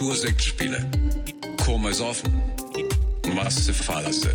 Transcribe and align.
Kultursektspiele. 0.00 0.88
Kommers 1.62 2.00
offen. 2.00 2.32
Masse 3.34 3.74
Fallasse. 3.74 4.30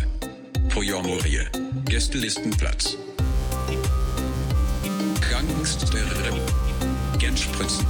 Pojomorie. 0.68 1.40
Gästelistenplatz. 1.88 2.96
Gangster. 5.28 5.98
Genspritzen. 7.18 7.84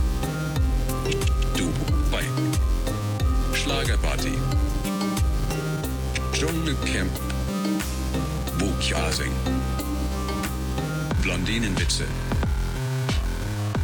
Dubai. 1.55 2.25
Schlagerparty. 3.53 4.33
Dschungelcamp. 6.33 7.13
Buchjasing. 8.59 9.33
Blondinenwitze. 11.21 12.05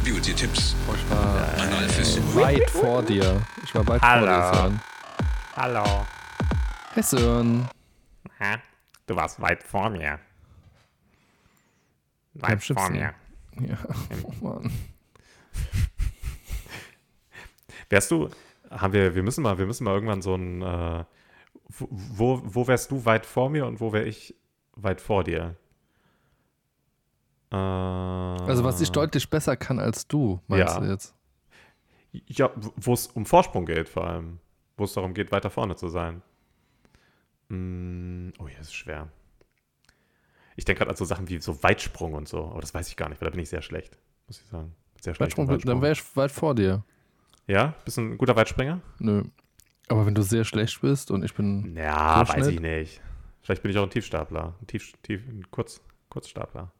Beauty-Tipps. 0.03 0.75
Analversuche. 1.59 2.35
weit 2.35 2.69
vor 2.71 3.03
dir. 3.03 3.39
Ich 3.73 3.79
war 3.79 3.87
weit 3.87 4.01
Hallo. 4.03 4.25
vor 4.27 4.35
dir, 4.35 4.53
Sören. 4.53 4.81
Hallo. 5.55 6.05
Hey 6.93 7.01
Sören. 7.03 7.67
Hä? 8.37 8.57
Du 9.07 9.15
warst 9.15 9.41
weit 9.41 9.63
vor 9.63 9.89
mir. 9.89 10.19
Weit 12.35 12.63
vor 12.63 12.75
Chipsen. 12.75 12.93
mir. 12.93 13.13
Ja, 13.67 13.77
oh 14.23 14.33
Mann. 14.45 14.71
Wärst 17.89 18.11
du, 18.11 18.29
haben 18.69 18.93
wir, 18.93 19.15
wir 19.15 19.23
müssen 19.23 19.41
mal, 19.41 19.57
wir 19.57 19.65
müssen 19.65 19.85
mal 19.85 19.93
irgendwann 19.95 20.21
so 20.21 20.35
ein, 20.35 20.61
äh, 20.61 21.05
wo, 21.79 22.41
wo 22.43 22.67
wärst 22.67 22.91
du 22.91 23.05
weit 23.05 23.25
vor 23.25 23.49
mir 23.49 23.65
und 23.65 23.79
wo 23.79 23.91
wäre 23.91 24.05
ich 24.05 24.35
weit 24.75 25.01
vor 25.01 25.23
dir? 25.23 25.55
Äh, 27.51 27.55
Also 27.55 28.63
was 28.63 28.81
ich 28.81 28.91
deutlich 28.91 29.27
besser 29.31 29.57
kann 29.57 29.79
als 29.79 30.07
du, 30.07 30.39
meinst 30.47 30.75
Ja. 30.75 30.79
du 30.79 30.85
jetzt? 30.91 31.15
Ja, 32.27 32.51
wo 32.55 32.93
es 32.93 33.07
um 33.07 33.25
Vorsprung 33.25 33.65
geht 33.65 33.89
vor 33.89 34.07
allem. 34.07 34.39
Wo 34.77 34.85
es 34.85 34.93
darum 34.93 35.13
geht, 35.13 35.31
weiter 35.31 35.49
vorne 35.49 35.75
zu 35.75 35.87
sein. 35.87 36.21
Mm, 37.49 38.29
oh 38.39 38.47
ja, 38.47 38.57
das 38.57 38.67
ist 38.67 38.75
schwer. 38.75 39.09
Ich 40.55 40.65
denke 40.65 40.79
gerade 40.79 40.91
an 40.91 40.97
so 40.97 41.05
Sachen 41.05 41.29
wie 41.29 41.39
so 41.39 41.61
Weitsprung 41.63 42.13
und 42.13 42.27
so, 42.27 42.45
aber 42.45 42.61
das 42.61 42.73
weiß 42.73 42.87
ich 42.89 42.95
gar 42.95 43.09
nicht, 43.09 43.21
weil 43.21 43.27
da 43.27 43.31
bin 43.31 43.41
ich 43.41 43.49
sehr 43.49 43.61
schlecht, 43.61 43.97
muss 44.27 44.39
ich 44.39 44.47
sagen. 44.47 44.73
Sehr 45.01 45.15
schlecht. 45.15 45.37
im 45.37 45.47
Weitsprung, 45.47 45.73
dann 45.73 45.81
wäre 45.81 45.93
ich 45.93 46.15
weit 46.15 46.31
vor 46.31 46.55
dir. 46.55 46.83
Ja? 47.47 47.73
Bist 47.85 47.97
du 47.97 48.01
ein 48.01 48.17
guter 48.17 48.35
Weitspringer? 48.35 48.81
Nö. 48.99 49.23
Aber 49.89 50.05
wenn 50.05 50.15
du 50.15 50.21
sehr 50.21 50.45
schlecht 50.45 50.81
bist 50.81 51.11
und 51.11 51.23
ich 51.23 51.33
bin. 51.33 51.75
Ja, 51.75 52.27
weiß 52.27 52.47
ich 52.47 52.59
nicht. 52.59 53.01
Vielleicht 53.41 53.61
bin 53.61 53.71
ich 53.71 53.77
auch 53.77 53.83
ein 53.83 53.89
Tiefstapler. 53.89 54.55
Ein, 54.61 54.67
Tief, 54.67 54.93
tief, 55.03 55.27
ein 55.27 55.45
Kurz, 55.51 55.81
Kurzstapler. 56.09 56.71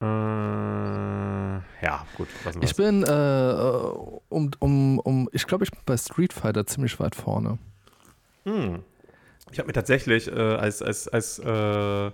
Äh, 0.00 0.06
ja, 0.06 2.06
gut. 2.16 2.28
Ich 2.60 2.76
bin, 2.76 3.02
äh, 3.02 3.52
um, 4.28 4.50
um, 4.58 4.98
um, 5.00 5.28
ich 5.32 5.46
glaube, 5.46 5.64
ich 5.64 5.70
bin 5.70 5.80
bei 5.86 5.96
Street 5.96 6.32
Fighter 6.32 6.66
ziemlich 6.66 6.98
weit 7.00 7.14
vorne. 7.14 7.58
Hm. 8.44 8.82
Ich 9.50 9.58
habe 9.58 9.66
mir 9.66 9.72
tatsächlich 9.72 10.28
äh, 10.28 10.34
als, 10.34 10.82
als, 10.82 11.08
als, 11.08 11.38
äh, 11.38 12.10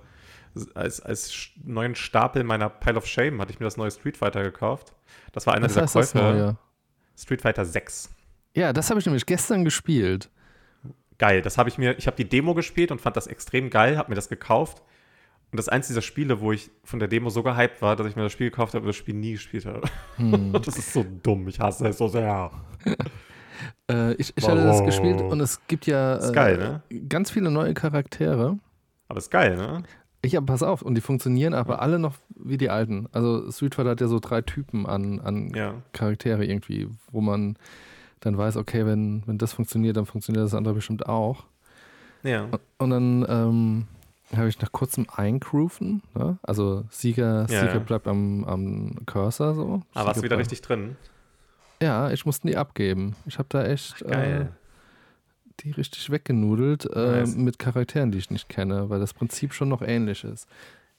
als, 0.75 1.01
als 1.01 1.51
neuen 1.63 1.95
Stapel 1.95 2.45
meiner 2.45 2.69
Pile 2.69 2.97
of 2.97 3.07
Shame 3.07 3.41
hatte 3.41 3.53
ich 3.53 3.61
mir 3.61 3.65
das 3.65 3.77
neue 3.77 3.91
Street 3.91 4.17
Fighter 4.17 4.43
gekauft. 4.43 4.93
Das 5.33 5.47
war 5.47 5.55
einer 5.55 5.67
Was 5.67 5.75
dieser 5.75 5.87
Käufe. 5.87 6.19
Neue? 6.19 6.57
Street 7.17 7.43
Fighter 7.43 7.65
6. 7.65 8.11
Ja, 8.55 8.73
das 8.73 8.91
habe 8.91 9.01
ich 9.01 9.07
nämlich 9.07 9.27
gestern 9.27 9.65
gespielt. 9.65 10.31
Geil, 11.19 11.43
das 11.43 11.59
habe 11.59 11.69
ich 11.69 11.79
mir, 11.79 11.97
ich 11.99 12.07
habe 12.07 12.17
die 12.17 12.29
Demo 12.29 12.55
gespielt 12.55 12.91
und 12.91 13.01
fand 13.01 13.17
das 13.17 13.27
extrem 13.27 13.71
geil, 13.71 13.99
habe 13.99 14.11
mir 14.11 14.17
das 14.17 14.29
gekauft. 14.29 14.83
Und 15.55 15.59
das 15.59 15.67
ist 15.67 15.73
eins 15.73 15.87
dieser 15.87 16.03
Spiele, 16.03 16.41
wo 16.41 16.51
ich 16.51 16.69
von 16.83 16.99
der 16.99 17.07
Demo 17.07 17.31
so 17.31 17.45
gehypt 17.45 17.81
war, 17.81 17.95
dass 17.95 18.09
ich 18.09 18.17
mir 18.17 18.25
das 18.25 18.33
Spiel 18.33 18.51
gekauft 18.51 18.75
habe 18.75 18.83
und 18.83 18.89
das 18.89 18.97
Spiel 18.97 19.15
nie 19.15 19.35
gespielt 19.35 19.67
habe. 19.67 19.83
Hm. 20.17 20.53
Das 20.65 20.77
ist 20.77 20.93
so 20.93 21.07
dumm, 21.23 21.47
ich 21.47 21.61
hasse 21.61 21.87
es 21.87 21.99
so 21.99 22.09
sehr. 22.09 22.51
Äh, 23.89 24.15
ich 24.15 24.33
ich 24.35 24.49
hatte 24.49 24.65
das 24.65 24.83
gespielt 24.85 25.21
und 25.21 25.41
es 25.41 25.65
gibt 25.69 25.87
ja 25.87 26.17
äh, 26.17 26.33
geil, 26.33 26.59
ne? 26.59 26.83
ganz 27.09 27.31
viele 27.31 27.51
neue 27.51 27.73
Charaktere. 27.73 28.59
Aber 29.07 29.19
ist 29.19 29.31
geil, 29.31 29.57
ne? 29.57 29.85
Ich 30.23 30.37
aber 30.37 30.47
pass 30.47 30.65
auf, 30.65 30.83
und 30.83 30.97
die 30.97 31.01
funktionieren 31.01 31.55
aber 31.55 31.81
alle 31.81 32.01
noch 32.01 32.15
wie 32.31 32.57
die 32.57 32.69
alten. 32.69 33.07
Also 33.13 33.51
Street 33.53 33.77
Fighter 33.77 33.91
hat 33.91 34.01
ja 34.01 34.09
so 34.09 34.19
drei 34.19 34.43
Typen 34.43 34.87
an, 34.87 35.21
an 35.21 35.53
Ja. 35.55 35.75
Charaktere 35.93 36.45
irgendwie, 36.45 36.89
wo 37.13 37.21
man 37.21 37.57
dann 38.21 38.37
weiß, 38.37 38.57
okay, 38.57 38.87
wenn, 38.87 39.23
wenn 39.27 39.39
das 39.39 39.53
funktioniert, 39.53 39.97
dann 39.97 40.07
funktioniert 40.07 40.45
das 40.45 40.55
andere 40.55 40.75
bestimmt 40.75 41.07
auch. 41.07 41.45
Ja. 42.25 42.49
Und 42.79 42.91
dann 42.91 43.25
ähm, 43.29 43.87
habe 44.35 44.49
ich 44.49 44.61
nach 44.61 44.73
kurzem 44.73 45.07
eingrooven, 45.15 46.03
ne? 46.15 46.39
also 46.43 46.85
Sieger, 46.91 47.43
Ja, 47.43 47.61
Sieger 47.61 47.75
ja. 47.75 47.79
bleibt 47.79 48.07
am, 48.09 48.45
am 48.45 48.95
Cursor 49.07 49.55
so. 49.55 49.83
Aber 49.95 50.07
warst 50.09 50.21
du 50.21 50.25
wieder 50.25 50.39
richtig 50.39 50.63
drin? 50.63 50.97
Ja, 51.83 52.11
ich 52.11 52.25
musste 52.25 52.49
die 52.49 52.57
abgeben. 52.57 53.15
Ich 53.27 53.39
habe 53.39 53.49
da 53.51 53.65
echt 53.65 54.01
äh, 54.03 54.09
Geil. 54.09 54.53
die 55.61 55.73
richtig 55.73 56.11
weggenudelt 56.11 56.87
äh, 56.87 57.21
Nice. 57.21 57.37
mit 57.37 57.59
Charakteren, 57.59 58.11
die 58.13 58.19
ich 58.19 58.31
nicht 58.31 58.49
kenne, 58.49 58.89
weil 58.91 59.01
das 59.01 59.13
Prinzip 59.13 59.53
schon 59.53 59.69
noch 59.69 59.83
ähnlich 59.83 60.25
ist. 60.25 60.49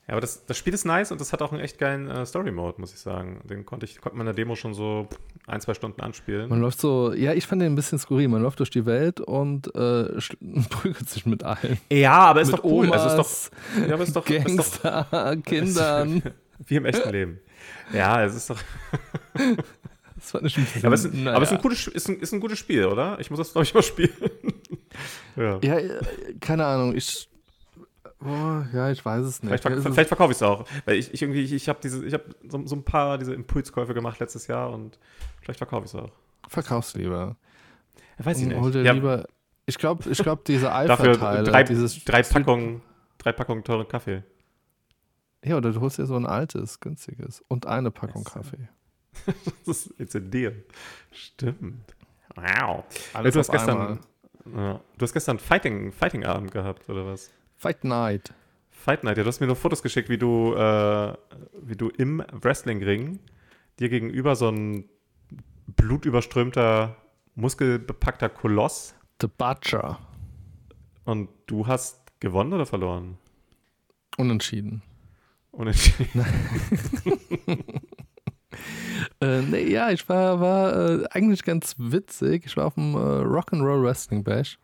Ja, 0.07 0.13
aber 0.13 0.21
das, 0.21 0.45
das 0.45 0.55
Spiel 0.57 0.73
ist 0.73 0.85
nice 0.85 1.11
und 1.11 1.19
das 1.19 1.33
hat 1.33 1.41
auch 1.41 1.51
einen 1.51 1.61
echt 1.61 1.79
geilen 1.79 2.07
äh, 2.09 2.25
Story-Mode, 2.27 2.79
muss 2.79 2.93
ich 2.93 2.99
sagen. 2.99 3.39
Den 3.43 3.66
konnte 3.66 3.85
ich 3.88 3.99
konnte 3.99 4.16
man 4.17 4.27
in 4.27 4.35
der 4.35 4.35
Demo 4.35 4.55
schon 4.55 4.75
so 4.75 5.07
ein, 5.47 5.59
zwei 5.61 5.73
Stunden 5.73 5.99
anspielen. 6.01 6.47
Man 6.47 6.61
läuft 6.61 6.79
so, 6.79 7.11
ja, 7.13 7.33
ich 7.33 7.47
fand 7.47 7.61
den 7.63 7.73
ein 7.73 7.75
bisschen 7.75 7.97
skurril. 7.97 8.27
Man 8.27 8.44
läuft 8.44 8.59
durch 8.59 8.69
die 8.69 8.85
Welt 8.85 9.19
und 9.19 9.67
äh, 9.75 10.09
prügelt 10.69 11.09
sich 11.09 11.25
mit 11.25 11.44
allen. 11.44 11.79
ja, 11.91 12.13
aber 12.19 12.41
ist 12.41 12.51
mit 12.51 12.59
doch 12.59 12.63
cool. 12.63 12.85
Omas, 12.88 13.01
Also 13.01 13.21
ist 13.21 13.51
doch, 13.79 13.88
ja, 13.88 13.94
aber 13.95 14.03
ist 14.03 14.15
doch, 14.15 14.29
ist 14.29 14.45
doch 14.45 14.45
Gangster, 14.45 15.38
Kindern. 15.44 16.21
wie 16.67 16.75
im 16.75 16.85
echten 16.85 17.09
Leben. 17.09 17.39
Ja, 17.91 18.23
es 18.23 18.35
ist 18.35 18.49
doch. 18.51 18.59
Das 19.33 20.31
fand 20.31 20.45
ich 20.45 20.57
ein 20.57 20.63
bisschen, 20.65 20.81
Ja, 20.81 20.88
aber 20.88 20.95
es 20.95 21.05
ist, 21.05 21.13
ein, 21.13 21.23
naja. 21.23 21.35
aber 21.35 21.44
es 21.45 21.51
ist, 21.51 21.57
ein 21.57 21.61
gutes, 21.61 21.88
ist, 21.88 22.09
ein, 22.09 22.19
ist 22.19 22.31
ein 22.33 22.39
gutes 22.39 22.59
Spiel, 22.59 22.85
oder? 22.85 23.17
Ich 23.19 23.29
muss 23.29 23.39
das, 23.39 23.51
glaube 23.51 23.65
ich, 23.65 23.73
mal 23.73 23.81
spielen. 23.83 24.11
ja. 25.35 25.59
Ja, 25.63 25.77
äh, 25.79 25.99
keine 26.39 26.65
Ahnung, 26.65 26.95
ich. 26.95 27.27
Oh, 28.25 28.63
ja, 28.75 28.90
ich 28.91 29.06
weiß 29.06 29.25
es 29.25 29.41
nicht. 29.44 29.50
Vielleicht, 29.50 29.63
verk 29.63 29.75
ist- 29.75 29.84
vielleicht 29.84 30.08
verkaufe 30.08 30.31
ich 30.31 30.38
es 30.38 30.44
auch. 30.44 30.66
Weil 30.86 30.96
ich, 30.97 31.13
ich 31.13 31.22
irgendwie, 31.22 31.41
ich, 31.41 31.53
ich 31.53 31.69
habe 31.69 31.80
diese, 31.81 32.03
ich 32.06 32.13
habe 32.13 32.24
so, 32.50 32.66
so 32.66 32.75
ein 32.75 32.84
paar 32.84 33.18
diese 33.18 33.34
Impulskäufe 33.34 33.94
gemacht 33.94 34.19
letztes 34.19 34.47
Jahr 34.47 34.72
und 34.72 34.97
vielleicht 35.41 35.59
verkaufe 35.59 35.86
ich 35.86 35.94
es 35.94 36.00
auch. 36.00 36.12
Verkauf's 36.47 36.94
lieber. 36.96 37.36
Ja, 38.19 38.25
weiß 38.25 38.40
ich 38.40 38.47
nicht. 38.47 38.59
Hol 38.59 38.72
dir 38.72 38.84
Ja, 38.84 38.94
lieber. 38.94 39.25
Ich 39.66 39.78
glaube, 39.78 40.09
ich 40.09 40.18
glaub, 40.22 40.46
diese 40.46 40.72
Alpha-Teile, 40.74 41.44
drei, 41.44 41.63
dieses. 41.63 42.03
drei 42.06 42.22
Packungen, 42.24 42.81
drei 43.18 43.31
Packungen 43.31 43.63
teuren 43.63 43.88
Kaffee. 43.88 44.24
Ja, 45.44 45.57
oder 45.57 45.72
du 45.72 45.80
holst 45.81 45.97
dir 46.00 46.06
so 46.07 46.16
ein 46.16 46.25
altes, 46.25 46.80
günstiges. 46.80 47.44
Und 47.47 47.68
eine 47.68 47.92
Packung 47.92 48.24
so. 48.24 48.31
Kaffee. 48.31 48.69
Das 49.66 49.86
ist 49.86 49.94
jetzt 49.97 50.16
in 50.16 50.30
dir. 50.30 50.53
Stimmt. 51.12 51.96
Wow. 52.36 52.84
Alles 53.13 53.34
du 53.34 53.40
hast 53.40 53.50
gestern, 53.52 54.00
ja, 54.53 54.81
du 54.97 55.02
hast 55.03 55.13
gestern 55.13 55.40
Fighting, 55.40 55.92
Fighting 55.94 56.25
Abend 56.25 56.52
gehabt 56.52 56.90
oder 56.90 57.06
was? 57.06 57.31
Fight 57.57 57.83
Night. 57.83 58.33
Fight 58.69 59.03
Night. 59.03 59.17
Ja, 59.17 59.23
du 59.23 59.27
hast 59.27 59.39
mir 59.39 59.47
nur 59.47 59.55
Fotos 59.55 59.81
geschickt, 59.81 60.09
wie 60.09 60.17
du, 60.17 60.53
äh, 60.53 61.13
wie 61.61 61.75
du 61.75 61.89
im 61.89 62.23
Wrestling-Ring 62.31 63.19
dir 63.79 63.89
gegenüber 63.89 64.35
so 64.35 64.49
ein 64.49 64.85
blutüberströmter, 65.75 66.95
muskelbepackter 67.35 68.29
Koloss 68.29 68.95
The 69.21 69.27
Butcher. 69.27 69.99
und 71.05 71.29
du 71.47 71.65
hast 71.67 72.19
gewonnen 72.19 72.53
oder 72.53 72.65
verloren? 72.65 73.17
Unentschieden. 74.17 74.81
Unentschieden. 75.51 76.25
Äh, 79.21 79.41
nee, 79.41 79.69
ja, 79.69 79.91
ich 79.91 80.07
war, 80.07 80.39
war 80.39 80.73
äh, 81.01 81.05
eigentlich 81.11 81.44
ganz 81.44 81.75
witzig. 81.77 82.45
Ich 82.45 82.55
war 82.57 82.65
auf 82.67 82.75
dem 82.75 82.94
äh, 82.95 82.97
Rock'n'Roll 82.97 83.83
Wrestling 83.83 84.23
Bash, 84.23 84.57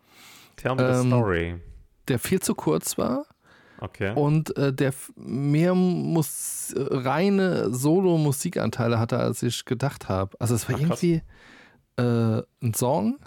Tell 0.56 0.76
me 0.76 0.94
the 0.94 1.00
Ähm, 1.02 1.08
story. 1.08 1.56
Der 2.08 2.20
viel 2.20 2.40
zu 2.42 2.56
kurz 2.56 2.98
war 2.98 3.26
Okay. 3.80 4.14
und 4.16 4.56
äh, 4.58 4.72
der 4.74 4.94
mehr 5.16 5.74
Mus 5.74 6.74
äh, 6.76 6.82
reine 6.90 7.74
Solo-Musikanteile 7.74 9.00
hatte, 9.00 9.18
als 9.18 9.42
ich 9.44 9.66
gedacht 9.66 10.08
habe. 10.10 10.36
Also 10.40 10.54
es 10.56 10.70
war 10.70 10.76
Ach, 10.76 10.80
irgendwie 10.82 11.22
äh, 11.98 12.42
ein 12.64 12.74
Song, 12.76 13.18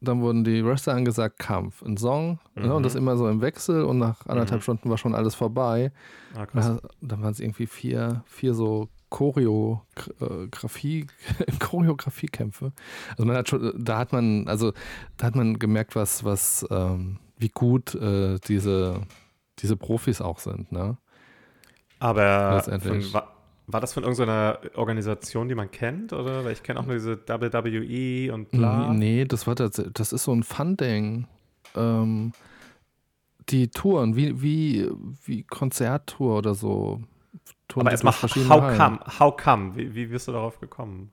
dann 0.00 0.20
wurden 0.20 0.42
die 0.44 0.64
Wrestler 0.64 0.94
angesagt, 0.94 1.38
Kampf. 1.38 1.82
Ein 1.82 1.96
Song, 1.96 2.40
ne, 2.56 2.74
und 2.74 2.82
das 2.82 2.94
Mhm. 2.94 2.98
immer 2.98 3.16
so 3.16 3.28
im 3.28 3.40
Wechsel 3.40 3.84
und 3.84 3.98
nach 3.98 4.26
anderthalb 4.26 4.60
Mhm. 4.60 4.64
Stunden 4.64 4.90
war 4.90 4.98
schon 4.98 5.14
alles 5.14 5.34
vorbei. 5.36 5.92
Ah, 6.36 6.44
krass. 6.46 6.66
Da, 6.82 6.88
dann 7.00 7.22
waren 7.22 7.32
es 7.32 7.40
irgendwie 7.40 7.66
vier, 7.66 8.22
vier 8.26 8.52
so 8.54 8.88
Choreografie, 9.10 11.06
Choreografiekämpfe. 11.60 12.72
Also 13.10 13.24
man 13.24 13.36
hat 13.36 13.48
schon, 13.48 13.72
da 13.82 13.98
hat 13.98 14.12
man, 14.12 14.46
also 14.48 14.72
da 15.16 15.26
hat 15.26 15.36
man 15.36 15.58
gemerkt, 15.58 15.94
was, 15.96 16.24
was, 16.24 16.66
ähm, 16.70 17.18
wie 17.36 17.48
gut 17.48 17.94
äh, 17.94 18.38
diese, 18.46 19.02
diese 19.58 19.76
Profis 19.76 20.20
auch 20.20 20.38
sind, 20.38 20.72
ne? 20.72 20.96
Aber 21.98 22.62
von, 22.62 23.12
war, 23.12 23.34
war 23.66 23.80
das 23.80 23.94
von 23.94 24.02
irgendeiner 24.02 24.58
Organisation, 24.74 25.48
die 25.48 25.54
man 25.54 25.70
kennt? 25.70 26.12
Oder? 26.12 26.44
Weil 26.44 26.52
ich 26.52 26.62
kenne 26.62 26.80
auch 26.80 26.86
nur 26.86 26.94
diese 26.94 27.16
WWE 27.26 28.32
und 28.34 28.50
bla. 28.50 28.92
Nee, 28.92 29.24
das 29.24 29.46
war 29.46 29.54
das, 29.54 29.82
das 29.92 30.12
ist 30.12 30.24
so 30.24 30.32
ein 30.32 30.42
Fun-Ding. 30.42 31.26
Ähm, 31.74 32.32
die 33.48 33.68
Touren, 33.68 34.16
wie, 34.16 34.42
wie, 34.42 34.90
wie 35.24 35.42
Konzerttour 35.44 36.38
oder 36.38 36.54
so. 36.54 37.00
Touren 37.68 37.86
Aber 37.86 37.92
erstmal, 37.92 38.12
how 38.14 38.62
Hallen. 38.62 38.78
come? 38.78 39.00
How 39.18 39.36
come? 39.36 39.76
Wie, 39.76 39.94
wie 39.94 40.06
bist 40.06 40.28
du 40.28 40.32
darauf 40.32 40.60
gekommen? 40.60 41.10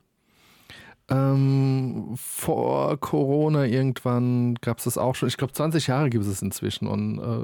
Ähm, 1.12 2.14
vor 2.16 2.98
Corona 2.98 3.66
irgendwann 3.66 4.56
gab 4.56 4.78
es 4.80 4.86
das 4.86 4.98
auch 4.98 5.14
schon. 5.16 5.28
Ich 5.28 5.38
glaube, 5.38 5.54
20 5.54 5.88
Jahre 5.88 6.10
gibt 6.10 6.26
es 6.26 6.42
inzwischen 6.42 6.88
und 6.88 7.20
äh, 7.20 7.44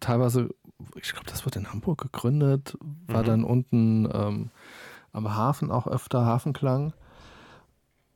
teilweise, 0.00 0.50
ich 0.94 1.12
glaube, 1.12 1.26
das 1.28 1.44
wurde 1.44 1.58
in 1.58 1.70
Hamburg 1.72 2.00
gegründet, 2.00 2.76
war 3.08 3.22
Mhm. 3.22 3.26
dann 3.26 3.44
unten 3.44 4.08
ähm, 4.12 4.50
am 5.12 5.34
Hafen 5.34 5.70
auch 5.70 5.86
öfter 5.88 6.24
Hafenklang. 6.24 6.92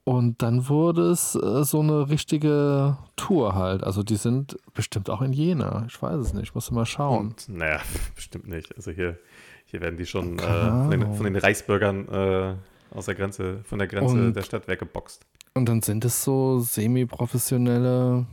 Und 0.04 0.42
dann 0.42 0.68
wurde 0.68 1.10
es 1.10 1.36
äh, 1.36 1.62
so 1.64 1.78
eine 1.80 2.08
richtige 2.08 2.96
Tour 3.14 3.54
halt. 3.54 3.84
Also 3.84 4.02
die 4.02 4.16
sind 4.16 4.56
bestimmt 4.74 5.08
auch 5.08 5.22
in 5.22 5.32
Jena. 5.32 5.84
Ich 5.86 6.00
weiß 6.02 6.16
es 6.16 6.32
nicht, 6.34 6.54
musst 6.56 6.70
du 6.70 6.74
mal 6.74 6.86
schauen. 6.86 7.34
Naja, 7.46 7.78
bestimmt 8.16 8.48
nicht. 8.48 8.74
Also 8.76 8.90
hier, 8.90 9.18
hier 9.64 9.80
werden 9.80 9.96
die 9.96 10.06
schon 10.06 10.40
äh, 10.40 10.42
von, 10.42 10.90
den, 10.90 11.14
von 11.14 11.24
den 11.24 11.36
Reichsbürgern 11.36 12.08
äh, 12.08 12.54
aus 12.94 13.06
der 13.06 13.14
Grenze, 13.14 13.60
von 13.64 13.78
der 13.78 13.88
Grenze 13.88 14.14
Und- 14.14 14.34
der 14.34 14.42
Stadt 14.42 14.68
weggeboxt. 14.68 15.24
Und 15.54 15.68
dann 15.68 15.82
sind 15.82 16.04
es 16.04 16.22
so 16.24 16.60
semi-professionelle 16.60 18.26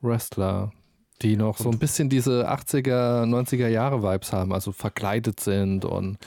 Wrestler, 0.00 0.72
die 1.22 1.36
noch 1.36 1.58
so 1.58 1.70
ein 1.70 1.78
bisschen 1.78 2.08
diese 2.08 2.48
80er, 2.48 3.24
90er 3.26 3.68
Jahre 3.68 4.02
Vibes 4.02 4.32
haben, 4.32 4.52
also 4.52 4.72
verkleidet 4.72 5.40
sind 5.40 5.84
und 5.84 6.18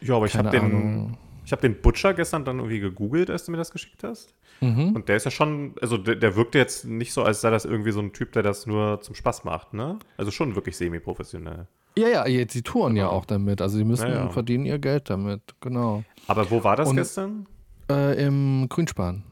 Ja, 0.00 0.16
aber 0.16 0.26
ich 0.26 0.36
habe 0.36 0.50
den, 0.50 1.16
ich 1.44 1.52
hab 1.52 1.60
den 1.60 1.80
Butcher 1.80 2.14
gestern 2.14 2.44
dann 2.44 2.58
irgendwie 2.58 2.80
gegoogelt, 2.80 3.30
als 3.30 3.44
du 3.44 3.50
mir 3.50 3.56
das 3.58 3.70
geschickt 3.70 4.04
hast. 4.04 4.34
Mhm. 4.60 4.94
Und 4.96 5.08
der 5.08 5.16
ist 5.16 5.24
ja 5.24 5.30
schon, 5.30 5.74
also 5.80 5.96
der, 5.96 6.16
der 6.16 6.34
wirkte 6.36 6.58
jetzt 6.58 6.84
nicht 6.84 7.12
so, 7.12 7.22
als 7.22 7.40
sei 7.40 7.50
das 7.50 7.64
irgendwie 7.64 7.92
so 7.92 8.00
ein 8.00 8.12
Typ, 8.12 8.32
der 8.32 8.42
das 8.42 8.66
nur 8.66 9.00
zum 9.00 9.14
Spaß 9.14 9.44
macht, 9.44 9.72
ne? 9.74 9.98
Also 10.16 10.30
schon 10.30 10.54
wirklich 10.54 10.76
semi-professionell. 10.76 11.66
Ja, 11.98 12.08
ja, 12.08 12.26
jetzt 12.28 12.54
die 12.54 12.62
touren 12.62 12.96
ja 12.96 13.04
Genau. 13.06 13.16
auch 13.16 13.24
damit. 13.24 13.60
Also 13.60 13.78
die 13.78 13.84
müssen 13.84 14.08
Ja, 14.08 14.14
ja. 14.24 14.28
verdienen 14.30 14.64
ihr 14.66 14.78
Geld 14.78 15.10
damit, 15.10 15.42
genau. 15.60 16.04
Aber 16.26 16.50
wo 16.50 16.62
war 16.64 16.76
das 16.76 16.88
Und- 16.88 16.96
gestern? 16.96 17.46
Äh, 17.90 18.24
Im 18.26 18.66
Grünspan. 18.68 19.22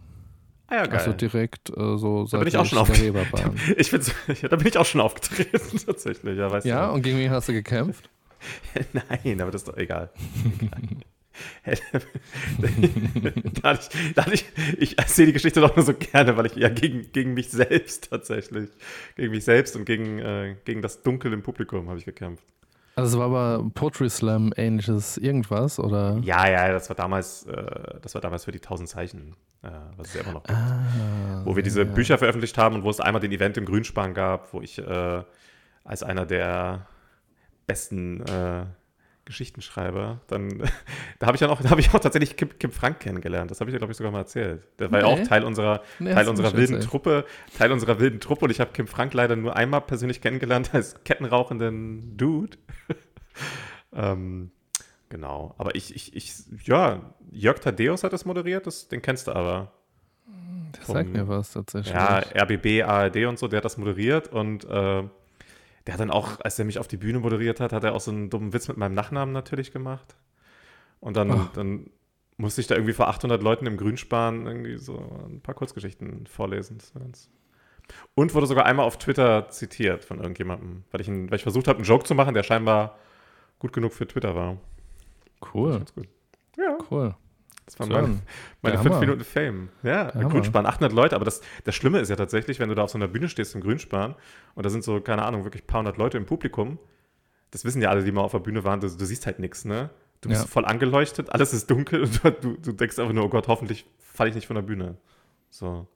Ah 0.69 0.77
ja, 0.77 0.87
geil. 0.87 0.99
Also 0.99 1.13
direkt 1.13 1.71
äh, 1.71 1.97
so 1.97 2.27
da 2.31 2.39
bin 2.39 2.49
ich 2.49 2.57
auch 2.57 2.67
schon 2.67 2.79
auf. 2.79 2.91
der 2.91 3.01
Reeperbahn. 3.01 3.55
ich 3.77 3.93
ja, 4.43 4.49
da 4.49 4.57
bin 4.57 4.67
ich 4.67 4.77
auch 4.79 4.87
schon 4.87 5.01
aufgetreten, 5.01 5.79
tatsächlich. 5.87 6.37
Ja, 6.39 6.51
weißt 6.51 6.67
ja, 6.67 6.89
du. 6.89 6.95
und 6.95 7.03
gegen 7.03 7.19
wen 7.19 7.31
hast 7.31 7.49
du 7.49 7.53
gekämpft? 7.53 8.11
Nein, 8.93 9.41
aber 9.41 9.51
das 9.51 9.63
ist 9.63 9.69
doch 9.69 9.77
egal. 9.77 10.11
da 13.63 13.71
hatte 13.71 13.89
ich, 13.91 14.15
da 14.15 14.25
hatte 14.25 14.35
ich, 14.35 14.45
ich 14.79 14.99
erzähle 14.99 15.27
die 15.29 15.33
Geschichte 15.35 15.61
doch 15.61 15.77
nur 15.77 15.85
so 15.85 15.95
gerne, 15.95 16.37
weil 16.37 16.47
ich 16.47 16.57
ja 16.57 16.69
gegen, 16.69 17.11
gegen 17.13 17.35
mich 17.35 17.51
selbst 17.51 18.09
tatsächlich, 18.11 18.71
gegen 19.17 19.33
mich 19.33 19.45
selbst 19.45 19.77
und 19.77 19.85
gegen, 19.85 20.19
äh, 20.19 20.57
gegen 20.65 20.83
das 20.83 21.03
Dunkel 21.03 21.33
im 21.33 21.43
Publikum 21.43 21.89
habe 21.89 21.99
ich 21.99 22.05
gekämpft. 22.05 22.45
Also 22.99 23.19
es 23.19 23.19
war 23.19 23.27
aber 23.27 23.71
Poetry 23.75 24.09
Slam 24.09 24.55
ähnliches 24.57 25.19
irgendwas, 25.19 25.79
oder? 25.79 26.19
Ja, 26.23 26.49
ja, 26.49 26.73
das 26.73 26.89
war 26.89 26.97
damals, 26.97 27.45
äh, 27.45 28.01
das 28.01 28.15
war 28.15 28.23
damals 28.23 28.47
für 28.47 28.53
die 28.53 28.59
1000 28.59 28.89
Zeichen, 28.89 29.37
äh, 29.63 29.69
was 29.99 30.09
es 30.09 30.15
ja 30.15 30.23
immer 30.23 30.33
noch 30.33 30.43
gibt. 30.43 30.59
Ah, 30.59 31.43
wo 31.45 31.55
wir 31.57 31.63
diese 31.63 31.83
ja. 31.83 31.85
Bücher 31.85 32.17
veröffentlicht 32.17 32.57
haben 32.57 32.75
und 32.75 32.85
wo 32.85 32.91
es 32.91 32.99
einmal 32.99 33.21
den 33.21 33.33
Event 33.33 33.59
im 33.59 33.67
Grünspan 33.67 34.15
gab, 34.15 34.51
wo 34.55 34.63
ich 34.63 34.79
äh, 34.79 35.23
als 35.85 36.03
einer 36.03 36.25
der 36.25 36.87
besten 37.67 38.23
äh, 38.23 38.65
Geschichtenschreiber, 39.27 40.21
dann 40.29 40.63
da 41.19 41.27
habe 41.27 41.37
ich 41.37 41.41
dann 41.41 41.51
auch, 41.51 41.61
da 41.61 41.69
habe 41.71 41.81
ich 41.81 41.93
auch 41.93 41.99
tatsächlich 42.01 42.37
Kim, 42.37 42.59
Kim 42.59 42.71
Frank 42.73 43.01
kennengelernt. 43.01 43.51
Das 43.51 43.61
habe 43.61 43.69
ich 43.71 43.75
dir, 43.75 43.79
glaube 43.79 43.91
ich, 43.93 43.99
sogar 43.99 44.11
mal 44.13 44.21
erzählt. 44.21 44.63
Der 44.79 44.91
war 44.91 45.01
ja 45.01 45.07
Nee. 45.15 45.23
auch 45.23 45.27
Teil 45.29 45.45
unserer, 45.45 45.83
Nee, 45.99 46.15
Teil 46.15 46.29
unserer 46.29 46.53
wilden 46.55 46.75
erzählt. 46.77 46.91
Truppe, 46.91 47.25
Teil 47.59 47.71
unserer 47.73 48.01
wilden 48.01 48.21
Truppe 48.21 48.47
und 48.47 48.51
ich 48.51 48.61
habe 48.61 48.71
Kim 48.73 48.87
Frank 48.87 49.13
leider 49.13 49.37
nur 49.37 49.55
einmal 49.55 49.83
persönlich 49.83 50.21
kennengelernt 50.23 50.71
als 50.75 51.03
kettenrauchenden 51.05 52.17
Dude. 52.17 52.57
ähm, 53.93 54.51
genau. 55.09 55.55
Aber 55.59 55.75
ich, 55.75 55.95
ich, 55.95 56.15
ich, 56.17 56.33
ja, 56.65 57.15
Jörg 57.31 57.59
Thaddeus 57.61 58.05
hat 58.05 58.13
das 58.13 58.25
moderiert, 58.25 58.67
das, 58.67 58.89
den 58.89 59.03
kennst 59.03 59.27
du 59.27 59.33
aber. 59.33 59.73
Das 60.79 60.87
sagt 60.89 61.05
vom- 61.09 61.13
mir 61.13 61.29
was 61.29 61.53
tatsächlich. 61.53 61.95
Ja, 61.95 62.19
RBB, 62.35 62.83
ARD 62.85 63.27
und 63.27 63.39
so, 63.39 63.49
der 63.49 63.59
hat 63.59 63.65
das 63.65 63.77
moderiert 63.79 64.29
und 64.29 64.65
äh, 64.65 65.03
der 65.87 65.95
hat 65.95 66.01
dann 66.01 66.11
auch, 66.11 66.41
als 66.41 66.59
er 66.59 66.65
mich 66.65 66.79
auf 66.79 66.89
die 66.89 66.97
Bühne 66.97 67.21
moderiert 67.21 67.61
hat, 67.61 67.73
hat 67.73 67.85
er 67.85 67.95
auch 67.95 68.01
so 68.01 68.11
einen 68.11 68.31
dummen 68.31 68.53
Witz 68.53 68.69
mit 68.69 68.77
meinem 68.77 68.95
Nachnamen 68.95 69.33
natürlich 69.33 69.73
gemacht. 69.73 70.17
Und 71.01 71.17
dann, 71.17 71.31
Ach. 71.31 71.53
dann 71.53 71.91
musste 72.37 72.61
ich 72.61 72.67
da 72.67 72.75
irgendwie 72.75 72.93
vor 72.93 73.09
800 73.09 73.43
Leuten 73.43 73.67
im 73.67 73.77
Grünspan 73.77 74.47
irgendwie 74.47 74.79
so 74.79 74.99
ein 75.29 75.41
paar 75.41 75.55
Kurzgeschichten 75.55 76.27
vorlesen. 76.27 76.79
Und 78.15 78.35
wurde 78.35 78.47
sogar 78.47 78.67
einmal 78.67 78.85
auf 78.85 78.99
Twitter 78.99 79.49
zitiert 79.49 80.05
von 80.05 80.19
irgendjemandem, 80.19 80.85
weil 80.91 81.01
ich, 81.01 81.09
einen, 81.09 81.31
weil 81.31 81.37
ich 81.37 81.45
versucht 81.45 81.69
habe, 81.69 81.79
einen 81.79 81.87
Joke 81.87 82.05
zu 82.05 82.15
machen, 82.15 82.35
der 82.35 82.43
scheinbar 82.43 82.99
gut 83.59 83.73
genug 83.73 83.93
für 83.93 84.07
Twitter 84.09 84.35
war. 84.35 84.59
cool, 85.55 85.85
gut. 85.95 86.09
Ja, 86.59 86.79
cool. 86.91 87.15
Das 87.67 87.79
war 87.79 87.87
So, 87.87 87.93
meine, 87.93 88.23
meine 88.63 88.79
fünf. 88.79 88.99
Minuten 89.01 89.25
Fame. 89.25 89.69
Ja, 89.83 90.05
Der 90.05 90.15
Hammer. 90.23 90.31
Grünspan, 90.31 90.65
800 90.67 90.93
Leute. 90.93 91.15
Aber 91.17 91.25
das, 91.25 91.41
das 91.65 91.75
Schlimme 91.75 91.99
ist 92.01 92.09
ja 92.09 92.17
tatsächlich, 92.17 92.59
wenn 92.61 92.69
du 92.69 92.75
da 92.75 92.85
auf 92.85 92.91
so 92.91 92.99
einer 92.99 93.09
Bühne 93.09 93.29
stehst 93.29 93.55
im 93.55 93.61
Grünspan 93.61 94.15
und 94.55 94.65
da 94.65 94.71
sind 94.71 94.85
so, 94.85 95.01
keine 95.01 95.25
Ahnung, 95.25 95.45
wirklich 95.45 95.65
ein 95.65 95.67
paar 95.67 95.81
hundert 95.81 95.99
Leute 95.99 96.17
im 96.17 96.27
Publikum. 96.27 96.79
Das 97.51 97.65
wissen 97.65 97.83
ja 97.83 97.91
alle, 97.91 98.03
die 98.05 98.13
mal 98.13 98.23
auf 98.23 98.33
der 98.33 98.39
Bühne 98.41 98.65
waren. 98.65 98.81
Du, 98.81 98.89
du 98.89 99.05
siehst 99.05 99.27
halt 99.27 99.39
nichts, 99.39 99.65
ne? 99.65 99.91
Du 100.23 100.29
bist 100.31 100.43
Ja. 100.43 100.49
voll 100.49 100.65
angeleuchtet, 100.65 101.31
alles 101.31 101.53
ist 101.53 101.71
dunkel 101.71 102.03
und 102.05 102.21
du, 102.43 102.57
du, 102.57 102.73
denkst 102.73 102.99
einfach 102.99 103.13
nur, 103.13 103.25
oh 103.25 103.29
Gott, 103.29 103.49
hoffentlich 103.49 103.85
falle 103.99 104.31
ich 104.31 104.35
nicht 104.35 104.47
von 104.47 104.55
der 104.57 104.63
Bühne. 104.63 104.97
So. 105.51 105.87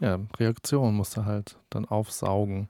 Ja, 0.00 0.18
Reaktion 0.38 0.94
musst 0.94 1.16
du 1.16 1.24
halt 1.24 1.56
dann 1.70 1.84
aufsaugen. 1.86 2.68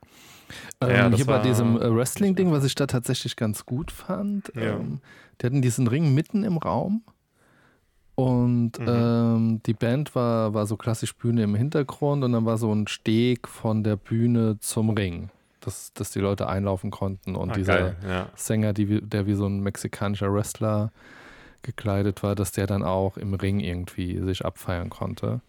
Ähm, 0.80 1.14
hier 1.14 1.24
bei 1.26 1.38
diesem 1.38 1.76
äh, 1.80 1.94
Wrestling-Ding, 1.94 2.52
was 2.52 2.64
ich 2.64 2.74
da 2.74 2.86
tatsächlich 2.86 3.36
ganz 3.36 3.64
gut 3.66 3.90
fand, 3.90 4.52
Ja. 4.54 4.76
ähm, 4.76 5.00
die 5.40 5.46
hatten 5.46 5.62
diesen 5.62 5.86
Ring 5.88 6.14
mitten 6.14 6.44
im 6.44 6.56
Raum 6.58 7.02
und 8.14 8.78
Mhm. 8.78 8.86
ähm, 8.88 9.60
die 9.64 9.74
Band 9.74 10.14
war, 10.14 10.54
war 10.54 10.66
so 10.66 10.76
klassisch 10.76 11.14
Bühne 11.16 11.42
im 11.42 11.54
Hintergrund 11.54 12.24
und 12.24 12.32
dann 12.32 12.44
war 12.44 12.58
so 12.58 12.72
ein 12.72 12.86
Steg 12.86 13.48
von 13.48 13.82
der 13.84 13.96
Bühne 13.96 14.58
zum 14.60 14.90
Ring, 14.90 15.30
dass, 15.60 15.92
dass 15.94 16.10
die 16.10 16.20
Leute 16.20 16.48
einlaufen 16.48 16.90
konnten 16.90 17.34
und 17.36 17.50
Ah, 17.50 17.54
dieser 17.54 17.74
geil, 17.74 17.96
ja. 18.06 18.28
Sänger, 18.36 18.72
die, 18.72 19.00
der 19.00 19.26
wie 19.26 19.34
so 19.34 19.46
ein 19.46 19.60
mexikanischer 19.60 20.32
Wrestler 20.32 20.92
gekleidet 21.62 22.22
war, 22.22 22.34
dass 22.34 22.52
der 22.52 22.66
dann 22.66 22.82
auch 22.82 23.16
im 23.16 23.34
Ring 23.34 23.60
irgendwie 23.60 24.18
sich 24.18 24.44
abfeiern 24.44 24.90
konnte. 24.90 25.40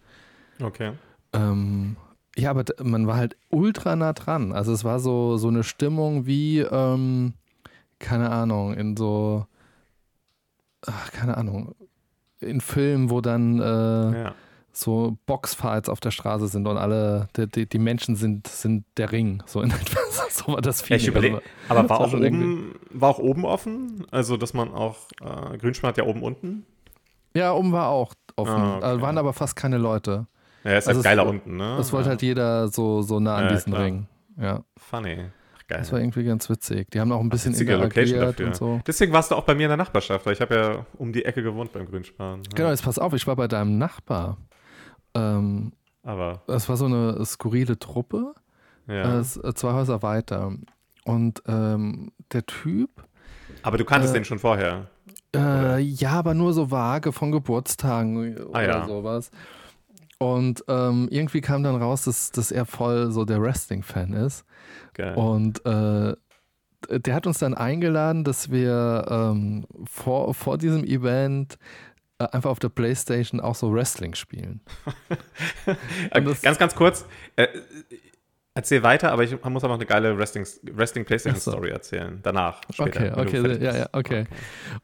Okay. 0.62 0.92
Ähm, 1.32 1.96
ja, 2.36 2.50
aber 2.50 2.64
man 2.82 3.06
war 3.06 3.16
halt 3.16 3.36
ultra 3.50 3.96
nah 3.96 4.12
dran. 4.12 4.52
Also 4.52 4.72
es 4.72 4.84
war 4.84 5.00
so, 5.00 5.36
so 5.36 5.48
eine 5.48 5.64
Stimmung 5.64 6.26
wie, 6.26 6.60
ähm, 6.60 7.34
keine 7.98 8.30
Ahnung, 8.30 8.74
in 8.74 8.96
so, 8.96 9.46
ach, 10.86 11.10
keine 11.12 11.36
Ahnung, 11.36 11.74
in 12.44 12.60
Filmen, 12.60 13.10
wo 13.10 13.20
dann 13.20 13.60
äh, 13.60 14.22
Ja. 14.22 14.34
so 14.72 15.16
Boxfights 15.26 15.88
auf 15.88 16.00
der 16.00 16.10
Straße 16.10 16.48
sind 16.48 16.66
und 16.66 16.76
alle, 16.76 17.28
die, 17.36 17.46
die, 17.48 17.66
die 17.68 17.78
Menschen 17.78 18.16
sind, 18.16 18.46
sind 18.48 18.84
der 18.96 19.12
Ring. 19.12 19.42
So 19.46 19.60
in 19.62 19.70
etwa, 19.70 19.98
so 20.30 20.52
war 20.52 20.60
das 20.62 20.82
Also, 20.90 21.12
aber 21.12 21.20
Das 21.22 21.32
war 21.68 21.88
war 21.88 22.00
auch, 22.00 22.12
oben, 22.12 22.74
war 22.90 23.08
auch 23.10 23.18
oben 23.18 23.44
offen? 23.44 24.06
Also, 24.10 24.36
dass 24.36 24.54
man 24.54 24.72
auch, 24.72 24.96
äh, 25.20 25.56
Grünspan 25.58 25.88
hat 25.90 25.96
ja 25.96 26.04
oben 26.04 26.22
unten. 26.22 26.64
ja, 27.34 27.52
oben 27.52 27.72
war 27.72 27.88
auch 27.88 28.14
offen. 28.36 28.52
Ah, 28.54 28.76
okay. 28.78 28.96
Äh, 28.96 29.00
waren 29.02 29.18
aber 29.18 29.32
fast 29.32 29.56
keine 29.56 29.78
Leute. 29.78 30.26
Ja, 30.64 30.78
ist 30.78 30.88
Also 30.88 30.88
halt 30.88 30.96
es- 30.98 31.04
geiler 31.04 31.26
unten, 31.26 31.56
ne? 31.56 31.76
Es 31.78 31.92
wollte 31.92 32.06
ja. 32.06 32.10
halt 32.10 32.22
jeder 32.22 32.68
so, 32.68 33.02
so 33.02 33.20
nah 33.20 33.36
an 33.36 33.44
Ja, 33.44 33.52
diesen 33.52 33.72
klar. 33.72 33.84
Ring. 33.84 34.06
Ja, 34.40 34.62
Funny. 34.76 35.26
Geil. 35.66 35.78
das 35.78 35.92
war 35.92 35.98
irgendwie 36.00 36.24
ganz 36.24 36.50
witzig. 36.50 36.90
Die 36.90 37.00
haben 37.00 37.10
auch 37.12 37.20
ein 37.20 37.28
bisschen 37.30 37.52
witzige 37.52 37.76
Location 37.76 38.20
dafür. 38.20 38.46
und 38.48 38.56
so. 38.56 38.80
Deswegen 38.86 39.12
warst 39.12 39.30
du 39.30 39.34
auch 39.34 39.44
bei 39.44 39.54
mir 39.54 39.62
in 39.64 39.70
der 39.70 39.76
Nachbarschaft, 39.78 40.26
weil 40.26 40.34
ich 40.34 40.40
habe 40.40 40.54
ja 40.54 40.86
um 40.98 41.12
die 41.12 41.24
Ecke 41.24 41.42
gewohnt 41.42 41.72
beim 41.72 41.86
Grünspan. 41.86 42.42
Ja. 42.44 42.50
Genau, 42.54 42.70
jetzt 42.70 42.84
pass 42.84 42.98
auf, 42.98 43.14
ich 43.14 43.26
war 43.26 43.36
bei 43.36 43.48
deinem 43.48 43.78
Nachbar. 43.78 44.36
Ähm, 45.14 45.72
Aber, 46.02 46.42
das 46.46 46.68
war 46.68 46.76
so 46.76 46.84
eine 46.86 47.24
skurrile 47.24 47.78
Truppe, 47.78 48.34
ja. 48.88 49.18
äh, 49.18 49.20
äh, 49.20 49.54
zwei 49.54 49.72
Häuser 49.72 50.02
weiter. 50.02 50.52
Und 51.04 51.42
ähm, 51.46 52.12
der 52.32 52.44
Typ, 52.46 52.90
Aber 53.62 53.78
du 53.78 53.84
kanntest 53.84 54.14
äh, 54.14 54.18
den 54.18 54.24
schon 54.24 54.38
vorher. 54.38 54.88
äh, 55.34 55.78
ja, 55.80 56.10
aber 56.12 56.34
nur 56.34 56.52
so 56.52 56.70
vage 56.70 57.12
von 57.12 57.30
Geburtstagen 57.32 58.36
oder 58.38 58.54
Ah, 58.58 58.62
ja. 58.62 58.86
sowas. 58.86 59.30
Und 60.18 60.64
ähm, 60.68 61.08
irgendwie 61.10 61.40
kam 61.40 61.62
dann 61.62 61.76
raus, 61.76 62.04
dass, 62.04 62.30
dass 62.32 62.50
er 62.52 62.64
voll 62.66 63.10
so 63.10 63.24
der 63.24 63.40
Wrestling-Fan 63.42 64.12
ist. 64.14 64.44
Geil. 64.94 65.14
Und 65.14 65.64
äh, 65.66 66.14
der 66.88 67.14
hat 67.14 67.26
uns 67.26 67.38
dann 67.38 67.54
eingeladen, 67.54 68.24
dass 68.24 68.50
wir 68.50 69.06
ähm, 69.08 69.66
vor, 69.84 70.34
vor 70.34 70.58
diesem 70.58 70.84
Event 70.84 71.58
äh, 72.18 72.24
einfach 72.24 72.50
auf 72.50 72.58
der 72.58 72.68
Playstation 72.68 73.40
auch 73.40 73.54
so 73.54 73.72
Wrestling 73.72 74.14
spielen. 74.14 74.60
Ganz, 76.42 76.58
ganz 76.58 76.74
kurz. 76.74 77.06
Äh, 77.36 77.48
Erzähl 78.56 78.84
weiter, 78.84 79.10
aber 79.10 79.24
ich 79.24 79.32
muss 79.32 79.64
aber 79.64 79.72
noch 79.72 79.80
eine 79.80 79.86
geile 79.86 80.16
Wrestling, 80.16 80.46
Wrestling 80.72 81.04
PlayStation 81.04 81.40
so. 81.40 81.50
Story 81.50 81.70
erzählen. 81.70 82.20
Danach. 82.22 82.60
Später, 82.72 83.18
Okay, 83.18 83.40
okay, 83.40 83.64
ja, 83.64 83.76
ja, 83.76 83.86
okay. 83.92 84.26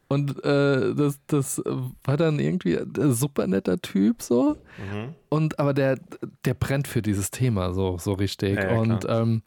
Und 0.08 0.44
äh, 0.44 0.92
das, 0.92 1.20
das 1.28 1.62
war 2.02 2.16
dann 2.16 2.40
irgendwie 2.40 2.76
ein 2.78 3.12
super 3.12 3.46
netter 3.46 3.80
Typ 3.80 4.22
so. 4.22 4.56
Mhm. 4.76 5.14
Und 5.28 5.60
aber 5.60 5.72
der, 5.72 6.00
der 6.44 6.54
brennt 6.54 6.88
für 6.88 7.00
dieses 7.00 7.30
Thema 7.30 7.72
so, 7.72 7.96
so 7.96 8.14
richtig. 8.14 8.56
Ja, 8.56 8.72
ja, 8.72 8.78
und 8.80 9.06
ähm, 9.08 9.42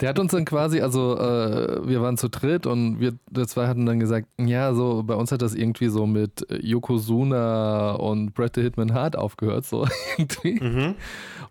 der 0.00 0.08
hat 0.08 0.18
uns 0.18 0.32
dann 0.32 0.46
quasi, 0.46 0.80
also 0.80 1.18
äh, 1.18 1.86
wir 1.86 2.00
waren 2.00 2.16
zu 2.16 2.30
dritt 2.30 2.66
und 2.66 3.00
wir 3.00 3.12
wir 3.30 3.46
zwei 3.46 3.66
hatten 3.66 3.84
dann 3.84 4.00
gesagt, 4.00 4.28
ja, 4.38 4.72
so 4.72 5.02
bei 5.02 5.14
uns 5.14 5.30
hat 5.30 5.42
das 5.42 5.54
irgendwie 5.54 5.88
so 5.88 6.06
mit 6.06 6.46
Yokozuna 6.50 7.92
und 7.92 8.32
Bret 8.32 8.54
the 8.54 8.62
Hitman 8.62 8.94
Hart 8.94 9.16
aufgehört, 9.16 9.66
so 9.66 9.86
irgendwie. 10.16 10.58
Mhm. 10.64 10.94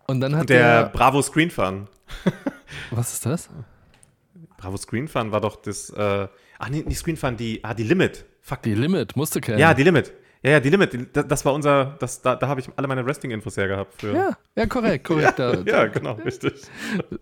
Und 0.08 0.20
dann 0.20 0.34
hat 0.34 0.48
Der 0.48 0.82
der, 0.82 0.88
Bravo 0.90 1.22
Screen 1.22 1.50
Fun. 1.50 1.86
was 2.90 3.12
ist 3.14 3.26
das? 3.26 3.48
Bravo 4.56 4.76
Screen 4.76 5.08
Fun 5.08 5.32
war 5.32 5.40
doch 5.40 5.56
das. 5.56 5.90
Äh, 5.90 6.28
ach 6.58 6.68
nee, 6.68 6.82
nicht 6.82 6.98
Screen 6.98 7.16
Fun, 7.16 7.36
die. 7.36 7.62
Ah, 7.62 7.74
die 7.74 7.84
Limit. 7.84 8.24
Fuck. 8.40 8.62
Die 8.62 8.74
Limit, 8.74 9.16
musste 9.16 9.40
kennen. 9.40 9.58
ja, 9.58 9.74
die 9.74 9.82
Limit. 9.82 10.12
Ja, 10.42 10.52
ja, 10.52 10.60
die 10.60 10.70
Limit. 10.70 11.16
Das, 11.16 11.26
das 11.26 11.44
war 11.44 11.52
unser. 11.52 11.96
Das, 11.98 12.22
da 12.22 12.36
da 12.36 12.48
habe 12.48 12.60
ich 12.60 12.68
alle 12.76 12.86
meine 12.86 13.04
Wrestling-Infos 13.04 13.56
her 13.56 13.68
gehabt. 13.68 14.00
Für. 14.00 14.14
ja, 14.14 14.36
ja, 14.56 14.66
korrekt, 14.66 15.04
korrekt. 15.04 15.34
da, 15.38 15.54
ja, 15.66 15.86
genau, 15.86 16.14
richtig. 16.14 16.54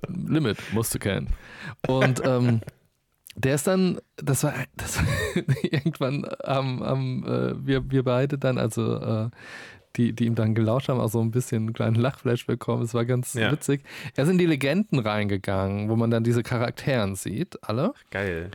Limit 0.09 0.59
musste 0.73 0.99
kennen. 0.99 1.29
Und 1.87 2.23
ähm, 2.25 2.61
der 3.37 3.55
ist 3.55 3.67
dann, 3.67 4.01
das 4.17 4.45
war, 4.45 4.55
das 4.77 4.99
war 4.99 5.07
irgendwann 5.63 6.27
am, 6.43 6.83
am 6.83 7.25
äh, 7.25 7.67
wir, 7.67 7.91
wir 7.91 8.03
beide 8.03 8.39
dann, 8.39 8.59
also 8.59 8.97
äh, 8.97 9.31
die, 9.97 10.13
die 10.13 10.27
ihm 10.27 10.35
dann 10.35 10.55
gelauscht 10.55 10.89
haben, 10.89 11.01
auch 11.01 11.09
so 11.09 11.21
ein 11.21 11.31
bisschen 11.31 11.65
einen 11.65 11.73
kleinen 11.73 11.97
Lachflash 11.97 12.47
bekommen. 12.47 12.83
Es 12.83 12.95
war 12.95 13.05
ganz 13.05 13.35
Ja. 13.35 13.51
witzig. 13.53 13.83
Er 14.15 14.25
ist 14.25 14.31
in 14.31 14.39
die 14.39 14.47
Legenden 14.47 14.99
reingegangen, 14.99 15.89
wo 15.89 15.97
man 15.97 16.11
dann 16.11 16.25
diese 16.25 16.43
Charakteren 16.43 17.15
sieht, 17.17 17.59
alle. 17.63 17.93
Geil. 18.11 18.51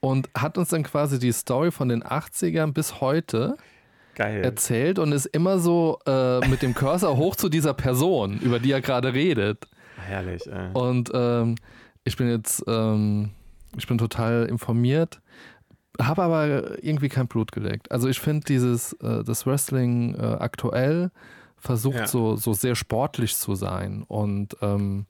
Und 0.00 0.28
hat 0.36 0.58
uns 0.58 0.68
dann 0.68 0.82
quasi 0.82 1.18
die 1.18 1.32
Story 1.32 1.70
von 1.70 1.88
den 1.88 2.02
80ern 2.04 2.72
bis 2.72 3.00
heute 3.00 3.56
Geil. 4.14 4.42
erzählt 4.44 4.98
und 4.98 5.12
ist 5.12 5.26
immer 5.26 5.58
so 5.58 5.98
äh, 6.06 6.46
mit 6.48 6.62
dem 6.62 6.74
Cursor 6.74 7.16
hoch 7.16 7.36
zu 7.36 7.48
dieser 7.48 7.74
Person, 7.74 8.38
über 8.40 8.58
die 8.60 8.70
er 8.72 8.80
gerade 8.80 9.14
redet. 9.14 9.66
Herrlich, 9.96 10.46
ey. 10.46 10.70
Und 10.74 11.10
ähm, 11.14 11.54
ich 12.04 12.16
bin 12.16 12.28
jetzt, 12.28 12.62
ähm, 12.68 13.30
ich 13.78 13.86
bin 13.86 13.96
total 13.98 14.44
informiert, 14.46 15.20
habe 16.00 16.22
aber 16.22 16.82
irgendwie 16.84 17.08
kein 17.08 17.28
Blut 17.28 17.52
geleckt. 17.52 17.90
Also 17.92 18.08
ich 18.08 18.18
finde 18.20 18.44
dieses, 18.46 18.92
äh, 18.94 19.22
das 19.24 19.46
Wrestling 19.46 20.14
äh, 20.16 20.22
aktuell 20.22 21.10
versucht 21.58 21.96
Ja. 21.96 22.06
so, 22.06 22.36
so 22.36 22.52
sehr 22.52 22.74
sportlich 22.74 23.36
zu 23.36 23.54
sein 23.54 24.02
und 24.06 24.56
ähm, 24.60 25.06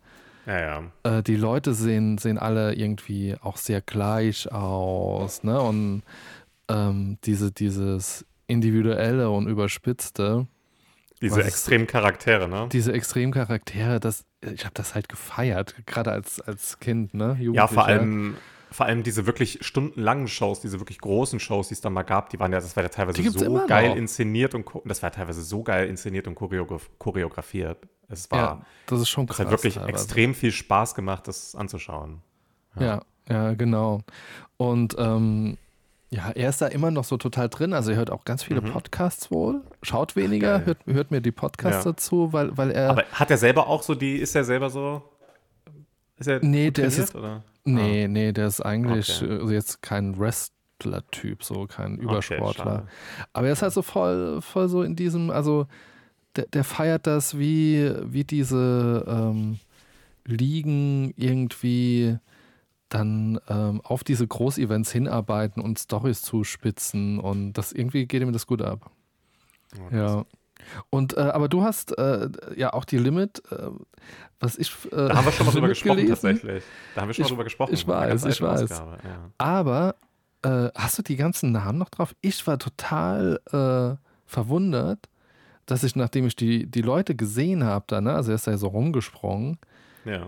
Ja, 0.46 0.60
ja. 1.04 1.18
äh, 1.18 1.22
die 1.22 1.36
Leute 1.36 1.74
sehen, 1.74 2.18
sehen 2.18 2.38
alle 2.38 2.74
irgendwie 2.74 3.34
auch 3.40 3.56
sehr 3.56 3.80
gleich 3.80 4.52
aus, 4.52 5.42
ne? 5.42 5.60
Und 5.60 6.02
ähm, 6.68 7.18
diese, 7.24 7.50
dieses 7.50 8.24
individuelle 8.46 9.30
und 9.30 9.48
überspitzte, 9.48 10.46
Diese 11.22 11.36
Was- 11.38 11.46
extremen 11.46 11.86
Charaktere, 11.86 12.48
ne? 12.48 12.68
diese 12.70 12.92
Extremcharaktere, 12.92 13.98
das, 14.00 14.24
ich 14.42 14.64
habe 14.64 14.74
das 14.74 14.94
halt 14.94 15.08
gefeiert, 15.08 15.74
gerade 15.86 16.12
als, 16.12 16.40
als 16.40 16.78
Kind, 16.78 17.14
ne? 17.14 17.36
Ja, 17.40 17.66
vor 17.66 17.86
allem, 17.86 18.36
vor 18.74 18.86
allem 18.86 19.02
diese 19.02 19.26
wirklich 19.26 19.58
stundenlangen 19.62 20.26
Shows, 20.28 20.60
diese 20.60 20.80
wirklich 20.80 20.98
großen 20.98 21.38
Shows, 21.40 21.68
die 21.68 21.74
es 21.74 21.80
da 21.80 21.90
mal 21.90 22.02
gab, 22.02 22.30
die 22.30 22.38
waren 22.40 22.52
ja, 22.52 22.58
das 22.60 22.74
war 22.76 22.82
ja 22.82 22.88
teilweise 22.88 23.22
so 23.30 23.66
geil 23.66 23.90
noch. 23.90 23.96
inszeniert 23.96 24.54
und 24.54 24.66
das 24.84 25.02
war 25.02 25.10
teilweise 25.12 25.42
so 25.42 25.62
geil 25.62 25.88
inszeniert 25.88 26.26
und 26.26 26.34
choreograf 26.34 26.90
choreografiert. 26.98 27.78
Es 28.08 28.30
war, 28.30 28.38
Ja, 28.38 28.60
das 28.86 29.00
ist 29.00 29.08
schon 29.08 29.24
es 29.24 29.30
krass. 29.36 29.38
hat 29.46 29.50
wirklich 29.50 29.74
teilweise. 29.74 29.92
extrem 29.92 30.34
viel 30.34 30.50
Spaß 30.52 30.94
gemacht, 30.94 31.28
das 31.28 31.54
anzuschauen. 31.54 32.20
Ja, 32.78 33.02
ja, 33.28 33.54
genau. 33.54 34.00
Und 34.56 34.96
ähm, 34.98 35.56
ja, 36.10 36.30
er 36.30 36.48
ist 36.50 36.60
da 36.60 36.66
immer 36.66 36.90
noch 36.90 37.04
so 37.04 37.16
total 37.16 37.48
drin. 37.48 37.72
Also 37.72 37.90
er 37.92 37.96
hört 37.96 38.10
auch 38.10 38.24
ganz 38.24 38.42
viele 38.42 38.60
Podcasts 38.62 39.30
wohl, 39.30 39.62
schaut 39.82 40.16
weniger, 40.16 40.64
hört, 40.64 40.78
hört 40.86 41.10
mir 41.10 41.20
die 41.20 41.32
Podcasts 41.32 41.84
Ja. 41.84 41.92
dazu, 41.92 42.32
weil, 42.32 42.56
weil 42.56 42.70
er. 42.72 42.90
Aber 42.90 43.04
hat 43.12 43.30
er 43.30 43.38
selber 43.38 43.66
auch 43.68 43.82
so 43.82 43.94
die, 43.94 44.16
ist 44.16 44.34
er 44.34 44.44
selber 44.44 44.68
so? 44.70 45.02
Ist 46.16 46.26
er 46.28 46.40
Nee, 46.44 46.70
der 46.70 46.86
ist 46.86 46.98
jetzt- 46.98 47.14
oder? 47.14 47.42
Nee, 47.64 48.08
nee, 48.08 48.32
der 48.32 48.46
ist 48.46 48.60
eigentlich 48.60 49.22
Okay. 49.22 49.46
äh, 49.46 49.52
jetzt 49.52 49.82
kein 49.82 50.18
Wrestler-Typ, 50.18 51.42
so 51.42 51.66
kein 51.66 51.94
Okay, 51.94 52.02
Übersportler. 52.04 52.64
schade. 52.64 52.88
Aber 53.32 53.46
er 53.46 53.52
ist 53.52 53.62
halt 53.62 53.72
so 53.72 53.82
voll, 53.82 54.40
voll 54.42 54.68
so 54.68 54.82
in 54.82 54.96
diesem, 54.96 55.30
also 55.30 55.66
der, 56.36 56.46
der 56.46 56.64
feiert 56.64 57.06
das, 57.06 57.38
wie, 57.38 57.90
wie 58.04 58.24
diese 58.24 59.04
ähm, 59.08 59.58
Ligen 60.24 61.12
irgendwie 61.16 62.18
dann 62.88 63.40
ähm, 63.48 63.80
auf 63.82 64.04
diese 64.04 64.26
Großevents 64.26 64.92
hinarbeiten 64.92 65.62
und 65.62 65.78
Stories 65.78 66.22
zuspitzen 66.22 67.18
und 67.18 67.54
das 67.54 67.72
irgendwie 67.72 68.06
geht 68.06 68.22
ihm 68.22 68.32
das 68.32 68.46
gut 68.46 68.62
ab. 68.62 68.90
Oh, 69.76 69.94
Ja. 69.94 70.24
Und 70.90 71.16
äh, 71.16 71.20
aber 71.20 71.48
du 71.48 71.62
hast 71.62 71.96
äh, 71.98 72.28
ja 72.56 72.72
auch 72.72 72.84
die 72.84 72.98
Limit, 72.98 73.42
äh, 73.50 73.68
was 74.40 74.56
ich 74.58 74.72
äh, 74.86 75.08
Da 75.08 75.16
haben 75.16 75.24
wir 75.24 75.32
schon 75.32 75.46
mal 75.46 75.52
drüber 75.52 75.68
gesprochen, 75.68 75.96
gelesen. 75.96 76.14
tatsächlich. 76.14 76.64
Da 76.94 77.00
haben 77.00 77.08
wir 77.08 77.14
schon 77.14 77.22
mal 77.24 77.28
drüber 77.28 77.44
gesprochen. 77.44 77.74
ich 77.74 77.86
weiß, 77.86 78.24
ich 78.24 78.42
weiß. 78.42 78.62
Ausgabe, 78.62 78.98
Ja. 79.04 79.30
Aber 79.38 79.96
äh, 80.42 80.70
hast 80.74 80.98
du 80.98 81.02
die 81.02 81.16
ganzen 81.16 81.52
Namen 81.52 81.78
noch 81.78 81.90
drauf? 81.90 82.14
Ich 82.20 82.46
war 82.46 82.58
total 82.58 83.40
äh, 83.46 83.96
verwundert, 84.26 85.08
dass 85.66 85.84
ich, 85.84 85.96
nachdem 85.96 86.26
ich 86.26 86.36
die, 86.36 86.66
die 86.66 86.82
Leute 86.82 87.14
gesehen 87.14 87.64
habe, 87.64 87.84
da, 87.88 88.00
ne, 88.00 88.14
also 88.14 88.32
er 88.32 88.34
ist 88.34 88.46
da 88.46 88.50
ja 88.50 88.58
so 88.58 88.68
rumgesprungen, 88.68 89.58
ja. 90.04 90.26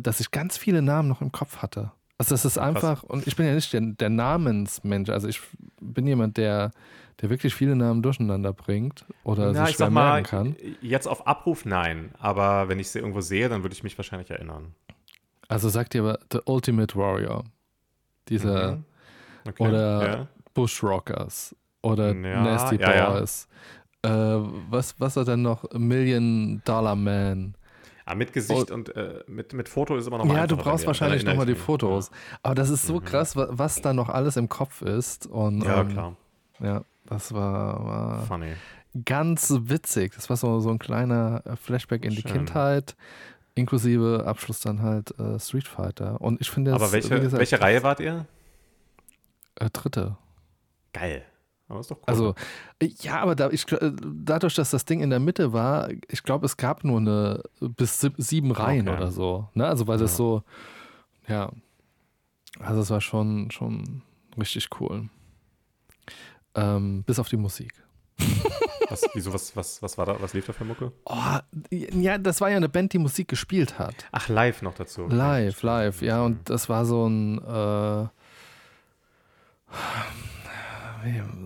dass 0.00 0.20
ich 0.20 0.30
ganz 0.30 0.56
viele 0.56 0.80
Namen 0.80 1.08
noch 1.08 1.20
im 1.20 1.30
Kopf 1.30 1.58
hatte. 1.58 1.92
Also 2.22 2.34
das 2.34 2.44
ist 2.44 2.56
einfach, 2.56 3.02
und 3.02 3.26
ich 3.26 3.36
bin 3.36 3.46
ja 3.46 3.54
nicht 3.54 3.72
der, 3.72 3.80
der 3.80 4.08
Namensmensch, 4.08 5.10
also 5.10 5.26
ich 5.28 5.40
bin 5.80 6.06
jemand, 6.06 6.36
der, 6.36 6.70
der 7.20 7.30
wirklich 7.30 7.54
viele 7.54 7.76
Namen 7.76 8.02
durcheinander 8.02 8.52
bringt 8.52 9.04
oder 9.24 9.52
Ja, 9.52 9.60
sich 9.66 9.70
ich 9.70 9.76
schwer 9.76 9.90
mal, 9.90 10.14
merken 10.22 10.26
kann. 10.28 10.56
jetzt 10.80 11.06
auf 11.06 11.26
Abruf 11.26 11.64
nein, 11.64 12.10
aber 12.18 12.68
wenn 12.68 12.78
ich 12.80 12.90
sie 12.90 12.98
irgendwo 12.98 13.20
sehe, 13.20 13.48
dann 13.48 13.62
würde 13.62 13.74
ich 13.74 13.82
mich 13.84 13.96
wahrscheinlich 13.98 14.30
erinnern. 14.30 14.74
Also 15.48 15.68
sagt 15.68 15.94
ihr 15.94 16.02
aber 16.02 16.18
The 16.32 16.40
Ultimate 16.46 16.96
Warrior, 16.96 17.44
dieser 18.28 18.76
Mhm. 18.76 18.84
Okay. 19.46 19.62
oder 19.68 20.06
ja. 20.08 20.28
Bushrockers 20.54 21.54
oder 21.82 22.14
Ja, 22.14 22.42
Nasty 22.42 22.76
ja, 22.76 22.94
ja. 22.94 23.10
Boys. 23.10 23.48
Äh, 24.02 24.08
was, 24.10 24.98
was 24.98 25.16
hat 25.16 25.28
denn 25.28 25.42
noch? 25.42 25.64
Million 25.74 26.62
Dollar 26.64 26.96
Man. 26.96 27.54
Ah, 28.04 28.14
mit 28.16 28.32
Gesicht 28.32 28.70
und 28.72 28.94
äh, 28.96 29.22
mit, 29.28 29.52
mit 29.52 29.68
Foto 29.68 29.96
ist 29.96 30.08
immer 30.08 30.18
noch 30.18 30.24
mal 30.24 30.34
Oh. 30.34 30.36
Ja, 30.36 30.46
du 30.48 30.56
brauchst 30.56 30.86
wahrscheinlich 30.88 31.24
nochmal 31.24 31.46
die. 31.46 31.54
Fotos. 31.54 32.10
Aber 32.42 32.54
das 32.56 32.68
ist 32.70 32.84
so 32.86 32.94
Mhm. 32.94 33.04
krass, 33.04 33.36
wa- 33.36 33.46
was 33.50 33.80
da 33.80 33.92
noch 33.92 34.08
alles 34.08 34.36
im 34.36 34.48
Kopf 34.48 34.82
ist. 34.82 35.26
Und, 35.26 35.62
Ja, 35.62 35.68
ja 35.76 35.80
ähm, 35.82 35.88
klar. 35.88 36.16
Ja, 36.60 36.82
das 37.06 37.32
war, 37.32 37.84
war 37.84 38.22
Funny. 38.26 38.52
ganz 39.04 39.52
witzig. 39.64 40.14
Das 40.14 40.28
war 40.30 40.36
so, 40.36 40.60
so 40.60 40.70
ein 40.70 40.78
kleiner 40.78 41.42
äh, 41.46 41.56
Flashback 41.56 42.04
in 42.04 42.10
die 42.14 42.22
Schön. 42.22 42.32
Kindheit. 42.32 42.96
Inklusive 43.54 44.24
Abschluss 44.26 44.60
dann 44.60 44.80
halt 44.80 45.18
äh, 45.18 45.38
Street 45.38 45.68
Fighter. 45.68 46.20
Und 46.20 46.40
ich 46.40 46.48
finde 46.50 46.70
das, 46.70 46.80
Aber 46.80 46.92
welche, 46.92 47.20
gesagt, 47.20 47.38
welche 47.38 47.60
Reihe 47.60 47.82
wart 47.82 48.00
ihr? 48.00 48.24
Äh, 49.56 49.68
dritte. 49.70 50.16
Geil. 50.94 51.22
Aber 51.68 51.80
ist 51.80 51.90
doch 51.90 51.96
cool. 51.98 52.04
Also, 52.06 52.34
äh, 52.80 52.86
ja, 53.00 53.20
aber 53.20 53.34
da, 53.34 53.50
ich, 53.50 53.70
äh, 53.72 53.92
dadurch, 54.02 54.54
dass 54.54 54.70
das 54.70 54.84
Ding 54.86 55.00
in 55.00 55.10
der 55.10 55.20
Mitte 55.20 55.52
war, 55.52 55.90
ich 56.08 56.22
glaube, 56.22 56.46
es 56.46 56.56
gab 56.56 56.82
nur 56.84 56.98
eine 56.98 57.42
bis 57.60 58.00
sieb- 58.00 58.14
sieben 58.18 58.52
Reihen 58.52 58.88
Okay. 58.88 58.96
oder 58.96 59.10
so. 59.10 59.48
Ne? 59.54 59.66
Also, 59.66 59.86
weil 59.86 59.98
das 59.98 60.12
Ja. 60.12 60.16
so, 60.16 60.42
ja. 61.28 61.50
Also, 62.58 62.80
es 62.80 62.90
war 62.90 63.00
schon, 63.02 63.50
schon 63.50 64.02
richtig 64.38 64.68
cool. 64.80 65.08
Ähm, 66.54 67.02
bis 67.04 67.18
auf 67.18 67.28
die 67.28 67.36
Musik. 67.36 67.72
was, 68.88 69.08
wieso, 69.14 69.32
was, 69.32 69.56
was, 69.56 69.82
was 69.82 69.98
war 69.98 70.06
da? 70.06 70.20
Was 70.20 70.34
lief 70.34 70.46
da 70.46 70.52
für 70.52 70.64
Mucke? 70.64 70.92
Oh, 71.06 71.38
ja, 71.70 72.18
das 72.18 72.40
war 72.40 72.50
ja 72.50 72.56
eine 72.56 72.68
Band, 72.68 72.92
die 72.92 72.98
Musik 72.98 73.28
gespielt 73.28 73.78
hat. 73.78 73.94
Ach, 74.12 74.28
live 74.28 74.62
noch 74.62 74.74
dazu. 74.74 75.06
Live, 75.08 75.62
live, 75.62 76.02
ja. 76.02 76.22
Und 76.22 76.50
das 76.50 76.68
war 76.68 76.84
so 76.84 77.06
ein 77.06 77.38
äh, 77.38 78.08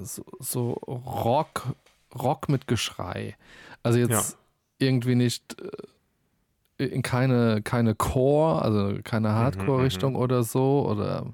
so, 0.02 0.24
so 0.38 0.72
Rock, 0.72 1.74
Rock 2.14 2.48
mit 2.48 2.66
Geschrei. 2.66 3.36
Also 3.82 3.98
jetzt 3.98 4.38
irgendwie 4.78 5.14
nicht 5.14 5.56
äh, 6.78 6.84
in 6.84 7.02
keine, 7.02 7.62
keine 7.62 7.94
Core, 7.94 8.62
also 8.62 8.98
keine 9.02 9.30
Hardcore-Richtung 9.30 10.12
mhm. 10.12 10.18
oder 10.18 10.42
so 10.42 10.86
oder 10.88 11.26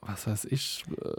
was 0.00 0.26
weiß 0.26 0.44
ich, 0.46 0.84
äh, 1.02 1.12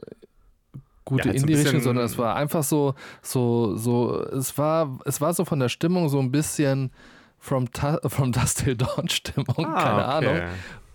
gute 1.10 1.28
Ja, 1.28 1.34
halt 1.34 1.42
Indie-Richtung, 1.42 1.82
sondern 1.82 2.06
es 2.06 2.18
war 2.18 2.36
einfach 2.36 2.64
so, 2.64 2.94
so, 3.22 3.76
so, 3.76 4.22
es 4.24 4.58
war, 4.58 5.00
es 5.06 5.20
war 5.22 5.34
so 5.34 5.44
von 5.46 5.60
der 5.60 5.70
Stimmung 5.70 6.10
so 6.10 6.20
ein 6.20 6.32
bisschen 6.32 6.92
From, 7.38 7.72
Ta 7.72 8.00
from 8.08 8.32
Dust 8.32 8.60
Till 8.64 8.76
Dawn 8.78 9.08
Stimmung, 9.10 9.66
Ah, 9.66 9.84
keine 9.84 10.04
okay. 10.08 10.42
Ahnung. 10.42 10.42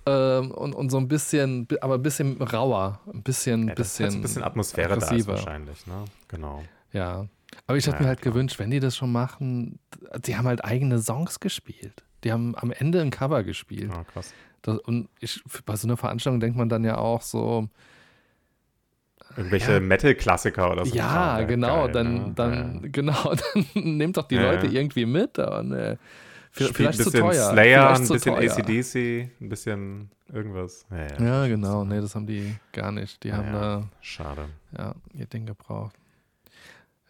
Ähm, 0.06 0.50
und, 0.50 0.74
und 0.74 0.90
so 0.90 0.98
ein 0.98 1.08
bisschen, 1.08 1.66
bi- 1.66 1.78
aber 1.80 1.94
ein 1.94 2.02
bisschen 2.02 2.40
rauer, 2.42 3.00
ein 3.12 3.22
bisschen, 3.22 3.68
Ja, 3.68 3.74
bisschen, 3.74 4.04
halt 4.06 4.14
ein 4.16 4.20
bisschen 4.22 4.42
Atmosphäre 4.42 4.88
da 4.90 4.94
ist 4.96 5.04
aggressiver. 5.04 5.32
wahrscheinlich, 5.32 5.86
ne? 5.86 6.04
Genau. 6.28 6.62
Ja. 6.92 7.26
Aber 7.66 7.78
ich 7.78 7.86
hätte 7.86 7.96
Ja, 7.96 8.02
mir 8.02 8.08
halt 8.08 8.20
klar. 8.20 8.32
gewünscht, 8.34 8.58
wenn 8.58 8.70
die 8.70 8.80
das 8.80 8.96
schon 8.96 9.10
machen, 9.12 9.78
die 10.26 10.36
haben 10.36 10.46
halt 10.46 10.62
eigene 10.64 10.98
Songs 10.98 11.40
gespielt. 11.40 12.04
Die 12.24 12.32
haben 12.32 12.54
am 12.56 12.70
Ende 12.72 13.00
ein 13.00 13.10
Cover 13.10 13.42
gespielt. 13.44 13.90
Ah, 13.94 14.04
krass. 14.04 14.34
Das, 14.60 14.78
und 14.80 15.08
ich, 15.20 15.42
bei 15.64 15.76
so 15.76 15.86
einer 15.86 15.96
Veranstaltung 15.96 16.40
denkt 16.40 16.56
man 16.58 16.68
dann 16.68 16.84
ja 16.84 16.98
auch 16.98 17.22
so, 17.22 17.68
Irgendwelche 19.36 19.72
Ja. 19.72 19.80
Metal-Klassiker 19.80 20.70
oder 20.72 20.84
so. 20.86 20.94
ja, 20.94 21.42
genau, 21.42 21.84
geil, 21.84 21.92
dann, 21.92 22.14
ne? 22.14 22.32
dann, 22.34 22.80
Ja. 22.82 22.88
genau, 22.92 23.34
dann 23.54 23.66
nehmt 23.96 24.16
doch 24.16 24.28
die 24.28 24.36
Ja, 24.36 24.52
Leute 24.52 24.66
irgendwie 24.66 25.06
mit. 25.06 25.38
Und, 25.38 25.72
äh, 25.72 25.96
vielleicht 26.50 26.78
ein 26.86 26.92
zu 26.92 27.04
bisschen 27.04 27.20
teuer. 27.20 27.50
Slayer, 27.50 27.90
ein 27.96 28.04
zu 28.04 28.12
bisschen. 28.14 28.34
ACDC, 28.36 29.30
ein 29.40 29.48
bisschen 29.48 30.10
irgendwas. 30.32 30.86
Ja, 31.18 31.46
genau, 31.48 31.84
nee, 31.84 32.00
das 32.00 32.14
haben 32.14 32.26
die 32.26 32.54
gar 32.72 32.92
nicht. 32.92 33.22
Die 33.24 33.32
haben 33.32 33.52
da 33.52 33.82
Schade. 34.00 34.46
ja, 34.78 34.94
ihr 35.14 35.26
Ding 35.26 35.46
gebraucht. 35.46 35.94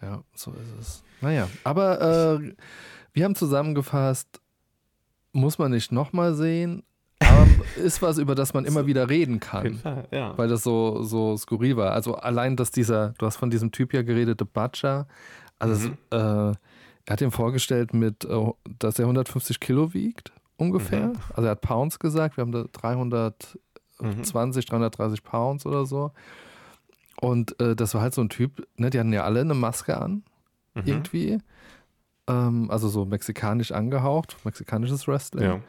Ja, 0.03 0.23
so 0.35 0.51
ist 0.53 0.81
es. 0.81 1.05
Naja, 1.21 1.49
aber 1.63 2.39
äh, 2.41 2.53
wir 3.13 3.25
haben 3.25 3.35
zusammengefasst, 3.35 4.41
muss 5.33 5.59
man 5.59 5.71
nicht 5.73 5.93
nochmal 5.93 6.35
sehen, 6.35 6.83
aber 7.21 7.47
ist 7.77 8.03
was, 8.03 8.19
über 8.19 8.35
das 8.35 8.55
man 8.55 8.65
immer 8.67 8.87
wieder 8.87 9.09
reden 9.09 9.41
kann. 9.41 9.75
Fall, 9.77 10.07
ja. 10.11 10.37
Weil 10.37 10.49
das 10.49 10.63
so, 10.63 11.03
so 11.03 11.37
skurril 11.37 11.77
war. 11.77 11.93
Also 11.93 12.15
allein, 12.17 12.57
dass 12.57 12.71
dieser, 12.71 13.11
du 13.19 13.27
hast 13.27 13.37
von 13.37 13.51
diesem 13.51 13.73
Typ 13.73 13.93
ja 13.95 14.03
geredet, 14.03 14.39
The 14.41 14.47
Butcher, 14.51 15.07
also 15.59 15.89
Mhm. 15.89 15.97
äh, 16.11 16.17
er 17.07 17.13
hat 17.13 17.21
ihm 17.21 17.33
vorgestellt, 17.33 17.93
mit, 17.95 18.25
äh, 18.25 18.51
dass 18.79 18.99
er 18.99 19.05
150 19.07 19.61
Kilo 19.61 19.93
wiegt, 19.95 20.33
ungefähr. 20.57 21.09
Mhm. 21.09 21.17
Also 21.35 21.43
er 21.47 21.51
hat 21.53 21.61
Pounds 21.61 21.99
gesagt, 21.99 22.37
wir 22.37 22.43
haben 22.43 22.53
da 22.53 22.65
320, 22.73 24.65
330 24.67 25.23
Pounds 25.23 25.67
oder 25.67 25.87
so. 25.87 26.13
Und 27.21 27.59
äh, 27.61 27.77
das 27.77 27.95
war 27.95 28.01
halt 28.03 28.15
so 28.15 28.23
ein 28.23 28.29
Typ, 28.29 28.67
ne, 28.77 28.91
die 28.91 28.99
hatten 28.99 29.13
ja 29.13 29.25
alle 29.25 29.41
eine 29.41 29.55
Maske 29.55 29.97
an, 30.01 30.25
Mhm. 30.75 30.83
irgendwie. 30.87 31.39
Ähm, 32.27 32.71
also 32.71 32.89
so 32.89 33.05
mexikanisch 33.05 33.71
angehaucht, 33.71 34.37
mexikanisches 34.45 35.07
Wrestling. 35.07 35.45
Ja. 35.45 35.61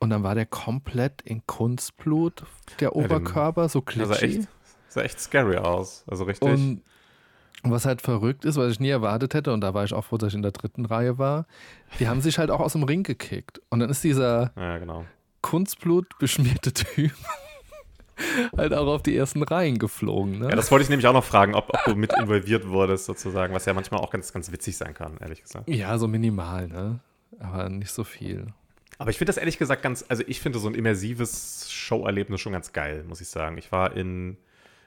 Und 0.00 0.10
dann 0.10 0.22
war 0.22 0.34
der 0.34 0.46
komplett 0.46 1.22
in 1.22 1.44
Kunstblut, 1.46 2.44
der 2.80 2.94
Oberkörper, 2.94 3.68
so 3.68 3.80
Das 3.80 3.94
sah 4.08 4.14
klitschig. 4.14 4.38
echt, 4.40 4.48
sah 4.88 5.02
echt 5.02 5.20
scary 5.20 5.56
aus. 5.56 6.04
Also 6.06 6.24
richtig. 6.24 6.48
Und 6.48 6.82
was 7.64 7.84
halt 7.84 8.00
verrückt 8.00 8.44
ist, 8.44 8.56
was 8.56 8.70
ich 8.70 8.80
nie 8.80 8.90
erwartet 8.90 9.34
hätte, 9.34 9.52
und 9.52 9.60
da 9.60 9.74
war 9.74 9.84
ich 9.84 9.92
auch 9.92 10.04
froh, 10.04 10.16
dass 10.16 10.28
ich 10.28 10.34
in 10.34 10.42
der 10.42 10.52
dritten 10.52 10.84
Reihe 10.84 11.18
war, 11.18 11.46
die 11.98 12.08
haben 12.08 12.20
sich 12.20 12.38
halt 12.38 12.50
auch 12.50 12.60
aus 12.60 12.72
dem 12.72 12.84
Ring 12.84 13.02
gekickt. 13.02 13.60
Und 13.70 13.80
dann 13.80 13.90
ist 13.90 14.04
dieser 14.04 14.52
ja, 14.56 14.78
genau. 14.78 15.04
Kunstblut 15.42 16.06
beschmierte 16.20 16.72
Typ 16.72 17.12
halt 18.56 18.72
auch 18.72 18.86
auf 18.86 19.02
die 19.02 19.16
ersten 19.16 19.42
Reihen 19.42 19.78
geflogen. 19.78 20.38
Ne? 20.38 20.50
Ja, 20.50 20.56
das 20.56 20.70
wollte 20.70 20.84
ich 20.84 20.88
nämlich 20.88 21.06
auch 21.08 21.12
noch 21.12 21.24
fragen, 21.24 21.54
ob, 21.54 21.70
ob 21.70 21.84
du 21.84 21.94
mit 21.96 22.12
involviert 22.16 22.68
wurdest, 22.68 23.06
sozusagen, 23.06 23.54
was 23.54 23.64
ja 23.64 23.74
manchmal 23.74 24.00
auch 24.00 24.10
ganz, 24.10 24.32
ganz 24.32 24.52
witzig 24.52 24.76
sein 24.76 24.94
kann, 24.94 25.16
ehrlich 25.20 25.42
gesagt. 25.42 25.68
ja, 25.68 25.98
so 25.98 26.06
minimal, 26.06 26.68
ne? 26.68 27.00
Aber 27.40 27.68
nicht 27.68 27.90
so 27.90 28.04
viel. 28.04 28.46
Aber 28.98 29.10
ich 29.10 29.18
finde 29.18 29.30
das 29.30 29.36
ehrlich 29.36 29.58
gesagt 29.58 29.82
ganz, 29.82 30.04
also 30.08 30.24
ich 30.26 30.40
finde 30.40 30.58
so 30.58 30.68
ein 30.68 30.74
immersives 30.74 31.70
Showerlebnis 31.70 32.40
schon 32.40 32.52
ganz 32.52 32.72
geil, 32.72 33.04
muss 33.04 33.20
ich 33.20 33.28
sagen. 33.28 33.56
Ich 33.56 33.70
war 33.70 33.96
in, 33.96 34.36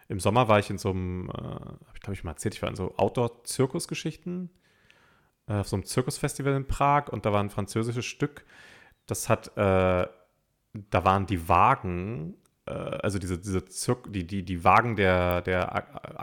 im 0.10 0.20
Sommer 0.20 0.50
war 0.50 0.60
ich 0.60 0.70
in 0.70 0.78
so 0.78 0.90
einem, 0.90 1.30
äh, 1.30 1.34
habe 1.34 1.78
ich 1.96 2.02
glaube 2.02 2.14
ich 2.14 2.24
mal 2.26 2.32
erzählt, 2.32 2.54
ich 2.56 2.62
war 2.62 2.70
in 2.70 2.76
so 2.76 2.94
Outdoor-Zirkusgeschichten, 2.98 4.50
äh, 5.48 5.54
auf 5.54 5.70
so 5.70 5.78
einem 5.78 5.86
Zirkusfestival 5.86 6.54
in 6.54 6.68
Prag 6.68 7.08
und 7.08 7.26
da 7.26 7.32
war 7.32 7.42
ein 7.42 7.50
französisches 7.50 8.06
Stück, 8.06 8.44
das 9.06 9.30
hat, 9.30 9.48
äh, 9.58 10.06
da 10.74 11.06
waren 11.06 11.26
die 11.26 11.48
Wagen, 11.48 12.36
äh, 12.66 12.72
also 12.74 13.18
diese, 13.18 13.40
diese 13.40 13.64
Zirk 13.66 14.12
die, 14.12 14.28
die, 14.28 14.44
die 14.44 14.64
Wagen 14.66 14.98
der, 14.98 15.42
der 15.42 15.74
Ak- 15.74 16.20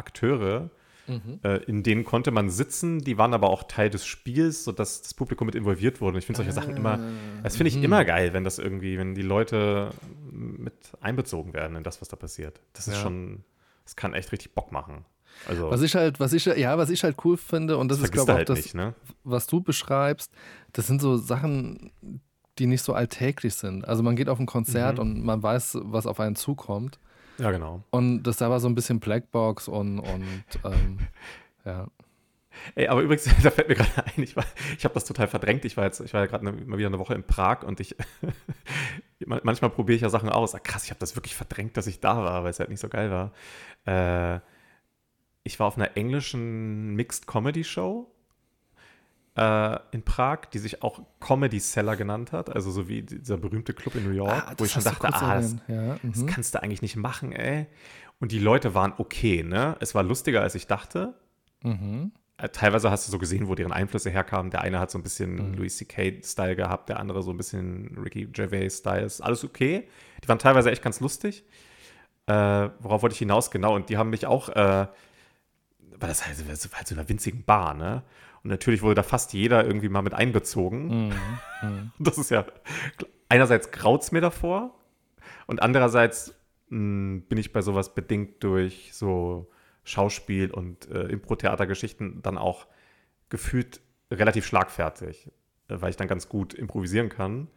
Akteure, 1.09 1.45
äh, 1.45 1.65
in 1.65 1.83
denen 1.83 2.05
konnte 2.05 2.31
man 2.31 2.51
sitzen, 2.51 3.01
die 3.01 3.19
waren 3.19 3.35
aber 3.35 3.51
auch 3.51 3.63
Teil 3.65 3.91
des 3.91 4.05
Spiels, 4.07 4.65
sodass 4.65 5.03
das 5.03 5.15
Publikum 5.15 5.47
mit 5.47 5.55
involviert 5.55 6.01
wurde. 6.01 6.15
Und 6.15 6.19
ich 6.19 6.27
finde 6.27 6.37
solche 6.39 6.53
Sachen 6.53 6.77
immer, 6.77 7.01
das 7.43 7.57
finde 7.57 7.69
ich 7.69 7.83
immer 7.83 8.05
geil, 8.05 8.33
wenn 8.33 8.45
das 8.45 8.59
irgendwie, 8.59 8.99
wenn 8.99 9.15
die 9.15 9.23
Leute 9.23 9.91
mit 10.31 10.75
einbezogen 11.01 11.53
werden 11.55 11.77
in 11.77 11.83
das, 11.83 12.01
was 12.01 12.09
da 12.09 12.17
passiert. 12.17 12.61
Das 12.73 12.89
ist 12.89 12.95
Ja. 12.95 13.01
schon, 13.03 13.45
das 13.85 13.97
kann 13.97 14.15
echt 14.15 14.33
richtig 14.33 14.55
Bock 14.55 14.73
machen. 14.73 15.05
Also, 15.47 15.71
Was 15.71 15.83
ich 15.83 15.95
halt, 15.95 16.19
was 16.21 16.33
ich, 16.33 16.47
ja, 16.47 16.77
was 16.79 16.91
ich 16.91 17.05
halt 17.05 17.17
cool 17.25 17.37
finde, 17.37 17.77
und 17.77 17.89
das, 17.91 17.99
ist, 17.99 18.07
vergisst 18.07 18.27
glaube 18.27 18.33
ich, 18.33 18.37
halt 18.39 18.49
das, 18.49 18.57
nicht, 18.59 18.75
ne? 18.75 18.95
was 19.25 19.47
du 19.47 19.61
beschreibst, 19.61 20.33
das 20.73 20.87
sind 20.89 21.01
so 21.01 21.17
Sachen, 21.17 21.93
die 22.59 22.67
nicht 22.67 22.83
so 22.83 22.93
alltäglich 22.93 23.55
sind. 23.55 23.87
Also 23.87 24.03
man 24.03 24.17
geht 24.17 24.29
auf 24.29 24.41
ein 24.41 24.47
Konzert 24.47 24.97
Mhm. 24.97 25.01
und 25.03 25.25
man 25.25 25.41
weiß, 25.43 25.79
was 25.83 26.07
auf 26.07 26.19
einen 26.19 26.35
zukommt. 26.35 26.99
Ja, 27.39 27.51
genau. 27.51 27.83
Und 27.91 28.23
das 28.25 28.37
da 28.39 28.51
war 28.51 28.61
so 28.61 28.69
ein 28.69 28.75
bisschen 28.75 29.01
Blackbox 29.01 29.69
und, 29.69 29.99
und 30.01 30.25
ähm, 30.65 30.99
ja. 31.65 31.87
Ey, 32.75 32.89
aber 32.89 33.03
übrigens, 33.03 33.25
da 33.43 33.51
fällt 33.51 33.69
mir 33.69 33.77
gerade 33.77 34.05
ein, 34.07 34.23
ich, 34.23 34.35
war- 34.37 34.45
ich 34.77 34.85
habe 34.85 34.95
das 34.95 35.05
total 35.05 35.29
verdrängt. 35.29 35.65
Ich 35.65 35.77
war 35.77 35.85
jetzt, 35.85 36.01
ich 36.01 36.13
war 36.13 36.23
ja 36.23 36.27
gerade 36.27 36.45
ne- 36.45 36.53
mal 36.53 36.79
wieder 36.79 36.89
eine 36.89 36.99
Woche 36.99 37.15
in 37.15 37.23
Prag 37.23 37.63
und 37.63 37.79
ich 37.81 37.95
man- 39.27 39.41
manchmal 39.45 39.71
probiere 39.71 39.95
ich 39.97 40.03
ja 40.03 40.09
Sachen 40.09 40.29
aus. 40.29 40.55
Ah, 40.55 40.59
krass, 40.59 40.85
ich 40.85 40.91
habe 40.91 40.99
das 41.01 41.15
wirklich 41.15 41.37
verdrängt, 41.37 41.77
dass 41.77 41.87
ich 41.87 42.01
da 42.01 42.17
war, 42.25 42.43
weil 42.43 42.51
es 42.51 42.59
halt 42.59 42.71
nicht 42.71 42.81
so 42.81 42.89
geil 42.89 43.11
war. 43.13 43.33
Äh, 43.87 44.41
ich 45.45 45.61
war 45.61 45.69
auf 45.69 45.77
einer 45.77 45.97
englischen 45.97 46.95
Mixed 46.97 47.27
Comedy 47.27 47.63
Show 47.65 48.11
äh, 49.39 49.79
in 49.93 50.03
Prag, 50.03 50.47
die 50.53 50.59
sich 50.59 50.83
auch 50.83 51.01
Comedy 51.21 51.61
Cellar 51.61 51.97
genannt 51.97 52.33
hat, 52.33 52.51
also 52.55 52.71
so 52.73 52.89
wie 52.89 53.03
dieser 53.03 53.37
berühmte 53.37 53.73
Club 53.73 53.95
in 53.95 54.05
New 54.05 54.11
York, 54.11 54.31
Ah, 54.33 54.51
wo 54.51 54.65
das 54.65 54.67
ich 54.67 54.73
schon 54.73 54.85
dachte, 54.85 55.15
ah, 55.15 55.37
das, 55.37 55.57
ja, 55.69 55.97
das 56.03 56.21
mhm. 56.23 56.27
kannst 56.27 56.55
du 56.55 56.63
eigentlich 56.63 56.83
nicht 56.83 56.97
machen, 56.97 57.33
ey. 57.33 57.67
Und 58.19 58.33
die 58.33 58.41
Leute 58.41 58.75
waren 58.75 58.93
okay, 58.99 59.45
ne? 59.45 59.77
Es 59.79 59.95
war 59.95 60.03
lustiger, 60.03 60.43
als 60.43 60.57
ich 60.57 60.67
dachte. 60.67 61.15
Mhm. 61.63 62.11
Äh, 62.37 62.49
Teilweise 62.49 62.91
hast 62.91 63.07
du 63.07 63.13
so 63.13 63.19
gesehen, 63.19 63.47
wo 63.47 63.55
deren 63.55 63.73
Einflüsse 63.73 64.11
herkamen. 64.11 64.51
Der 64.51 64.63
eine 64.63 64.81
hat 64.81 64.91
so 64.91 64.99
ein 64.99 65.05
bisschen 65.05 65.51
Mhm. 65.51 65.55
Louis 65.55 65.77
C.K.-Style 65.77 66.57
gehabt, 66.57 66.89
der 66.89 66.99
andere 66.99 67.23
so 67.23 67.31
ein 67.31 67.37
bisschen 67.37 67.97
Ricky 67.97 68.27
Gervais-Style. 68.27 69.05
Ist 69.05 69.21
alles 69.21 69.45
okay. 69.45 69.87
Die 70.25 70.29
waren 70.29 70.41
teilweise 70.41 70.73
echt 70.73 70.83
ganz 70.83 70.99
lustig. 70.99 71.45
Äh, 72.27 72.33
worauf 72.81 73.03
wollte 73.03 73.15
ich 73.15 73.21
hinaus? 73.21 73.53
Genau. 73.53 73.77
Und 73.77 73.89
die 73.89 73.97
haben 73.97 74.11
mich 74.11 74.27
auch, 74.27 74.49
äh, 74.49 74.87
weil 76.01 76.09
das 76.09 76.27
halt, 76.27 76.37
das 76.49 76.71
war 76.73 76.79
halt 76.79 76.89
so 76.89 76.97
einer 76.97 77.09
winzigen 77.09 77.45
Bar, 77.45 77.75
ne? 77.75 78.03
Und 78.43 78.51
natürlich 78.51 78.83
wurde 78.83 78.97
da 78.97 79.03
fast 79.03 79.33
jeder 79.33 79.65
irgendwie 79.65 79.89
mal 79.89 80.03
mit 80.03 80.15
einbezogen. 80.15 81.07
Mhm. 81.07 81.13
Mhm. 81.63 81.93
Das 81.99 82.19
ist 82.19 82.31
ja, 82.31 82.47
einerseits 83.29 83.71
graut's 83.71 84.13
mir 84.13 84.21
davor 84.21 84.75
und 85.47 85.63
andererseits 85.63 86.35
mh, 86.69 87.23
bin 87.29 87.39
ich 87.39 87.53
bei 87.53 87.63
sowas 87.63 87.95
bedingt 87.95 88.43
durch 88.45 88.91
so 88.93 89.51
Schauspiel 89.85 90.51
und 90.51 90.89
äh, 90.91 91.05
Impro-Theatergeschichten 91.05 92.23
dann 92.23 92.39
auch 92.39 92.67
gefühlt 93.31 93.81
relativ 94.11 94.47
schlagfertig, 94.47 95.31
äh, 95.69 95.81
weil 95.81 95.91
ich 95.91 95.97
dann 95.97 96.09
ganz 96.09 96.29
gut 96.29 96.55
improvisieren 96.55 97.09
kann. 97.09 97.49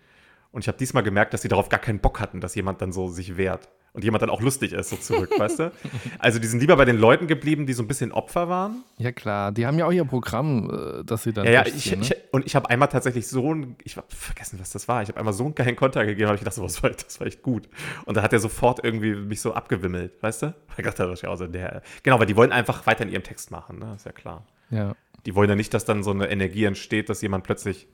Und 0.52 0.62
ich 0.62 0.67
habe 0.67 0.78
diesmal 0.78 1.04
gemerkt, 1.04 1.34
dass 1.34 1.41
sie 1.41 1.48
darauf 1.48 1.70
gar 1.70 1.80
keinen 1.80 2.00
Bock 2.00 2.20
hatten, 2.20 2.41
dass 2.41 2.56
jemand 2.56 2.82
dann 2.82 2.91
so 2.91 3.08
sich 3.08 3.38
wehrt 3.38 3.70
und 3.93 4.04
jemand 4.04 4.21
dann 4.21 4.30
auch 4.30 4.41
lustig 4.41 4.71
ist, 4.71 4.89
so 4.89 4.95
zurück, 4.95 5.32
weißt 5.38 5.60
du? 5.60 5.71
Also 6.19 6.39
die 6.39 6.47
sind 6.47 6.62
lieber 6.62 6.77
bei 6.77 6.86
den 6.86 6.97
Leuten 6.97 7.27
geblieben, 7.27 7.65
die 7.65 7.73
so 7.73 7.84
ein 7.84 7.88
bisschen 7.88 8.12
Opfer 8.12 8.47
waren. 8.47 8.84
Ja, 8.97 9.12
klar. 9.12 9.51
Die 9.51 9.65
haben 9.65 9.77
ja 9.77 9.86
auch 9.86 9.91
ihr 9.91 10.06
Programm, 10.06 10.69
äh, 10.69 11.04
das 11.04 11.23
sie 11.23 11.34
dann. 11.34 11.45
Ja, 11.45 11.51
ja, 11.51 11.65
ich, 11.65 11.91
ne? 11.91 12.01
ich, 12.01 12.15
und 12.32 12.45
ich 12.45 12.56
habe 12.56 12.69
einmal 12.69 12.88
tatsächlich 12.88 13.27
so 13.27 13.54
ein, 13.54 13.75
ich 13.84 13.97
habe 13.97 14.08
vergessen, 14.10 14.60
was 14.60 14.69
das 14.69 14.88
war. 14.88 15.01
Ich 15.01 15.10
habe 15.10 15.19
einmal 15.19 15.34
so 15.34 15.43
einen 15.43 15.56
geilen 15.56 15.75
Konter 15.75 16.06
gegeben, 16.06 16.27
habe 16.27 16.36
ich 16.36 16.41
gedacht, 16.41 16.56
so, 16.56 16.63
das, 16.63 16.82
war, 16.82 16.89
das 16.91 17.19
war 17.19 17.27
echt 17.27 17.41
gut. 17.41 17.67
Und 18.06 18.15
dann 18.15 18.23
hat 18.23 18.32
er 18.32 18.39
sofort 18.39 18.84
irgendwie 18.84 19.13
mich 19.13 19.41
so 19.41 19.54
abgewimmelt, 19.54 20.21
weißt 20.21 20.43
du? 20.43 20.56
Ich 20.77 20.86
dachte, 20.86 21.06
das 21.06 21.21
ja 21.21 21.30
auch 21.30 21.36
so 21.36 21.45
der, 21.45 21.84
genau, 22.01 22.19
weil 22.19 22.25
die 22.25 22.36
wollen 22.36 22.51
einfach 22.51 22.88
weiter 22.88 23.04
in 23.04 23.10
ihrem 23.10 23.21
Text 23.21 23.51
machen, 23.51 23.77
ne? 23.77 23.93
Ist 23.95 24.06
ja 24.06 24.12
klar. 24.12 24.47
ja. 24.69 24.95
Die 25.27 25.36
wollen 25.36 25.47
ja 25.47 25.56
nicht, 25.56 25.71
dass 25.75 25.86
dann 25.86 26.01
so 26.01 26.10
eine 26.10 26.32
Energie 26.32 26.63
entsteht, 26.63 27.08
dass 27.08 27.21
jemand 27.21 27.43
plötzlich 27.43 27.88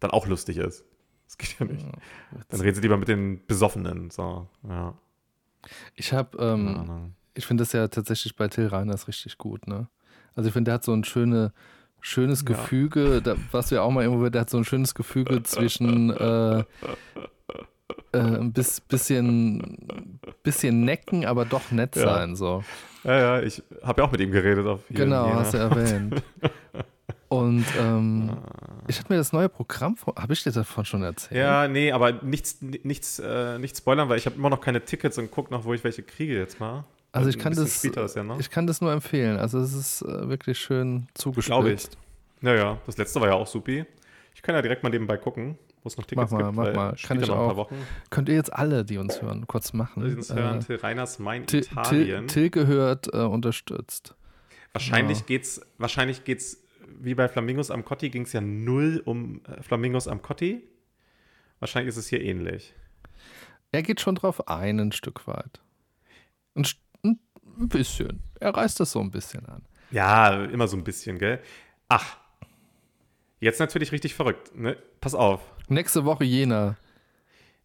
dann 0.00 0.10
auch 0.10 0.26
lustig 0.26 0.56
ist. 0.56 0.84
Das 1.26 1.36
geht 1.36 1.58
ja 1.58 1.66
nicht. 1.66 1.84
Dann 2.48 2.60
reden 2.60 2.74
sie 2.74 2.80
lieber 2.80 2.96
mit 2.96 3.08
den 3.08 3.44
Besoffenen. 3.46 4.10
So, 4.10 4.48
ja. 4.66 4.94
Ich 5.94 6.12
habe, 6.12 6.36
ähm, 6.38 7.14
ich 7.34 7.46
finde 7.46 7.62
das 7.62 7.72
ja 7.72 7.88
tatsächlich 7.88 8.36
bei 8.36 8.48
Till 8.48 8.66
Reiners 8.68 9.08
richtig 9.08 9.38
gut, 9.38 9.66
ne? 9.66 9.88
Also 10.34 10.48
ich 10.48 10.52
finde, 10.52 10.68
der 10.70 10.74
hat 10.74 10.84
so 10.84 10.92
ein 10.92 11.04
schöne, 11.04 11.52
schönes 12.00 12.40
Ja. 12.40 12.46
Gefüge, 12.48 13.22
da, 13.22 13.36
was 13.52 13.70
ja 13.70 13.82
auch 13.82 13.90
mal 13.90 14.04
irgendwo, 14.04 14.28
der 14.28 14.42
hat 14.42 14.50
so 14.50 14.58
ein 14.58 14.64
schönes 14.64 14.94
Gefüge 14.94 15.42
zwischen 15.42 16.10
äh, 16.10 16.60
äh, 16.60 18.18
ein 18.18 18.52
bis, 18.52 18.80
bisschen, 18.80 20.18
bisschen 20.42 20.84
necken, 20.84 21.24
aber 21.26 21.44
doch 21.44 21.70
nett 21.70 21.96
Ja. 21.96 22.02
sein, 22.02 22.36
so. 22.36 22.64
Ja, 23.04 23.18
ja, 23.18 23.42
ich 23.42 23.62
habe 23.82 24.00
ja 24.02 24.08
auch 24.08 24.12
mit 24.12 24.20
ihm 24.20 24.30
geredet. 24.32 24.66
Auf 24.66 24.80
Genau, 24.88 25.34
hast 25.34 25.54
du 25.54 25.58
erwähnt. 25.58 26.22
Und 27.28 27.64
ähm, 27.78 28.30
Ah. 28.30 28.84
ich 28.86 28.98
habe 28.98 29.12
mir 29.12 29.16
das 29.18 29.32
neue 29.32 29.48
Programm, 29.48 29.96
vor- 29.96 30.14
habe 30.16 30.32
ich 30.32 30.42
dir 30.42 30.52
davon 30.52 30.84
schon 30.84 31.02
erzählt? 31.02 31.38
Ja, 31.40 31.66
nee, 31.68 31.90
aber 31.90 32.12
nichts, 32.22 32.58
nichts, 32.60 33.18
äh, 33.18 33.58
nicht 33.58 33.76
spoilern, 33.76 34.08
weil 34.08 34.18
ich 34.18 34.26
habe 34.26 34.36
immer 34.36 34.50
noch 34.50 34.60
keine 34.60 34.84
Tickets 34.84 35.18
und 35.18 35.30
guck 35.30 35.50
noch, 35.50 35.64
wo 35.64 35.74
ich 35.74 35.82
welche 35.84 36.02
kriege 36.02 36.36
jetzt 36.38 36.60
mal. 36.60 36.84
Also 37.12 37.28
ich 37.30 37.38
kann 37.38 37.54
das, 37.54 37.84
ist 37.84 38.16
ja 38.16 38.22
noch. 38.24 38.40
ich 38.40 38.50
kann 38.50 38.66
das 38.66 38.80
nur 38.80 38.92
empfehlen. 38.92 39.38
Also 39.38 39.58
es 39.60 39.72
ist 39.72 40.02
äh, 40.02 40.28
wirklich 40.28 40.58
schön 40.58 41.06
zugespitzt. 41.14 41.46
Glaube 41.46 41.72
ich. 41.72 41.88
Ja, 42.42 42.54
ja, 42.54 42.78
das 42.86 42.96
letzte 42.98 43.20
war 43.20 43.28
ja 43.28 43.34
auch 43.34 43.46
supi. 43.46 43.84
Ich 44.34 44.42
kann 44.42 44.54
ja 44.54 44.62
direkt 44.62 44.82
mal 44.82 44.90
nebenbei 44.90 45.16
gucken, 45.16 45.56
wo 45.82 45.86
es 45.88 45.96
noch 45.96 46.04
Tickets 46.06 46.32
Mach 46.32 46.38
mal, 46.40 46.46
gibt. 46.46 46.56
mach 46.56 46.74
mal. 46.74 46.96
Kann 47.06 47.22
ich 47.22 47.30
auch. 47.30 47.70
Könnt 48.10 48.28
ihr 48.28 48.34
jetzt 48.34 48.52
alle, 48.52 48.84
die 48.84 48.98
uns 48.98 49.22
hören, 49.22 49.46
kurz 49.46 49.72
machen. 49.72 50.04
Die 50.04 50.14
uns 50.14 50.34
hören, 50.34 50.58
Äh, 50.58 50.64
Till 50.64 50.76
Reiners 50.76 51.18
Mein 51.20 51.46
Till, 51.46 51.60
Till, 51.62 51.72
Italien. 51.78 52.26
Till 52.26 52.50
gehört 52.50 53.14
äh, 53.14 53.18
unterstützt. 53.18 54.14
wahrscheinlich 54.72 55.20
Ja. 55.20 55.24
geht's, 55.26 55.60
wahrscheinlich 55.78 56.24
geht's, 56.24 56.63
wie 57.00 57.14
bei 57.14 57.28
Flamingos 57.28 57.70
am 57.70 57.84
Cotti, 57.84 58.10
ging 58.10 58.22
es 58.22 58.32
ja 58.32 58.40
null 58.40 59.02
um 59.04 59.42
äh, 59.44 59.62
Flamingos 59.62 60.08
am 60.08 60.22
Cotti. 60.22 60.62
Wahrscheinlich 61.60 61.88
ist 61.88 61.96
es 61.96 62.08
hier 62.08 62.20
ähnlich. 62.22 62.74
Er 63.72 63.82
geht 63.82 64.00
schon 64.00 64.14
drauf 64.14 64.48
ein, 64.48 64.78
ein 64.78 64.92
Stück 64.92 65.26
weit. 65.26 65.60
Ein, 66.54 66.66
ein 67.02 67.18
bisschen. 67.68 68.22
Er 68.40 68.54
reißt 68.54 68.78
das 68.80 68.92
so 68.92 69.00
ein 69.00 69.10
bisschen 69.10 69.46
an. 69.46 69.62
Ja, 69.90 70.44
immer 70.44 70.68
so 70.68 70.76
ein 70.76 70.84
bisschen, 70.84 71.18
gell? 71.18 71.40
Ach, 71.88 72.18
jetzt 73.40 73.60
natürlich 73.60 73.92
richtig 73.92 74.14
verrückt. 74.14 74.54
Ne? 74.56 74.76
Pass 75.00 75.14
auf. 75.14 75.40
Nächste 75.68 76.04
Woche 76.04 76.24
Jena. 76.24 76.76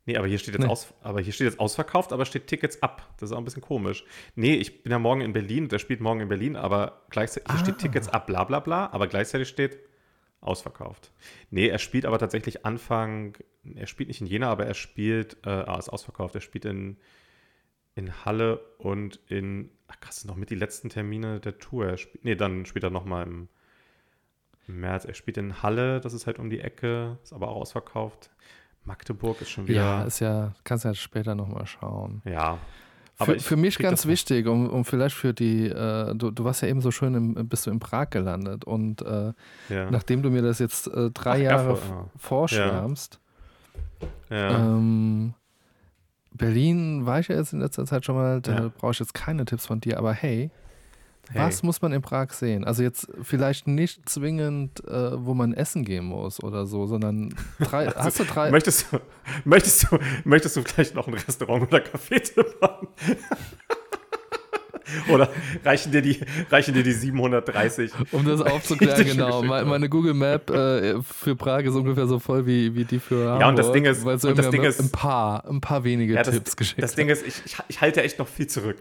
Nee, 0.06 0.18
aber 0.18 0.28
hier 0.28 0.40
steht 0.40 0.56
jetzt 0.56 0.64
Nee. 0.64 0.70
aus, 0.72 0.94
aber 1.02 1.22
hier 1.22 1.34
steht 1.34 1.46
jetzt 1.46 1.60
ausverkauft, 1.60 2.14
aber 2.14 2.26
steht 2.26 2.48
Tickets 2.48 2.82
ab. 2.82 3.14
Das 3.18 3.30
ist 3.30 3.34
auch 3.36 3.38
ein 3.40 3.46
bisschen 3.46 3.62
komisch. 3.62 4.06
Nee, 4.36 4.56
ich 4.56 4.82
bin 4.82 4.92
ja 4.92 4.98
morgen 5.00 5.22
in 5.22 5.34
Berlin, 5.34 5.68
der 5.70 5.78
spielt 5.80 6.00
morgen 6.02 6.22
in 6.22 6.30
Berlin, 6.30 6.56
aber 6.56 7.04
gleichzeitig 7.10 7.52
hier 7.52 7.60
steht 7.60 7.76
Ah. 7.76 7.78
Tickets 7.80 8.10
ab, 8.10 8.26
bla 8.28 8.44
bla 8.44 8.60
bla, 8.60 8.88
aber 8.92 9.08
gleichzeitig 9.08 9.48
steht 9.48 9.78
ausverkauft. 10.42 11.12
Nee, 11.52 11.68
er 11.68 11.80
spielt 11.80 12.06
aber 12.06 12.18
tatsächlich 12.18 12.66
Anfang, 12.66 13.38
er 13.76 13.88
spielt 13.88 14.08
nicht 14.08 14.22
in 14.22 14.28
Jena, 14.28 14.50
aber 14.50 14.66
er 14.66 14.74
spielt, 14.74 15.38
äh, 15.46 15.50
ah, 15.50 15.78
ist 15.78 15.90
ausverkauft, 15.90 16.34
er 16.34 16.42
spielt 16.42 16.66
in, 16.66 16.98
in 17.96 18.26
Halle 18.26 18.60
und 18.78 19.20
in, 19.28 19.70
ach 19.90 20.00
krass, 20.00 20.24
noch 20.26 20.38
mit 20.38 20.50
die 20.50 20.56
letzten 20.56 20.90
Termine 20.90 21.40
der 21.42 21.58
Tour. 21.60 21.86
Er 21.88 21.98
spielt, 21.98 22.24
nee, 22.24 22.36
dann 22.36 22.66
spielt 22.66 22.84
er 22.86 22.90
nochmal 22.90 23.28
im, 23.28 23.50
im 24.68 24.80
März. 24.80 25.04
Er 25.06 25.14
spielt 25.14 25.38
in 25.38 25.62
Halle, 25.62 26.00
das 26.00 26.14
ist 26.14 26.26
halt 26.26 26.40
um 26.40 26.50
die 26.50 26.62
Ecke, 26.62 27.18
ist 27.22 27.34
aber 27.34 27.50
auch 27.50 27.58
ausverkauft. 27.58 28.32
Magdeburg 28.86 29.42
ist 29.42 29.50
schon 29.52 29.68
wieder. 29.68 29.82
Ja, 29.82 30.04
ist 30.04 30.20
ja, 30.20 30.54
kannst 30.64 30.86
ja 30.86 30.94
später 30.94 31.36
nochmal 31.36 31.66
schauen. 31.68 32.22
Ja. 32.26 32.58
Aber 33.22 33.34
Für, 33.34 33.40
für 33.42 33.56
mich 33.58 33.78
ganz 33.78 34.06
wichtig, 34.06 34.48
um, 34.48 34.70
um 34.70 34.86
vielleicht 34.86 35.14
für 35.16 35.34
die, 35.34 35.68
äh, 35.68 36.16
du, 36.16 36.32
du 36.32 36.44
warst 36.46 36.62
ja 36.62 36.70
eben 36.70 36.80
so 36.80 36.90
schön, 36.90 37.14
im, 37.16 37.50
bist 37.50 37.68
du 37.68 37.72
in 37.72 37.80
Prag 37.80 38.10
gelandet 38.12 38.64
und 38.64 39.02
äh, 39.02 39.34
Ja. 39.68 39.92
nachdem 39.92 40.22
du 40.22 40.30
mir 40.30 40.42
das 40.42 40.60
jetzt 40.60 40.88
äh, 40.88 41.12
drei 41.12 41.32
Ach, 41.34 41.52
Jahre 41.52 41.74
ah. 41.92 42.06
vorschwärmst, 42.18 43.20
ja. 44.30 44.50
ähm, 44.58 45.34
Berlin 46.32 47.06
war 47.06 47.20
ich 47.20 47.28
ja 47.28 47.36
jetzt 47.36 47.52
in 47.52 47.60
letzter 47.60 47.86
Zeit 47.86 48.06
schon 48.06 48.16
mal, 48.16 48.40
da 48.42 48.54
Ja. 48.54 48.72
brauche 48.78 48.92
ich 48.94 49.00
jetzt 49.00 49.14
keine 49.14 49.44
Tipps 49.46 49.66
von 49.66 49.82
dir, 49.82 49.98
aber 49.98 50.14
hey, 50.14 50.50
Hey. 51.32 51.42
was 51.48 51.62
muss 51.64 51.82
man 51.82 51.92
in 51.94 52.02
Prag 52.02 52.32
sehen? 52.34 52.64
Also 52.66 52.82
jetzt 52.84 53.08
vielleicht 53.22 53.68
nicht 53.68 54.10
zwingend, 54.10 54.84
äh, 54.88 55.24
wo 55.24 55.34
man 55.36 55.54
essen 55.54 55.86
gehen 55.86 56.06
muss 56.06 56.42
oder 56.44 56.66
so, 56.66 56.88
sondern 56.88 57.36
drei, 57.60 57.88
hast 57.96 58.20
du 58.20 58.24
drei, 58.24 58.50
Möchtest 58.52 58.92
du, 58.92 59.00
möchtest, 59.46 59.92
du, 59.92 60.00
möchtest 60.24 60.56
du 60.58 60.64
vielleicht 60.64 60.96
noch 60.96 61.08
ein 61.08 61.14
Restaurant 61.14 61.64
oder 61.68 61.80
Café 61.84 62.22
haben? 62.62 62.88
oder 65.12 65.30
reichen 65.64 65.92
dir, 65.92 66.02
die, 66.02 66.20
reichen 66.50 66.74
dir 66.74 66.82
die 66.82 66.94
730? 66.94 67.92
Um 68.12 68.26
das 68.26 68.42
aufzuklären, 68.46 69.06
genau. 69.06 69.44
Meine 69.44 69.88
Google 69.88 70.16
Map 70.16 70.50
äh, 70.50 71.00
für 71.04 71.36
Prag 71.36 71.60
ist 71.62 71.76
ungefähr 71.76 72.08
so 72.08 72.18
voll 72.18 72.48
wie, 72.48 72.74
wie 72.74 72.86
die 72.86 73.00
für 73.00 73.26
Hamburg. 73.26 73.42
Ja, 73.42 73.50
und 73.50 73.60
das 73.60 73.72
Ding 73.72 73.86
ist- 73.86 74.04
weil 74.04 74.16
und 74.16 74.38
das 74.38 74.50
Ding 74.50 74.64
ist- 74.64 74.80
ein 74.80 74.90
paar, 74.90 75.48
ein 75.48 75.62
paar 75.62 75.84
wenige 75.84 76.14
Ja, 76.16 76.24
das, 76.24 76.34
Tipps 76.34 76.58
geschickt 76.58 76.82
das 76.82 76.96
Ding 76.96 77.10
ist, 77.10 77.26
ich, 77.26 77.42
ich, 77.46 77.56
ich 77.68 77.82
halte 77.82 78.02
echt 78.02 78.18
noch 78.18 78.28
viel 78.28 78.48
zurück. 78.48 78.78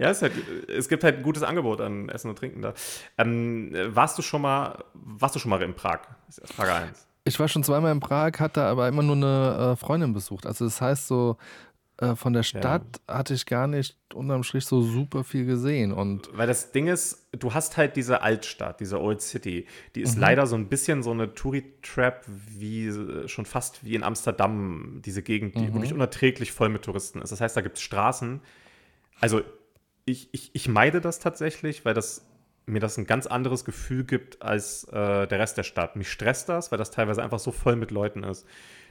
Ja, 0.00 0.10
es, 0.10 0.22
halt, 0.22 0.32
es 0.68 0.88
gibt 0.88 1.04
halt 1.04 1.16
ein 1.18 1.22
gutes 1.22 1.42
Angebot 1.42 1.80
an 1.80 2.08
Essen 2.08 2.30
und 2.30 2.38
Trinken 2.38 2.62
da. 2.62 2.74
Ähm, 3.18 3.72
warst 3.88 4.18
du 4.18 4.22
schon 4.22 4.42
mal, 4.42 4.84
warst 4.94 5.34
du 5.34 5.38
schon 5.38 5.50
mal 5.50 5.62
in 5.62 5.74
Prag? 5.74 6.00
Das 6.26 6.38
ist 6.38 6.52
Frage 6.52 6.72
1. 6.74 7.06
Ich 7.24 7.38
war 7.40 7.48
schon 7.48 7.64
zweimal 7.64 7.92
in 7.92 8.00
Prag, 8.00 8.32
hatte 8.38 8.62
aber 8.62 8.86
immer 8.88 9.02
nur 9.02 9.16
eine 9.16 9.72
äh, 9.72 9.76
Freundin 9.76 10.12
besucht. 10.12 10.46
Also 10.46 10.66
das 10.66 10.80
heißt 10.80 11.08
so, 11.08 11.38
äh, 11.98 12.16
von 12.16 12.32
der 12.34 12.42
Stadt 12.42 12.82
hatte 13.08 13.32
ich 13.34 13.46
gar 13.46 13.66
nicht 13.66 13.96
unterm 14.12 14.42
Strich 14.42 14.66
so 14.66 14.82
super 14.82 15.24
viel 15.24 15.46
gesehen. 15.46 15.92
Und 15.92 16.28
Weil 16.36 16.46
das 16.48 16.72
Ding 16.72 16.86
ist, 16.88 17.28
du 17.32 17.54
hast 17.54 17.76
halt 17.78 17.96
diese 17.96 18.20
Altstadt, 18.20 18.80
diese 18.80 19.00
Old 19.00 19.22
City, 19.22 19.66
die 19.94 20.00
Mhm. 20.00 20.04
ist 20.04 20.18
leider 20.18 20.46
so 20.46 20.56
ein 20.56 20.68
bisschen 20.68 21.02
so 21.02 21.12
eine 21.12 21.34
Touri-Trap, 21.34 22.24
wie 22.26 22.88
äh, 22.88 23.28
schon 23.28 23.46
fast 23.46 23.84
wie 23.84 23.94
in 23.94 24.02
Amsterdam, 24.02 25.00
diese 25.04 25.22
Gegend, 25.22 25.54
die 25.54 25.60
Mhm. 25.68 25.74
wirklich 25.74 25.92
unerträglich 25.94 26.52
voll 26.52 26.68
mit 26.68 26.82
Touristen 26.82 27.22
ist. 27.22 27.30
Das 27.30 27.40
heißt, 27.40 27.56
da 27.56 27.60
gibt 27.62 27.76
es 27.76 27.82
Straßen. 27.82 28.40
Also 29.20 29.40
ich, 30.04 30.28
ich, 30.32 30.50
ich 30.54 30.68
meide 30.68 31.00
das 31.00 31.18
tatsächlich, 31.18 31.84
weil 31.84 31.94
das 31.94 32.26
mir 32.66 32.80
das 32.80 32.96
ein 32.96 33.06
ganz 33.06 33.26
anderes 33.26 33.64
Gefühl 33.66 34.04
gibt 34.04 34.40
als 34.40 34.84
äh, 34.84 35.26
der 35.26 35.38
Rest 35.38 35.58
der 35.58 35.64
Stadt. 35.64 35.96
Mich 35.96 36.10
stresst 36.10 36.48
das, 36.48 36.72
weil 36.72 36.78
das 36.78 36.90
teilweise 36.90 37.22
einfach 37.22 37.38
so 37.38 37.52
voll 37.52 37.76
mit 37.76 37.90
Leuten 37.90 38.22
ist. 38.24 38.46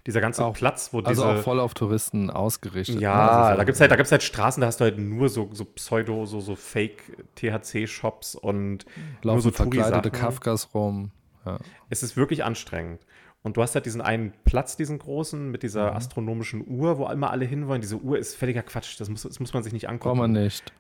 Dieser 0.06 0.22
ganze 0.22 0.46
Auch- 0.46 0.54
Platz, 0.54 0.90
wo 0.94 1.00
also 1.00 1.10
diese 1.24 1.40
auch 1.40 1.44
voll 1.44 1.60
auf 1.60 1.74
Touristen 1.74 2.30
ausgerichtet. 2.30 2.98
ne? 2.98 3.02
ja, 3.02 3.14
Also 3.30 3.52
so- 3.54 3.58
da 3.58 3.64
gibt 3.64 3.76
es 3.76 3.82
halt, 3.82 3.92
da 3.92 3.96
gibt's 3.96 4.12
halt 4.12 4.22
Straßen, 4.22 4.62
da 4.62 4.68
hast 4.68 4.80
du 4.80 4.84
halt 4.84 5.00
nur 5.00 5.28
so, 5.30 5.50
so 5.54 5.66
Pseudo, 5.66 6.26
so, 6.28 6.40
so 6.40 6.56
Fake-THC-Shops 6.56 8.36
und 8.36 8.86
nur 9.24 9.34
laufen 9.34 9.42
so 9.42 9.52
verkleidete. 9.52 10.12
Kafkas 10.12 10.70
rum. 10.74 11.12
Ja. 11.46 11.58
Es 11.90 12.04
ist 12.04 12.16
wirklich 12.16 12.44
anstrengend. 12.44 13.02
Und 13.42 13.58
du 13.58 13.62
hast 13.62 13.76
halt 13.76 13.86
diesen 13.86 14.02
einen 14.02 14.34
Platz, 14.46 14.78
diesen 14.78 15.00
großen, 15.00 15.52
mit 15.52 15.64
dieser 15.64 15.92
Mhm. 15.92 15.98
astronomischen 15.98 16.64
Uhr, 16.68 16.98
wo 16.98 17.08
immer 17.10 17.32
alle 17.32 17.46
hinwollen. 17.46 17.82
Diese 17.82 17.98
Uhr 17.98 18.18
ist 18.18 18.36
völliger 18.36 18.62
Quatsch, 18.64 19.00
das 19.00 19.10
muss, 19.10 19.24
das 19.24 19.40
muss 19.40 19.54
man 19.54 19.64
sich 19.64 19.74
nicht 19.74 19.90
angucken. 19.90 20.18
Braucht 20.20 20.30
man 20.30 20.32
nicht. 20.44 20.72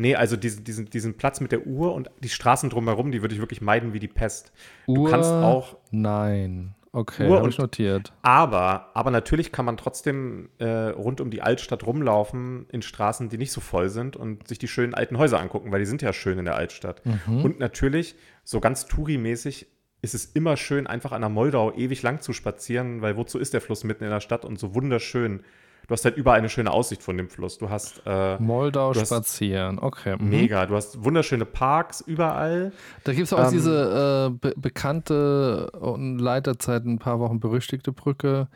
Nee, 0.00 0.14
also 0.14 0.36
diesen, 0.36 0.64
diesen, 0.64 0.86
diesen 0.86 1.18
Platz 1.18 1.40
mit 1.40 1.52
der 1.52 1.66
Uhr 1.66 1.92
und 1.92 2.10
die 2.20 2.30
Straßen 2.30 2.70
drumherum, 2.70 3.12
die 3.12 3.20
würde 3.20 3.34
ich 3.34 3.40
wirklich 3.40 3.60
meiden 3.60 3.92
wie 3.92 3.98
die 3.98 4.08
Pest. 4.08 4.50
Du 4.86 5.02
Uhr, 5.02 5.10
kannst 5.10 5.30
auch 5.30 5.76
Nein. 5.90 6.74
Okay, 6.92 7.28
Uhr 7.28 7.42
und- 7.42 7.56
notiert. 7.58 8.12
Aber, 8.22 8.88
aber 8.94 9.10
natürlich 9.10 9.52
kann 9.52 9.66
man 9.66 9.76
trotzdem 9.76 10.48
äh, 10.58 10.66
rund 10.66 11.20
um 11.20 11.30
die 11.30 11.42
Altstadt 11.42 11.86
rumlaufen 11.86 12.66
in 12.70 12.80
Straßen, 12.80 13.28
die 13.28 13.36
nicht 13.36 13.52
so 13.52 13.60
voll 13.60 13.90
sind 13.90 14.16
und 14.16 14.48
sich 14.48 14.58
die 14.58 14.68
schönen 14.68 14.94
alten 14.94 15.18
Häuser 15.18 15.38
angucken, 15.38 15.70
weil 15.70 15.80
die 15.80 15.86
sind 15.86 16.00
ja 16.00 16.14
schön 16.14 16.38
in 16.38 16.46
der 16.46 16.56
Altstadt. 16.56 17.02
Mhm. 17.04 17.44
Und 17.44 17.58
natürlich, 17.60 18.16
so 18.42 18.58
ganz 18.58 18.86
Touri-mäßig, 18.86 19.66
ist 20.02 20.14
es 20.14 20.24
immer 20.24 20.56
schön, 20.56 20.86
einfach 20.86 21.12
an 21.12 21.20
der 21.20 21.28
Moldau 21.28 21.72
ewig 21.74 22.02
lang 22.02 22.22
zu 22.22 22.32
spazieren, 22.32 23.02
weil 23.02 23.18
wozu 23.18 23.38
ist 23.38 23.52
der 23.52 23.60
Fluss 23.60 23.84
mitten 23.84 24.04
in 24.04 24.10
der 24.10 24.20
Stadt 24.20 24.46
und 24.46 24.58
so 24.58 24.74
wunderschön. 24.74 25.42
Du 25.88 25.92
hast 25.92 26.04
halt 26.04 26.16
überall 26.16 26.38
eine 26.38 26.48
schöne 26.48 26.70
Aussicht 26.70 27.02
von 27.02 27.16
dem 27.16 27.28
Fluss. 27.28 27.58
Du 27.58 27.68
hast 27.68 28.02
äh, 28.06 28.38
Moldau 28.38 28.92
du 28.92 29.00
hast- 29.00 29.08
spazieren. 29.08 29.78
Okay. 29.80 30.16
mhm. 30.18 30.28
mega, 30.28 30.66
du 30.66 30.76
hast 30.76 31.02
wunderschöne 31.04 31.44
Parks 31.44 32.00
überall. 32.00 32.72
Da 33.04 33.12
gibt 33.12 33.26
es 33.26 33.32
auch 33.32 33.44
Ähm, 33.46 33.50
diese 33.52 34.30
äh, 34.32 34.38
be 34.38 34.54
bekannte 34.56 35.70
und 35.72 36.18
leider 36.18 36.54
seit 36.60 36.84
ein 36.84 36.98
paar 36.98 37.18
Wochen 37.18 37.40
berüchtigte 37.40 37.92
Brücke. 37.92 38.48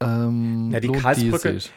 Ähm, 0.00 0.70
Ja, 0.72 0.80
die 0.80 0.88
Karlsbrücke-? 0.88 1.68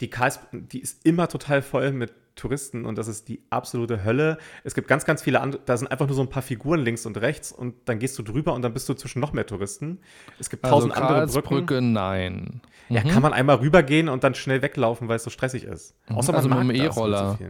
Die 0.00 0.10
Karls, 0.10 0.40
die 0.52 0.80
ist 0.80 1.06
immer 1.06 1.26
total 1.28 1.62
voll 1.62 1.92
mit 1.92 2.12
Touristen 2.36 2.84
und 2.86 2.96
das 2.98 3.08
ist 3.08 3.28
die 3.28 3.42
absolute 3.50 4.04
Hölle. 4.04 4.38
Es 4.62 4.74
gibt 4.74 4.86
ganz, 4.88 5.04
ganz 5.04 5.22
viele 5.22 5.40
andere, 5.40 5.60
da 5.64 5.76
sind 5.76 5.88
einfach 5.90 6.06
nur 6.06 6.14
so 6.14 6.22
ein 6.22 6.28
paar 6.30 6.42
Figuren 6.42 6.80
links 6.80 7.04
und 7.06 7.16
rechts 7.16 7.50
und 7.50 7.74
dann 7.86 7.98
gehst 7.98 8.18
du 8.18 8.22
drüber 8.22 8.52
und 8.54 8.62
dann 8.62 8.72
bist 8.72 8.88
du 8.88 8.94
zwischen 8.94 9.20
noch 9.20 9.32
mehr 9.32 9.46
Touristen. 9.46 9.98
Es 10.38 10.48
gibt 10.50 10.64
Also 10.64 10.76
tausend 10.76 10.94
andere 10.96 11.26
Brücken. 11.26 11.32
Karlsbrücke, 11.48 11.80
nein. 11.82 12.60
Ja, 12.88 13.02
kann 13.02 13.22
man 13.22 13.32
einmal 13.32 13.56
rübergehen 13.56 14.08
und 14.08 14.22
dann 14.22 14.34
schnell 14.34 14.62
weglaufen, 14.62 15.08
weil 15.08 15.16
es 15.16 15.24
so 15.24 15.30
stressig 15.30 15.64
ist. 15.64 15.94
Außer 16.08 16.32
man 16.32 16.36
Also 16.36 16.48
mit 16.48 16.58
mag 16.58 16.66
dem 16.68 16.84
E-Roller. 16.84 17.36
so. 17.40 17.46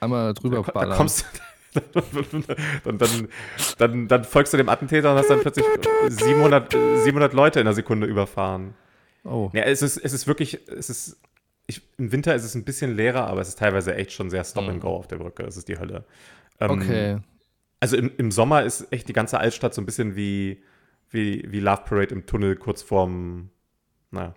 Einmal 0.00 0.32
drüber 0.32 0.62
Da 0.64 0.72
ballern. 0.72 0.96
kommst 0.96 1.26
dann, 2.84 2.98
dann, 2.98 3.28
dann, 3.78 4.08
dann 4.08 4.24
folgst 4.24 4.52
du 4.52 4.56
dem 4.56 4.68
Attentäter 4.68 5.12
und 5.12 5.18
hast 5.18 5.28
dann 5.30 5.40
plötzlich 5.40 5.66
700, 6.08 6.72
700 7.04 7.32
Leute 7.34 7.60
in 7.60 7.66
einer 7.66 7.74
Sekunde 7.74 8.06
überfahren. 8.06 8.74
oh. 9.24 9.50
Ja, 9.52 9.64
es 9.64 9.82
ist, 9.82 9.98
es 9.98 10.12
ist 10.12 10.26
wirklich, 10.26 10.60
es 10.68 10.88
ist, 10.88 11.18
ich, 11.68 11.82
im 11.98 12.10
Winter 12.10 12.34
ist 12.34 12.44
es 12.44 12.54
ein 12.54 12.64
bisschen 12.64 12.96
leerer, 12.96 13.28
aber 13.28 13.42
es 13.42 13.48
ist 13.48 13.58
teilweise 13.58 13.94
echt 13.94 14.12
schon 14.12 14.30
sehr 14.30 14.42
Stop 14.42 14.68
and 14.68 14.80
Go 14.80 14.96
auf 14.96 15.06
der 15.06 15.16
Brücke. 15.16 15.44
Es 15.44 15.56
ist 15.56 15.68
die 15.68 15.78
Hölle. 15.78 16.04
Ähm, 16.58 16.70
Okay. 16.70 17.18
Also 17.80 17.96
im, 17.96 18.10
im 18.16 18.32
Sommer 18.32 18.64
ist 18.64 18.90
echt 18.92 19.08
die 19.08 19.12
ganze 19.12 19.38
Altstadt 19.38 19.72
so 19.72 19.80
ein 19.80 19.86
bisschen 19.86 20.16
wie, 20.16 20.64
wie, 21.10 21.44
wie 21.48 21.60
Love 21.60 21.82
Parade 21.84 22.12
im 22.12 22.26
Tunnel 22.26 22.56
kurz 22.56 22.82
vorm, 22.82 23.50
naja. 24.10 24.34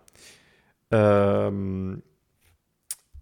Ähm, 0.92 2.04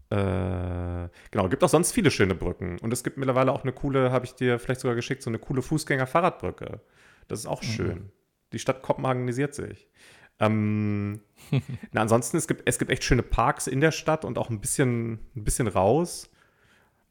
äh, 0.09 1.07
genau, 1.31 1.47
gibt 1.49 1.63
auch 1.63 1.69
sonst 1.69 1.91
viele 1.91 2.11
schöne 2.11 2.35
Brücken. 2.35 2.79
Und 2.79 2.91
es 2.91 3.03
gibt 3.03 3.17
mittlerweile 3.17 3.51
auch 3.53 3.63
eine 3.63 3.71
coole, 3.71 4.11
habe 4.11 4.25
ich 4.25 4.33
dir 4.33 4.59
vielleicht 4.59 4.81
sogar 4.81 4.95
geschickt, 4.95 5.21
so 5.21 5.29
eine 5.29 5.39
coole 5.39 5.61
Fußgänger-Fahrradbrücke. 5.61 6.81
Das 7.27 7.39
ist 7.39 7.45
auch 7.45 7.61
schön. 7.63 8.11
Die 8.51 8.59
Stadt 8.59 8.81
Kopenhagenisiert 8.81 9.53
sich. 9.53 9.87
Ähm, 10.39 11.19
na, 11.91 12.01
ansonsten, 12.01 12.37
es 12.37 12.47
gibt, 12.47 12.63
es 12.65 12.79
gibt 12.79 12.91
echt 12.91 13.03
schöne 13.03 13.23
Parks 13.23 13.67
in 13.67 13.81
der 13.81 13.91
Stadt 13.91 14.23
und 14.25 14.37
auch 14.37 14.49
ein 14.49 14.61
bisschen, 14.61 15.13
ein 15.35 15.43
bisschen 15.43 15.67
raus. 15.67 16.29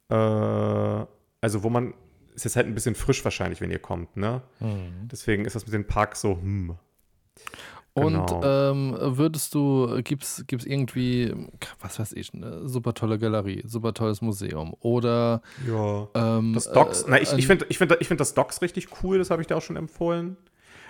Äh, 0.08 0.14
also, 0.14 1.62
wo 1.62 1.70
man, 1.70 1.94
es 2.34 2.46
ist 2.46 2.56
halt 2.56 2.66
ein 2.66 2.74
bisschen 2.74 2.94
frisch 2.94 3.24
wahrscheinlich, 3.24 3.60
wenn 3.60 3.70
ihr 3.70 3.78
kommt, 3.78 4.16
ne? 4.16 4.42
Deswegen 5.10 5.44
ist 5.44 5.56
das 5.56 5.64
mit 5.66 5.74
den 5.74 5.86
Parks 5.86 6.20
so, 6.20 6.36
hm. 6.36 6.76
Und 7.94 8.12
Genau. 8.12 8.42
ähm, 8.44 8.96
würdest 9.00 9.54
du, 9.56 10.00
gibt 10.04 10.22
es 10.22 10.44
irgendwie, 10.64 11.34
was 11.80 11.98
weiß 11.98 12.12
ich, 12.12 12.32
eine 12.32 12.68
super 12.68 12.94
tolle 12.94 13.18
Galerie, 13.18 13.62
super 13.66 13.92
tolles 13.92 14.20
Museum 14.20 14.74
oder 14.80 15.42
Ja. 15.66 16.06
ähm, 16.14 16.52
Das 16.54 16.70
Docks, 16.70 17.02
äh, 17.02 17.06
na, 17.08 17.20
ich, 17.20 17.32
ein 17.32 17.38
ich 17.40 17.46
finde 17.48 17.66
ich 17.68 17.78
find, 17.78 17.96
ich 17.98 18.06
find 18.06 18.20
das 18.20 18.34
Docks 18.34 18.62
richtig 18.62 19.02
cool, 19.02 19.18
das 19.18 19.30
habe 19.30 19.42
ich 19.42 19.48
dir 19.48 19.56
auch 19.56 19.62
schon 19.62 19.76
empfohlen. 19.76 20.36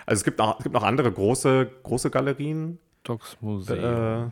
Also 0.09 0.21
es 0.21 0.23
gibt 0.23 0.39
noch, 0.39 0.57
es 0.57 0.63
gibt 0.63 0.73
noch 0.73 0.83
andere 0.83 1.11
große, 1.11 1.69
große 1.83 2.09
Galerien. 2.09 2.79
Docks 3.03 3.37
Museum. 3.41 4.27
Äh, 4.27 4.31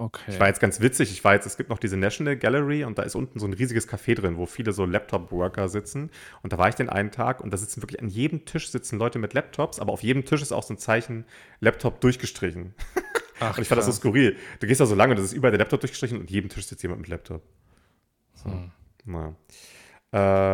Okay. 0.00 0.30
Ich 0.30 0.38
war 0.38 0.46
jetzt 0.46 0.60
ganz 0.60 0.80
witzig, 0.80 1.10
ich 1.10 1.24
war 1.24 1.34
jetzt, 1.34 1.44
es 1.44 1.56
gibt 1.56 1.70
noch 1.70 1.78
diese 1.80 1.96
National 1.96 2.36
Gallery 2.36 2.84
und 2.84 2.98
da 2.98 3.02
ist 3.02 3.16
unten 3.16 3.40
so 3.40 3.46
ein 3.48 3.52
riesiges 3.52 3.88
Café 3.88 4.14
drin, 4.14 4.36
wo 4.36 4.46
viele 4.46 4.70
so 4.70 4.84
Laptop-Worker 4.84 5.68
sitzen. 5.68 6.12
Und 6.40 6.52
da 6.52 6.58
war 6.58 6.68
ich 6.68 6.76
den 6.76 6.88
einen 6.88 7.10
Tag 7.10 7.40
und 7.40 7.52
da 7.52 7.56
sitzen 7.56 7.82
wirklich 7.82 8.00
an 8.00 8.06
jedem 8.06 8.44
Tisch 8.44 8.70
sitzen 8.70 8.96
Leute 9.00 9.18
mit 9.18 9.34
Laptops, 9.34 9.80
aber 9.80 9.92
auf 9.92 10.04
jedem 10.04 10.24
Tisch 10.24 10.40
ist 10.40 10.52
auch 10.52 10.62
so 10.62 10.74
ein 10.74 10.78
Zeichen 10.78 11.24
Laptop 11.58 12.00
durchgestrichen. 12.00 12.74
Ach, 13.40 13.56
und 13.56 13.62
ich 13.62 13.66
fand 13.68 13.80
das 13.80 13.86
so 13.86 13.92
skurril. 13.92 14.36
Du 14.60 14.68
gehst 14.68 14.80
da 14.80 14.86
so 14.86 14.94
lange 14.94 15.14
und 15.14 15.16
das 15.16 15.26
ist 15.26 15.32
überall 15.32 15.50
der 15.50 15.58
Laptop 15.58 15.80
durchgestrichen 15.80 16.20
und 16.20 16.30
jedem 16.30 16.48
Tisch 16.48 16.66
sitzt 16.66 16.84
jemand 16.84 17.00
mit 17.00 17.08
Laptop. 17.08 17.42
So. 18.34 18.50
Hm. 18.50 18.70
Na. 19.04 19.34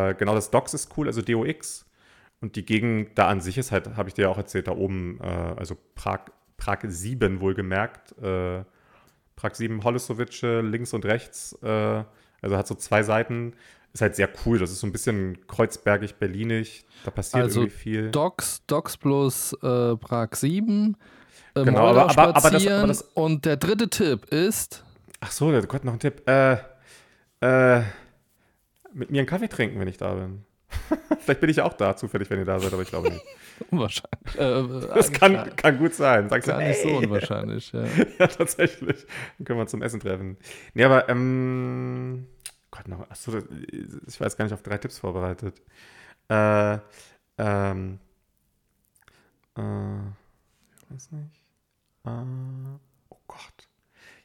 Äh, 0.09 0.15
genau, 0.15 0.33
das 0.33 0.49
Docs 0.49 0.73
ist 0.73 0.97
cool, 0.97 1.05
also 1.05 1.21
DOX. 1.21 1.85
Und 2.41 2.55
die 2.55 2.65
Gegend 2.65 3.17
da 3.17 3.27
an 3.27 3.41
sich 3.41 3.57
ist 3.57 3.71
halt, 3.71 3.95
habe 3.97 4.09
ich 4.09 4.13
dir 4.15 4.23
ja 4.23 4.29
auch 4.29 4.37
erzählt, 4.37 4.67
da 4.67 4.71
oben, 4.73 5.19
äh, 5.21 5.25
also 5.25 5.75
Prag, 5.95 6.19
Prag 6.57 6.79
7 6.85 7.39
wohlgemerkt. 7.41 8.11
Äh, 8.21 8.63
Prag 9.35 9.53
7 9.55 9.83
Holosowice 9.83 10.61
links 10.63 10.93
und 10.93 11.05
rechts. 11.05 11.57
Äh, 11.61 12.03
also 12.41 12.57
hat 12.57 12.67
so 12.67 12.75
zwei 12.75 13.03
Seiten. 13.03 13.53
Ist 13.93 14.01
halt 14.01 14.15
sehr 14.15 14.29
cool. 14.45 14.59
Das 14.59 14.71
ist 14.71 14.79
so 14.81 14.87
ein 14.87 14.91
bisschen 14.91 15.45
kreuzbergig, 15.47 16.15
berlinig. 16.15 16.85
Da 17.05 17.11
passiert 17.11 17.43
Also 17.43 17.61
irgendwie 17.61 17.75
viel. 17.77 18.11
Docs, 18.11 18.65
Docs 18.67 18.97
plus 18.97 19.53
äh, 19.53 19.95
Prag 19.95 20.29
7. 20.35 20.97
Äh, 21.55 21.63
Genau, 21.63 21.87
aber- 21.87 22.09
aber- 22.09 22.35
aber 22.35 22.51
das- 22.51 22.67
aber 22.67 22.87
das- 22.87 23.01
Und 23.13 23.45
der 23.45 23.55
dritte 23.57 23.89
Tipp 23.89 24.25
ist, 24.25 24.83
Ach 25.21 25.31
so, 25.31 25.51
da 25.51 25.61
Gott, 25.61 25.85
noch 25.85 25.93
ein 25.93 25.99
Tipp. 25.99 26.27
Äh, 26.27 26.57
äh, 27.41 27.81
mit 28.93 29.09
mir 29.11 29.19
einen 29.19 29.27
Kaffee 29.27 29.47
trinken, 29.47 29.79
wenn 29.79 29.87
ich 29.87 29.97
da 29.97 30.13
bin. 30.13 30.43
Vielleicht 31.19 31.41
bin 31.41 31.49
ich 31.49 31.61
auch 31.61 31.73
da, 31.73 31.95
zufällig, 31.95 32.29
wenn 32.29 32.39
ihr 32.39 32.45
da 32.45 32.59
seid, 32.59 32.71
aber 32.73 32.81
ich 32.83 32.89
glaube 32.89 33.09
nicht. 33.09 33.23
unwahrscheinlich. 33.71 34.35
Äh, 34.35 34.39
Das 34.39 35.07
eigentlich 35.07 35.19
kann, 35.19 35.33
gar, 35.33 35.49
kann 35.49 35.77
gut 35.77 35.93
sein. 35.93 36.29
Sagst 36.29 36.47
gar 36.47 36.59
du, 36.59 36.67
nicht 36.67 36.81
so 36.81 36.97
unwahrscheinlich. 36.97 37.71
Ja. 37.71 37.85
ja, 38.19 38.27
tatsächlich. 38.27 39.05
Dann 39.37 39.45
können 39.45 39.59
wir 39.59 39.61
uns 39.63 39.71
zum 39.71 39.81
Essen 39.81 39.99
treffen. 39.99 40.37
Nee, 40.73 40.83
aber, 40.83 41.09
ähm, 41.09 42.27
Gott, 42.71 42.87
noch, 42.87 43.09
achso, 43.09 43.31
das- 43.31 43.45
ich 44.07 44.19
weiß 44.19 44.37
gar 44.37 44.45
nicht, 44.45 44.53
auf 44.53 44.61
drei 44.63 44.77
Tipps 44.77 44.99
vorbereitet. 44.99 45.61
Äh, 46.29 46.77
ähm, 47.37 47.99
äh, 49.57 49.61
ich 49.61 50.91
weiß 50.91 51.11
nicht. 51.11 51.41
Äh, 52.05 52.09
oh 53.09 53.17
Gott. 53.27 53.67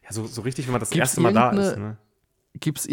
Ja, 0.04 0.12
so, 0.12 0.26
so 0.26 0.42
richtig, 0.42 0.66
wenn 0.66 0.72
man 0.72 0.80
das 0.80 0.90
Gibt's 0.90 1.10
erste 1.10 1.20
Mal 1.20 1.32
da 1.32 1.50
ist, 1.50 1.76
ne? 1.78 1.96
Gibt 2.54 2.78
es 2.80 2.86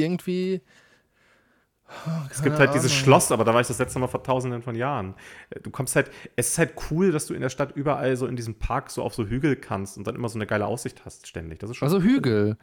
irgendwie. 2.06 2.28
Es 2.32 2.43
gibt 2.43 2.60
halt 2.60 2.73
dieses 2.73 2.93
Schloss, 2.93 3.32
aber 3.32 3.43
da 3.45 3.54
war 3.54 3.62
ich 3.62 3.67
das 3.67 3.80
letzte 3.80 4.00
Mal 4.00 4.08
vor 4.08 4.23
tausenden 4.23 4.62
von 4.62 4.76
Jahren. 4.76 5.15
Du 5.63 5.69
kommst 5.69 5.95
halt, 5.95 6.12
es 6.36 6.50
ist 6.50 6.58
halt 6.58 6.73
cool, 6.91 7.12
dass 7.12 7.26
du 7.28 7.34
in 7.34 7.41
der 7.41 7.50
Stadt 7.50 7.76
überall 7.76 8.15
so 8.17 8.26
in 8.28 8.36
diesem 8.36 8.56
Park 8.56 8.91
so 8.91 9.04
auf 9.04 9.13
so 9.15 9.26
Hügel 9.26 9.56
kannst 9.56 9.97
und 9.97 10.06
dann 10.08 10.15
immer 10.15 10.30
so 10.30 10.38
eine 10.38 10.45
geile 10.47 10.65
Aussicht 10.65 11.04
hast 11.06 11.28
ständig. 11.28 11.60
Das 11.60 11.69
ist 11.69 11.78
schon 11.78 11.88
Also 11.88 12.02
Hügel. 12.02 12.58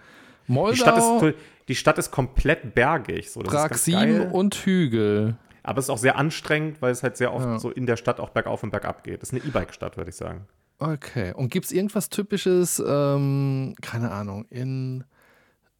Moldau, 0.46 0.72
Die 0.72 0.78
Stadt, 0.78 0.98
ist, 0.98 1.34
die 1.68 1.74
Stadt 1.74 1.98
ist 1.98 2.10
komplett 2.10 2.74
bergig. 2.74 3.30
So. 3.30 3.40
Das 3.42 3.52
ist 3.54 3.58
Prag 3.60 3.68
ganz 3.70 3.84
7 3.84 3.98
geil. 3.98 4.30
und 4.32 4.54
Hügel. 4.56 5.36
Aber 5.62 5.78
es 5.78 5.86
ist 5.86 5.90
auch 5.90 5.96
sehr 5.98 6.16
anstrengend, 6.18 6.82
weil 6.82 6.92
es 6.92 7.02
halt 7.02 7.16
sehr 7.16 7.32
oft 7.32 7.46
Ja. 7.46 7.58
so 7.58 7.70
in 7.70 7.86
der 7.86 7.96
Stadt 7.96 8.20
auch 8.20 8.28
bergauf 8.28 8.62
und 8.62 8.70
bergab 8.70 9.02
geht. 9.04 9.22
Das 9.22 9.30
ist 9.32 9.34
eine 9.40 9.44
E-Bike-Stadt, 9.48 9.96
würde 9.96 10.10
ich 10.10 10.16
sagen. 10.16 10.46
Okay. 10.78 11.32
Und 11.34 11.48
gibt 11.48 11.64
es 11.64 11.72
irgendwas 11.72 12.10
Typisches, 12.10 12.82
ähm, 12.86 13.74
keine 13.80 14.10
Ahnung, 14.10 14.44
in 14.50 15.04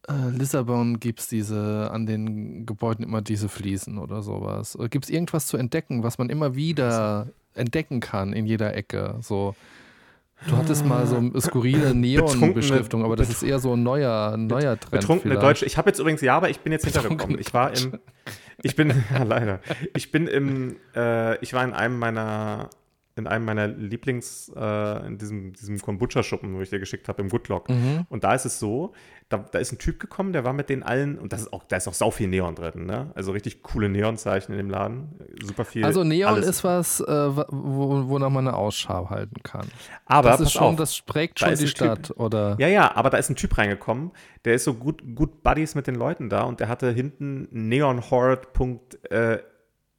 äh, 0.07 0.29
Lissabon 0.29 0.99
gibt 0.99 1.19
es 1.19 1.27
diese, 1.27 1.89
an 1.91 2.05
den 2.05 2.65
Gebäuden 2.65 3.03
immer 3.03 3.21
diese 3.21 3.49
Fliesen 3.49 3.97
oder 3.97 4.21
sowas. 4.21 4.77
Gibt 4.89 5.05
es 5.05 5.11
irgendwas 5.11 5.47
zu 5.47 5.57
entdecken, 5.57 6.03
was 6.03 6.17
man 6.17 6.29
immer 6.29 6.55
wieder 6.55 7.27
entdecken 7.53 7.99
kann 7.99 8.33
in 8.33 8.45
jeder 8.45 8.75
Ecke? 8.75 9.15
So. 9.21 9.55
Du 10.47 10.57
hattest 10.57 10.85
mal 10.85 11.07
so 11.07 11.15
eine 11.15 11.39
skurrile 11.39 11.95
Neon-Beschriftung, 11.95 13.03
aber 13.03 13.15
das 13.15 13.29
ist 13.29 13.41
eher 13.41 13.59
so 13.59 13.73
ein 13.73 13.83
neuer, 13.83 14.35
neuer 14.37 14.77
Trend. 14.77 14.91
Betrunkene 14.91 15.33
vielleicht. 15.35 15.47
Deutsche. 15.47 15.65
Ich 15.65 15.77
habe 15.77 15.89
jetzt 15.89 15.99
übrigens, 15.99 16.21
ja, 16.21 16.35
aber 16.35 16.49
ich 16.49 16.59
bin 16.59 16.73
jetzt 16.73 16.83
hintergekommen. 16.83 17.39
Ich 17.39 17.53
war 17.53 17.75
im, 17.75 17.99
ich 18.61 18.75
bin, 18.75 18.89
ja, 19.13 19.23
leider. 19.23 19.59
Ich 19.95 20.11
bin 20.11 20.27
im, 20.27 20.75
äh, 20.95 21.37
ich 21.39 21.53
war 21.53 21.63
in 21.63 21.73
einem 21.73 21.97
meiner, 21.97 22.69
in 23.17 23.27
einem 23.27 23.45
meiner 23.45 23.67
Lieblings, 23.67 24.51
äh, 24.55 25.07
in 25.07 25.17
diesem, 25.17 25.53
diesem 25.53 25.79
Kombucha-Schuppen, 25.81 26.53
wo 26.55 26.61
ich 26.61 26.69
dir 26.69 26.79
geschickt 26.79 27.07
habe, 27.07 27.21
im 27.21 27.29
Goodlock. 27.29 27.69
Mhm. 27.69 28.05
Und 28.09 28.25
da 28.25 28.33
ist 28.33 28.45
es 28.45 28.59
so, 28.59 28.93
da, 29.29 29.37
da 29.37 29.57
ist 29.57 29.71
ein 29.71 29.77
Typ 29.77 29.99
gekommen, 29.99 30.33
der 30.33 30.43
war 30.43 30.51
mit 30.51 30.69
den 30.69 30.83
allen, 30.83 31.17
und 31.17 31.31
das 31.31 31.41
ist 31.41 31.53
auch, 31.53 31.63
da 31.63 31.77
ist 31.77 31.87
auch 31.87 31.93
sau 31.93 32.11
viel 32.11 32.27
Neon 32.27 32.55
drin, 32.55 32.85
ne? 32.85 33.11
Also 33.15 33.31
richtig 33.31 33.63
coole 33.63 33.87
Neonzeichen 33.87 34.53
in 34.53 34.57
dem 34.57 34.69
Laden. 34.69 35.15
Super 35.41 35.63
viel. 35.63 35.85
Also 35.85 36.03
Neon 36.03 36.33
alles. 36.33 36.45
ist 36.47 36.63
was, 36.65 36.99
äh, 36.99 37.05
wo, 37.07 38.09
wonach 38.09 38.29
man 38.29 38.47
eine 38.47 38.57
Ausschau 38.57 39.09
halten 39.09 39.41
kann. 39.43 39.67
aber 40.05 40.31
Das 40.31 40.41
ist 40.41 40.51
schon, 40.51 40.73
auf. 40.73 40.75
das 40.75 41.01
prägt 41.01 41.39
schon 41.39 41.49
die 41.49 41.53
ein 41.55 41.59
Typ. 41.59 41.69
Stadt, 41.69 42.13
oder? 42.17 42.57
Ja, 42.59 42.67
ja, 42.67 42.95
aber 42.95 43.09
da 43.09 43.17
ist 43.17 43.29
ein 43.29 43.37
Typ 43.37 43.57
reingekommen, 43.57 44.11
der 44.43 44.55
ist 44.55 44.65
so 44.65 44.73
gut, 44.73 45.01
gut 45.15 45.41
Buddies 45.41 45.73
mit 45.73 45.87
den 45.87 45.95
Leuten 45.95 46.29
da 46.29 46.43
und 46.43 46.59
der 46.59 46.67
hatte 46.67 46.91
hinten 46.91 47.47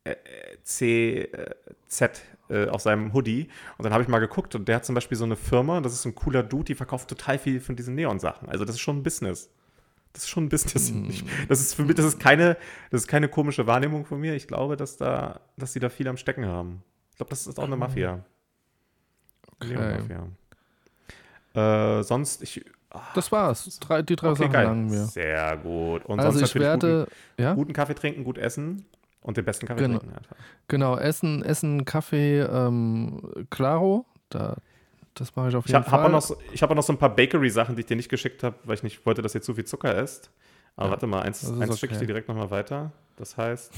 neonhorde.cz 0.06 2.00
äh, 2.48 2.68
auf 2.68 2.80
seinem 2.80 3.12
Hoodie. 3.12 3.48
Und 3.78 3.84
dann 3.84 3.92
habe 3.92 4.02
ich 4.02 4.08
mal 4.08 4.18
geguckt 4.20 4.54
und 4.54 4.68
der 4.68 4.76
hat 4.76 4.84
zum 4.84 4.94
Beispiel 4.94 5.18
so 5.18 5.24
eine 5.24 5.36
Firma, 5.36 5.80
das 5.80 5.92
ist 5.92 6.02
so 6.02 6.10
ein 6.10 6.14
cooler 6.14 6.42
Dude, 6.42 6.64
die 6.64 6.74
verkauft 6.74 7.08
total 7.08 7.38
viel 7.38 7.60
von 7.60 7.76
diesen 7.76 7.94
Neon-Sachen. 7.94 8.48
Also 8.48 8.64
das 8.64 8.76
ist 8.76 8.80
schon 8.80 8.98
ein 8.98 9.02
Business. 9.02 9.50
Das 10.12 10.24
ist 10.24 10.30
schon 10.30 10.44
ein 10.44 10.48
Business. 10.48 10.92
Ich, 11.08 11.24
das 11.48 11.60
ist 11.60 11.74
für 11.74 11.84
mich, 11.84 11.96
das 11.96 12.06
ist 12.06 12.20
keine, 12.20 12.56
das 12.90 13.02
ist 13.02 13.08
keine 13.08 13.28
komische 13.28 13.66
Wahrnehmung 13.66 14.06
von 14.06 14.20
mir. 14.20 14.34
Ich 14.34 14.48
glaube, 14.48 14.76
dass 14.76 14.96
da, 14.96 15.40
dass 15.56 15.72
sie 15.72 15.80
da 15.80 15.88
viel 15.88 16.08
am 16.08 16.16
Stecken 16.16 16.46
haben. 16.46 16.82
Ich 17.10 17.16
glaube, 17.16 17.30
das 17.30 17.46
ist 17.46 17.58
auch 17.58 17.64
eine 17.64 17.76
Mafia. 17.76 18.24
Okay. 19.60 19.74
Neon-Mafia. 19.74 20.28
Äh, 21.98 22.02
sonst, 22.02 22.42
ich, 22.42 22.64
Das 23.14 23.32
war's. 23.32 23.78
Drei, 23.80 24.02
die 24.02 24.16
drei 24.16 24.30
Okay, 24.30 24.42
Sachen 24.44 24.52
geil. 24.52 24.90
wir. 24.90 25.04
Sehr 25.06 25.56
gut. 25.58 26.04
Und 26.04 26.20
Also 26.20 26.38
sonst 26.38 26.50
ich 26.50 26.54
natürlich 26.54 26.66
werde, 26.66 27.08
ja, 27.38 27.50
guten, 27.50 27.60
guten 27.62 27.72
Kaffee 27.72 27.94
trinken, 27.94 28.24
gut 28.24 28.38
essen 28.38 28.86
und 29.26 29.36
den 29.36 29.44
besten 29.44 29.66
Kaffee 29.66 29.82
Genau. 29.82 29.98
trinken 29.98 30.16
einfach. 30.16 30.36
genau, 30.68 30.96
Essen, 30.96 31.42
Essen, 31.44 31.84
Kaffee, 31.84 32.40
ähm, 32.40 33.20
Claro, 33.50 34.06
da, 34.30 34.56
das 35.14 35.34
mache 35.36 35.48
ich 35.50 35.56
auf 35.56 35.66
Ich 35.66 35.72
jeden 35.72 35.84
habe 35.84 35.92
hab 35.92 36.00
Fall. 36.00 36.08
auch, 36.08 36.12
noch 36.12 36.22
so- 36.22 36.36
ich 36.52 36.62
hab 36.62 36.70
auch 36.70 36.74
noch 36.74 36.82
so 36.82 36.92
ein 36.92 36.98
paar 36.98 37.14
Bakery-Sachen, 37.14 37.74
die 37.76 37.80
ich 37.80 37.86
dir 37.86 37.96
nicht 37.96 38.08
geschickt 38.08 38.42
habe, 38.42 38.56
weil 38.64 38.74
ich 38.74 38.82
nicht 38.82 39.04
wollte, 39.04 39.22
dass 39.22 39.34
ihr 39.34 39.42
zu 39.42 39.54
viel 39.54 39.64
Zucker 39.64 39.94
esst. 39.96 40.30
Aber 40.76 40.86
Ja, 40.86 40.90
warte 40.92 41.06
mal, 41.06 41.22
eins, 41.22 41.44
eins 41.44 41.78
schicke 41.78 41.92
ich 41.92 41.98
okay. 41.98 42.06
dir 42.06 42.08
direkt 42.08 42.28
nochmal 42.28 42.50
weiter. 42.50 42.92
Das 43.16 43.36
heißt, 43.36 43.72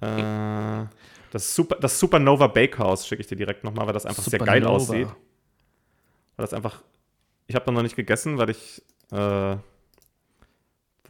äh, 0.00 0.84
das, 1.30 1.54
Super, 1.54 1.76
das 1.76 1.98
Supernova 1.98 2.48
Bakehouse 2.48 3.06
schicke 3.06 3.20
ich 3.22 3.26
dir 3.28 3.36
direkt 3.36 3.64
nochmal, 3.64 3.86
weil 3.86 3.94
das 3.94 4.04
einfach 4.06 4.22
sehr 4.22 4.38
geil 4.40 4.62
Supernova. 4.62 4.74
aussieht. 4.74 5.08
Weil 6.36 6.44
das 6.44 6.54
einfach, 6.54 6.82
ich 7.46 7.54
habe 7.54 7.70
noch 7.72 7.82
nicht 7.82 7.96
gegessen, 7.96 8.38
weil 8.38 8.50
ich, 8.50 8.82
äh, 9.12 9.16
weil 9.16 9.60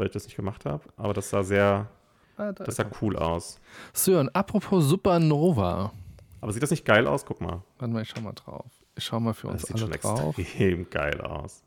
ich 0.07 0.13
das 0.13 0.25
nicht 0.25 0.37
gemacht 0.37 0.67
habe. 0.67 0.83
Aber 0.97 1.15
das 1.15 1.31
sah 1.31 1.43
sehr, 1.43 1.89
Ah, 2.37 2.53
da 2.53 2.65
das 2.65 2.77
sah 2.77 2.87
cool 3.01 3.17
aus. 3.17 3.59
Sören, 3.93 4.29
apropos 4.35 4.85
Supernova. 4.89 5.93
Aber 6.41 6.53
sieht 6.53 6.63
das 6.63 6.71
nicht 6.71 6.85
geil 6.85 7.07
aus? 7.07 7.25
Guck 7.25 7.41
mal. 7.41 7.63
Warte 7.79 7.93
mal, 7.95 8.03
ich 8.03 8.09
schau 8.09 8.21
mal 8.21 8.33
drauf. 8.33 8.67
Ich 8.97 9.05
schau 9.05 9.21
mal 9.21 9.33
für 9.35 9.49
Das 9.49 9.65
uns 9.65 9.69
sieht 9.69 9.77
alle 9.83 10.01
schon 10.01 10.17
drauf. 10.17 10.39
extrem 10.39 10.91
geil 10.91 11.21
aus. 11.21 11.63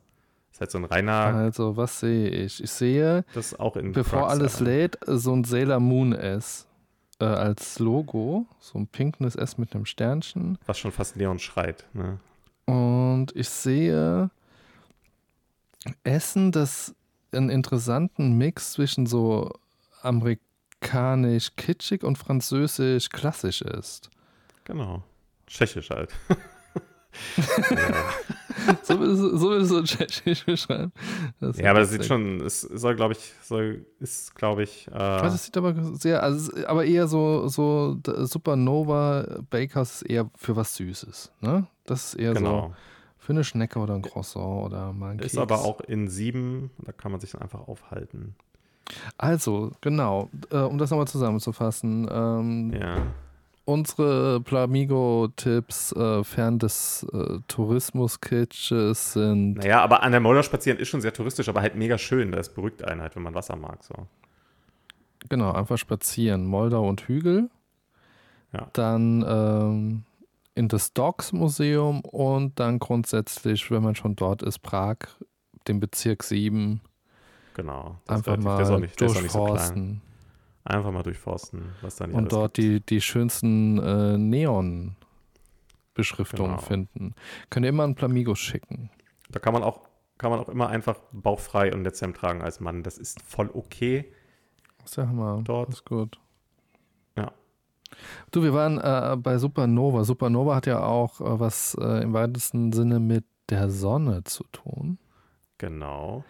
Das 0.50 0.56
ist 0.56 0.60
halt 0.60 0.70
so 0.70 0.78
ein 0.78 0.84
reiner, 0.84 1.12
Also, 1.34 1.76
was 1.76 2.00
sehe 2.00 2.28
ich? 2.28 2.62
Ich 2.62 2.70
sehe, 2.70 3.24
das 3.34 3.52
ist 3.52 3.60
auch 3.60 3.76
in 3.76 3.92
bevor 3.92 4.20
Prags, 4.20 4.32
alles 4.32 4.52
Alter. 4.54 4.64
lädt, 4.64 4.98
so 5.06 5.32
ein 5.34 5.44
Sailor 5.44 5.80
Moon 5.80 6.12
S 6.12 6.66
äh, 7.20 7.24
als 7.24 7.78
Logo. 7.78 8.46
So 8.60 8.78
ein 8.78 8.86
pinkes 8.86 9.36
S 9.36 9.58
mit 9.58 9.74
einem 9.74 9.86
Sternchen. 9.86 10.58
Was 10.66 10.78
schon 10.78 10.92
fast 10.92 11.16
Leon 11.16 11.38
schreit. 11.38 11.84
Ne? 11.94 12.18
Und 12.66 13.28
ich 13.34 13.48
sehe 13.48 14.30
Essen, 16.04 16.52
das 16.52 16.94
einen 17.32 17.50
interessanten 17.50 18.36
Mix 18.38 18.72
zwischen 18.72 19.06
so 19.06 19.52
amerikanisch 20.88 21.50
kitschig 21.56 22.02
und 22.04 22.16
französisch 22.18 23.08
klassisch 23.10 23.62
ist. 23.62 24.10
Genau. 24.64 25.02
Tschechisch 25.46 25.90
halt. 25.90 26.10
So 28.82 28.98
würdest 28.98 29.22
du 29.22 29.36
so, 29.36 29.48
würdest 29.50 29.70
du 29.70 29.82
tschechisch 29.84 30.44
beschreiben. 30.44 30.92
Das 31.40 31.56
ja, 31.58 31.70
aber 31.70 31.80
das 31.80 31.90
ist 31.90 31.94
sieht 31.98 32.04
schon, 32.06 32.40
es 32.40 32.60
soll, 32.62 32.94
glaube 32.96 33.12
ich, 33.14 33.32
soll, 33.42 33.86
ist, 34.00 34.34
glaube 34.34 34.64
ich, 34.64 34.88
äh, 34.88 34.94
Also 34.94 35.34
das 35.36 35.44
sieht 35.44 35.56
aber 35.56 35.74
sehr, 35.94 36.22
also 36.22 36.50
es- 36.52 36.64
aber 36.64 36.84
eher 36.84 37.06
so, 37.06 37.48
so 37.48 37.96
Supernova 38.06 39.40
Bakehouse 39.50 40.02
ist 40.02 40.10
eher 40.10 40.30
für 40.36 40.56
was 40.56 40.74
Süßes. 40.74 41.32
Ne? 41.40 41.66
Das 41.84 42.08
ist 42.08 42.14
eher 42.20 42.34
so 42.34 42.40
genau. 42.40 42.74
für 43.18 43.32
eine 43.32 43.44
Schnecke 43.44 43.78
oder 43.78 43.94
ein 43.94 44.02
Croissant 44.02 44.64
oder 44.66 44.92
mal 44.92 45.12
ein 45.12 45.18
Ist 45.20 45.32
Keks. 45.32 45.38
aber 45.38 45.60
auch 45.60 45.80
in 45.82 46.08
sieben, 46.08 46.70
da 46.78 46.92
kann 46.92 47.12
man 47.12 47.20
sich 47.20 47.30
dann 47.32 47.42
einfach 47.42 47.68
aufhalten. 47.68 48.34
Also, 49.18 49.72
genau, 49.80 50.30
äh, 50.50 50.58
um 50.58 50.78
das 50.78 50.90
nochmal 50.90 51.08
zusammenzufassen. 51.08 52.08
Ähm, 52.10 52.72
Ja. 52.72 53.06
Unsere 53.68 54.40
Plamigo-Tipps 54.42 55.90
äh, 55.90 56.22
fern 56.22 56.60
des 56.60 57.04
äh, 57.12 57.40
Tourismus-Kitsches 57.48 59.14
sind 59.14 59.54
Naja, 59.54 59.82
aber 59.82 60.04
an 60.04 60.12
der 60.12 60.20
Moldau 60.20 60.42
spazieren 60.42 60.78
ist 60.78 60.86
schon 60.86 61.00
sehr 61.00 61.12
touristisch, 61.12 61.48
aber 61.48 61.62
halt 61.62 61.74
mega 61.74 61.98
schön. 61.98 62.30
Das 62.30 62.54
beruhigt 62.54 62.84
einen 62.84 63.00
halt, 63.00 63.16
wenn 63.16 63.24
man 63.24 63.34
Wasser 63.34 63.56
mag. 63.56 63.82
So. 63.82 63.94
genau 65.28 65.50
einfach 65.50 65.78
spazieren. 65.78 66.46
Moldau 66.46 66.88
und 66.88 67.00
Hügel. 67.08 67.50
Ja. 68.52 68.68
Dann 68.72 69.24
ähm, 69.26 70.04
in 70.54 70.68
das 70.68 70.92
Docks 70.92 71.32
Museum 71.32 72.02
und 72.02 72.60
dann 72.60 72.78
grundsätzlich, 72.78 73.68
wenn 73.72 73.82
man 73.82 73.96
schon 73.96 74.14
dort 74.14 74.42
ist, 74.42 74.60
Prag 74.60 74.98
den 75.66 75.80
Bezirk 75.80 76.22
7 76.22 76.80
Genau. 77.56 77.96
Einfach 78.06 78.36
mal 78.36 78.58
nicht, 78.80 79.00
nicht 79.00 79.00
so 79.00 79.06
klein. 79.08 79.20
durchforsten 79.22 80.02
Einfach 80.64 80.90
mal 80.92 81.02
durchforsten, 81.02 81.62
was 81.80 81.96
da 81.96 82.06
nicht 82.06 82.16
und 82.16 82.30
dort 82.32 82.54
gibt. 82.54 82.90
die, 82.90 82.96
die 82.96 83.00
schönsten 83.00 83.78
äh, 83.78 84.18
Neon-Beschriftungen 84.18 86.50
Genau. 86.56 86.62
finden. 86.62 87.14
Könnt 87.50 87.64
ihr 87.64 87.70
immer 87.70 87.84
einen 87.84 87.94
Plamigo 87.94 88.34
schicken. 88.34 88.90
Da 89.30 89.38
kann 89.38 89.52
man 89.54 89.62
auch, 89.62 89.80
kann 90.18 90.30
man 90.30 90.40
auch 90.40 90.48
immer 90.48 90.68
einfach 90.68 90.96
bauchfrei 91.12 91.72
und 91.72 91.82
Netzhemd 91.82 92.16
tragen 92.16 92.42
als 92.42 92.60
Mann. 92.60 92.82
Das 92.82 92.98
ist 92.98 93.22
voll 93.22 93.48
okay. 93.54 94.12
Sag 94.84 95.12
mal, 95.12 95.42
Dort. 95.44 95.70
ist 95.70 95.84
gut. 95.84 96.18
Ja. 97.16 97.32
Du, 98.32 98.42
wir 98.42 98.52
waren 98.52 98.78
äh, 98.78 99.16
bei 99.16 99.38
Supernova. 99.38 100.02
Supernova 100.04 100.56
hat 100.56 100.66
ja 100.66 100.82
auch 100.84 101.20
äh, 101.20 101.40
was 101.40 101.76
äh, 101.80 102.02
im 102.02 102.12
weitesten 102.12 102.72
Sinne 102.72 102.98
mit 103.00 103.24
der 103.50 103.70
Sonne 103.70 104.24
zu 104.24 104.44
tun. 104.52 104.98
Genau. 105.58 106.24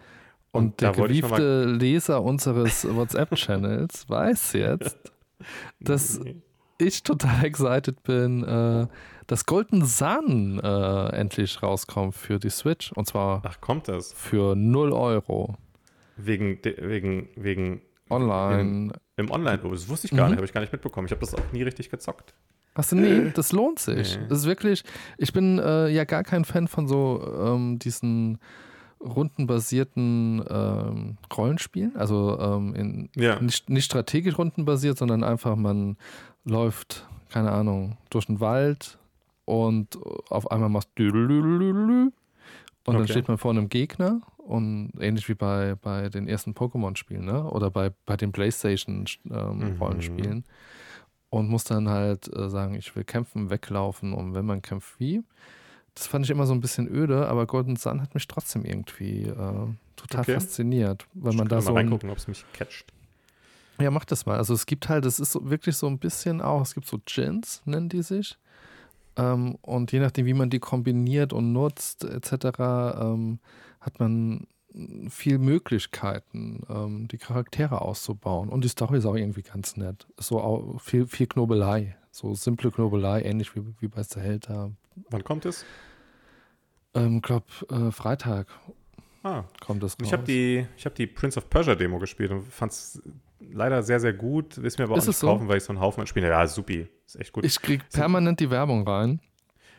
Und, 0.51 0.81
der 0.81 0.89
noch 0.91 0.97
mal- 0.97 1.07
geliebte 1.07 1.65
Leser 1.65 2.23
unseres 2.23 2.87
WhatsApp-Channels 2.89 4.09
weiß 4.09 4.53
jetzt, 4.53 4.97
dass 5.79 6.19
ich 6.79 7.03
total 7.03 7.45
excited 7.45 8.01
bin, 8.03 8.43
äh, 8.43 8.87
dass 9.27 9.45
Golden 9.45 9.83
Sun 9.85 10.59
äh, 10.63 11.09
endlich 11.09 11.61
rauskommt 11.61 12.15
für 12.15 12.39
die 12.39 12.49
Switch. 12.49 12.91
Und 12.93 13.05
zwar 13.07 13.41
Ach, 13.45 13.59
kommt 13.61 13.87
das? 13.87 14.13
für 14.13 14.55
0 14.55 14.93
Euro. 14.93 15.55
Wegen, 16.15 16.59
wegen, 16.63 17.29
wegen 17.35 17.81
Online. 18.09 18.93
im 19.17 19.29
Online. 19.31 19.59
Oh, 19.63 19.69
das 19.71 19.87
wusste 19.89 20.07
ich 20.07 20.11
gar 20.15 20.25
Mhm. 20.25 20.31
nicht, 20.31 20.37
habe 20.37 20.45
ich 20.45 20.53
gar 20.53 20.61
nicht 20.61 20.71
mitbekommen. 20.71 21.05
Ich 21.07 21.11
habe 21.11 21.19
das 21.21 21.35
auch 21.35 21.51
nie 21.51 21.61
richtig 21.63 21.89
gezockt. 21.89 22.33
Hast 22.73 22.91
du 22.91 22.95
nie? 22.95 23.31
Das 23.33 23.51
lohnt 23.51 23.79
sich. 23.79 24.17
Nee. 24.17 24.25
Das 24.29 24.39
ist 24.39 24.45
wirklich, 24.45 24.83
ich 25.17 25.33
bin 25.33 25.59
äh, 25.59 25.89
ja 25.89 26.05
gar 26.05 26.23
kein 26.23 26.45
Fan 26.45 26.67
von 26.67 26.87
so 26.87 27.21
ähm, 27.39 27.79
diesen 27.79 28.37
rundenbasierten 28.99 30.43
ähm, 30.49 31.17
Rollenspielen. 31.35 31.95
Also 31.95 32.37
ähm, 32.39 32.75
in, 32.75 33.09
Ja. 33.15 33.39
nicht, 33.39 33.69
nicht 33.69 33.85
strategisch 33.85 34.37
rundenbasiert, 34.37 34.97
sondern 34.97 35.23
einfach 35.23 35.55
man 35.55 35.97
läuft, 36.45 37.07
keine 37.29 37.51
Ahnung, 37.51 37.97
durch 38.09 38.25
den 38.25 38.39
Wald 38.39 38.97
und 39.45 39.97
auf 40.29 40.51
einmal 40.51 40.69
machst 40.69 40.89
du 40.95 41.03
und 42.85 42.85
dann 42.85 42.95
Okay. 43.03 43.11
steht 43.11 43.27
man 43.27 43.37
vor 43.37 43.51
einem 43.51 43.69
Gegner 43.69 44.21
und 44.37 44.93
ähnlich 44.99 45.27
wie 45.27 45.33
bei, 45.35 45.75
bei 45.75 46.09
den 46.09 46.27
ersten 46.27 46.53
Pokémon-Spielen, 46.53 47.25
ne? 47.25 47.43
Oder 47.43 47.69
bei, 47.69 47.91
bei 48.05 48.15
den 48.15 48.29
Mhm. 48.29 48.33
Playstation-Rollenspielen. 48.33 50.45
und 51.29 51.49
muss 51.49 51.65
dann 51.65 51.89
halt 51.89 52.33
äh, 52.33 52.49
sagen, 52.49 52.75
ich 52.75 52.95
will 52.95 53.03
kämpfen, 53.03 53.49
weglaufen 53.49 54.13
und 54.13 54.33
wenn 54.33 54.45
man 54.45 54.61
kämpft, 54.61 54.97
wie. 54.99 55.21
Das 55.97 56.05
fand 56.05 56.25
ich 56.25 56.29
immer 56.29 56.45
so 56.45 56.53
ein 56.53 56.61
bisschen 56.61 56.87
öde, 56.87 57.27
aber 57.27 57.47
Golden 57.47 57.75
Sun 57.75 58.01
hat 58.03 58.13
mich 58.13 58.27
trotzdem 58.27 58.63
irgendwie 58.65 59.23
äh, 59.23 59.67
total 59.95 60.21
Okay. 60.21 60.33
fasziniert, 60.35 61.07
weil 61.15 61.33
man 61.33 61.47
ich 61.47 61.49
da 61.49 61.55
kann 61.55 61.65
so 61.65 61.71
mal 61.73 61.79
ein, 61.79 61.85
reingucken, 61.87 62.11
ob 62.11 62.17
es 62.19 62.27
mich 62.27 62.45
catcht. 62.53 62.93
ja, 63.81 63.89
mach 63.89 64.05
das 64.05 64.27
mal. 64.27 64.37
Also 64.37 64.53
es 64.53 64.67
gibt 64.67 64.89
halt, 64.89 65.05
es 65.05 65.19
ist 65.19 65.31
so, 65.31 65.49
wirklich 65.49 65.75
so 65.75 65.87
ein 65.87 65.97
bisschen 65.97 66.39
auch, 66.41 66.61
es 66.61 66.75
gibt 66.75 66.85
so 66.85 66.99
Gins, 67.03 67.63
nennen 67.65 67.89
die 67.89 68.03
sich. 68.03 68.37
Ähm, 69.15 69.55
und 69.63 69.91
je 69.91 69.99
nachdem, 69.99 70.27
wie 70.27 70.35
man 70.35 70.51
die 70.51 70.59
kombiniert 70.59 71.33
und 71.33 71.51
nutzt, 71.51 72.03
etc., 72.03 72.59
ähm, 72.99 73.39
hat 73.81 73.99
man 73.99 74.45
viel 75.09 75.39
Möglichkeiten, 75.39 76.61
ähm, 76.69 77.07
die 77.07 77.17
Charaktere 77.17 77.81
auszubauen. 77.81 78.49
Und 78.49 78.63
die 78.63 78.67
Story 78.67 78.99
ist 78.99 79.05
auch 79.07 79.15
irgendwie 79.15 79.41
ganz 79.41 79.75
nett. 79.77 80.05
So 80.19 80.39
auch 80.39 80.79
viel, 80.79 81.07
viel 81.07 81.25
Knobelei. 81.25 81.97
So 82.11 82.35
simple 82.35 82.69
Knobelei, 82.69 83.23
ähnlich 83.23 83.55
wie, 83.55 83.63
wie 83.79 83.87
bei 83.87 84.03
Zelda. 84.03 84.69
Wann 85.09 85.23
kommt 85.23 85.45
es? 85.45 85.65
Ähm, 86.97 87.21
glaub, 87.21 87.43
äh, 87.71 87.91
Freitag 87.91 88.47
Ah, 89.23 89.43
kommt 89.59 89.83
das 89.83 89.95
und 89.95 90.05
ich 90.05 90.11
habe 90.13 90.21
raus. 90.21 90.27
die, 90.27 90.65
ich 90.77 90.85
hab 90.85 90.95
die 90.95 91.07
Prince 91.07 91.37
of 91.37 91.49
Persia 91.49 91.75
Demo 91.75 91.99
gespielt 91.99 92.31
und 92.31 92.45
fand 92.51 92.71
es 92.71 93.01
leider 93.51 93.83
sehr, 93.83 93.99
sehr 93.99 94.13
gut. 94.13 94.57
Will 94.57 94.65
es 94.67 94.77
mir 94.77 94.85
aber 94.85 94.93
auch 94.93 94.97
Ist 94.97 95.07
nicht 95.07 95.15
es 95.15 95.19
so? 95.19 95.27
kaufen, 95.27 95.47
weil 95.47 95.57
ich 95.57 95.63
so 95.63 95.71
einen 95.73 95.79
Haufen 95.81 96.01
an 96.01 96.07
Spielen. 96.07 96.25
Ja, 96.27 96.45
supi. 96.47 96.87
Ist 97.05 97.19
echt 97.19 97.33
gut. 97.33 97.43
Ich 97.45 97.61
krieg 97.61 97.87
permanent 97.89 98.39
die 98.39 98.49
Werbung 98.49 98.87
rein. 98.87 99.19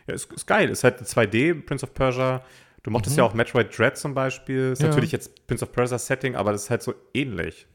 Ja, 0.07 0.15
ist, 0.15 0.31
ist 0.33 0.47
geil. 0.47 0.69
Ist 0.71 0.85
halt 0.85 1.01
2D, 1.01 1.55
Prince 1.65 1.85
of 1.85 1.95
Persia. 1.95 2.43
Du 2.83 2.91
mochtest 2.91 3.17
Mhm. 3.17 3.19
ja 3.21 3.25
auch 3.25 3.35
Metroid 3.35 3.77
Dread 3.77 3.97
zum 3.97 4.15
Beispiel. 4.15 4.73
Ist 4.73 4.83
Ja. 4.83 4.89
natürlich 4.89 5.13
jetzt 5.13 5.47
Prince 5.47 5.65
of 5.65 5.73
Persia 5.73 5.99
Setting, 5.99 6.37
aber 6.37 6.53
das 6.53 6.65
ist 6.65 6.71
halt 6.71 6.83
so 6.83 6.95
ähnlich. 7.15 7.67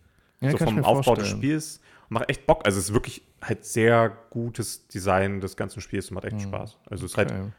Ja, 0.42 0.52
so 0.52 0.58
ich 0.58 0.64
vom 0.64 0.80
Aufbau 0.84 1.16
des 1.16 1.26
vorstellen. 1.26 1.38
Spiels. 1.42 1.82
Und 2.10 2.12
macht 2.20 2.30
echt 2.30 2.46
Bock. 2.46 2.62
Also 2.66 2.78
es 2.80 2.86
ist 2.90 2.94
wirklich 2.94 3.24
halt 3.42 3.66
sehr 3.66 4.16
gutes 4.30 4.88
Design 4.88 5.42
des 5.42 5.56
ganzen 5.58 5.82
Spiels 5.82 6.10
und 6.10 6.16
macht 6.16 6.26
echt 6.26 6.42
Spaß. 6.42 6.78
Also 6.90 7.06
es 7.06 7.12
ist 7.14 7.18
halt, 7.18 7.32
Mhm. 7.32 7.40
Okay. 7.40 7.52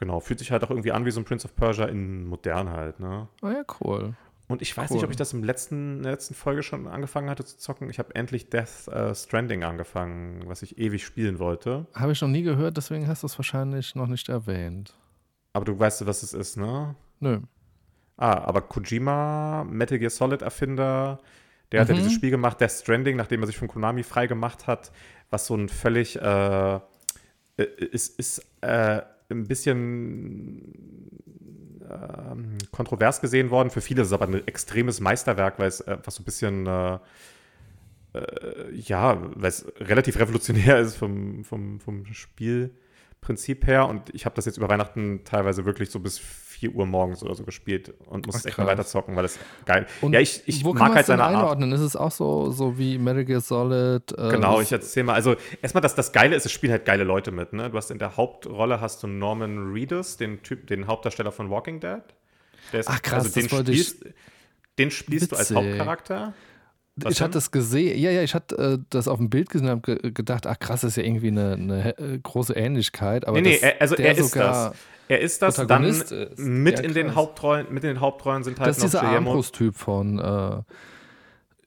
Genau, 0.00 0.18
fühlt 0.20 0.40
sich 0.40 0.50
halt 0.50 0.64
auch 0.64 0.70
irgendwie 0.70 0.90
an 0.92 1.04
wie 1.04 1.10
so 1.12 1.20
ein 1.20 1.24
Prince 1.24 1.44
of 1.46 1.54
Persia 1.54 1.84
in 1.86 2.26
modern 2.26 2.70
halt, 2.70 2.98
ne? 2.98 3.28
Oh 3.42 3.48
ja, 3.48 3.62
cool. 3.80 4.14
Und 4.48 4.62
ich 4.62 4.76
weiß 4.76 4.90
Cool. 4.90 4.96
nicht, 4.96 5.04
ob 5.04 5.10
ich 5.10 5.16
das 5.16 5.32
im 5.32 5.44
letzten, 5.44 5.98
in 5.98 6.02
der 6.02 6.10
letzten 6.10 6.34
Folge 6.34 6.64
schon 6.64 6.88
angefangen 6.88 7.30
hatte 7.30 7.44
zu 7.44 7.56
zocken. 7.56 7.88
Ich 7.88 8.00
habe 8.00 8.12
endlich 8.16 8.50
Death 8.50 8.88
äh, 8.88 9.14
Stranding 9.14 9.62
angefangen, 9.62 10.42
was 10.46 10.62
ich 10.62 10.76
ewig 10.78 11.04
spielen 11.06 11.38
wollte. 11.38 11.86
Habe 11.94 12.10
ich 12.10 12.20
noch 12.20 12.28
nie 12.28 12.42
gehört, 12.42 12.76
deswegen 12.76 13.06
hast 13.06 13.22
du 13.22 13.28
es 13.28 13.38
wahrscheinlich 13.38 13.94
noch 13.94 14.08
nicht 14.08 14.28
erwähnt. 14.28 14.92
Aber 15.52 15.64
du 15.64 15.78
weißt, 15.78 16.04
was 16.04 16.24
es 16.24 16.32
ist, 16.34 16.56
ne? 16.56 16.96
Nö. 17.20 17.38
Ah, 18.16 18.38
aber 18.44 18.62
Kojima, 18.62 19.64
Metal 19.70 19.98
Gear 20.00 20.10
Solid 20.10 20.42
Erfinder, 20.42 21.20
der 21.70 21.80
hat 21.82 21.88
ja 21.88 21.94
Mhm. 21.94 21.98
dieses 21.98 22.12
Spiel 22.12 22.30
gemacht, 22.30 22.60
Death 22.60 22.72
Stranding, 22.72 23.16
nachdem 23.16 23.42
er 23.42 23.46
sich 23.46 23.56
von 23.56 23.68
Konami 23.68 24.02
frei 24.02 24.26
gemacht 24.26 24.66
hat, 24.66 24.90
was 25.30 25.46
so 25.46 25.54
ein 25.54 25.68
völlig, 25.68 26.20
äh, 26.20 26.80
ist, 27.56 28.18
ist 28.18 28.44
äh, 28.62 29.00
ein 29.30 29.46
bisschen 29.46 30.72
ähm, 31.90 32.58
kontrovers 32.70 33.20
gesehen 33.20 33.50
worden. 33.50 33.70
Für 33.70 33.80
viele 33.80 34.02
ist 34.02 34.08
es 34.08 34.12
aber 34.12 34.26
ein 34.26 34.46
extremes 34.46 35.00
Meisterwerk, 35.00 35.58
weil 35.58 35.68
es 35.68 35.82
einfach 35.82 36.12
so 36.12 36.22
ein 36.22 36.24
bisschen, 36.24 36.66
äh, 36.66 36.98
äh, 38.14 38.74
ja, 38.74 39.20
weil 39.36 39.48
es 39.48 39.66
relativ 39.80 40.18
revolutionär 40.18 40.78
ist 40.78 40.96
vom, 40.96 41.44
vom, 41.44 41.80
vom 41.80 42.06
Spielprinzip 42.06 43.66
her. 43.66 43.88
Und 43.88 44.14
ich 44.14 44.24
habe 44.24 44.34
das 44.36 44.46
jetzt 44.46 44.58
über 44.58 44.68
Weihnachten 44.68 45.24
teilweise 45.24 45.64
wirklich 45.64 45.90
so 45.90 46.00
bis 46.00 46.18
4 46.60 46.74
Uhr 46.74 46.84
morgens 46.86 47.22
oder 47.22 47.34
so 47.34 47.42
gespielt 47.44 47.94
und 48.06 48.26
muss 48.26 48.36
Ach, 48.40 48.44
echt 48.44 48.58
mal 48.58 48.66
weiter 48.66 48.84
zocken, 48.84 49.16
weil 49.16 49.24
es 49.24 49.38
geil 49.64 49.86
Und 50.02 50.12
Ja, 50.12 50.20
ich, 50.20 50.42
ich 50.46 50.62
wo 50.64 50.74
mag 50.74 50.94
halt 50.94 51.06
seine 51.06 51.24
Art. 51.24 51.34
einordnen? 51.36 51.72
Ist 51.72 51.80
es 51.80 51.96
auch 51.96 52.10
so, 52.10 52.50
so 52.50 52.76
wie 52.78 52.98
Metal 52.98 53.24
Gear 53.24 53.40
Solid? 53.40 54.12
Äh, 54.12 54.28
Genau, 54.30 54.60
ich 54.60 54.70
erzähl 54.70 55.02
mal. 55.04 55.14
Also 55.14 55.36
erstmal, 55.62 55.80
das, 55.80 55.94
das 55.94 56.12
Geile 56.12 56.36
ist, 56.36 56.44
es 56.44 56.52
spielen 56.52 56.72
halt 56.72 56.84
geile 56.84 57.04
Leute 57.04 57.30
mit. 57.32 57.52
Ne? 57.54 57.70
Du 57.70 57.76
hast 57.78 57.90
in 57.90 57.98
der 57.98 58.16
Hauptrolle 58.18 58.80
hast 58.80 59.02
du 59.02 59.06
Norman 59.06 59.72
Reedus, 59.72 60.16
den 60.18 60.42
Typ, 60.42 60.66
den 60.66 60.86
Hauptdarsteller 60.86 61.32
von 61.32 61.48
Walking 61.50 61.80
Dead. 61.80 62.02
Der 62.72 62.80
ist, 62.80 62.88
Ach, 62.90 63.00
krass, 63.00 63.24
also 63.24 63.34
den 63.40 63.44
das 63.44 63.52
wollte 63.52 63.72
ich- 63.72 63.88
spielst, 63.88 64.14
den 64.78 64.90
spielst 64.90 65.32
du 65.32 65.36
als 65.36 65.50
Witzig. 65.50 65.56
Hauptcharakter. 65.70 66.34
Was 66.96 67.12
ich 67.14 67.22
hatte 67.22 67.38
es 67.38 67.50
gesehen, 67.50 67.98
ja, 67.98 68.10
ja, 68.10 68.22
ich 68.22 68.34
hatte 68.34 68.56
äh, 68.58 68.78
das 68.90 69.08
auf 69.08 69.16
dem 69.18 69.30
Bild 69.30 69.48
gesehen 69.48 69.68
und 69.68 69.72
habe 69.86 69.96
ge 70.00 70.10
gedacht, 70.12 70.46
ach 70.46 70.58
krass, 70.58 70.82
das 70.82 70.90
ist 70.90 70.96
ja 70.96 71.04
irgendwie 71.04 71.28
eine, 71.28 71.52
eine 71.54 71.98
äh, 71.98 72.18
große 72.22 72.52
Ähnlichkeit. 72.52 73.26
Aber 73.26 73.40
Nee, 73.40 73.48
nee, 73.48 73.54
dass 73.54 73.62
er, 73.62 73.80
also 73.80 73.94
er 73.96 74.12
ist 74.18 74.32
sogar, 74.32 74.70
das. 74.70 74.78
Er 75.10 75.18
ist 75.18 75.42
das. 75.42 75.56
Dann 75.56 75.82
ist. 75.82 76.12
mit 76.36 76.78
Ja, 76.78 76.84
in 76.84 76.94
den. 76.94 77.16
Hauptrollen, 77.16 77.66
mit 77.74 77.82
in 77.82 77.94
den 77.94 78.00
Hauptrollen 78.00 78.44
sind 78.44 78.60
halt 78.60 78.68
Das 78.68 78.76
ist 78.76 78.84
noch 78.84 78.90
dieser 78.90 79.00
Guillermo, 79.00 79.30
Armbrust-Typ 79.30 79.74
von 79.74 80.20
äh, 80.20 80.62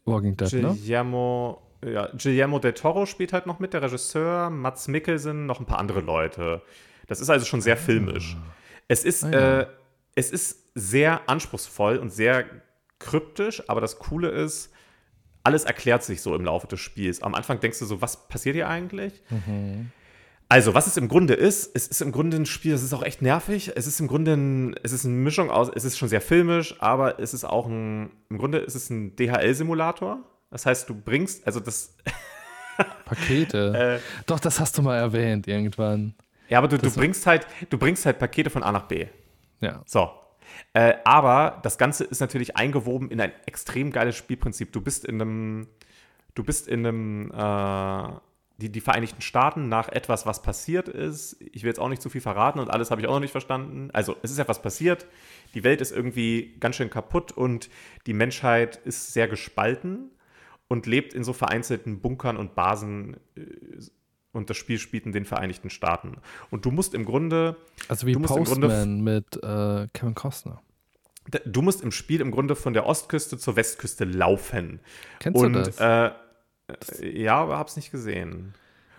Walking 0.05 0.37
Dead, 0.37 0.53
ne? 0.53 0.77
Guillermo, 0.81 1.61
ja, 1.85 2.07
Guillermo 2.17 2.59
del 2.59 2.71
Toro 2.71 3.05
spielt 3.05 3.33
halt 3.33 3.45
noch 3.45 3.59
mit, 3.59 3.73
der 3.73 3.81
Regisseur, 3.81 4.49
Mats 4.49 4.87
Mikkelsen, 4.87 5.45
noch 5.45 5.59
ein 5.59 5.65
paar 5.65 5.79
andere 5.79 5.99
Leute. 5.99 6.61
Das 7.07 7.19
ist 7.19 7.29
also 7.29 7.45
schon 7.45 7.59
sehr 7.59 7.75
filmisch. 7.75 8.37
Es 8.87 9.03
ist, 9.03 9.25
Ah, 9.25 9.29
ja. 9.31 9.59
äh, 9.59 9.67
es 10.15 10.31
ist 10.31 10.69
sehr 10.73 11.27
anspruchsvoll 11.27 11.97
und 11.97 12.11
sehr 12.11 12.45
kryptisch, 12.99 13.61
aber 13.67 13.81
das 13.81 13.99
Coole 13.99 14.29
ist, 14.29 14.71
alles 15.43 15.65
erklärt 15.65 16.03
sich 16.05 16.21
so 16.21 16.33
im 16.33 16.45
Laufe 16.45 16.67
des 16.67 16.79
Spiels. 16.79 17.21
Am 17.21 17.35
Anfang 17.35 17.59
denkst 17.59 17.79
du 17.79 17.85
so, 17.85 18.01
was 18.01 18.29
passiert 18.29 18.55
hier 18.55 18.69
eigentlich? 18.69 19.21
Mhm. 19.29 19.91
Also, 20.53 20.75
was 20.75 20.85
es 20.85 20.97
im 20.97 21.07
Grunde 21.07 21.33
ist, 21.33 21.71
es 21.75 21.87
ist 21.87 21.99
im 22.03 22.11
Grunde 22.11 22.37
ein 22.37 22.45
Spiel, 22.45 22.73
das 22.73 22.83
ist 22.83 22.93
auch 22.93 23.01
echt 23.01 23.23
nervig. 23.23 23.71
Es 23.75 23.87
ist 23.87 23.99
im 23.99 24.07
Grunde 24.07 24.33
ein, 24.33 24.75
es 24.83 24.91
ist 24.91 25.03
eine 25.03 25.15
Mischung 25.15 25.49
aus, 25.49 25.67
es 25.73 25.83
ist 25.83 25.97
schon 25.97 26.09
sehr 26.09 26.21
filmisch, 26.21 26.75
aber 26.79 27.19
es 27.19 27.33
ist 27.33 27.43
auch 27.43 27.65
ein, 27.65 28.11
im 28.29 28.37
Grunde 28.37 28.59
ist 28.59 28.75
es 28.75 28.91
ein 28.91 29.15
DHL-Simulator. 29.15 30.19
Das 30.51 30.67
heißt, 30.67 30.87
du 30.87 30.93
bringst, 30.93 31.47
also 31.47 31.59
das, 31.59 31.97
Pakete. 33.05 33.99
äh, 33.99 34.23
Doch, 34.27 34.39
das 34.39 34.59
hast 34.59 34.77
du 34.77 34.83
mal 34.83 34.95
erwähnt 34.95 35.47
irgendwann. 35.47 36.13
ja, 36.49 36.59
aber 36.59 36.67
du, 36.67 36.77
du 36.77 36.91
bringst 36.91 37.25
halt, 37.25 37.47
du 37.71 37.79
bringst 37.79 38.05
halt 38.05 38.19
Pakete 38.19 38.51
von 38.51 38.61
A 38.61 38.71
nach 38.71 38.83
B. 38.83 39.07
Ja. 39.59 39.81
So. 39.87 40.11
Äh, 40.73 40.97
aber 41.03 41.61
das 41.63 41.79
Ganze 41.79 42.03
ist 42.03 42.19
natürlich 42.19 42.57
eingewoben 42.57 43.09
in 43.09 43.19
ein 43.19 43.31
extrem 43.47 43.91
geiles 43.91 44.15
Spielprinzip. 44.17 44.71
Du 44.71 44.81
bist 44.81 45.03
in 45.03 45.19
einem, 45.19 45.67
du 46.35 46.43
bist 46.43 46.67
in 46.67 46.85
einem, 46.85 47.31
äh, 47.31 48.19
die, 48.57 48.69
die 48.69 48.81
Vereinigten 48.81 49.21
Staaten 49.21 49.67
nach 49.67 49.89
etwas, 49.89 50.25
was 50.25 50.41
passiert 50.41 50.87
ist. 50.87 51.37
Ich 51.39 51.63
will 51.63 51.69
jetzt 51.69 51.79
auch 51.79 51.89
nicht 51.89 52.01
zu 52.01 52.09
viel 52.09 52.21
verraten 52.21 52.59
und 52.59 52.69
alles 52.69 52.91
habe 52.91 53.01
ich 53.01 53.07
auch 53.07 53.13
noch 53.13 53.19
nicht 53.19 53.31
verstanden. 53.31 53.89
Also, 53.93 54.15
es 54.21 54.31
ist 54.31 54.39
etwas 54.39 54.61
passiert. 54.61 55.07
Die 55.53 55.63
Welt 55.63 55.81
ist 55.81 55.91
irgendwie 55.91 56.55
ganz 56.59 56.75
schön 56.75 56.89
kaputt 56.89 57.31
und 57.31 57.69
die 58.05 58.13
Menschheit 58.13 58.77
ist 58.77 59.13
sehr 59.13 59.27
gespalten 59.27 60.11
und 60.67 60.85
lebt 60.85 61.13
in 61.13 61.23
so 61.23 61.33
vereinzelten 61.33 61.99
Bunkern 61.99 62.37
und 62.37 62.55
Basen. 62.55 63.17
äh, 63.35 63.41
Und 64.31 64.49
das 64.49 64.57
Spiel 64.57 64.79
spielt 64.79 65.05
in 65.05 65.11
den 65.11 65.25
Vereinigten 65.25 65.69
Staaten. 65.69 66.17
Und 66.49 66.65
du 66.65 66.71
musst 66.71 66.93
im 66.93 67.05
Grunde 67.05 67.55
Also 67.87 68.07
wie 68.07 68.13
Du 68.13 68.19
musst 68.19 68.35
im 68.35 68.43
Grunde 68.43 68.67
Postman 68.67 69.01
mit 69.01 69.35
äh, 69.43 69.87
Kevin 69.93 70.15
Costner. 70.15 70.61
Du 71.45 71.61
musst 71.61 71.81
im 71.81 71.91
Spiel 71.91 72.19
im 72.19 72.31
Grunde 72.31 72.55
von 72.55 72.73
der 72.73 72.85
Ostküste 72.85 73.37
zur 73.37 73.55
Westküste 73.55 74.03
laufen. 74.05 74.79
Kennst 75.19 75.41
Und 75.41 75.53
du 75.53 75.61
das? 75.63 75.79
Äh, 75.79 76.11
äh, 76.99 77.21
ja, 77.21 77.35
aber 77.35 77.57
hab's 77.57 77.75
nicht 77.75 77.91
gesehen. 77.91 78.53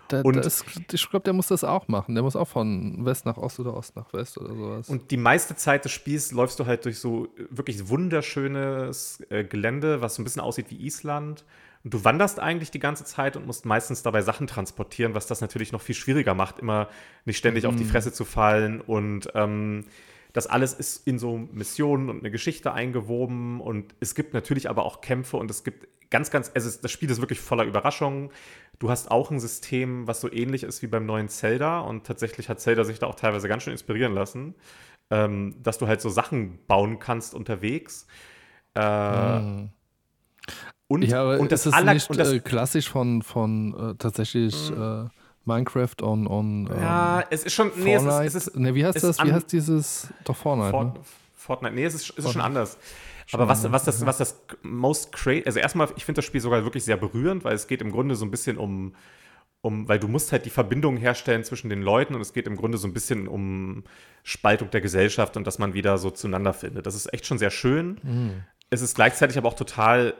Da, 0.07 0.21
und- 0.21 0.35
da 0.35 0.41
ist, 0.41 0.63
ich 0.91 1.09
glaube, 1.09 1.23
der 1.23 1.33
muss 1.33 1.47
das 1.47 1.63
auch 1.63 1.87
machen. 1.87 2.13
Der 2.13 2.23
muss 2.23 2.35
auch 2.35 2.47
von 2.47 3.03
West 3.05 3.25
nach 3.25 3.37
Ost 3.37 3.59
oder 3.59 3.75
Ost 3.75 3.95
nach 3.95 4.13
West 4.13 4.37
oder 4.37 4.53
sowas. 4.53 4.89
Und 4.89 5.09
die 5.09 5.17
meiste 5.17 5.55
Zeit 5.55 5.83
des 5.83 5.91
Spiels 5.91 6.31
läufst 6.31 6.59
du 6.59 6.65
halt 6.67 6.85
durch 6.85 6.99
so 6.99 7.27
wirklich 7.49 7.89
wunderschönes 7.89 9.23
äh, 9.29 9.43
Gelände, 9.43 10.01
was 10.01 10.15
so 10.15 10.21
ein 10.21 10.25
bisschen 10.25 10.41
aussieht 10.41 10.67
wie 10.69 10.75
Island. 10.85 11.43
Und 11.83 11.93
du 11.93 12.03
wanderst 12.03 12.39
eigentlich 12.39 12.71
die 12.71 12.79
ganze 12.79 13.03
Zeit 13.03 13.35
und 13.35 13.45
musst 13.45 13.65
meistens 13.65 14.01
dabei 14.03 14.21
Sachen 14.21 14.47
transportieren, 14.47 15.13
was 15.13 15.27
das 15.27 15.41
natürlich 15.41 15.71
noch 15.71 15.81
viel 15.81 15.95
schwieriger 15.95 16.33
macht, 16.33 16.59
immer 16.59 16.87
nicht 17.25 17.37
ständig 17.37 17.65
auf 17.67 17.75
die 17.75 17.85
Fresse 17.85 18.11
zu 18.11 18.25
fallen. 18.25 18.81
Und 18.81 19.29
ähm, 19.35 19.85
das 20.35 20.47
alles 20.47 20.73
ist 20.73 21.07
in 21.07 21.17
so 21.17 21.37
Missionen 21.53 22.09
und 22.09 22.19
eine 22.19 22.29
Geschichte 22.29 22.73
eingewoben. 22.73 23.61
Und 23.61 23.95
es 24.01 24.15
gibt 24.15 24.33
natürlich 24.33 24.69
aber 24.69 24.83
auch 24.83 24.99
Kämpfe 24.99 25.37
und 25.37 25.49
es 25.49 25.63
gibt 25.63 25.87
ganz, 26.09 26.29
ganz, 26.29 26.51
es 26.53 26.65
ist, 26.65 26.83
das 26.83 26.91
Spiel 26.91 27.09
ist 27.09 27.21
wirklich 27.21 27.39
voller 27.39 27.63
Überraschungen. 27.63 28.31
Du 28.77 28.89
hast 28.89 29.09
auch 29.09 29.31
ein 29.31 29.39
System, 29.39 30.07
was 30.07 30.19
so 30.19 30.29
ähnlich 30.29 30.63
ist 30.63 30.81
wie 30.81 30.87
beim 30.87 31.05
neuen 31.05 31.29
Zelda. 31.29 31.79
Und 31.79 32.05
tatsächlich 32.05 32.49
hat 32.49 32.59
Zelda 32.59 32.83
sich 32.83 32.99
da 32.99 33.07
auch 33.07 33.15
teilweise 33.15 33.47
ganz 33.47 33.63
schön 33.63 33.71
inspirieren 33.71 34.13
lassen, 34.13 34.55
ähm, 35.09 35.55
dass 35.63 35.77
du 35.77 35.87
halt 35.87 36.01
so 36.01 36.09
Sachen 36.09 36.59
bauen 36.67 36.99
kannst 36.99 37.33
unterwegs. 37.33 38.05
Äh, 38.73 39.39
und, 40.87 41.01
ja, 41.03 41.23
und 41.23 41.53
das 41.53 41.65
ist 41.65 41.73
aller, 41.73 41.93
nicht 41.93 42.09
und 42.09 42.19
das, 42.19 42.33
äh, 42.33 42.41
klassisch 42.41 42.89
von, 42.89 43.21
von 43.21 43.73
äh, 43.73 43.95
tatsächlich 43.95 44.69
äh, 44.69 45.05
Minecraft 45.45 46.01
on, 46.01 46.27
on 46.27 46.67
ähm, 46.71 46.81
ja, 46.81 47.23
es 47.29 47.43
ist 47.43 47.53
schon, 47.53 47.71
nee, 47.77 47.95
es 47.95 48.01
ist, 48.01 48.07
Fortnite? 48.07 48.27
es 48.27 48.35
ist 48.35 48.55
ne, 48.55 48.75
wie 48.75 48.85
heißt 48.85 49.03
das? 49.03 49.19
Wie 49.19 49.31
heißt 49.31 49.51
dieses? 49.51 50.07
Doch 50.23 50.35
Fortnite. 50.35 50.67
ne? 50.67 50.71
Fort, 50.71 50.99
Fortnite, 51.33 51.75
nee, 51.75 51.85
es 51.85 51.93
ist, 51.93 52.01
es 52.01 52.09
ist 52.09 52.15
schon 52.15 52.23
Fortnite. 52.23 52.45
anders. 52.45 52.77
Aber 53.31 53.47
was, 53.47 53.71
was 53.71 53.83
das, 53.83 54.05
was 54.05 54.17
das 54.17 54.39
most 54.61 55.11
crazy, 55.11 55.43
also 55.45 55.59
erstmal, 55.59 55.87
ich 55.95 56.05
finde 56.05 56.19
das 56.19 56.25
Spiel 56.25 56.41
sogar 56.41 56.63
wirklich 56.63 56.83
sehr 56.83 56.97
berührend, 56.97 57.43
weil 57.43 57.55
es 57.55 57.67
geht 57.67 57.81
im 57.81 57.91
Grunde 57.91 58.15
so 58.15 58.25
ein 58.25 58.31
bisschen 58.31 58.57
um, 58.57 58.95
um, 59.61 59.87
weil 59.87 59.99
du 59.99 60.07
musst 60.07 60.31
halt 60.31 60.45
die 60.45 60.51
Verbindung 60.51 60.97
herstellen 60.97 61.43
zwischen 61.43 61.69
den 61.69 61.81
Leuten 61.81 62.13
und 62.13 62.21
es 62.21 62.33
geht 62.33 62.45
im 62.45 62.55
Grunde 62.55 62.77
so 62.77 62.87
ein 62.87 62.93
bisschen 62.93 63.27
um 63.27 63.83
Spaltung 64.23 64.69
der 64.69 64.81
Gesellschaft 64.81 65.37
und 65.37 65.47
dass 65.47 65.57
man 65.57 65.73
wieder 65.73 65.97
so 65.97 66.11
zueinander 66.11 66.53
findet. 66.53 66.85
Das 66.85 66.93
ist 66.93 67.11
echt 67.13 67.25
schon 67.25 67.39
sehr 67.39 67.51
schön. 67.51 67.99
Mhm. 68.03 68.43
Es 68.69 68.81
ist 68.81 68.95
gleichzeitig 68.95 69.37
aber 69.37 69.47
auch 69.47 69.55
total, 69.55 70.13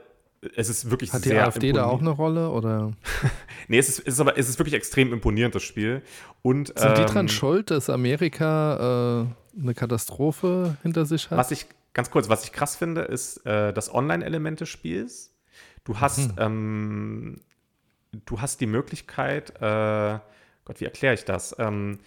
es 0.56 0.70
ist 0.70 0.90
wirklich 0.90 1.14
Hat 1.14 1.26
die 1.26 1.30
sehr 1.30 1.46
AfD 1.46 1.72
da 1.72 1.86
auch 1.86 2.00
eine 2.00 2.10
Rolle? 2.10 2.50
Oder 2.50 2.92
Nee, 3.68 3.78
es 3.78 3.90
ist, 3.90 4.00
es 4.00 4.16
ist 4.16 4.20
aber 4.20 4.38
es 4.38 4.50
ist 4.50 4.60
wirklich 4.60 4.76
extrem 4.76 5.14
imponierend, 5.14 5.56
das 5.56 5.64
Spiel. 5.64 6.02
Und, 6.42 6.68
sind 6.78 6.98
die 6.98 7.02
ähm, 7.02 7.08
dran 7.08 7.30
schuld, 7.30 7.72
dass 7.72 7.90
Amerika 7.90 9.26
äh, 9.58 9.62
eine 9.62 9.74
Katastrophe 9.74 10.78
hinter 10.84 11.06
sich 11.06 11.30
hat? 11.30 11.38
Was 11.38 11.52
ich, 11.52 11.68
ganz 11.94 12.12
kurz, 12.12 12.30
was 12.30 12.44
ich 12.44 12.52
krass 12.52 12.76
finde, 12.76 13.02
ist 13.02 13.46
äh, 13.46 13.74
das 13.74 13.94
Online-Element 13.94 14.62
des 14.62 14.70
Spiels. 14.70 15.34
Du 15.84 16.00
hast, 16.00 16.32
ähm, 16.38 17.42
du 18.26 18.42
hast 18.42 18.62
die 18.62 18.66
Möglichkeit, 18.66 19.52
äh, 19.62 20.20
Gott, 20.66 20.80
wie 20.80 20.86
erkläre 20.86 21.14
ich 21.14 21.26
das? 21.26 21.56
Ähm, 21.60 22.00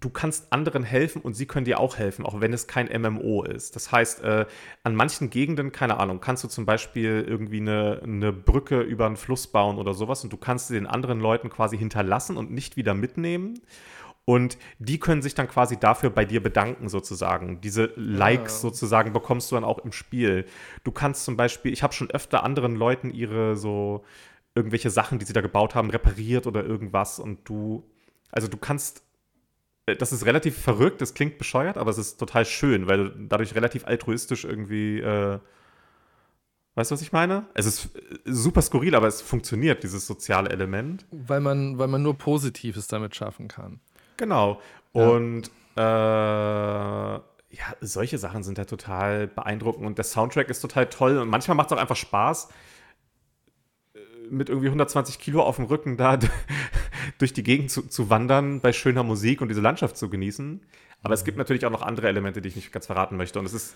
du 0.00 0.10
kannst 0.10 0.52
anderen 0.52 0.82
helfen 0.82 1.22
und 1.22 1.34
sie 1.34 1.46
können 1.46 1.64
dir 1.64 1.78
auch 1.78 1.96
helfen, 1.96 2.26
auch 2.26 2.40
wenn 2.40 2.52
es 2.52 2.66
kein 2.66 2.88
MMO 3.00 3.44
ist. 3.44 3.76
Das 3.76 3.92
heißt, 3.92 4.22
äh, 4.22 4.46
an 4.82 4.94
manchen 4.94 5.30
Gegenden, 5.30 5.72
keine 5.72 5.98
Ahnung, 5.98 6.20
kannst 6.20 6.42
du 6.44 6.48
zum 6.48 6.66
Beispiel 6.66 7.24
irgendwie 7.26 7.60
eine, 7.60 8.00
eine 8.02 8.32
Brücke 8.32 8.80
über 8.80 9.06
einen 9.06 9.16
Fluss 9.16 9.46
bauen 9.46 9.78
oder 9.78 9.94
sowas 9.94 10.24
und 10.24 10.32
du 10.32 10.36
kannst 10.36 10.68
sie 10.68 10.74
den 10.74 10.86
anderen 10.86 11.20
Leuten 11.20 11.50
quasi 11.50 11.78
hinterlassen 11.78 12.36
und 12.36 12.50
nicht 12.50 12.76
wieder 12.76 12.94
mitnehmen. 12.94 13.60
Und 14.28 14.58
die 14.80 14.98
können 14.98 15.22
sich 15.22 15.36
dann 15.36 15.46
quasi 15.46 15.78
dafür 15.78 16.10
bei 16.10 16.24
dir 16.24 16.42
bedanken, 16.42 16.88
sozusagen. 16.88 17.60
Diese 17.60 17.92
Likes 17.94 18.60
sozusagen 18.60 19.12
bekommst 19.12 19.50
du 19.50 19.54
dann 19.54 19.62
auch 19.62 19.78
im 19.78 19.92
Spiel. 19.92 20.46
Du 20.82 20.90
kannst 20.90 21.24
zum 21.24 21.36
Beispiel, 21.36 21.72
ich 21.72 21.84
habe 21.84 21.92
schon 21.92 22.10
öfter 22.10 22.42
anderen 22.42 22.74
Leuten 22.74 23.12
ihre 23.12 23.56
so 23.56 24.04
irgendwelche 24.56 24.90
Sachen, 24.90 25.20
die 25.20 25.24
sie 25.24 25.32
da 25.32 25.42
gebaut 25.42 25.76
haben, 25.76 25.90
repariert 25.90 26.48
oder 26.48 26.64
irgendwas. 26.64 27.20
Und 27.20 27.48
du, 27.48 27.88
also 28.32 28.48
du 28.48 28.56
kannst, 28.56 29.05
das 29.94 30.12
ist 30.12 30.26
relativ 30.26 30.58
verrückt, 30.58 31.00
das 31.00 31.14
klingt 31.14 31.38
bescheuert, 31.38 31.78
aber 31.78 31.90
es 31.90 31.98
ist 31.98 32.18
total 32.18 32.44
schön, 32.44 32.88
weil 32.88 32.98
du 32.98 33.10
dadurch 33.28 33.54
relativ 33.54 33.86
altruistisch 33.86 34.44
irgendwie, 34.44 34.98
äh, 34.98 35.38
weißt 36.74 36.90
du, 36.90 36.94
was 36.94 37.02
ich 37.02 37.12
meine? 37.12 37.46
Es 37.54 37.66
ist 37.66 37.96
äh, 37.96 38.18
super 38.24 38.62
skurril, 38.62 38.96
aber 38.96 39.06
es 39.06 39.22
funktioniert, 39.22 39.84
dieses 39.84 40.06
soziale 40.06 40.50
Element. 40.50 41.06
weil, 41.12 41.40
man, 41.40 41.78
weil 41.78 41.86
man 41.86 42.02
nur 42.02 42.18
Positives 42.18 42.88
damit 42.88 43.14
schaffen 43.14 43.46
kann. 43.46 43.80
Genau. 44.16 44.60
Ja. 44.92 45.08
Und 45.08 45.50
äh, 45.76 45.80
ja, 47.56 47.64
solche 47.80 48.18
Sachen 48.18 48.42
sind 48.42 48.58
ja 48.58 48.64
total 48.64 49.28
beeindruckend 49.28 49.86
und 49.86 49.98
der 49.98 50.04
Soundtrack 50.04 50.50
ist 50.50 50.60
total 50.60 50.86
toll 50.86 51.18
und 51.18 51.28
manchmal 51.28 51.56
macht 51.56 51.70
es 51.70 51.76
auch 51.76 51.80
einfach 51.80 51.96
Spaß, 51.96 52.48
äh, 53.94 53.98
mit 54.30 54.48
irgendwie 54.48 54.66
120 54.66 55.20
Kilo 55.20 55.42
auf 55.42 55.56
dem 55.56 55.66
Rücken 55.66 55.96
da 55.96 56.18
durch 57.18 57.32
die 57.32 57.42
Gegend 57.42 57.70
zu, 57.70 57.82
zu 57.82 58.10
wandern, 58.10 58.60
bei 58.60 58.72
schöner 58.72 59.02
Musik 59.02 59.40
und 59.40 59.48
diese 59.48 59.60
Landschaft 59.60 59.96
zu 59.96 60.08
genießen. 60.10 60.60
Aber 61.02 61.14
es 61.14 61.24
gibt 61.24 61.38
natürlich 61.38 61.64
auch 61.66 61.70
noch 61.70 61.82
andere 61.82 62.08
Elemente, 62.08 62.40
die 62.40 62.48
ich 62.48 62.56
nicht 62.56 62.72
ganz 62.72 62.86
verraten 62.86 63.16
möchte. 63.16 63.38
Und 63.38 63.46
es 63.46 63.52
ist, 63.54 63.74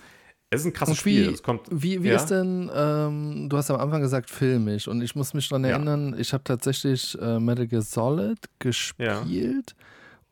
es 0.49 0.61
ist 0.61 0.67
ein 0.67 0.73
krasses 0.73 0.97
Und 0.99 1.05
wie, 1.05 1.19
Spiel. 1.23 1.33
Es 1.33 1.43
kommt, 1.43 1.61
wie, 1.71 2.03
wie 2.03 2.09
ja? 2.09 2.15
ist 2.17 2.27
denn, 2.27 2.69
ähm, 2.75 3.47
du 3.49 3.57
hast 3.57 3.71
am 3.71 3.79
Anfang 3.79 4.01
gesagt, 4.01 4.29
filmisch 4.29 4.87
und 4.87 5.01
ich 5.01 5.15
muss 5.15 5.33
mich 5.33 5.47
daran 5.49 5.63
Ja. 5.63 5.71
erinnern, 5.71 6.15
ich 6.17 6.33
habe 6.33 6.43
tatsächlich 6.43 7.17
äh, 7.21 7.39
Metal 7.39 7.67
Gear 7.67 7.81
Solid 7.83 8.37
gespielt 8.59 9.75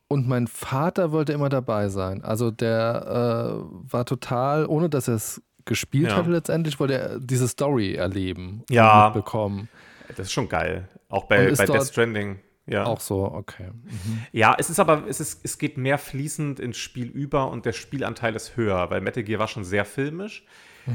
und 0.07 0.27
mein 0.27 0.47
Vater 0.47 1.11
wollte 1.11 1.33
immer 1.33 1.49
dabei 1.49 1.89
sein. 1.89 2.23
Also 2.23 2.51
der 2.51 3.61
äh, 3.63 3.91
war 3.91 4.05
total, 4.05 4.65
ohne 4.65 4.89
dass 4.89 5.07
er 5.07 5.15
es 5.15 5.41
gespielt 5.65 6.09
Ja. 6.09 6.17
hatte 6.17 6.31
letztendlich, 6.31 6.79
wollte 6.79 6.95
er 6.97 7.19
diese 7.19 7.47
Story 7.47 7.93
erleben 7.93 8.63
Ja. 8.69 9.07
und 9.07 9.13
mitbekommen. 9.15 9.69
Das 10.09 10.27
ist 10.27 10.31
schon 10.33 10.49
geil. 10.49 10.89
Auch 11.09 11.25
bei, 11.25 11.51
bei 11.53 11.65
Death 11.65 11.85
Stranding. 11.87 12.39
Ja. 12.69 12.85
Auch 12.85 12.99
so, 12.99 13.23
okay. 13.23 13.69
Mhm. 13.71 14.25
Ja, 14.31 14.55
es 14.57 14.69
ist 14.69 14.79
aber, 14.79 15.05
es, 15.07 15.19
ist, 15.19 15.41
es 15.43 15.57
geht 15.57 15.77
mehr 15.77 15.97
fließend 15.97 16.59
ins 16.59 16.77
Spiel 16.77 17.07
über 17.07 17.49
und 17.49 17.65
der 17.65 17.73
Spielanteil 17.73 18.35
ist 18.35 18.55
höher, 18.55 18.89
weil 18.91 19.01
Metal 19.01 19.23
Gear 19.23 19.39
war 19.39 19.47
schon 19.47 19.63
sehr 19.63 19.85
filmisch. 19.85 20.45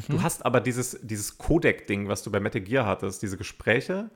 Du 0.09 0.23
hast 0.23 0.45
aber 0.45 0.61
dieses, 0.61 0.99
dieses 1.03 1.39
Codec-Ding, 1.39 2.09
was 2.09 2.23
du 2.23 2.33
bei 2.33 2.41
Metal 2.41 2.61
Gear 2.61 2.87
hattest, 2.87 3.23
diese 3.23 3.37
Gespräche, 3.37 4.11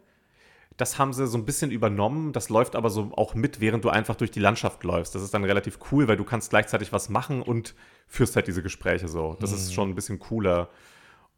das 0.76 0.98
haben 0.98 1.12
sie 1.12 1.26
so 1.26 1.36
ein 1.36 1.44
bisschen 1.44 1.70
übernommen. 1.70 2.32
Das 2.32 2.48
läuft 2.48 2.76
aber 2.76 2.90
so 2.90 3.10
auch 3.16 3.34
mit, 3.34 3.60
während 3.60 3.84
du 3.84 3.88
einfach 3.88 4.14
durch 4.14 4.30
die 4.30 4.40
Landschaft 4.40 4.84
läufst. 4.84 5.14
Das 5.14 5.22
ist 5.22 5.34
dann 5.34 5.44
relativ 5.44 5.78
cool, 5.90 6.08
weil 6.08 6.16
du 6.16 6.24
kannst 6.24 6.50
gleichzeitig 6.50 6.92
was 6.92 7.08
machen 7.08 7.42
und 7.42 7.74
führst 8.06 8.36
halt 8.36 8.46
diese 8.46 8.62
Gespräche 8.62 9.08
so. 9.08 9.36
Das 9.40 9.52
ist 9.52 9.74
schon 9.74 9.90
ein 9.90 9.94
bisschen 9.94 10.18
cooler. 10.20 10.68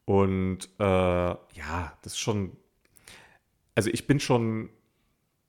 Und 0.04 0.68
äh, 0.78 0.84
ja, 0.84 1.92
das 2.02 2.12
ist 2.12 2.18
schon. 2.18 2.56
Also 3.74 3.88
ich 3.90 4.06
bin 4.06 4.20
schon 4.20 4.68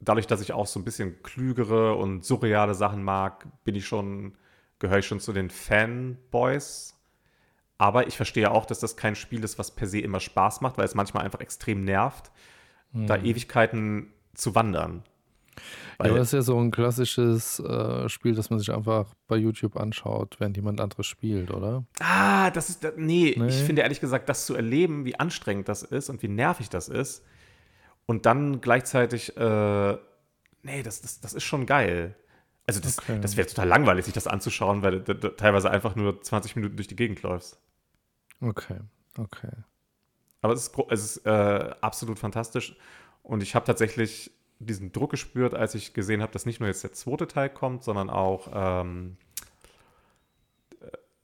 dadurch, 0.01 0.27
dass 0.27 0.41
ich 0.41 0.53
auch 0.53 0.67
so 0.67 0.79
ein 0.79 0.83
bisschen 0.83 1.21
klügere 1.23 1.95
und 1.95 2.25
surreale 2.25 2.73
Sachen 2.73 3.03
mag, 3.03 3.47
bin 3.63 3.75
ich 3.75 3.85
schon, 3.85 4.33
gehöre 4.79 4.99
ich 4.99 5.07
schon 5.07 5.19
zu 5.19 5.31
den 5.33 5.49
Fanboys. 5.49 6.97
Aber 7.77 8.07
ich 8.07 8.15
verstehe 8.15 8.51
auch, 8.51 8.65
dass 8.65 8.79
das 8.79 8.95
kein 8.95 9.15
Spiel 9.15 9.43
ist, 9.43 9.57
was 9.57 9.71
per 9.71 9.87
se 9.87 9.99
immer 9.99 10.19
Spaß 10.19 10.61
macht, 10.61 10.77
weil 10.77 10.85
es 10.85 10.93
manchmal 10.95 11.23
einfach 11.23 11.39
extrem 11.39 11.83
nervt, 11.83 12.31
da 12.93 13.17
Ewigkeiten 13.17 14.11
zu 14.33 14.53
wandern. 14.53 15.03
Ja, 15.55 15.61
Weil, 15.97 16.09
aber 16.11 16.19
das 16.19 16.27
ist 16.29 16.33
ja 16.33 16.41
so 16.41 16.59
ein 16.59 16.71
klassisches 16.71 17.59
äh, 17.59 18.07
Spiel, 18.09 18.35
das 18.35 18.49
man 18.49 18.59
sich 18.59 18.71
einfach 18.71 19.07
bei 19.27 19.37
YouTube 19.37 19.77
anschaut, 19.77 20.35
während 20.39 20.57
jemand 20.57 20.81
anderes 20.81 21.05
spielt, 21.07 21.51
oder? 21.51 21.85
ah, 21.99 22.49
das 22.51 22.69
ist, 22.69 22.85
nee, 22.97 23.35
Nee. 23.37 23.47
ich 23.47 23.55
finde 23.63 23.81
ehrlich 23.81 23.99
gesagt, 23.99 24.27
das 24.29 24.45
zu 24.45 24.55
erleben, 24.55 25.05
wie 25.05 25.19
anstrengend 25.19 25.69
das 25.69 25.83
ist 25.83 26.09
und 26.09 26.21
wie 26.23 26.27
nervig 26.27 26.69
das 26.69 26.87
ist 26.89 27.23
und 28.05 28.25
dann 28.25 28.61
gleichzeitig, 28.61 29.35
äh, 29.37 29.97
nee, 30.63 30.83
das, 30.83 31.01
das, 31.01 31.19
das 31.21 31.33
ist 31.33 31.43
schon 31.43 31.65
geil. 31.65 32.15
Also 32.67 32.79
das, 32.79 32.99
Okay. 32.99 33.19
das 33.21 33.37
wäre 33.37 33.47
total 33.47 33.67
langweilig, 33.67 34.05
sich 34.05 34.13
das 34.13 34.27
anzuschauen, 34.27 34.81
weil 34.83 35.01
du 35.01 35.35
teilweise 35.35 35.69
einfach 35.71 35.95
nur 35.95 36.21
20 36.21 36.55
Minuten 36.55 36.75
durch 36.75 36.87
die 36.87 36.95
Gegend 36.95 37.21
läufst. 37.23 37.59
Okay, 38.39 38.79
okay. 39.17 39.51
Aber 40.41 40.53
es 40.53 40.67
ist, 40.67 40.75
es 40.89 41.03
ist 41.17 41.25
äh, 41.25 41.71
absolut 41.81 42.17
fantastisch. 42.19 42.75
Und 43.23 43.43
ich 43.43 43.55
habe 43.55 43.65
tatsächlich 43.65 44.31
diesen 44.59 44.91
Druck 44.91 45.11
gespürt, 45.11 45.53
als 45.53 45.75
ich 45.75 45.93
gesehen 45.93 46.21
habe, 46.21 46.31
dass 46.31 46.45
nicht 46.45 46.59
nur 46.59 46.67
jetzt 46.67 46.83
der 46.83 46.93
zweite 46.93 47.27
Teil 47.27 47.49
kommt, 47.49 47.83
sondern 47.83 48.09
auch 48.09 48.49
ähm, 48.53 49.17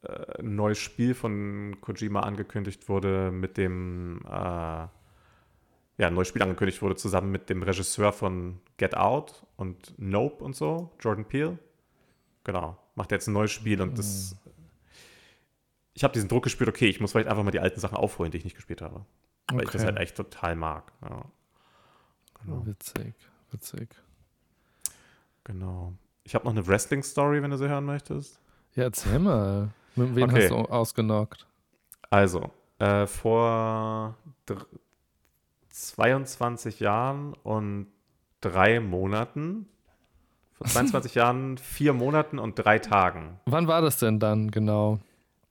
äh, 0.04 0.40
ein 0.40 0.56
neues 0.56 0.78
Spiel 0.80 1.14
von 1.16 1.78
Kojima 1.82 2.22
angekündigt 2.22 2.90
wurde 2.90 3.32
mit 3.32 3.58
dem, 3.58 4.22
äh, 4.30 4.88
ja, 5.98 6.08
ein 6.08 6.14
neues 6.14 6.28
Spiel 6.28 6.42
angekündigt 6.44 6.82
wurde 6.82 6.96
zusammen 6.96 7.32
mit 7.32 7.50
dem 7.50 7.64
Regisseur 7.64 8.12
von 8.14 8.60
Get 8.78 8.96
Out 8.96 9.46
und 9.56 9.94
Nope 9.98 10.44
und 10.44 10.56
so, 10.56 10.92
Jordan 11.00 11.26
Peele. 11.26 11.58
Genau, 12.44 12.78
macht 12.96 13.12
jetzt 13.12 13.28
ein 13.28 13.34
neues 13.34 13.52
Spiel 13.52 13.82
und 13.82 13.98
das. 13.98 14.36
Ich 15.94 16.04
habe 16.04 16.14
diesen 16.14 16.30
Druck 16.30 16.44
gespürt, 16.44 16.70
okay, 16.70 16.88
ich 16.88 17.00
muss 17.02 17.12
vielleicht 17.12 17.28
einfach 17.28 17.44
mal 17.44 17.52
die 17.52 17.60
alten 17.60 17.80
Sachen 17.80 17.98
aufholen, 17.98 18.32
die 18.32 18.38
ich 18.38 18.44
nicht 18.44 18.56
gespielt 18.56 18.82
habe. 18.82 19.04
Weil 19.52 19.64
ich 19.64 19.70
das 19.72 19.82
Okay. 19.82 19.86
halt 19.92 19.98
echt 20.00 20.16
total 20.16 20.56
mag. 20.56 20.92
Ja, 21.02 21.26
Genau. 22.44 22.66
Witzig, 22.68 23.16
witzig. 23.52 23.90
genau. 25.44 25.94
Ich 26.24 26.36
habe 26.36 26.46
noch 26.46 26.52
eine 26.52 26.68
Wrestling-Story, 26.68 27.42
wenn 27.42 27.52
du 27.52 27.58
sie 27.58 27.68
hören 27.68 27.86
möchtest. 27.86 28.40
Ja, 28.76 28.84
erzähl 28.84 29.18
mal. 29.20 29.70
Mit 29.96 30.16
wem 30.16 30.26
Okay. 30.30 30.44
hast 30.44 30.52
du 30.52 30.56
ausgenockt? 30.72 31.48
Also, 32.10 32.52
äh, 32.80 33.08
vor 33.08 34.16
22 35.78 36.80
Jahren 36.80 37.34
und 37.44 37.88
drei 38.42 38.80
Monaten. 38.80 39.68
Vor 40.54 40.68
22 40.68 41.16
Jahren, 41.16 41.58
vier 41.58 41.94
Monaten 41.94 42.40
und 42.40 42.56
drei 42.56 42.80
Tagen. 42.80 43.40
Wann 43.46 43.68
war 43.68 43.82
das 43.82 44.00
denn 44.00 44.20
dann 44.20 44.50
genau? 44.50 45.00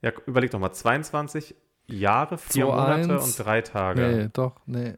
Ja, 0.03 0.13
überleg 0.27 0.51
doch 0.51 0.59
mal, 0.59 0.73
22 0.73 1.55
Jahre, 1.87 2.39
vier 2.39 2.67
2-1. 2.67 2.69
Monate 2.69 3.21
und 3.21 3.39
drei 3.39 3.63
Tage. 3.63 4.01
Nee, 4.01 4.29
doch, 4.33 4.57
nee. 4.67 4.95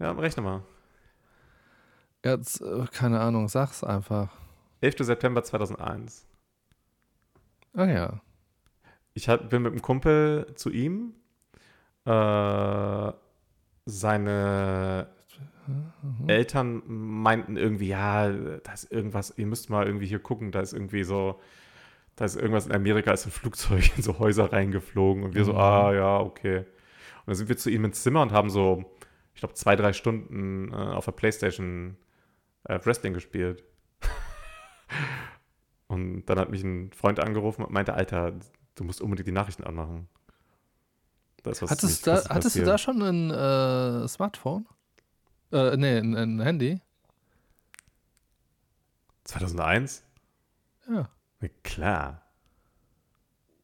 Ja, 0.00 0.12
rechne 0.12 0.42
mal. 0.42 0.62
Jetzt, 2.24 2.60
äh, 2.60 2.86
keine 2.92 3.20
Ahnung, 3.20 3.48
sag's 3.48 3.84
einfach. 3.84 4.32
11. 4.80 4.96
September 5.00 5.42
2001. 5.44 6.26
Ah 7.74 7.84
ja. 7.86 8.20
Ich 9.14 9.28
hab, 9.28 9.48
bin 9.50 9.62
mit 9.62 9.72
einem 9.72 9.82
Kumpel 9.82 10.52
zu 10.56 10.70
ihm. 10.70 11.14
Äh, 12.04 13.12
seine 13.88 15.08
Eltern 16.26 16.82
meinten 16.86 17.56
irgendwie, 17.56 17.88
ja, 17.88 18.30
da 18.30 18.72
ist 18.72 18.90
irgendwas, 18.92 19.34
ihr 19.36 19.46
müsst 19.46 19.70
mal 19.70 19.86
irgendwie 19.86 20.06
hier 20.06 20.18
gucken, 20.18 20.52
da 20.52 20.60
ist 20.60 20.72
irgendwie 20.72 21.04
so, 21.04 21.40
da 22.16 22.24
ist 22.24 22.36
irgendwas 22.36 22.66
in 22.66 22.72
Amerika, 22.72 23.12
ist 23.12 23.26
ein 23.26 23.30
Flugzeug 23.32 23.96
in 23.96 24.02
so 24.02 24.18
Häuser 24.18 24.52
reingeflogen 24.52 25.22
und 25.24 25.34
wir 25.34 25.44
so, 25.44 25.52
Mhm. 25.52 25.58
ah 25.58 25.92
ja, 25.92 26.18
okay. 26.20 26.58
Und 26.58 27.26
dann 27.26 27.34
sind 27.34 27.48
wir 27.48 27.56
zu 27.56 27.70
ihm 27.70 27.84
ins 27.84 28.02
Zimmer 28.02 28.22
und 28.22 28.32
haben 28.32 28.50
so, 28.50 28.84
ich 29.34 29.40
glaube, 29.40 29.54
zwei, 29.54 29.76
drei 29.76 29.92
Stunden 29.92 30.72
äh, 30.72 30.76
auf 30.76 31.04
der 31.04 31.12
Playstation 31.12 31.96
äh, 32.64 32.78
Wrestling 32.84 33.14
gespielt. 33.14 33.62
und 35.86 36.26
dann 36.26 36.38
hat 36.38 36.50
mich 36.50 36.62
ein 36.62 36.92
Freund 36.92 37.20
angerufen 37.20 37.62
und 37.64 37.72
meinte, 37.72 37.94
Alter, 37.94 38.32
du 38.74 38.84
musst 38.84 39.00
unbedingt 39.00 39.28
die 39.28 39.32
Nachrichten 39.32 39.64
anmachen. 39.64 40.08
Da 41.48 41.52
ist 41.52 41.62
was 41.62 41.70
Hattest, 41.70 42.06
da, 42.06 42.24
hattest 42.28 42.56
du 42.56 42.62
da 42.62 42.76
schon 42.76 43.00
ein 43.00 43.30
äh, 43.30 44.06
Smartphone? 44.06 44.66
Äh, 45.50 45.78
nee, 45.78 45.96
ein, 45.96 46.14
ein 46.14 46.40
Handy? 46.40 46.82
2001? 49.24 50.04
Ja. 50.90 51.08
Na 51.40 51.48
klar. 51.62 52.22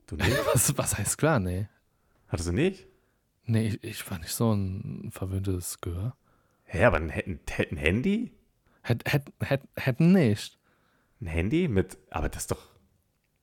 Du 0.07 0.17
nicht? 0.17 0.31
Was, 0.55 0.77
was 0.79 0.97
heißt 0.97 1.19
klar? 1.19 1.41
Nee. 1.41 1.69
Hattest 2.29 2.49
du 2.49 2.53
nicht? 2.53 2.87
Nee, 3.45 3.69
ich, 3.69 3.85
ich 3.85 4.11
war 4.11 4.19
nicht 4.19 4.33
so 4.33 4.53
ein 4.53 5.11
verwöhntes 5.11 5.81
Gehör. 5.83 6.17
Hä, 6.65 6.85
aber 6.85 6.97
ein, 6.97 7.11
ein, 7.11 7.41
ein 7.71 7.77
Handy? 7.77 8.33
Hätt, 8.83 9.11
hätt, 9.11 9.31
hätt, 9.41 9.63
hätten 9.77 10.13
nicht. 10.13 10.59
Ein 11.21 11.27
Handy 11.27 11.69
mit. 11.69 11.99
Aber 12.09 12.31
das 12.31 12.47
doch. 12.47 12.67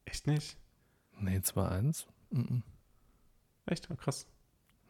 Echt 0.06 0.26
nicht? 0.26 0.58
Nee, 1.20 1.38
2-1. 1.38 2.06
Mhm. 2.32 2.64
Echt? 3.68 3.90
Oh, 3.92 3.96
krass. 3.96 4.26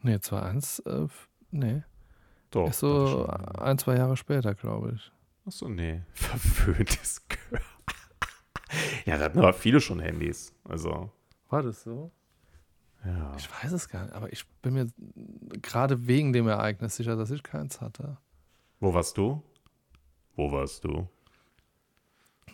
Nee, 0.02 0.16
2-1. 0.16 1.04
Äh, 1.04 1.08
nee. 1.50 1.82
Doch. 2.50 2.68
Ist 2.68 2.80
so 2.80 3.26
ein, 3.26 3.78
zwei 3.78 3.96
Jahre 3.96 4.16
später, 4.16 4.54
glaube 4.54 4.92
ich. 4.96 5.12
Achso, 5.46 5.68
nee. 5.68 6.02
Verwöhntes 6.12 7.22
Gehör. 7.28 7.60
ja, 9.06 9.16
da 9.16 9.24
hatten 9.24 9.38
aber 9.38 9.52
viele 9.52 9.80
schon 9.80 10.00
Handys. 10.00 10.52
Also. 10.64 11.10
War 11.48 11.62
das 11.62 11.82
so? 11.82 12.10
Ja. 13.04 13.32
Ich 13.36 13.48
weiß 13.50 13.72
es 13.72 13.88
gar 13.88 14.04
nicht, 14.04 14.14
aber 14.14 14.32
ich 14.32 14.46
bin 14.62 14.74
mir 14.74 14.86
gerade 15.60 16.06
wegen 16.06 16.32
dem 16.32 16.46
Ereignis 16.46 16.96
sicher, 16.96 17.16
dass 17.16 17.30
ich 17.30 17.42
keins 17.42 17.80
hatte. 17.80 18.16
Wo 18.78 18.94
warst 18.94 19.18
du? 19.18 19.42
Wo 20.36 20.52
warst 20.52 20.84
du? 20.84 21.08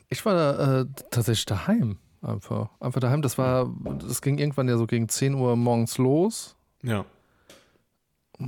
Ich 0.09 0.25
war 0.25 0.35
da, 0.35 0.81
äh, 0.81 0.87
tatsächlich 1.11 1.45
daheim 1.45 1.99
einfach. 2.23 2.71
Einfach 2.81 3.01
daheim. 3.01 3.23
Das 3.23 3.37
war, 3.37 3.71
das 3.99 4.23
ging 4.23 4.39
irgendwann 4.39 4.69
ja 4.69 4.77
so 4.79 4.87
gegen 4.87 5.09
10 5.09 5.35
Uhr 5.35 5.57
morgens 5.57 5.99
los. 5.99 6.57
Ja. 6.83 7.05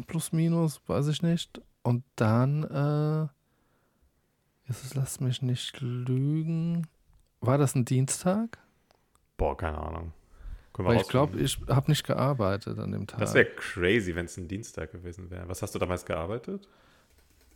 Plus, 0.06 0.32
minus, 0.32 0.80
weiß 0.86 1.08
ich 1.08 1.22
nicht. 1.22 1.60
Und 1.82 2.04
dann, 2.16 2.64
äh, 2.64 3.28
jetzt 4.68 4.94
lass 4.94 5.20
mich 5.20 5.42
nicht 5.42 5.80
lügen. 5.80 6.86
War 7.40 7.58
das 7.58 7.74
ein 7.74 7.84
Dienstag? 7.84 8.58
Boah, 9.36 9.56
keine 9.56 9.78
Ahnung. 9.78 10.12
Weil 10.74 11.00
ich 11.00 11.08
glaube, 11.08 11.38
ich 11.38 11.60
habe 11.68 11.90
nicht 11.90 12.06
gearbeitet 12.06 12.78
an 12.78 12.92
dem 12.92 13.06
Tag. 13.06 13.20
Das 13.20 13.34
wäre 13.34 13.46
crazy, 13.56 14.14
wenn 14.14 14.24
es 14.26 14.36
ein 14.38 14.48
Dienstag 14.48 14.92
gewesen 14.92 15.28
wäre. 15.30 15.46
Was 15.48 15.60
hast 15.62 15.74
du 15.74 15.78
damals 15.78 16.04
gearbeitet? 16.06 16.66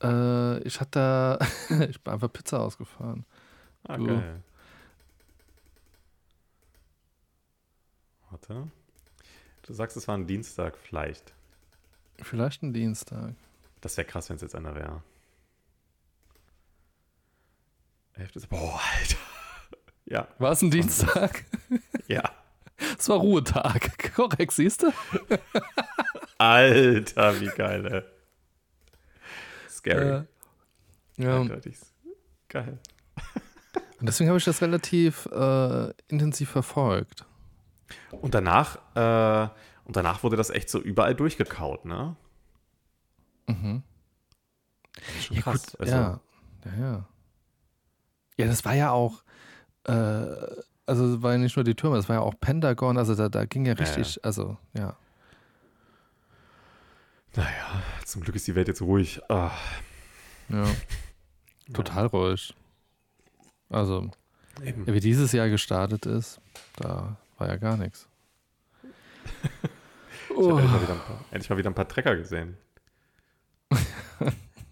äh, 0.02 0.58
ich 0.64 0.78
hatte 0.80 0.90
da, 0.90 1.38
ich 1.88 2.00
bin 2.02 2.12
einfach 2.12 2.30
Pizza 2.32 2.60
ausgefahren. 2.60 3.24
Ah, 3.84 3.96
Du. 3.96 4.06
geil. 4.06 4.42
Warte. 8.30 8.68
Du 9.62 9.72
sagst, 9.72 9.96
es 9.96 10.06
war 10.08 10.16
ein 10.16 10.26
Dienstag 10.26 10.76
vielleicht. 10.76 11.32
Vielleicht 12.22 12.62
ein 12.62 12.72
Dienstag. 12.72 13.34
Das 13.80 13.96
wäre 13.96 14.06
krass, 14.06 14.28
wenn 14.28 14.36
es 14.36 14.42
jetzt 14.42 14.54
einer 14.54 14.74
wäre. 14.74 15.02
11. 18.14 18.48
Boah, 18.48 18.80
Alter. 18.98 19.16
Ja, 20.06 20.28
War 20.38 20.52
es 20.52 20.60
ein 20.60 20.70
Dienstag? 20.70 21.46
ja. 22.08 22.22
Es 22.98 23.08
war 23.08 23.16
Ruhetag. 23.16 24.12
Korrekt, 24.14 24.52
siehst 24.52 24.82
du? 24.82 24.92
Alter, 26.36 27.40
wie 27.40 27.46
geil, 27.46 27.86
ey. 27.86 28.02
Scary. 29.70 30.26
Äh, 31.18 31.22
ja. 31.24 31.40
Eindeutig. 31.40 31.78
Geil. 32.48 32.78
Und 33.98 34.06
deswegen 34.06 34.28
habe 34.28 34.38
ich 34.38 34.44
das 34.44 34.60
relativ 34.60 35.24
äh, 35.32 35.94
intensiv 36.08 36.50
verfolgt. 36.50 37.24
Und 38.10 38.34
danach, 38.34 38.76
äh, 38.94 39.48
und 39.84 39.96
danach 39.96 40.22
wurde 40.22 40.36
das 40.36 40.50
echt 40.50 40.68
so 40.70 40.80
überall 40.80 41.14
durchgekaut, 41.14 41.84
ne? 41.84 42.16
Mhm. 43.46 43.82
Schon 45.20 45.36
Ja, 45.36 45.42
krass. 45.42 45.66
gut, 45.66 45.80
Also, 45.80 45.94
ja. 45.94 46.20
ja, 46.64 46.72
ja. 46.80 47.08
Ja, 48.36 48.46
das 48.46 48.64
war 48.64 48.74
ja 48.74 48.90
auch, 48.90 49.22
äh, 49.84 49.92
also 50.86 51.14
es 51.14 51.22
war 51.22 51.32
ja 51.32 51.38
nicht 51.38 51.56
nur 51.56 51.64
die 51.64 51.74
Türme, 51.74 51.96
das 51.96 52.08
war 52.08 52.16
ja 52.16 52.22
auch 52.22 52.34
Pentagon, 52.40 52.98
also 52.98 53.14
da, 53.14 53.28
da 53.28 53.44
ging 53.44 53.64
ja 53.66 53.74
Ja, 53.74 53.78
richtig, 53.78 54.24
also 54.24 54.56
ja. 54.72 54.96
Naja, 57.36 57.82
zum 58.04 58.22
Glück 58.22 58.36
ist 58.36 58.46
die 58.46 58.54
Welt 58.54 58.68
jetzt 58.68 58.80
ruhig. 58.82 59.20
Ah, 59.28 59.50
ja. 60.48 60.64
Total 61.72 62.06
ruhig. 62.06 62.54
Also, 63.70 64.10
eben. 64.62 64.86
wie 64.86 65.00
dieses 65.00 65.32
Jahr 65.32 65.48
gestartet 65.48 66.06
ist, 66.06 66.40
da 66.76 67.16
war 67.38 67.48
ja 67.48 67.56
gar 67.56 67.76
nichts. 67.76 68.08
Ich 70.30 70.36
Oh. 70.36 70.58
habe 70.58 70.62
endlich, 70.62 70.72
mal 70.72 70.82
wieder 70.82 70.92
ein 70.94 70.98
paar- 71.00 71.24
endlich 71.30 71.50
mal 71.50 71.58
wieder 71.58 71.70
ein 71.70 71.74
paar 71.74 71.88
Trecker 71.88 72.16
gesehen. 72.16 72.56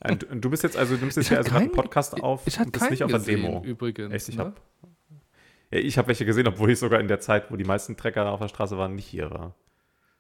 Und 0.04 0.24
und 0.24 0.40
du 0.44 0.50
bist 0.50 0.64
jetzt 0.64 0.76
also, 0.76 0.94
du 0.96 1.00
nimmst 1.00 1.16
jetzt 1.16 1.26
Ich 1.26 1.28
hier 1.28 1.38
also 1.38 1.50
gerade 1.50 1.64
einen 1.66 1.72
Podcast 1.72 2.20
auf 2.20 2.42
Ich 2.46 2.54
und 2.54 2.60
hatte 2.62 2.70
bist 2.72 2.90
nicht 2.90 3.04
auf 3.04 3.10
der 3.12 3.20
Demo. 3.20 3.62
übrigens. 3.64 4.12
Echt, 4.12 4.28
ich 4.30 4.36
ne? 4.36 4.44
habe 4.46 4.54
ja, 5.70 5.78
ich 5.78 5.96
hab 5.96 6.08
welche 6.08 6.24
gesehen, 6.24 6.48
obwohl 6.48 6.70
ich 6.72 6.78
sogar 6.80 6.98
in 6.98 7.06
der 7.06 7.20
Zeit, 7.20 7.52
wo 7.52 7.56
die 7.56 7.64
meisten 7.64 7.96
Trecker 7.96 8.28
auf 8.32 8.40
der 8.40 8.48
Straße 8.48 8.76
waren, 8.76 8.96
nicht 8.96 9.06
hier 9.06 9.30
war. 9.30 9.54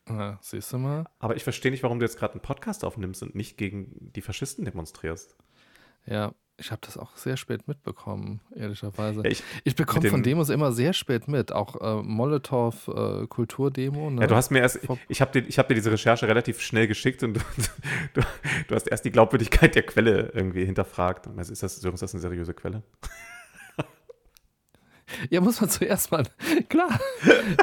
Ja, 0.08 0.38
siehst 0.40 0.72
du 0.72 0.78
mal? 0.78 1.06
Aber 1.18 1.34
ich 1.34 1.42
verstehe 1.42 1.72
nicht, 1.72 1.82
warum 1.82 1.98
du 1.98 2.04
jetzt 2.06 2.16
gerade 2.16 2.34
einen 2.34 2.42
Podcast 2.42 2.84
aufnimmst 2.84 3.22
und 3.24 3.34
nicht 3.34 3.56
gegen 3.56 3.88
die 4.14 4.22
Faschisten 4.22 4.64
demonstrierst. 4.64 5.36
Ja, 6.06 6.32
ich 6.58 6.70
habe 6.70 6.80
das 6.84 6.96
auch 6.96 7.16
sehr 7.16 7.36
spät 7.36 7.66
mitbekommen, 7.66 8.40
ehrlicherweise. 8.54 9.22
Ich, 9.26 9.42
Ich 9.64 9.74
bekomme 9.74 10.08
von 10.08 10.20
dem- 10.20 10.24
Demos 10.24 10.48
immer 10.48 10.70
sehr 10.72 10.92
spät 10.92 11.26
mit, 11.28 11.50
auch 11.52 11.80
äh, 11.80 12.02
Molotow 12.02 12.88
äh, 12.88 13.26
Kulturdemo. 13.26 14.10
Ne? 14.10 14.20
ja, 14.20 14.26
du 14.26 14.34
hast 14.36 14.50
mir 14.50 14.60
erst, 14.60 14.80
ich 15.08 15.20
habe 15.20 15.32
dir, 15.40 15.48
ich 15.48 15.58
hab 15.58 15.68
dir 15.68 15.74
diese 15.74 15.90
Recherche 15.90 16.28
relativ 16.28 16.60
schnell 16.60 16.86
geschickt 16.86 17.22
und 17.22 17.34
du, 17.36 17.40
du, 18.14 18.20
du 18.68 18.74
hast 18.74 18.86
erst 18.86 19.04
die 19.04 19.10
Glaubwürdigkeit 19.10 19.74
der 19.74 19.82
Quelle 19.82 20.30
irgendwie 20.34 20.64
hinterfragt. 20.64 21.26
Meinst, 21.34 21.50
Ist 21.50 21.62
das, 21.62 21.78
ist 21.78 22.02
das 22.02 22.14
eine 22.14 22.20
seriöse 22.20 22.54
Quelle? 22.54 22.82
Ja, 25.30 25.40
muss 25.40 25.60
man 25.60 25.70
zuerst 25.70 26.10
mal. 26.10 26.24
Klar. 26.68 26.98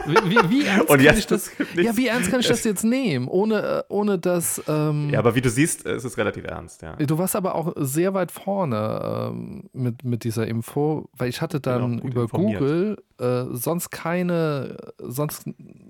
Wie, 0.05 0.29
wie, 0.29 0.49
wie 0.49 0.65
ernst 0.65 0.87
kann 0.87 1.17
ich 1.17 1.27
das? 1.27 1.51
es. 1.75 1.83
Ja, 1.83 1.97
wie 1.97 2.07
ernst 2.07 2.31
kann 2.31 2.39
ich 2.39 2.47
das 2.47 2.63
jetzt 2.63 2.83
nehmen, 2.83 3.27
ohne, 3.27 3.85
äh, 3.89 3.93
ohne 3.93 4.19
dass. 4.19 4.61
Ähm, 4.67 5.09
Ja, 5.11 5.19
aber 5.19 5.35
wie 5.35 5.41
du 5.41 5.49
siehst, 5.49 5.85
es 5.85 6.03
ist 6.03 6.17
relativ 6.17 6.45
ernst, 6.45 6.81
ja. 6.81 6.95
Du 6.95 7.17
warst 7.17 7.35
aber 7.35 7.55
auch 7.55 7.73
sehr 7.77 8.13
weit 8.13 8.31
vorne 8.31 9.29
ähm, 9.31 9.69
mit, 9.73 10.03
mit 10.03 10.23
dieser 10.23 10.47
Info, 10.47 11.09
weil 11.13 11.29
ich 11.29 11.41
hatte 11.41 11.59
dann 11.59 11.99
über 11.99 12.23
informiert. 12.23 12.59
Google 12.59 12.97
äh, 13.19 13.45
sonst 13.51 13.89
keine, 13.91 14.77
sonst 14.97 15.45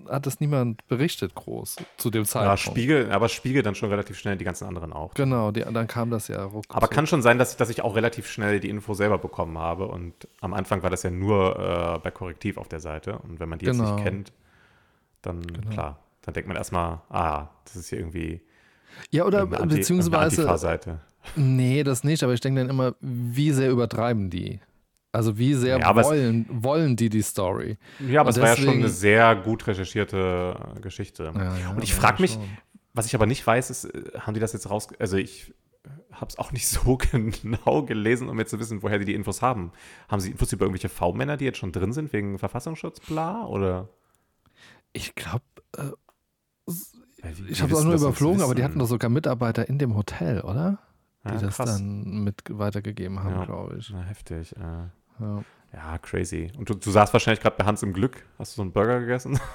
hat 0.08 0.26
das 0.26 0.40
niemand 0.40 0.88
berichtet 0.88 1.36
groß 1.36 1.76
zu 1.98 2.10
dem 2.10 2.24
Ja, 2.24 2.28
Zeitpunkt. 2.28 2.60
Spiegel, 2.62 3.12
aber 3.12 3.30
Spiegel 3.30 3.62
dann 3.64 3.76
schon 3.76 3.90
relativ 3.90 4.18
schnell 4.18 4.38
die 4.38 4.46
ganzen 4.46 4.66
anderen 4.68 4.92
auch. 4.94 5.14
Genau, 5.14 5.52
die, 5.52 5.62
dann 5.62 5.88
kam 5.88 6.10
das 6.10 6.28
ja 6.28 6.44
ruckzuck. 6.44 6.76
Aber 6.76 6.88
kann 6.88 7.06
schon 7.08 7.22
sein, 7.22 7.38
dass, 7.38 7.56
dass 7.58 7.70
ich 7.70 7.84
auch 7.84 7.96
relativ 7.96 8.28
schnell 8.28 8.60
die 8.60 8.70
Info 8.70 8.94
selber 8.94 9.18
bekommen 9.20 9.58
habe. 9.58 9.88
Und 9.88 10.14
am 10.42 10.54
Anfang 10.54 10.82
war 10.84 10.90
das 10.90 11.04
ja 11.04 11.12
nur 11.12 11.58
äh, 11.96 12.00
bei 12.00 12.12
Korrektiv 12.12 12.58
auf 12.58 12.68
der 12.68 12.80
Seite. 12.80 13.20
Und 13.20 13.40
wenn 13.40 13.50
man 13.50 13.60
die 13.60 13.66
jetzt 13.68 13.78
Genau. 13.78 13.94
nicht 13.96 14.04
kennt, 14.04 14.34
dann 15.22 15.42
Genau. 15.42 15.70
klar, 15.70 16.00
dann 16.24 16.34
denkt 16.34 16.48
man 16.48 16.58
erstmal, 16.58 17.02
ah, 17.10 17.48
das 17.66 17.76
ist 17.76 17.90
hier 17.90 18.00
irgendwie 18.00 18.42
Ja, 19.12 19.26
oder 19.26 19.42
Anti- 19.42 19.76
beziehungsweise. 19.78 20.48
Nee, 21.36 21.84
das 21.84 22.04
nicht, 22.04 22.24
aber 22.24 22.34
ich 22.34 22.40
denke 22.40 22.62
dann 22.62 22.70
immer, 22.70 22.96
wie 23.02 23.52
sehr 23.52 23.70
übertreiben 23.70 24.30
die? 24.30 24.60
Also 25.12 25.38
wie 25.38 25.54
sehr 25.56 25.80
Ja, 25.80 25.86
aber 25.88 26.02
es- 26.02 26.08
wollen, 26.08 26.46
wollen 26.50 26.96
die 26.96 27.10
die 27.10 27.22
Story? 27.24 27.78
Ja, 28.00 28.22
aber 28.22 28.30
Und 28.30 28.36
es 28.36 28.42
war 28.42 28.50
ja 28.50 28.56
schon 28.56 28.66
deswegen- 28.66 28.84
eine 28.84 28.90
sehr 28.94 29.36
gut 29.36 29.66
recherchierte 29.68 30.74
äh, 30.78 30.80
Geschichte. 30.82 31.32
Ja, 31.36 31.58
ja, 31.58 31.70
Und 31.72 31.84
ich 31.84 31.90
ja, 31.92 31.96
frage 31.96 32.22
mich, 32.22 32.34
schon. 32.34 32.44
was 32.94 33.06
ich 33.08 33.16
aber 33.16 33.26
nicht 33.26 33.46
weiß, 33.46 33.70
ist, 33.72 33.86
äh, 33.86 34.12
haben 34.20 34.34
die 34.36 34.40
das 34.40 34.54
jetzt 34.54 34.70
raus... 34.70 34.88
Also 35.00 35.18
ich 35.18 35.54
habe 36.12 36.28
es 36.30 36.38
auch 36.38 36.52
nicht 36.52 36.68
so 36.70 36.98
genau 36.98 37.84
gelesen, 37.84 38.30
um 38.30 38.38
jetzt 38.38 38.52
zu 38.52 38.60
wissen, 38.60 38.84
woher 38.84 39.00
die 39.00 39.06
die 39.06 39.16
Infos 39.16 39.42
haben. 39.42 39.72
Haben 40.10 40.20
sie 40.20 40.30
Infos 40.32 40.52
über 40.54 40.66
irgendwelche 40.66 40.90
V-Männer, 40.90 41.38
die 41.38 41.46
jetzt 41.46 41.58
schon 41.58 41.72
drin 41.72 41.92
sind, 41.94 42.14
wegen 42.14 42.38
Verfassungsschutz, 42.38 43.00
bla? 43.00 43.46
Oder... 43.46 43.90
Ich 44.94 45.16
glaube, 45.16 45.44
Ja, 45.78 45.92
wie- 47.36 47.50
ich 47.52 47.62
habe 47.62 47.74
es 47.74 47.80
auch 47.80 47.84
nur 47.84 47.96
überflogen, 47.96 48.42
aber 48.42 48.56
die 48.56 48.64
hatten 48.64 48.80
doch 48.80 48.86
sogar 48.88 49.10
Mitarbeiter 49.10 49.68
in 49.68 49.78
dem 49.80 49.96
Hotel, 49.96 50.42
oder? 50.42 50.80
Die 51.26 51.34
Ja, 51.34 51.42
das 51.42 51.58
dann 51.58 52.24
mit 52.24 52.44
weitergegeben 52.50 53.20
haben, 53.24 53.36
Ja. 53.36 53.46
glaube 53.46 53.78
ich. 53.78 53.90
Na, 53.92 54.02
heftig. 54.04 54.56
Äh. 54.56 54.88
Ja. 55.20 55.44
Ja, 55.72 55.98
crazy. 56.00 56.52
Und 56.58 56.70
du, 56.70 56.74
du 56.74 56.90
saßt 56.90 57.14
wahrscheinlich 57.14 57.42
gerade 57.42 57.56
bei 57.58 57.64
Hans 57.66 57.84
im 57.84 57.94
Glück. 57.94 58.26
Hast 58.40 58.54
du 58.54 58.56
so 58.58 58.62
einen 58.64 58.72
Burger 58.72 59.00
gegessen? 59.02 59.40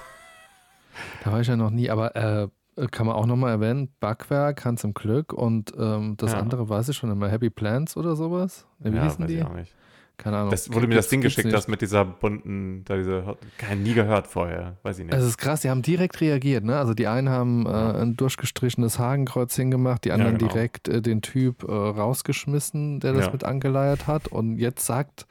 Da 1.25 1.33
war 1.33 1.41
ich 1.41 1.49
ja 1.49 1.57
noch 1.57 1.71
nie, 1.71 1.91
aber 1.91 2.15
äh, 2.15 2.49
kann 2.91 3.07
man 3.07 3.17
auch 3.17 3.27
nochmal 3.27 3.51
erwähnen, 3.53 3.89
Backwerk, 3.99 4.65
Hans 4.65 4.85
im 4.85 4.95
Glück 4.95 5.33
und 5.33 5.73
ähm, 5.77 6.17
das 6.19 6.33
Ja. 6.33 6.39
andere 6.39 6.69
weiß 6.69 6.89
ich 6.91 6.97
schon 6.97 7.11
immer, 7.11 7.29
Happy 7.29 7.51
Plants 7.51 7.97
oder 7.97 8.15
sowas. 8.15 8.67
Wie 8.79 8.95
ja, 8.95 9.03
hießen 9.03 9.25
weiß 9.25 9.29
die? 9.31 9.39
ich 9.39 9.45
auch 9.45 9.55
nicht. 9.55 9.75
Keine 10.17 10.37
Ahnung. 10.39 10.51
Das 10.51 10.73
wurde 10.73 10.87
mir 10.87 10.95
das 10.95 11.09
Ding 11.09 11.21
geschickt, 11.21 11.47
nicht. 11.47 11.57
das 11.57 11.67
mit 11.67 11.81
dieser 11.81 12.05
bunten, 12.05 12.85
da 12.85 12.97
diese, 12.97 13.37
kein 13.59 13.83
nie 13.83 13.95
gehört 13.95 14.29
vorher, 14.29 14.77
weiß 14.83 15.01
ich 15.01 15.07
nicht. 15.07 15.15
Es 15.15 15.25
ist 15.25 15.39
krass, 15.39 15.63
die 15.63 15.71
haben 15.71 15.83
direkt 15.83 16.21
reagiert, 16.21 16.63
ne? 16.65 16.79
Also 16.79 16.95
die 16.95 17.09
einen 17.09 17.29
haben 17.29 17.67
äh, 17.67 17.71
ein 17.71 18.17
durchgestrichenes 18.17 18.99
Hakenkreuz 18.99 19.57
hingemacht, 19.57 20.05
die 20.05 20.13
anderen 20.13 20.39
genau. 20.39 20.53
direkt 20.53 20.89
äh, 20.89 21.03
den 21.03 21.21
Typ 21.21 21.65
äh, 21.65 21.73
rausgeschmissen, 21.73 23.01
der 23.01 23.13
das 23.13 23.27
Ja. 23.27 23.33
mit 23.33 23.45
angeleiert 23.45 24.07
hat. 24.07 24.29
Und 24.29 24.59
jetzt 24.59 24.87
sagt, 24.87 25.27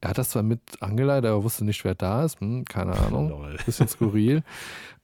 er 0.00 0.10
hat 0.10 0.18
das 0.18 0.30
zwar 0.30 0.42
mit 0.42 0.60
angeleiert, 0.80 1.26
aber 1.26 1.44
wusste 1.44 1.64
nicht, 1.64 1.84
wer 1.84 1.94
da 1.94 2.24
ist. 2.24 2.40
Hm, 2.40 2.64
keine 2.64 2.92
Ahnung. 2.98 3.28
Lol. 3.28 3.56
Bisschen 3.64 3.88
skurril. 3.88 4.42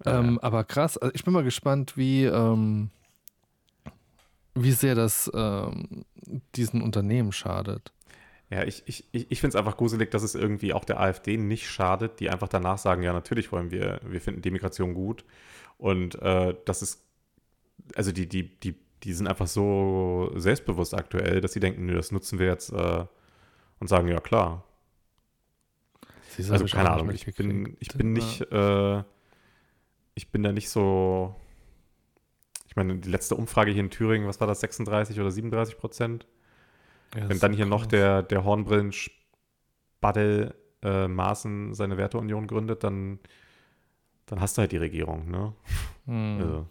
Ja, 0.07 0.21
ähm, 0.21 0.39
aber 0.43 0.63
krass, 0.63 0.97
also 0.97 1.13
ich 1.13 1.25
bin 1.25 1.35
mal 1.35 1.43
gespannt, 1.43 1.97
wie, 1.97 2.23
ähm, 2.23 2.91
wie 4.55 4.71
sehr 4.71 4.95
das 4.95 5.29
ähm, 5.35 6.05
diesen 6.55 6.83
Unternehmen 6.83 7.33
schadet. 7.33 7.91
Ja, 8.51 8.65
ich, 8.65 8.83
ich, 8.87 9.05
ich, 9.13 9.41
finde 9.41 9.49
es 9.49 9.57
einfach 9.57 9.77
gruselig, 9.77 10.11
dass 10.11 10.23
es 10.23 10.35
irgendwie 10.35 10.73
auch 10.73 10.87
der 10.87 11.01
AfD 11.01 11.37
nicht 11.37 11.69
schadet, 11.69 12.19
die 12.19 12.31
einfach 12.31 12.49
danach 12.49 12.79
sagen, 12.79 13.03
ja, 13.03 13.13
natürlich 13.13 13.53
wollen 13.53 13.71
wir, 13.71 14.01
wir 14.03 14.23
finden 14.23 14.41
die 14.41 14.51
Migration 14.51 14.95
gut. 14.95 15.25
Und 15.77 16.21
äh, 16.23 16.55
das 16.65 16.81
ist, 16.81 17.05
also 17.95 18.11
die, 18.11 18.27
die, 18.27 18.59
die, 18.61 18.75
die 19.03 19.13
sind 19.13 19.27
einfach 19.27 19.47
so 19.47 20.33
selbstbewusst 20.35 20.95
aktuell, 20.95 21.43
dass 21.43 21.53
sie 21.53 21.61
denken, 21.61 21.85
nö, 21.85 21.95
das 21.95 22.11
nutzen 22.11 22.39
wir 22.39 22.47
jetzt 22.47 22.73
äh, 22.73 23.05
und 23.81 23.87
sagen, 23.87 24.09
ja 24.09 24.19
klar. 24.19 24.65
Du, 26.37 26.53
Also 26.53 26.65
keine 26.67 26.91
Ahnung, 26.91 27.11
ich 27.11 27.27
bin, 27.35 27.77
ich 27.81 27.89
bin 27.89 28.13
nicht, 28.15 28.41
äh, 28.51 29.03
ich 30.15 30.31
bin 30.31 30.43
da 30.43 30.53
nicht 30.53 30.71
so, 30.71 31.35
ich 32.67 32.77
meine, 32.77 32.97
die 32.97 33.11
letzte 33.11 33.35
Umfrage 33.35 33.73
hier 33.73 33.83
in 33.83 33.91
Thüringen, 33.91 34.27
was 34.27 34.41
war 34.41 34.47
das, 34.47 34.61
36 34.61 35.21
oder 35.21 35.31
37 35.31 35.77
Prozent? 35.77 36.27
Ja, 37.15 37.29
Wenn 37.29 37.39
dann 37.39 37.53
hier 37.53 37.67
noch 37.67 37.83
krass. 37.83 37.89
der, 37.89 38.23
der 38.23 38.45
Hornbrillen 38.45 38.93
Spaddel 38.93 40.55
äh, 40.83 41.09
Maaßen 41.09 41.75
seine 41.75 41.97
Werteunion 41.97 42.47
gründet, 42.47 42.85
dann, 42.85 43.19
dann 44.27 44.41
hast 44.41 44.57
du 44.57 44.61
halt 44.61 44.73
die 44.73 44.77
Regierung, 44.77 45.31
ne? 45.31 45.55
Hm. 46.07 46.39
Also, 46.41 46.67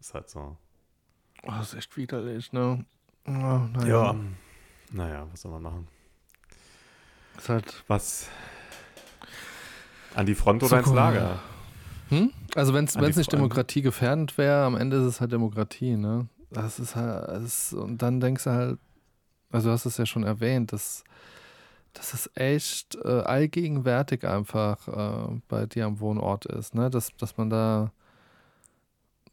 ist 0.00 0.14
halt 0.14 0.28
so. 0.28 0.56
Oh, 1.44 1.50
das 1.50 1.72
ist 1.72 1.78
echt 1.78 1.96
widerlich, 1.96 2.52
ne? 2.52 2.84
Oh, 3.26 3.30
naja. 3.30 4.16
Naja, 4.90 5.26
was 5.30 5.40
soll 5.42 5.52
man 5.52 5.62
machen? 5.62 5.88
Ist 7.36 7.48
halt, 7.48 7.84
Was? 7.88 8.28
An 10.14 10.26
die 10.26 10.34
Front 10.34 10.62
oder 10.62 10.78
ins. 10.78 10.92
Lager? 10.92 11.40
hm? 12.08 12.30
Also 12.54 12.72
wenn 12.74 12.84
es 12.84 12.94
nicht 12.94 13.14
Freunde. 13.14 13.28
Demokratie 13.30 13.82
gefährdend 13.82 14.38
wäre, 14.38 14.64
am 14.64 14.76
Ende 14.76 14.98
ist 14.98 15.04
es 15.04 15.20
halt 15.20 15.32
Demokratie, 15.32 15.96
ne? 15.96 16.28
Das 16.50 16.78
ist 16.78 16.94
halt, 16.94 17.28
das 17.28 17.72
und 17.72 18.00
dann 18.00 18.20
denkst 18.20 18.44
du 18.44 18.50
halt, 18.50 18.78
also 19.54 19.68
du 19.68 19.72
hast 19.72 19.86
es 19.86 19.96
ja 19.96 20.06
schon 20.06 20.24
erwähnt, 20.24 20.72
das, 20.72 21.04
das 21.92 22.12
ist 22.14 22.30
echt 22.38 22.96
äh, 23.04 23.08
allgegenwärtig 23.08 24.26
einfach 24.26 24.88
äh, 24.88 25.40
bei 25.48 25.66
dir 25.66 25.86
am 25.86 26.00
Wohnort 26.00 26.46
ist, 26.46 26.74
ne? 26.74 26.90
Dass, 26.90 27.14
dass 27.16 27.36
man 27.36 27.50
da 27.50 27.92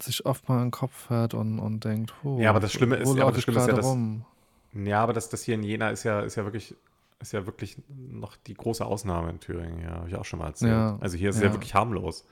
sich 0.01 0.25
oft 0.25 0.47
mal 0.49 0.57
in 0.57 0.65
den 0.65 0.71
Kopf 0.71 1.09
hört 1.09 1.33
und, 1.33 1.59
und 1.59 1.83
denkt, 1.83 2.13
huh, 2.23 2.39
Ja, 2.39 2.49
aber 2.51 2.59
das 2.59 2.71
Schlimme 2.71 2.95
ist- 2.95 3.15
ja, 3.15 3.23
aber 3.23 3.31
das 3.33 3.43
Schlimme 3.43 3.59
ist 3.59 3.67
ja, 3.67 3.73
dass- 3.73 3.85
rum? 3.85 4.25
Ja, 4.73 5.03
aber 5.03 5.13
das, 5.13 5.29
das 5.29 5.43
hier 5.43 5.55
in 5.55 5.63
Jena 5.63 5.89
ist 5.89 6.03
ja, 6.03 6.21
ist 6.21 6.35
ja 6.35 6.43
wirklich, 6.45 6.73
ist 7.19 7.33
ja 7.33 7.45
wirklich 7.45 7.77
noch 7.89 8.35
die 8.47 8.53
große 8.53 8.85
Ausnahme 8.85 9.29
in 9.31 9.39
Thüringen, 9.39 9.81
ja, 9.83 9.95
habe 9.95 10.07
ich 10.09 10.15
auch 10.15 10.23
schon 10.25 10.39
mal 10.39 10.47
erzählt. 10.47 10.71
Ja, 10.71 10.97
also 11.01 11.17
hier 11.17 11.29
ist 11.29 11.35
es 11.35 11.41
ja 11.41 11.49
ja. 11.49 11.53
wirklich 11.53 11.73
harmlos. 11.75 12.25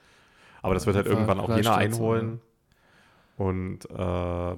Aber 0.62 0.74
das 0.74 0.86
wird 0.86 0.96
halt 0.96 1.06
irgendwann 1.06 1.38
auch 1.38 1.54
Jena 1.54 1.76
einholen. 1.76 2.40
Und 3.36 3.84
äh, 3.90 4.56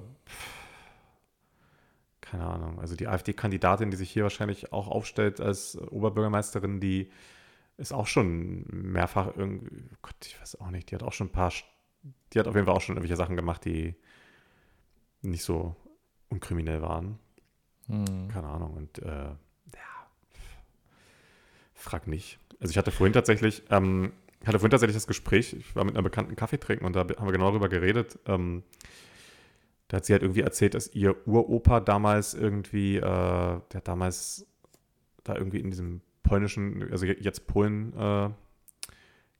keine 2.33 2.47
Ahnung, 2.47 2.79
also 2.79 2.95
die 2.95 3.07
AfD-Kandidatin, 3.07 3.91
die 3.91 3.97
sich 3.97 4.09
hier 4.09 4.23
wahrscheinlich 4.23 4.73
auch 4.73 4.87
aufstellt 4.87 5.39
als 5.39 5.77
Oberbürgermeisterin, 5.77 6.79
die 6.79 7.11
ist 7.77 7.93
auch 7.93 8.07
schon 8.07 8.65
mehrfach 8.71 9.37
irgendwie, 9.37 9.83
Gott, 10.01 10.15
ich 10.25 10.41
weiß 10.41 10.59
auch 10.59 10.71
nicht, 10.71 10.89
die 10.89 10.95
hat 10.95 11.03
auch 11.03 11.13
schon 11.13 11.27
ein 11.27 11.31
paar, 11.31 11.53
die 12.33 12.39
hat 12.39 12.47
auf 12.47 12.55
jeden 12.55 12.65
Fall 12.65 12.75
auch 12.75 12.81
schon 12.81 12.95
irgendwelche 12.95 13.17
Sachen 13.17 13.35
gemacht, 13.35 13.65
die 13.65 13.93
nicht 15.21 15.43
so 15.43 15.75
unkriminell 16.29 16.81
waren. 16.81 17.19
Hm. 17.85 18.29
Keine 18.29 18.47
Ahnung. 18.47 18.73
Und 18.73 18.97
äh, 18.97 19.25
ja, 19.25 20.07
frag 21.75 22.07
nicht. 22.07 22.39
Also 22.59 22.71
ich 22.71 22.79
hatte 22.79 22.89
vorhin 22.89 23.13
tatsächlich, 23.13 23.61
ähm, 23.69 24.11
ich 24.41 24.47
hatte 24.47 24.57
vorhin 24.57 24.71
tatsächlich 24.71 24.97
das 24.97 25.05
Gespräch, 25.05 25.53
ich 25.53 25.75
war 25.75 25.83
mit 25.83 25.93
einer 25.93 26.01
bekannten 26.01 26.35
Kaffee 26.35 26.57
trinken 26.57 26.85
und 26.85 26.95
da 26.95 27.01
haben 27.01 27.27
wir 27.27 27.31
genau 27.31 27.51
darüber 27.51 27.69
geredet. 27.69 28.17
Ähm, 28.25 28.63
da 29.93 29.97
hat 29.97 30.05
sie 30.05 30.13
halt 30.13 30.23
irgendwie 30.23 30.41
erzählt, 30.41 30.73
dass 30.73 30.95
ihr 30.95 31.15
Uropa 31.27 31.79
damals 31.79 32.33
irgendwie, 32.33 32.97
äh, 32.97 33.01
der 33.01 33.61
hat 33.75 33.87
damals 33.87 34.47
da 35.23 35.35
irgendwie 35.35 35.59
in 35.59 35.69
diesem 35.69 36.01
polnischen, 36.23 36.89
also 36.91 37.05
je- 37.05 37.19
jetzt 37.19 37.45
Polen 37.45 37.95
äh, 37.95 38.29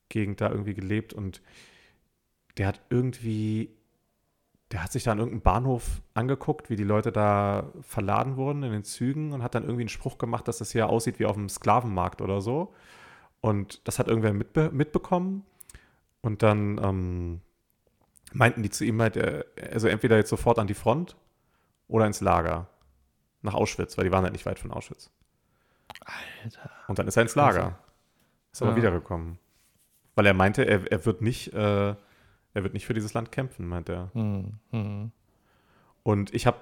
Gegend 0.09 0.41
da 0.41 0.51
irgendwie 0.51 0.75
gelebt 0.75 1.11
und 1.11 1.41
der 2.57 2.67
hat 2.67 2.81
irgendwie 2.91 3.71
der 4.71 4.83
hat 4.83 4.91
sich 4.91 5.03
da 5.03 5.11
an 5.11 5.17
irgendeinem 5.19 5.41
Bahnhof 5.41 6.01
angeguckt, 6.13 6.69
wie 6.69 6.75
die 6.75 6.83
Leute 6.83 7.11
da 7.11 7.71
verladen 7.81 8.37
wurden 8.37 8.61
in 8.61 8.71
den 8.71 8.83
Zügen 8.83 9.31
und 9.31 9.41
hat 9.41 9.55
dann 9.55 9.63
irgendwie 9.63 9.83
einen 9.83 9.89
Spruch 9.89 10.19
gemacht, 10.19 10.47
dass 10.47 10.59
das 10.59 10.71
hier 10.71 10.87
aussieht 10.89 11.17
wie 11.19 11.25
auf 11.25 11.35
dem 11.35 11.49
Sklavenmarkt 11.49 12.21
oder 12.21 12.41
so. 12.41 12.73
Und 13.41 13.87
das 13.87 13.97
hat 13.99 14.07
irgendwer 14.07 14.33
mitbe 14.33 14.71
mitbekommen. 14.71 15.45
Und 16.21 16.41
dann 16.41 16.79
ähm, 16.83 17.41
meinten 18.33 18.63
die 18.63 18.69
zu 18.69 18.83
ihm 18.83 19.01
halt, 19.01 19.17
äh, 19.17 19.43
also 19.71 19.87
entweder 19.87 20.17
jetzt 20.17 20.29
sofort 20.29 20.59
an 20.59 20.67
die 20.67 20.73
Front 20.73 21.15
oder 21.87 22.05
ins 22.05 22.21
Lager. 22.21 22.67
Nach 23.41 23.53
Auschwitz, 23.55 23.97
weil 23.97 24.05
die 24.05 24.11
waren 24.11 24.23
halt 24.23 24.33
nicht 24.33 24.45
weit 24.45 24.59
von 24.59 24.71
Auschwitz. 24.71 25.11
Alter. 26.43 26.71
Und 26.87 26.97
dann 26.99 27.07
ist 27.07 27.17
er 27.17 27.23
ins 27.23 27.35
Lager. 27.35 27.77
Ist 28.51 28.61
aber 28.61 28.71
Ja. 28.71 28.77
wiedergekommen. 28.77 29.37
Weil 30.15 30.25
er 30.25 30.33
meinte, 30.33 30.63
er, 30.65 30.89
er 30.91 31.05
wird 31.05 31.21
nicht, 31.21 31.53
äh, 31.53 31.89
er 31.89 31.95
wird 32.63 32.73
nicht 32.73 32.85
für 32.85 32.93
dieses 32.93 33.13
Land 33.13 33.31
kämpfen, 33.31 33.67
meint 33.67 33.89
er. 33.89 34.11
Hm. 34.13 34.59
Hm. 34.71 35.11
Und 36.03 36.33
ich 36.33 36.45
habe, 36.47 36.57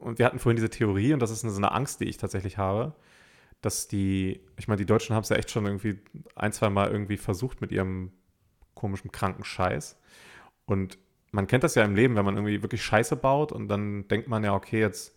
und 0.00 0.18
wir 0.18 0.26
hatten 0.26 0.38
vorhin 0.38 0.56
diese 0.56 0.70
Theorie, 0.70 1.12
und 1.12 1.20
das 1.20 1.30
ist 1.30 1.44
eine, 1.44 1.52
so 1.52 1.58
eine 1.58 1.72
Angst, 1.72 2.00
die 2.00 2.04
ich 2.08 2.16
tatsächlich 2.16 2.58
habe, 2.58 2.94
dass 3.60 3.88
die, 3.88 4.40
ich 4.56 4.68
meine, 4.68 4.78
die 4.78 4.86
Deutschen 4.86 5.14
haben 5.14 5.22
es 5.22 5.28
ja 5.28 5.36
echt 5.36 5.50
schon 5.50 5.66
irgendwie 5.66 6.00
ein, 6.34 6.52
zwei 6.52 6.68
Mal 6.70 6.90
irgendwie 6.90 7.16
versucht 7.16 7.60
mit 7.60 7.72
ihrem 7.72 8.12
komischen, 8.74 9.12
kranken 9.12 9.44
Scheiß. 9.44 9.98
Und 10.66 10.98
man 11.34 11.46
kennt 11.48 11.64
das 11.64 11.74
ja 11.74 11.84
im 11.84 11.96
Leben, 11.96 12.14
wenn 12.14 12.24
man 12.24 12.36
irgendwie 12.36 12.62
wirklich 12.62 12.82
Scheiße 12.84 13.16
baut 13.16 13.50
und 13.52 13.68
dann 13.68 14.06
denkt 14.08 14.28
man 14.28 14.44
ja, 14.44 14.54
okay, 14.54 14.78
jetzt, 14.80 15.14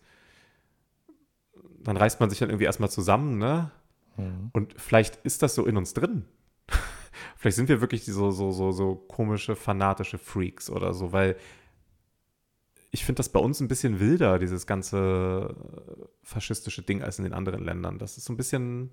dann 1.84 1.96
reißt 1.96 2.20
man 2.20 2.30
sich 2.30 2.40
dann 2.40 2.50
irgendwie 2.50 2.66
erstmal 2.66 2.90
zusammen, 2.90 3.38
ne? 3.38 3.72
Hm. 4.16 4.50
Und 4.52 4.74
vielleicht 4.78 5.18
ist 5.18 5.44
das 5.44 5.54
so 5.54 5.66
in 5.66 5.78
uns 5.78 5.94
drin. 5.94 6.26
vielleicht 7.38 7.56
sind 7.56 7.70
wir 7.70 7.82
wirklich 7.82 8.04
so, 8.06 8.32
so, 8.32 8.52
so, 8.52 8.72
so 8.72 8.96
komische, 8.96 9.56
fanatische 9.56 10.18
Freaks 10.18 10.70
oder 10.72 10.94
so, 10.94 11.12
weil 11.12 11.36
ich 12.90 13.06
finde 13.06 13.18
das 13.18 13.30
bei 13.30 13.40
uns 13.40 13.60
ein 13.60 13.68
bisschen 13.68 14.00
wilder, 14.00 14.40
dieses 14.40 14.66
ganze 14.66 15.56
äh, 15.56 16.06
faschistische 16.24 16.82
Ding, 16.82 17.04
als 17.04 17.20
in 17.20 17.26
den 17.26 17.34
anderen 17.34 17.64
Ländern. 17.64 18.00
Das 18.00 18.18
ist 18.18 18.26
so 18.26 18.34
ein 18.34 18.38
bisschen. 18.38 18.90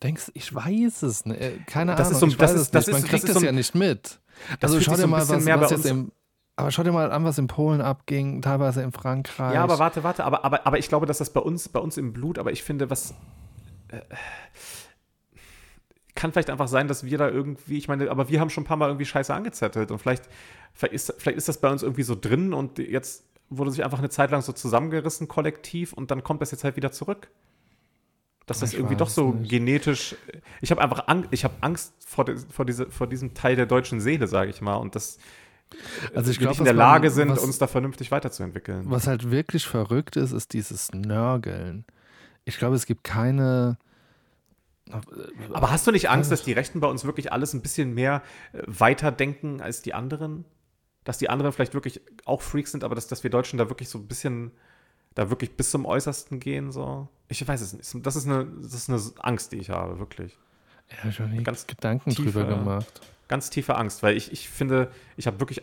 Denkst 0.00 0.30
ich 0.34 0.54
weiß 0.54 1.02
es, 1.02 1.24
ne? 1.26 1.36
Äh, 1.40 1.58
keine 1.66 1.96
Das 1.96 2.08
Ahnung, 2.08 2.12
ist 2.12 2.20
so 2.20 2.26
ich 2.28 2.36
das 2.36 2.50
weiß 2.52 2.60
ist- 2.60 2.62
es 2.66 2.70
das 2.70 2.86
nicht. 2.86 2.92
Man 2.92 3.02
ist- 3.02 3.08
kriegt 3.08 3.24
das 3.24 3.30
es 3.30 3.40
so 3.40 3.44
ja 3.46 3.52
nicht 3.52 3.74
mit. 3.74 4.20
Also 4.60 4.80
schau 4.80 4.92
dir 4.92 5.02
so 5.02 5.06
mal, 5.08 5.28
was, 5.28 5.44
was 5.44 5.70
jetzt 5.70 5.86
im, 5.86 6.12
aber 6.56 6.70
schau 6.70 6.82
dir 6.82 6.92
mal 6.92 7.12
an, 7.12 7.24
was 7.24 7.38
in 7.38 7.46
Polen 7.46 7.80
abging, 7.80 8.40
teilweise 8.40 8.82
in 8.82 8.90
Frankreich. 8.90 9.54
Ja, 9.54 9.62
aber 9.62 9.78
warte, 9.78 10.02
warte, 10.02 10.24
aber, 10.24 10.44
aber, 10.44 10.66
aber 10.66 10.78
ich 10.78 10.88
glaube, 10.88 11.06
dass 11.06 11.18
das 11.18 11.30
bei 11.30 11.40
uns, 11.40 11.68
bei 11.68 11.80
uns 11.80 11.98
im 11.98 12.12
Blut, 12.12 12.38
aber 12.38 12.50
ich 12.50 12.62
finde, 12.62 12.90
was. 12.90 13.14
Äh, 13.88 14.00
kann 16.14 16.32
vielleicht 16.32 16.48
einfach 16.48 16.68
sein, 16.68 16.88
dass 16.88 17.04
wir 17.04 17.18
da 17.18 17.28
irgendwie, 17.28 17.76
ich 17.76 17.88
meine, 17.88 18.10
aber 18.10 18.30
wir 18.30 18.40
haben 18.40 18.48
schon 18.48 18.64
ein 18.64 18.66
paar 18.66 18.78
Mal 18.78 18.88
irgendwie 18.88 19.04
Scheiße 19.04 19.34
angezettelt 19.34 19.90
und 19.90 19.98
vielleicht, 19.98 20.24
vielleicht, 20.72 20.94
ist, 20.94 21.14
vielleicht 21.18 21.36
ist 21.36 21.46
das 21.46 21.58
bei 21.58 21.70
uns 21.70 21.82
irgendwie 21.82 22.04
so 22.04 22.16
drin 22.18 22.54
und 22.54 22.78
jetzt 22.78 23.26
wurde 23.50 23.70
sich 23.70 23.84
einfach 23.84 23.98
eine 23.98 24.08
Zeit 24.08 24.30
lang 24.30 24.40
so 24.40 24.52
zusammengerissen, 24.52 25.28
kollektiv, 25.28 25.92
und 25.92 26.10
dann 26.10 26.24
kommt 26.24 26.40
das 26.40 26.50
jetzt 26.50 26.64
halt 26.64 26.76
wieder 26.76 26.90
zurück. 26.90 27.28
Dass 28.46 28.60
das 28.60 28.72
Ich 28.72 28.78
irgendwie 28.78 28.96
doch 28.96 29.08
so 29.08 29.32
nicht. 29.32 29.50
genetisch. 29.50 30.16
Ich 30.60 30.70
habe 30.70 30.80
einfach 30.80 31.08
Angst, 31.08 31.28
ich 31.32 31.44
habe 31.44 31.54
Angst 31.60 31.92
vor, 31.98 32.24
de, 32.24 32.36
vor, 32.48 32.64
diese, 32.64 32.90
vor 32.90 33.08
diesem 33.08 33.34
Teil 33.34 33.56
der 33.56 33.66
deutschen 33.66 34.00
Seele, 34.00 34.26
sage 34.28 34.50
ich 34.50 34.60
mal. 34.60 34.76
Und 34.76 34.94
dass 34.94 35.18
Also 36.14 36.30
ich 36.30 36.38
glaube, 36.38 36.50
nicht 36.52 36.58
in 36.60 36.64
der 36.64 36.74
Lage 36.74 37.10
sind, 37.10 37.30
was- 37.30 37.40
uns 37.40 37.58
da 37.58 37.66
vernünftig 37.66 38.10
weiterzuentwickeln. 38.10 38.84
Was 38.90 39.06
halt 39.06 39.30
wirklich 39.30 39.66
verrückt 39.66 40.16
ist, 40.16 40.32
ist 40.32 40.52
dieses 40.52 40.92
Nörgeln. 40.92 41.84
Ich 42.44 42.58
glaube, 42.58 42.76
es 42.76 42.86
gibt 42.86 43.02
keine. 43.04 43.78
Aber 45.52 45.70
hast 45.72 45.86
du 45.86 45.90
nicht 45.90 46.08
Angst, 46.10 46.30
dass 46.30 46.44
die 46.44 46.52
Rechten 46.52 46.78
bei 46.80 46.86
uns 46.86 47.04
wirklich 47.04 47.32
alles 47.32 47.52
ein 47.54 47.60
bisschen 47.62 47.92
mehr 47.94 48.22
äh, 48.52 48.62
weiterdenken 48.66 49.60
als 49.60 49.82
die 49.82 49.94
anderen? 49.94 50.44
Dass 51.02 51.18
die 51.18 51.28
anderen 51.28 51.52
vielleicht 51.52 51.74
wirklich 51.74 52.00
auch 52.24 52.40
Freaks 52.42 52.70
sind, 52.72 52.84
aber 52.84 52.94
dass, 52.94 53.08
dass 53.08 53.22
wir 53.24 53.30
Deutschen 53.30 53.58
da 53.58 53.68
wirklich 53.68 53.88
so 53.88 53.98
ein 53.98 54.06
bisschen, 54.06 54.52
da 55.14 55.28
wirklich 55.30 55.56
bis 55.56 55.70
zum 55.72 55.84
Äußersten 55.86 56.38
gehen, 56.40 56.70
so? 56.70 57.08
Ich 57.28 57.46
weiß 57.46 57.60
es 57.60 57.72
nicht. 57.72 58.06
Das 58.06 58.14
ist 58.14 58.26
eine, 58.26 58.46
das 58.62 58.74
ist 58.74 58.88
eine 58.88 59.00
Angst, 59.18 59.50
die 59.52 59.56
ich 59.56 59.70
habe, 59.70 59.98
wirklich. 59.98 60.38
Ja, 61.02 61.10
ich 61.10 61.18
nie 61.18 61.42
Ganz 61.42 61.66
Gedanken 61.66 62.10
tiefe- 62.10 62.22
drüber 62.30 62.44
gemacht. 62.44 63.00
Ganz 63.28 63.50
tiefe 63.50 63.76
Angst, 63.76 64.02
weil 64.02 64.16
ich, 64.16 64.30
ich 64.32 64.48
finde, 64.48 64.90
ich 65.16 65.26
habe 65.26 65.40
wirklich 65.40 65.62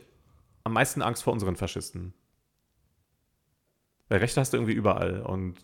am 0.63 0.73
meisten 0.73 1.01
Angst 1.01 1.23
vor 1.23 1.33
unseren 1.33 1.55
Faschisten. 1.55 2.13
Weil 4.09 4.19
Rechte 4.19 4.41
hast 4.41 4.53
du 4.53 4.57
irgendwie 4.57 4.73
überall 4.73 5.21
und 5.21 5.55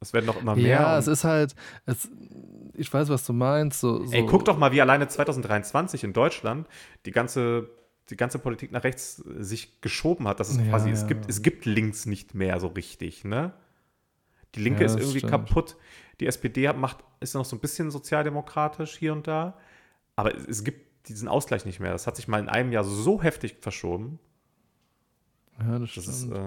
es 0.00 0.12
werden 0.12 0.26
noch 0.26 0.40
immer 0.40 0.56
mehr. 0.56 0.66
Ja, 0.80 0.98
es 0.98 1.06
ist 1.06 1.24
halt. 1.24 1.54
Es, 1.86 2.08
ich 2.74 2.92
weiß, 2.92 3.08
was 3.08 3.24
du 3.24 3.32
meinst. 3.32 3.80
So, 3.80 4.04
so, 4.04 4.12
Ey, 4.12 4.26
guck 4.26 4.44
doch 4.44 4.58
mal, 4.58 4.72
wie 4.72 4.80
alleine 4.80 5.08
2023 5.08 6.04
in 6.04 6.12
Deutschland 6.12 6.68
die 7.06 7.12
ganze, 7.12 7.70
die 8.10 8.16
ganze 8.16 8.38
Politik 8.38 8.72
nach 8.72 8.84
rechts 8.84 9.16
sich 9.16 9.80
geschoben 9.80 10.28
hat. 10.28 10.38
Dass 10.40 10.50
es 10.50 10.58
Ja, 10.58 10.64
quasi, 10.64 10.90
es 10.90 11.02
ja. 11.02 11.06
gibt, 11.06 11.30
es 11.30 11.40
gibt 11.42 11.64
links 11.64 12.04
nicht 12.04 12.34
mehr 12.34 12.60
so 12.60 12.66
richtig, 12.68 13.24
ne? 13.24 13.54
Die 14.54 14.60
Linke 14.60 14.80
Ja, 14.80 14.86
ist 14.86 14.98
irgendwie 14.98 15.18
stimmt. 15.18 15.30
kaputt. 15.30 15.76
Die 16.20 16.26
SPD 16.26 16.70
macht, 16.72 16.98
ist 17.20 17.34
noch 17.34 17.44
so 17.44 17.56
ein 17.56 17.60
bisschen 17.60 17.90
sozialdemokratisch 17.90 18.96
hier 18.96 19.12
und 19.12 19.26
da. 19.26 19.56
Aber 20.14 20.34
es, 20.34 20.46
es 20.46 20.64
gibt 20.64 20.85
diesen 21.08 21.28
Ausgleich 21.28 21.64
nicht 21.64 21.80
mehr. 21.80 21.92
Das 21.92 22.06
hat 22.06 22.16
sich 22.16 22.28
mal 22.28 22.40
in 22.40 22.48
einem 22.48 22.72
Jahr 22.72 22.84
so 22.84 23.22
heftig 23.22 23.56
verschoben. 23.60 24.18
Ja, 25.58 25.78
das 25.78 25.94
Das 25.94 26.04
stimmt. 26.04 26.08
ist, 26.08 26.30
äh, 26.32 26.40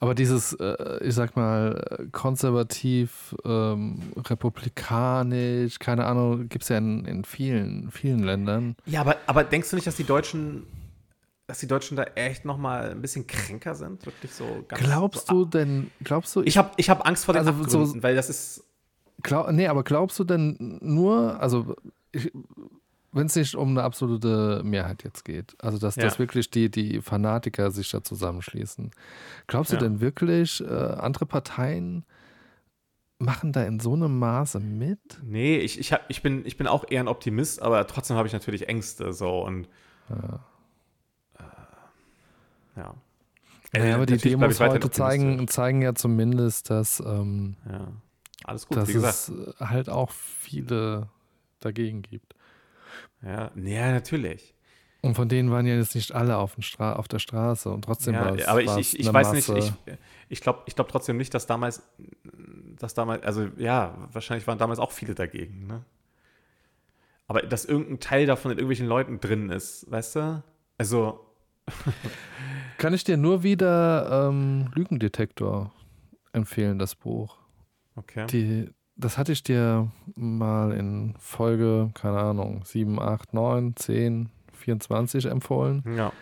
Aber 0.00 0.14
dieses, 0.14 0.52
äh, 0.54 0.98
ich 1.04 1.14
sag 1.14 1.36
mal, 1.36 2.08
konservativ, 2.12 3.34
ähm, 3.44 4.00
republikanisch, 4.16 5.78
keine 5.78 6.04
Ahnung, 6.06 6.48
gibt 6.48 6.64
es 6.64 6.68
ja 6.68 6.78
in, 6.78 7.04
in 7.04 7.24
vielen, 7.24 7.90
vielen 7.90 8.20
Ländern. 8.24 8.76
ja, 8.86 9.00
aber, 9.00 9.16
aber 9.26 9.44
denkst 9.44 9.70
du 9.70 9.76
nicht, 9.76 9.86
dass 9.86 9.96
die 9.96 10.04
Deutschen, 10.04 10.66
dass 11.46 11.58
die 11.60 11.66
Deutschen 11.68 11.96
da 11.96 12.02
echt 12.04 12.44
noch 12.44 12.58
mal 12.58 12.90
ein 12.90 13.00
bisschen 13.02 13.26
kränker 13.26 13.74
sind? 13.74 14.04
Wirklich 14.04 14.32
so 14.32 14.64
ganz 14.68 14.82
Glaubst 14.82 15.26
so, 15.28 15.44
du 15.44 15.50
denn, 15.50 15.90
glaubst 16.02 16.34
du, 16.36 16.42
Ich 16.42 16.56
habe 16.58 16.70
ich 16.76 16.90
hab 16.90 17.06
Angst 17.06 17.24
vor 17.24 17.34
den 17.34 17.46
Also 17.46 17.84
so- 17.86 18.02
weil 18.02 18.14
das 18.16 18.28
ist. 18.28 18.64
Glaub, 19.22 19.50
nee, 19.52 19.68
aber 19.68 19.84
glaubst 19.84 20.18
du 20.18 20.24
denn 20.24 20.78
nur, 20.82 21.40
also 21.40 21.76
wenn 23.12 23.26
es 23.26 23.36
nicht 23.36 23.54
um 23.54 23.68
eine 23.70 23.82
absolute 23.82 24.62
Mehrheit 24.64 25.04
jetzt 25.04 25.24
geht, 25.24 25.54
also 25.62 25.78
dass, 25.78 25.96
Ja. 25.96 26.04
dass 26.04 26.18
wirklich 26.18 26.50
die, 26.50 26.70
die 26.70 27.00
Fanatiker 27.02 27.70
sich 27.70 27.90
da 27.90 28.02
zusammenschließen, 28.02 28.90
glaubst 29.46 29.72
du 29.72 29.76
Ja. 29.76 29.82
denn 29.82 30.00
wirklich, 30.00 30.62
äh, 30.62 30.66
andere 30.66 31.26
Parteien 31.26 32.04
machen 33.18 33.52
da 33.52 33.62
in 33.64 33.78
so 33.80 33.92
einem 33.94 34.18
Maße 34.18 34.58
mit? 34.60 34.98
Nee, 35.22 35.58
ich, 35.58 35.78
ich, 35.78 35.92
hab, 35.92 36.02
ich, 36.08 36.22
bin, 36.22 36.44
ich 36.44 36.56
bin 36.56 36.66
auch 36.66 36.84
eher 36.88 37.00
ein 37.00 37.08
Optimist, 37.08 37.62
aber 37.62 37.86
trotzdem 37.86 38.16
habe 38.16 38.26
ich 38.26 38.32
natürlich 38.32 38.68
Ängste. 38.68 39.12
So 39.12 39.44
und. 39.44 39.68
Äh, 40.08 40.38
ja. 42.76 42.94
Naja, 43.74 43.94
aber 43.94 44.06
die 44.06 44.18
Demos 44.18 44.60
heute 44.60 44.90
zeigen, 44.90 45.46
zeigen 45.48 45.82
ja 45.82 45.94
zumindest, 45.94 46.68
dass, 46.70 47.00
ähm, 47.00 47.56
Ja. 47.70 47.88
Alles 48.44 48.66
gut, 48.66 48.76
dass 48.76 48.88
es 48.88 49.32
halt 49.60 49.88
auch 49.88 50.10
viele 50.10 51.08
dagegen 51.60 52.02
gibt. 52.02 52.34
Ja, 53.24 53.50
ja, 53.56 53.90
natürlich. 53.92 54.54
Und 55.00 55.14
von 55.16 55.28
denen 55.28 55.50
waren 55.50 55.66
ja 55.66 55.74
jetzt 55.74 55.94
nicht 55.96 56.12
alle 56.12 56.36
auf, 56.36 56.56
Stra 56.60 56.94
auf 56.94 57.08
der 57.08 57.18
Straße 57.18 57.68
und 57.70 57.84
trotzdem 57.84 58.14
war 58.14 58.36
Ja, 58.36 58.42
es. 58.42 58.46
aber 58.48 58.60
ich, 58.62 58.68
war 58.68 58.78
ich, 58.78 58.98
ich 59.00 59.12
weiß 59.12 59.32
nicht, 59.32 59.48
Masse. 59.48 59.74
ich, 59.86 59.94
ich 60.28 60.40
glaube 60.40 60.60
ich 60.66 60.76
glaub 60.76 60.88
trotzdem 60.88 61.16
nicht, 61.16 61.34
dass 61.34 61.46
damals, 61.46 61.82
dass 62.78 62.94
damals, 62.94 63.24
also 63.24 63.48
ja, 63.56 64.08
wahrscheinlich 64.12 64.46
waren 64.46 64.58
damals 64.58 64.78
auch 64.78 64.92
viele 64.92 65.14
dagegen, 65.14 65.66
ne? 65.66 65.84
Aber 67.26 67.42
dass 67.42 67.64
irgendein 67.64 67.98
Teil 68.00 68.26
davon 68.26 68.52
in 68.52 68.58
irgendwelchen 68.58 68.86
Leuten 68.86 69.18
drin 69.18 69.50
ist, 69.50 69.90
weißt 69.90 70.16
du? 70.16 70.42
Also, 70.78 71.26
Kann 72.78 72.94
ich 72.94 73.04
dir 73.04 73.16
nur 73.16 73.42
wieder 73.42 74.28
ähm, 74.28 74.70
Lügendetektor 74.74 75.72
empfehlen, 76.32 76.78
das 76.78 76.94
Buch. 76.94 77.38
okay. 77.96 78.26
Die, 78.26 78.70
das 78.96 79.18
hatte 79.18 79.32
ich 79.32 79.42
dir 79.42 79.90
mal 80.14 80.72
in 80.72 81.14
Folge, 81.18 81.90
keine 81.94 82.18
Ahnung, 82.18 82.62
7, 82.64 82.98
8, 82.98 83.34
9, 83.34 83.76
10, 83.76 84.28
24 84.52 85.26
empfohlen. 85.26 85.82
ja. 85.96 86.12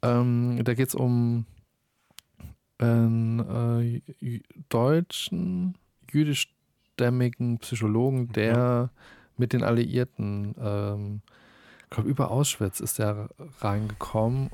Ähm, 0.00 0.60
da 0.62 0.74
geht 0.74 0.88
es 0.88 0.94
um 0.94 1.44
einen 2.78 4.02
äh, 4.20 4.40
deutschen, 4.68 5.76
jüdischstämmigen 6.10 7.58
Psychologen, 7.58 8.32
der 8.32 8.90
mit 9.36 9.52
den 9.52 9.62
Alliierten, 9.62 10.54
ähm, 10.60 11.22
ich 11.84 11.90
glaube, 11.90 12.10
über 12.10 12.30
Auschwitz 12.30 12.80
ist 12.80 13.00
er 13.00 13.30
reingekommen 13.60 14.50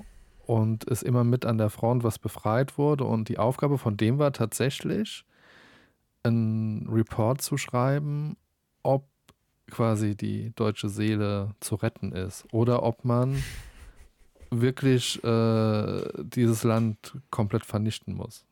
und 0.47 0.85
ist 0.85 1.03
immer 1.03 1.25
mit 1.25 1.45
an 1.47 1.59
der 1.59 1.71
Front, 1.71 2.05
was 2.05 2.19
befreit 2.19 2.79
wurde. 2.79 3.05
Und 3.05 3.29
die 3.29 3.39
Aufgabe 3.39 3.79
von 3.79 3.97
dem 3.97 4.19
war 4.19 4.33
tatsächlich, 4.33 5.25
einen 6.25 6.89
Report 6.89 7.41
zu 7.43 7.57
schreiben, 7.57 8.37
ob 8.83 9.07
quasi 9.70 10.16
die 10.16 10.53
deutsche 10.55 10.89
Seele 10.89 11.55
zu 11.61 11.75
retten 11.77 12.12
ist 12.12 12.45
oder 12.53 12.83
ob 12.83 13.05
man 13.05 13.43
wirklich 14.51 15.22
äh, 15.25 16.03
dieses 16.22 16.64
Land 16.64 17.16
komplett 17.31 17.64
vernichten 17.64 18.14
muss. 18.14 18.45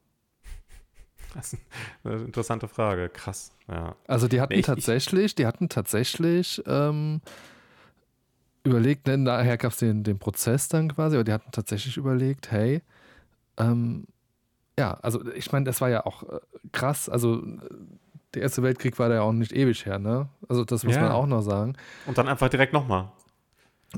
Das 1.35 1.55
ist 1.55 1.63
eine 2.05 2.17
interessante 2.25 2.69
Frage. 2.69 3.09
Krass. 3.09 3.53
Ja. 3.69 3.97
Also 4.07 4.29
die 4.29 4.41
hatten 4.41 4.53
Nee, 4.53 4.61
ich- 4.61 4.67
tatsächlich, 4.67 5.35
die 5.35 5.47
hatten 5.47 5.69
tatsächlich 5.71 6.63
ähm, 6.67 7.23
überlegt, 8.65 9.07
ne, 9.07 9.17
nachher 9.19 9.57
gab 9.57 9.73
es 9.73 9.79
den, 9.79 10.05
den 10.05 10.19
Prozess 10.19 10.69
dann 10.69 10.93
quasi, 10.93 11.17
aber 11.17 11.25
die 11.25 11.33
hatten 11.33 11.51
tatsächlich 11.51 11.97
überlegt, 11.97 12.51
hey, 12.51 12.83
ähm, 13.57 14.07
ja, 14.79 14.95
also 14.95 15.25
ich 15.33 15.53
meine, 15.53 15.65
das 15.65 15.81
war 15.81 15.91
ja 15.91 16.07
auch 16.07 16.23
äh, 16.25 16.41
krass, 16.73 17.09
also 17.09 17.43
der 18.35 18.43
Erste 18.43 18.63
Weltkrieg 18.63 18.99
war 18.99 19.09
da 19.09 19.17
ja 19.17 19.23
auch 19.23 19.33
nicht 19.33 19.53
ewig 19.53 19.85
her, 19.85 19.99
ne? 19.99 20.29
Also 20.49 20.65
das 20.65 20.85
muss 20.85 20.95
Ja. 20.95 21.03
man 21.03 21.13
auch 21.13 21.27
noch 21.27 21.43
sagen. 21.43 21.77
Und 22.07 22.17
dann 22.19 22.29
einfach 22.29 22.49
direkt 22.49 22.73
nochmal. 22.73 23.11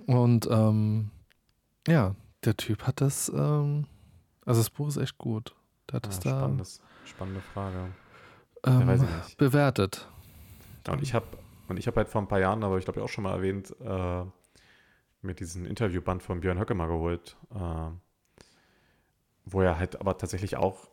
Und 0.06 0.48
ähm, 0.50 1.10
ja, 1.86 2.16
der 2.44 2.56
Typ 2.56 2.82
hat 2.86 3.00
das, 3.00 3.28
ähm, 3.28 3.86
also 4.44 4.60
das 4.60 4.70
Buch 4.70 4.88
ist 4.88 4.96
echt 4.96 5.18
gut. 5.18 5.54
Der 5.88 5.96
hat 5.96 6.06
Ja, 6.06 6.10
es 6.10 6.18
da 6.20 6.30
spannendes, 6.30 6.80
spannende 7.04 7.40
Frage. 7.42 7.94
ähm, 8.66 8.86
weiß 8.88 9.02
ich 9.02 9.08
nicht. 9.08 9.36
bewertet. 9.38 10.08
Ja, 10.86 10.92
und 10.94 11.02
ich 11.02 11.14
habe 11.14 11.26
und 11.68 11.78
ich 11.78 11.86
habe 11.86 11.96
halt 11.98 12.08
vor 12.08 12.20
ein 12.20 12.28
paar 12.28 12.40
Jahren, 12.40 12.62
aber 12.62 12.76
ich 12.78 12.84
glaube 12.84 13.00
ich 13.00 13.04
auch 13.04 13.08
schon 13.08 13.24
mal 13.24 13.32
erwähnt, 13.34 13.74
äh, 13.80 14.24
mir 15.22 15.34
diesen 15.34 15.64
Interviewband 15.64 16.22
von 16.22 16.40
Björn 16.40 16.58
Höcke 16.58 16.74
mal 16.74 16.88
geholt, 16.88 17.36
äh, 17.54 17.90
wo 19.44 19.62
er 19.62 19.78
halt 19.78 20.00
aber 20.00 20.18
tatsächlich 20.18 20.56
auch 20.56 20.88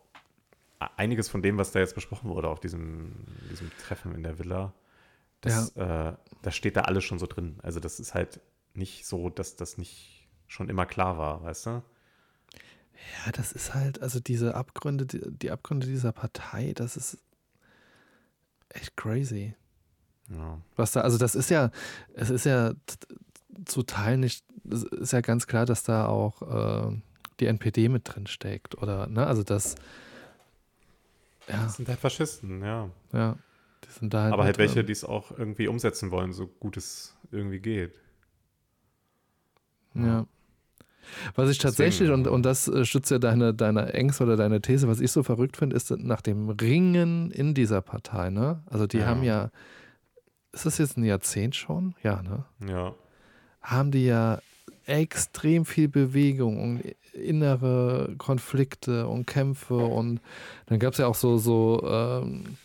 einiges 0.96 1.28
von 1.28 1.42
dem, 1.42 1.58
was 1.58 1.72
da 1.72 1.78
jetzt 1.78 1.94
besprochen 1.94 2.30
wurde 2.30 2.48
auf 2.48 2.60
diesem, 2.60 3.12
diesem 3.50 3.70
Treffen 3.78 4.14
in 4.14 4.22
der 4.22 4.38
Villa, 4.38 4.72
das, 5.40 5.76
äh, 5.76 6.12
das 6.42 6.56
steht 6.56 6.76
da 6.76 6.82
alles 6.82 7.04
schon 7.04 7.18
so 7.18 7.26
drin. 7.26 7.58
Also 7.62 7.80
das 7.80 8.00
ist 8.00 8.14
halt 8.14 8.40
nicht 8.74 9.06
so, 9.06 9.28
dass 9.28 9.56
das 9.56 9.78
nicht 9.78 10.28
schon 10.46 10.68
immer 10.68 10.86
klar 10.86 11.18
war, 11.18 11.42
weißt 11.42 11.66
du? 11.66 11.70
Ja, 11.70 13.32
das 13.32 13.52
ist 13.52 13.74
halt, 13.74 14.00
also 14.02 14.20
diese 14.20 14.54
Abgründe, 14.54 15.06
die, 15.06 15.20
die 15.20 15.50
Abgründe 15.50 15.86
dieser 15.86 16.12
Partei, 16.12 16.72
das 16.74 16.96
ist 16.96 17.18
echt 18.68 18.96
crazy. 18.96 19.54
Ja. 20.28 20.60
Was 20.76 20.92
da, 20.92 21.00
also 21.00 21.18
das 21.18 21.34
ist 21.34 21.50
ja, 21.50 21.70
es 22.14 22.30
ist 22.30 22.44
ja 22.44 22.72
zu 23.64 23.82
Teil 23.82 24.18
nicht, 24.18 24.44
es 24.70 24.84
ist 24.84 25.12
ja 25.12 25.20
ganz 25.20 25.46
klar, 25.46 25.66
dass 25.66 25.82
da 25.82 26.06
auch 26.06 26.42
äh, 26.42 26.96
die 27.42 27.46
NPD 27.48 27.88
mit 27.88 28.02
drin 28.12 28.26
steckt, 28.26 28.76
oder, 28.80 29.06
ne, 29.08 29.26
also 29.26 29.42
das, 29.42 29.74
ja, 31.48 31.64
Das 31.64 31.76
sind 31.76 31.88
halt 31.88 31.98
Faschisten, 31.98 32.62
ja. 32.62 32.88
ja, 33.12 33.36
die 33.84 33.90
sind 33.90 34.14
da 34.14 34.22
halt 34.24 34.32
Aber 34.32 34.44
halt 34.44 34.58
welche, 34.58 34.76
drin. 34.76 34.86
die 34.86 34.92
es 34.92 35.04
auch 35.04 35.36
irgendwie 35.36 35.66
umsetzen 35.68 36.10
wollen, 36.10 36.32
so 36.32 36.46
gut 36.46 36.76
es 36.76 37.16
irgendwie 37.30 37.58
geht. 37.60 38.00
Ja. 39.94 40.26
Was 41.34 41.50
ich 41.50 41.58
tatsächlich, 41.58 42.08
Deswegen, 42.08 42.26
und, 42.26 42.32
und 42.32 42.42
das 42.44 42.68
äh, 42.68 42.84
stützt 42.84 43.10
ja 43.10 43.18
deine, 43.18 43.52
deine 43.52 43.92
Ängste 43.92 44.22
oder 44.22 44.36
deine 44.36 44.62
These, 44.62 44.86
was 44.88 45.00
ich 45.00 45.10
so 45.10 45.22
verrückt 45.24 45.56
finde, 45.56 45.74
ist 45.76 45.90
nach 45.90 46.20
dem 46.22 46.48
Ringen 46.48 47.30
in 47.32 47.54
dieser 47.54 47.80
Partei, 47.82 48.30
ne? 48.30 48.62
Also 48.66 48.86
die 48.86 48.98
Ja. 48.98 49.06
haben 49.06 49.22
ja, 49.24 49.50
ist 50.52 50.64
das 50.64 50.78
jetzt 50.78 50.96
ein 50.96 51.04
Jahrzehnt 51.04 51.56
schon? 51.56 51.94
Ja, 52.02 52.22
ne? 52.22 52.44
Ja. 52.66 52.94
Haben 53.60 53.90
die 53.90 54.06
ja 54.06 54.40
extrem 54.86 55.64
viel 55.64 55.88
Bewegung 55.88 56.60
und 56.62 56.82
innere 57.12 58.14
Konflikte 58.18 59.06
und 59.06 59.26
Kämpfe 59.26 59.76
und 59.76 60.20
dann 60.66 60.78
gab 60.78 60.92
es 60.92 60.98
ja 60.98 61.06
auch 61.06 61.14
so, 61.14 61.38
so 61.38 61.82
ähm, 61.86 62.56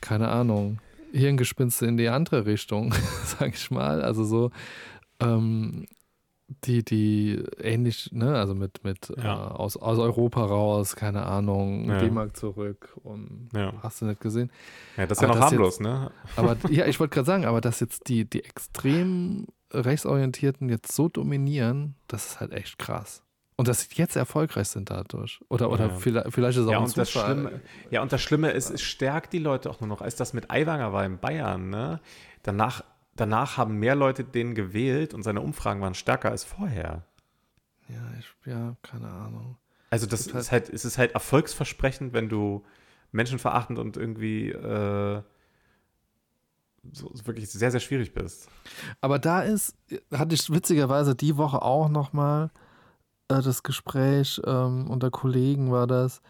keine 0.00 0.28
Ahnung, 0.28 0.78
Hirngespinste 1.12 1.86
in 1.86 1.96
die 1.96 2.08
andere 2.08 2.46
Richtung, 2.46 2.94
sag 3.24 3.54
ich 3.54 3.70
mal. 3.70 4.02
Also 4.02 4.24
so, 4.24 4.50
ähm, 5.20 5.86
die, 6.64 6.82
die 6.84 7.42
ähnlich, 7.60 8.10
ne, 8.12 8.36
also 8.36 8.54
mit, 8.54 8.82
mit 8.84 9.12
Ja. 9.18 9.48
äh, 9.48 9.50
aus, 9.54 9.76
aus 9.76 9.98
Europa 9.98 10.44
raus, 10.44 10.96
keine 10.96 11.26
Ahnung, 11.26 11.90
Ja. 11.90 11.98
D-Mark 12.00 12.36
zurück 12.36 12.96
und 13.02 13.50
Ja. 13.54 13.74
hast 13.82 14.00
du 14.00 14.06
nicht 14.06 14.20
gesehen. 14.20 14.50
Ja, 14.96 15.06
das 15.06 15.18
ist 15.18 15.22
ja 15.22 15.28
Aber 15.28 15.34
noch 15.34 15.42
das 15.42 15.52
harmlos, 15.52 15.80
ne? 15.80 16.10
Aber 16.36 16.56
ja, 16.70 16.86
ich 16.86 17.00
wollte 17.00 17.14
gerade 17.14 17.26
sagen, 17.26 17.44
aber 17.44 17.60
dass 17.60 17.80
jetzt 17.80 18.08
die, 18.08 18.24
die 18.24 18.44
extrem 18.44 19.46
Rechtsorientierten 19.72 20.68
jetzt 20.68 20.92
so 20.92 21.08
dominieren, 21.08 21.94
das 22.08 22.26
ist 22.26 22.40
halt 22.40 22.52
echt 22.52 22.78
krass. 22.78 23.22
Und 23.56 23.66
dass 23.66 23.82
sie 23.82 23.88
jetzt 23.94 24.14
erfolgreich 24.14 24.68
sind 24.68 24.88
dadurch. 24.90 25.40
Oder, 25.48 25.70
oder 25.70 25.88
Ja. 25.88 25.94
vielleicht, 25.96 26.32
vielleicht 26.32 26.58
ist 26.58 26.62
es 26.62 26.68
auch 26.68 26.72
Ja 26.72 26.78
ein 26.78 26.84
und, 26.84 26.96
das. 26.96 27.10
Schlimme, 27.10 27.60
ja, 27.90 28.02
und 28.02 28.12
das 28.12 28.22
Schlimme 28.22 28.50
ist, 28.52 28.70
es 28.70 28.82
stärkt 28.82 29.32
die 29.32 29.40
Leute 29.40 29.68
auch 29.68 29.80
nur 29.80 29.88
noch, 29.88 30.00
als 30.00 30.14
das 30.14 30.32
mit 30.32 30.50
Aiwanger 30.50 30.92
war 30.92 31.04
in 31.04 31.18
Bayern. 31.18 31.68
Ne? 31.68 32.00
Danach, 32.44 32.84
danach 33.16 33.56
haben 33.56 33.78
mehr 33.78 33.96
Leute 33.96 34.22
den 34.22 34.54
gewählt 34.54 35.12
und 35.12 35.24
seine 35.24 35.40
Umfragen 35.40 35.80
waren 35.80 35.94
stärker 35.94 36.30
als 36.30 36.44
vorher. 36.44 37.02
Ja, 37.88 37.96
ich, 38.18 38.26
ja, 38.46 38.76
keine 38.82 39.08
Ahnung. 39.08 39.56
Also 39.90 40.06
das 40.06 40.26
ist 40.28 40.52
halt, 40.52 40.68
es 40.68 40.84
ist 40.84 40.96
halt 40.98 41.12
erfolgsversprechend, 41.14 42.12
wenn 42.12 42.28
du 42.28 42.64
menschenverachtend 43.10 43.78
und 43.78 43.96
irgendwie 43.96 44.50
äh, 44.50 45.22
so, 46.92 47.10
wirklich 47.24 47.48
sehr, 47.50 47.70
sehr 47.70 47.80
schwierig 47.80 48.12
bist. 48.12 48.48
Aber 49.00 49.18
da 49.18 49.40
ist, 49.42 49.74
hatte 50.12 50.34
ich 50.34 50.50
witzigerweise 50.50 51.14
die 51.14 51.36
Woche 51.36 51.62
auch 51.62 51.88
nochmal 51.88 52.50
äh, 53.28 53.42
das 53.42 53.62
Gespräch 53.62 54.40
ähm, 54.46 54.88
unter 54.90 55.10
Kollegen 55.10 55.70
war 55.70 55.86
das. 55.86 56.20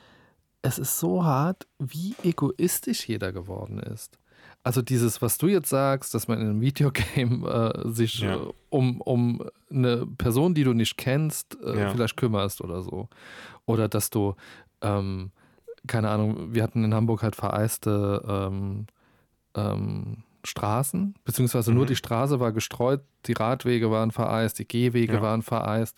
Es 0.63 0.79
ist 0.79 0.99
so 0.99 1.25
hart, 1.25 1.67
wie 1.79 2.15
egoistisch 2.23 3.09
jeder 3.09 3.33
geworden 3.33 3.79
ist. 3.79 4.19
Also 4.65 4.83
dieses, 4.83 5.23
was 5.23 5.39
du 5.39 5.47
jetzt 5.47 5.69
sagst, 5.69 6.15
dass 6.15 6.27
man 6.29 6.41
in 6.41 6.49
einem 6.49 6.61
Videogame 6.61 7.49
äh, 7.85 7.89
sich 7.91 8.21
Ja. 8.21 8.37
äh, 8.37 8.53
um, 8.71 9.01
um 9.01 9.43
eine 9.71 10.05
Person, 10.07 10.55
die 10.55 10.65
du 10.65 10.73
nicht 10.75 10.97
kennst, 10.97 11.57
äh, 11.63 11.79
Ja. 11.83 11.89
vielleicht 11.91 12.17
kümmerst 12.17 12.61
oder 12.61 12.83
so. 12.83 13.09
Oder 13.67 13.89
dass 13.89 14.11
du, 14.11 14.35
ähm, 14.83 15.31
keine 15.87 16.11
Ahnung, 16.11 16.53
wir 16.55 16.63
hatten 16.65 16.85
in 16.85 16.93
Hamburg 16.93 17.23
halt 17.23 17.37
vereiste 17.37 18.23
ähm, 18.29 18.87
ähm, 19.55 20.25
Straßen, 20.49 21.15
beziehungsweise 21.25 21.73
nur 21.73 21.85
Mhm. 21.85 21.89
die 21.89 21.97
Straße 21.97 22.41
war 22.41 22.53
gestreut, 22.53 23.03
die 23.27 23.33
Radwege 23.35 23.91
waren 23.91 24.11
vereist, 24.11 24.59
die 24.59 24.67
Gehwege 24.69 25.15
Ja. 25.15 25.23
waren 25.23 25.43
vereist. 25.43 25.97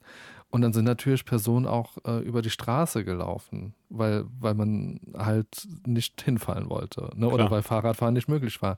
Und 0.51 0.62
dann 0.62 0.72
sind 0.72 0.84
natürlich 0.84 1.24
Personen 1.24 1.66
auch 1.66 1.96
äh, 2.05 2.18
über 2.18 2.42
die 2.42 2.51
Straße 2.51 3.05
gelaufen, 3.05 3.74
weil, 3.88 4.24
weil 4.40 4.55
man 4.55 5.01
halt 5.16 5.68
nicht 5.86 6.20
hinfallen 6.22 6.68
wollte. 6.68 7.11
Ne? 7.14 7.28
Oder 7.28 7.51
weil 7.53 7.62
Fahrradfahren 7.62 8.14
nicht 8.14 8.28
möglich 8.28 8.61
war. 8.61 8.76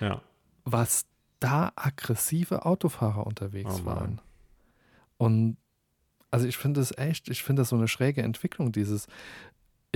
Ja. 0.00 0.20
Was 0.64 1.06
da 1.40 1.72
aggressive 1.76 2.66
Autofahrer 2.66 3.26
unterwegs 3.26 3.80
Oh 3.82 3.86
waren. 3.86 4.20
Und 5.16 5.56
also 6.30 6.46
ich 6.46 6.56
finde 6.58 6.80
es 6.80 6.96
echt, 6.98 7.28
ich 7.30 7.42
finde 7.42 7.62
das 7.62 7.68
so 7.70 7.76
eine 7.76 7.88
schräge 7.88 8.22
Entwicklung, 8.22 8.72
dieses 8.72 9.06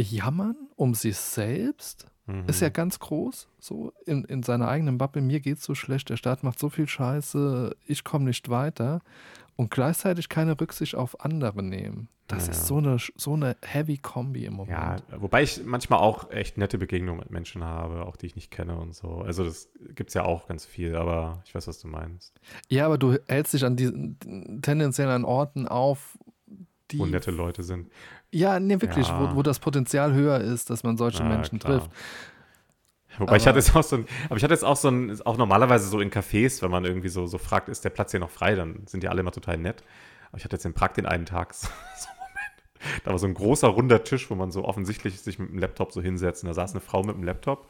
Jammern 0.01 0.57
um 0.77 0.95
sich 0.95 1.17
selbst 1.17 2.07
Mhm. 2.27 2.45
ist 2.47 2.61
ja 2.61 2.69
ganz 2.69 2.99
groß, 2.99 3.49
so 3.59 3.91
in, 4.05 4.23
in 4.25 4.43
seiner 4.43 4.69
eigenen 4.69 4.99
Bubble. 4.99 5.23
Mir 5.23 5.41
geht's 5.41 5.65
so 5.65 5.75
schlecht, 5.75 6.11
der 6.11 6.19
Staat 6.19 6.43
macht 6.43 6.59
so 6.59 6.69
viel 6.69 6.87
Scheiße, 6.87 7.75
ich 7.87 8.05
komme 8.05 8.27
nicht 8.27 8.51
weiter. 8.51 9.01
Und 9.57 9.71
gleichzeitig 9.71 10.29
keine 10.29 10.61
Rücksicht 10.61 10.95
auf 10.95 11.25
andere 11.25 11.63
nehmen. 11.63 12.09
Das 12.27 12.45
Ja. 12.47 12.53
ist 12.53 12.67
so 12.67 12.77
eine, 12.77 12.99
so 13.17 13.33
eine 13.33 13.57
heavy 13.63 13.97
Kombi 13.97 14.45
im 14.45 14.53
Moment. 14.55 15.03
Ja, 15.11 15.21
wobei 15.23 15.43
ich 15.43 15.65
manchmal 15.65 16.01
auch 16.01 16.31
echt 16.31 16.59
nette 16.59 16.77
Begegnungen 16.77 17.19
mit 17.19 17.31
Menschen 17.31 17.65
habe, 17.65 18.05
auch 18.05 18.17
die 18.17 18.27
ich 18.27 18.37
nicht 18.37 18.51
kenne 18.51 18.77
und 18.79 18.95
so. 18.95 19.23
Also 19.23 19.43
das 19.45 19.71
gibt 19.95 20.11
es 20.11 20.15
ja 20.15 20.25
auch 20.27 20.47
ganz 20.49 20.67
viel, 20.67 20.97
aber 20.97 21.43
ich 21.47 21.55
weiß, 21.55 21.67
was 21.67 21.81
du 21.81 21.89
meinst. 21.89 22.39
Ja, 22.69 22.85
aber 22.85 22.99
du 22.99 23.17
hältst 23.27 23.55
dich 23.55 23.65
an 23.65 23.75
diesen 23.77 24.61
tendenziell 24.61 25.09
an 25.09 25.25
Orten 25.25 25.67
auf, 25.67 26.19
die. 26.91 26.99
Wo 26.99 27.07
nette 27.07 27.31
Leute 27.31 27.63
sind. 27.63 27.91
Ja, 28.31 28.59
nee, 28.61 28.81
wirklich, 28.81 29.09
Ja. 29.09 29.33
wo, 29.33 29.37
wo 29.37 29.43
das 29.43 29.59
Potenzial 29.59 30.13
höher 30.13 30.41
ist, 30.41 30.71
dass 30.71 30.83
man 30.83 30.97
solche 30.97 31.23
Ja, 31.23 31.29
Menschen 31.29 31.59
klar. 31.59 31.79
trifft. 31.81 31.91
Wobei 33.19 33.37
ich 33.37 33.43
Aber- 33.43 33.49
hatte 33.51 33.59
jetzt 33.59 33.75
auch 33.75 33.83
so 33.83 33.97
ein, 33.97 34.07
aber 34.27 34.37
ich 34.37 34.45
hatte 34.45 34.55
jetzt 34.55 34.65
auch 34.65 34.77
so 34.77 34.89
ein, 34.89 35.21
auch 35.23 35.37
normalerweise 35.39 35.89
so 35.89 35.99
in 36.01 36.11
Cafés, 36.11 36.63
wenn 36.63 36.71
man 36.71 36.85
irgendwie 36.85 37.09
so, 37.09 37.27
so 37.27 37.39
fragt, 37.39 37.69
ist 37.69 37.85
der 37.85 37.91
Platz 37.91 38.13
hier 38.13 38.21
noch 38.21 38.31
frei, 38.31 38.55
dann 38.55 38.87
sind 38.87 39.03
die 39.03 39.09
alle 39.09 39.21
immer 39.21 39.33
total 39.33 39.57
nett. 39.59 39.83
Aber 40.29 40.39
ich 40.39 40.45
hatte 40.45 40.55
jetzt 40.57 40.67
in 40.67 40.75
Prag 40.75 40.93
den 40.93 41.07
einen 41.07 41.27
Tag 41.27 41.53
so, 41.55 41.67
so 41.97 42.09
Moment. 42.19 43.05
Da 43.05 43.11
war 43.11 43.19
so 43.19 43.27
ein 43.27 43.35
großer 43.35 43.69
runder 43.69 44.05
Tisch, 44.05 44.31
wo 44.31 44.35
man 44.35 44.53
so 44.53 44.65
offensichtlich 44.65 45.21
sich 45.21 45.39
mit 45.39 45.51
dem 45.51 45.59
Laptop 45.59 45.91
so 45.93 46.01
hinsetzt. 46.01 46.45
Und 46.45 46.49
da 46.49 46.55
saß 46.55 46.73
eine 46.73 46.81
Frau 46.81 47.03
mit 47.03 47.17
dem 47.17 47.25
Laptop. 47.25 47.63
Und 47.63 47.69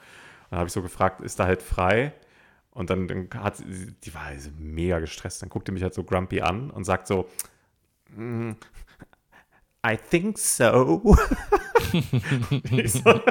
dann 0.51 0.59
habe 0.59 0.67
ich 0.67 0.73
so 0.73 0.83
gefragt, 0.83 1.21
ist 1.21 1.39
da 1.39 1.47
halt 1.47 1.63
frei? 1.63 2.13
Und 2.73 2.91
dann, 2.91 3.09
dann 3.09 3.29
hat 3.43 3.57
sie, 3.57 3.95
die 4.05 4.15
war 4.15 4.23
also 4.25 4.51
mega 4.59 4.99
gestresst. 4.99 5.41
Dann 5.41 5.49
guckte 5.49 5.73
mich 5.73 5.83
halt 5.83 5.95
so 5.95 6.05
grumpy 6.05 6.43
an 6.43 6.71
und 6.71 6.85
sagt 6.85 7.07
so, 7.07 7.27
"Mm, 8.17 8.53
I 9.87 9.97
think 9.97 10.39
so. 10.39 11.03
So 12.87 13.23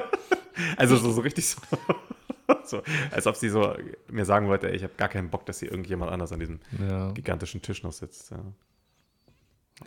also 0.78 0.96
so, 0.98 1.12
so 1.12 1.22
richtig 1.22 1.48
so, 1.48 1.62
so, 2.64 2.82
als 3.12 3.28
ob 3.28 3.36
sie 3.36 3.50
so 3.50 3.76
mir 4.10 4.26
sagen 4.26 4.48
wollte, 4.48 4.70
ey, 4.70 4.76
ich 4.76 4.84
habe 4.84 4.94
gar 4.98 5.10
keinen 5.10 5.30
Bock, 5.30 5.46
dass 5.46 5.60
hier 5.60 5.70
irgendjemand 5.70 6.12
anders 6.12 6.32
an 6.32 6.40
diesem 6.40 6.60
Ja. 6.80 7.12
gigantischen 7.12 7.62
Tisch 7.62 7.84
noch 7.84 7.92
sitzt. 7.92 8.32
Ja. 8.32 8.44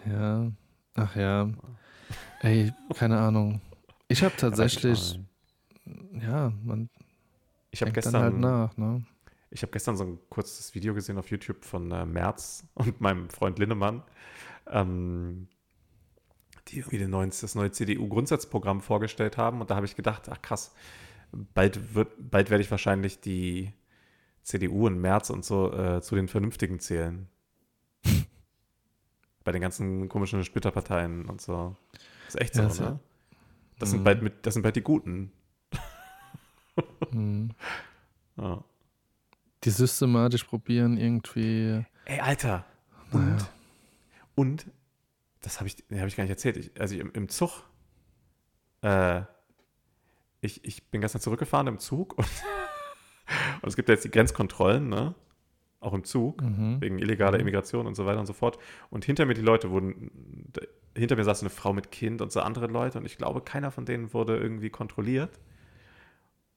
Ja. 0.06 0.52
Ach 0.94 1.16
ja. 1.16 1.50
Ey, 2.42 2.72
keine 2.94 3.18
Ahnung. 3.18 3.60
Ich 4.08 4.22
habe 4.22 4.36
tatsächlich, 4.36 5.18
ja, 6.12 6.52
man 6.62 6.88
Ich 7.70 7.80
habe 7.82 7.92
gestern, 7.92 8.22
halt 8.22 8.38
nach, 8.38 8.76
ne? 8.76 9.04
ich 9.50 9.62
habe 9.62 9.72
gestern 9.72 9.96
so 9.96 10.04
ein 10.04 10.18
kurzes 10.28 10.74
Video 10.74 10.94
gesehen 10.94 11.18
auf 11.18 11.28
YouTube 11.30 11.64
von 11.64 11.90
äh, 11.90 12.04
Merz 12.06 12.64
und 12.74 13.00
meinem 13.00 13.28
Freund 13.30 13.58
Linnemann, 13.58 14.02
ähm, 14.68 15.48
die 16.68 16.78
irgendwie 16.78 16.98
den 16.98 17.10
neuen, 17.10 17.30
das 17.30 17.54
neue 17.54 17.70
CDU-Grundsatzprogramm 17.70 18.80
vorgestellt 18.80 19.36
haben. 19.36 19.60
Und 19.60 19.70
da 19.70 19.76
habe 19.76 19.86
ich 19.86 19.96
gedacht, 19.96 20.28
ach 20.30 20.40
krass, 20.42 20.72
bald, 21.32 21.94
wird, 21.94 22.10
bald 22.18 22.50
werde 22.50 22.62
ich 22.62 22.70
wahrscheinlich 22.70 23.20
die 23.20 23.72
CDU 24.42 24.86
und 24.86 24.98
Merz 25.00 25.30
und 25.30 25.44
so 25.44 25.72
äh, 25.72 26.00
zu 26.02 26.14
den 26.14 26.28
Vernünftigen 26.28 26.78
zählen. 26.80 27.28
Bei 29.44 29.52
den 29.52 29.60
ganzen 29.62 30.08
komischen 30.08 30.44
Splitterparteien 30.44 31.26
und 31.26 31.40
so. 31.40 31.76
Das 32.26 32.34
ist 32.36 32.40
echt 32.40 32.54
so, 32.54 32.62
Ja, 32.62 32.68
ne? 32.68 32.74
ja- 32.80 33.00
Das, 33.78 33.88
Mhm. 33.88 33.92
sind 33.92 34.04
bald 34.04 34.22
mit, 34.22 34.46
das 34.46 34.54
sind 34.54 34.62
bald 34.62 34.76
die 34.76 34.82
Guten. 34.82 35.32
Hm. 37.10 37.50
Ja. 38.36 38.64
Die 39.64 39.70
systematisch 39.70 40.44
probieren 40.44 40.96
irgendwie. 40.96 41.84
Ey, 42.06 42.20
Alter. 42.20 42.64
Und, 43.12 43.26
Naja. 43.36 43.48
und 44.34 44.66
das 45.40 45.58
habe 45.58 45.68
ich, 45.68 45.76
nee, 45.88 46.00
hab 46.00 46.06
ich 46.06 46.16
gar 46.16 46.24
nicht 46.24 46.30
erzählt. 46.30 46.56
Ich, 46.56 46.80
also 46.80 46.94
im, 46.96 47.10
im 47.12 47.28
Zug, 47.28 47.64
äh, 48.82 49.22
ich, 50.40 50.64
ich 50.64 50.90
bin 50.90 51.00
gestern 51.00 51.20
zurückgefahren 51.20 51.66
im 51.66 51.78
Zug 51.78 52.14
und, 52.18 52.26
und 53.62 53.68
es 53.68 53.76
gibt 53.76 53.88
ja 53.88 53.94
jetzt 53.94 54.04
die 54.04 54.10
Grenzkontrollen, 54.10 54.88
ne? 54.88 55.14
Auch 55.80 55.94
im 55.94 56.04
Zug, 56.04 56.42
Mhm. 56.42 56.80
wegen 56.82 56.98
illegaler 56.98 57.38
Mhm. 57.38 57.42
Immigration 57.42 57.86
und 57.86 57.94
so 57.94 58.04
weiter 58.04 58.20
und 58.20 58.26
so 58.26 58.34
fort. 58.34 58.58
Und 58.90 59.04
hinter 59.06 59.24
mir 59.24 59.32
die 59.34 59.40
Leute 59.40 59.70
wurden, 59.70 60.52
hinter 60.94 61.16
mir 61.16 61.24
saß 61.24 61.40
eine 61.40 61.48
Frau 61.50 61.72
mit 61.72 61.90
Kind 61.90 62.20
und 62.20 62.30
so 62.32 62.40
andere 62.40 62.66
Leute 62.66 62.98
und 62.98 63.06
ich 63.06 63.16
glaube, 63.16 63.40
keiner 63.40 63.70
von 63.70 63.86
denen 63.86 64.12
wurde 64.12 64.36
irgendwie 64.36 64.68
kontrolliert. 64.68 65.40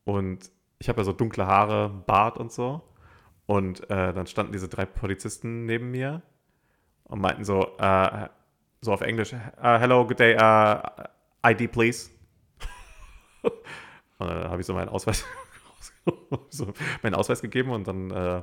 Und 0.04 0.52
ich 0.80 0.90
habe 0.90 1.00
ja 1.00 1.06
so 1.06 1.14
dunkle 1.14 1.48
Haare, 1.48 1.90
Bart 2.06 2.38
und 2.38 2.52
so. 2.52 2.82
Und 3.46 3.90
äh, 3.90 4.14
dann 4.14 4.28
standen 4.28 4.52
diese 4.52 4.68
drei 4.68 4.86
Polizisten 4.86 5.66
neben 5.66 5.92
mir 5.92 6.22
und 7.06 7.22
meinten 7.22 7.46
so, 7.46 7.78
äh, 7.80 8.28
so 8.84 8.92
auf 8.94 9.02
Englisch, 9.02 9.34
äh, 9.34 9.40
hello, 9.62 10.06
good 10.06 10.20
day, 10.20 10.36
uh, 10.36 10.80
ID 11.46 11.72
please. 11.72 12.10
und 13.42 14.28
dann 14.28 14.50
habe 14.50 14.62
ich 14.62 14.68
so 14.68 14.74
meinen 14.74 14.90
Ausweis, 14.90 15.26
so 16.50 16.74
meinen 17.02 17.16
Ausweis 17.16 17.42
gegeben 17.42 17.72
und 17.72 17.88
dann, 17.88 18.12
äh, 18.12 18.42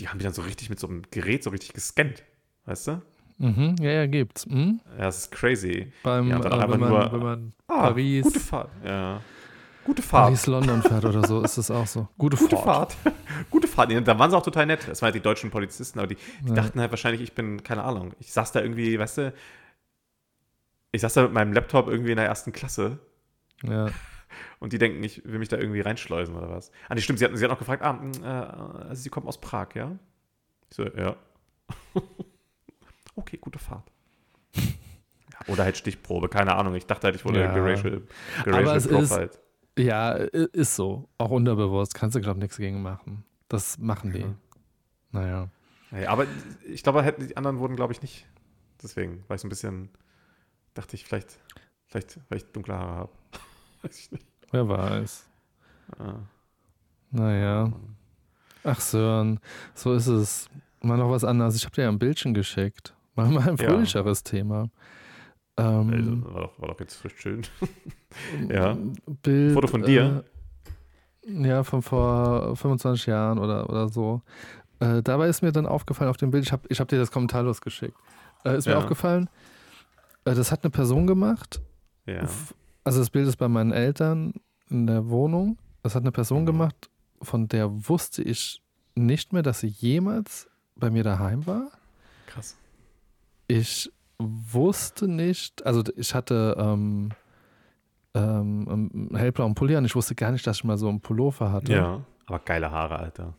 die 0.00 0.08
haben 0.08 0.18
die 0.18 0.24
dann 0.24 0.34
so 0.34 0.42
richtig 0.42 0.70
mit 0.70 0.78
so 0.78 0.86
einem 0.88 1.02
Gerät 1.10 1.42
so 1.42 1.50
richtig 1.50 1.72
gescannt, 1.72 2.22
weißt 2.66 2.88
du? 2.88 3.02
Mhm. 3.38 3.76
Ja, 3.80 3.90
ja, 3.90 4.06
gibt's. 4.06 4.44
Hm? 4.46 4.80
Ja, 4.96 5.04
das 5.04 5.18
ist 5.18 5.32
crazy. 5.32 5.92
Beim, 6.02 6.28
Ja, 6.30 6.38
dann 6.38 6.52
äh, 6.60 6.68
wenn, 6.72 6.80
man, 6.80 6.88
nur- 6.88 7.12
wenn 7.12 7.20
man 7.22 7.52
Ah, 7.68 7.88
Paris, 7.88 8.22
Gute 8.24 8.40
Fahrt. 8.40 8.70
Ja. 8.84 9.20
Gute 9.86 10.02
Fahrt. 10.02 10.24
Paris-London 10.24 10.82
fährt 10.82 11.04
oder 11.04 11.26
so, 11.26 11.42
ist 11.42 11.56
das 11.58 11.70
auch 11.70 11.86
so. 11.86 12.08
Gute, 12.18 12.36
Gute 12.36 12.56
Fahrt. 12.56 12.92
Fahrt. 12.94 13.14
Gute 13.50 13.68
Fahrt. 13.68 13.90
Da 14.06 14.18
waren 14.18 14.30
sie 14.30 14.36
auch 14.36 14.42
total 14.42 14.66
nett. 14.66 14.80
Das 14.88 15.00
waren 15.00 15.06
halt 15.06 15.14
die 15.14 15.20
deutschen 15.20 15.50
Polizisten, 15.50 15.98
aber 16.00 16.08
die, 16.08 16.16
die 16.42 16.48
Ja. 16.48 16.54
dachten 16.54 16.80
halt 16.80 16.90
wahrscheinlich, 16.90 17.22
ich 17.22 17.34
bin, 17.34 17.62
keine 17.62 17.84
Ahnung, 17.84 18.12
ich 18.18 18.32
saß 18.32 18.50
da 18.52 18.60
irgendwie, 18.60 18.98
weißt 18.98 19.18
du, 19.18 19.32
ich 20.92 21.00
saß 21.00 21.14
da 21.14 21.22
mit 21.22 21.32
meinem 21.32 21.52
Laptop 21.52 21.86
irgendwie 21.88 22.10
in 22.10 22.16
der 22.16 22.26
ersten 22.26 22.52
Klasse 22.52 22.98
Ja. 23.62 23.88
und 24.58 24.72
die 24.72 24.78
denken, 24.78 25.02
ich 25.04 25.24
will 25.24 25.38
mich 25.38 25.48
da 25.48 25.56
irgendwie 25.56 25.80
reinschleusen 25.82 26.34
oder 26.34 26.50
was. 26.50 26.70
Ah, 26.88 26.94
nee, 26.94 27.00
stimmt, 27.00 27.18
sie 27.20 27.24
hatten, 27.24 27.36
sie 27.36 27.44
hatten 27.44 27.54
auch 27.54 27.58
gefragt, 27.58 27.82
ah, 27.82 27.92
mh, 27.92 28.18
äh, 28.22 28.88
also 28.88 29.02
sie 29.02 29.08
kommen 29.10 29.28
aus 29.28 29.40
Prag, 29.40 29.68
ja? 29.74 29.92
Ich 30.68 30.76
so, 30.76 30.84
ja. 30.84 31.14
okay, 33.16 33.38
gute 33.40 33.58
Fahrt. 33.58 33.84
Oder 35.48 35.62
halt 35.64 35.76
Stichprobe, 35.76 36.28
keine 36.28 36.56
Ahnung. 36.56 36.74
Ich 36.74 36.86
dachte 36.86 37.06
halt, 37.06 37.14
ich 37.14 37.24
wurde 37.24 37.40
Ja. 37.40 37.54
irgendwie 37.54 37.70
racial, 37.70 38.02
Aber 38.40 38.44
geracial 38.50 38.76
es 38.76 38.86
ist- 38.86 38.92
profiled. 39.10 39.38
Ja, 39.78 40.12
ist 40.12 40.74
so. 40.76 41.08
Auch 41.18 41.30
unterbewusst. 41.30 41.94
Kannst 41.94 42.16
du, 42.16 42.20
glaube 42.20 42.38
ich, 42.38 42.42
nichts 42.42 42.56
gegen 42.56 42.82
machen. 42.82 43.24
Das 43.48 43.78
machen 43.78 44.12
die. 44.12 44.20
Ja. 44.20 44.34
Naja. 45.12 45.48
Ja, 45.92 46.10
aber 46.10 46.26
ich 46.66 46.82
glaube, 46.82 47.14
die 47.18 47.36
anderen 47.36 47.58
wurden, 47.58 47.76
glaube 47.76 47.92
ich, 47.92 48.02
nicht. 48.02 48.26
Deswegen 48.82 49.24
war 49.28 49.36
ich 49.36 49.40
so 49.42 49.46
ein 49.46 49.50
bisschen, 49.50 49.90
dachte 50.74 50.96
ich, 50.96 51.04
vielleicht, 51.04 51.38
vielleicht, 51.86 52.18
weil 52.28 52.38
ich 52.38 52.44
dunkle 52.52 52.74
Haare 52.76 52.96
habe. 52.96 53.12
Weiß 53.82 53.98
ich 53.98 54.10
nicht. 54.12 54.26
Wer 54.50 54.68
weiß. 54.68 55.28
Ah. 55.98 56.20
Naja. 57.10 57.72
Ach, 58.64 58.80
Sören. 58.80 59.40
So 59.74 59.92
ist 59.94 60.06
es. 60.06 60.48
Mal 60.80 60.96
noch 60.98 61.10
was 61.10 61.24
anderes. 61.24 61.56
Ich 61.56 61.64
habe 61.64 61.74
dir 61.74 61.82
ja 61.82 61.88
ein 61.88 61.98
Bildchen 61.98 62.32
geschickt. 62.34 62.94
Mal, 63.14 63.28
mal 63.30 63.48
ein 63.48 63.56
Ja. 63.56 63.68
fröhlicheres 63.68 64.22
Thema. 64.22 64.70
Ähm, 65.58 65.90
Also, 65.92 66.34
war, 66.34 66.40
doch, 66.42 66.60
war 66.60 66.68
doch 66.68 66.80
jetzt 66.80 66.96
frisch 66.96 67.14
schön. 67.16 67.42
ja. 68.50 68.76
Bild, 69.22 69.54
Foto 69.54 69.66
von 69.68 69.82
dir? 69.82 70.24
Äh, 71.26 71.48
ja, 71.48 71.64
von 71.64 71.82
vor 71.82 72.54
25 72.56 73.06
Jahren 73.06 73.38
oder, 73.38 73.68
oder 73.68 73.88
so. 73.88 74.22
Äh, 74.80 75.02
dabei 75.02 75.28
ist 75.28 75.42
mir 75.42 75.52
dann 75.52 75.66
aufgefallen 75.66 76.10
auf 76.10 76.16
dem 76.18 76.30
Bild, 76.30 76.44
ich 76.44 76.52
habe 76.52 76.62
ich 76.68 76.78
hab 76.80 76.88
dir 76.88 76.98
das 76.98 77.10
kommentarlos 77.10 77.60
geschickt, 77.60 77.96
äh, 78.44 78.56
ist 78.56 78.66
mir 78.66 78.72
Ja. 78.72 78.78
aufgefallen, 78.78 79.28
äh, 80.24 80.34
das 80.34 80.52
hat 80.52 80.62
eine 80.64 80.70
Person 80.70 81.06
gemacht. 81.06 81.60
Ja. 82.04 82.28
Also 82.84 83.00
das 83.00 83.10
Bild 83.10 83.26
ist 83.26 83.36
bei 83.36 83.48
meinen 83.48 83.72
Eltern 83.72 84.34
in 84.70 84.86
der 84.86 85.08
Wohnung. 85.08 85.58
Das 85.82 85.94
hat 85.94 86.02
eine 86.02 86.12
Person 86.12 86.42
Mhm. 86.42 86.46
gemacht, 86.46 86.90
von 87.22 87.48
der 87.48 87.88
wusste 87.88 88.22
ich 88.22 88.62
nicht 88.94 89.32
mehr, 89.32 89.42
dass 89.42 89.60
sie 89.60 89.68
jemals 89.68 90.48
bei 90.76 90.90
mir 90.90 91.02
daheim 91.02 91.46
war. 91.46 91.70
Krass. 92.26 92.56
Ich 93.48 93.90
wusste 94.18 95.08
nicht, 95.08 95.64
also 95.66 95.82
ich 95.96 96.14
hatte 96.14 96.56
ähm, 96.58 97.10
ähm, 98.14 98.66
einen 98.68 99.16
hellblauen 99.16 99.54
Pulli 99.54 99.76
an. 99.76 99.84
Ich 99.84 99.94
wusste 99.94 100.14
gar 100.14 100.32
nicht, 100.32 100.46
dass 100.46 100.58
ich 100.58 100.64
mal 100.64 100.78
so 100.78 100.88
einen 100.88 101.00
Pullover 101.00 101.52
hatte. 101.52 101.72
Ja. 101.72 102.00
Aber 102.26 102.38
geile 102.40 102.70
Haare, 102.70 102.98
Alter. 102.98 103.34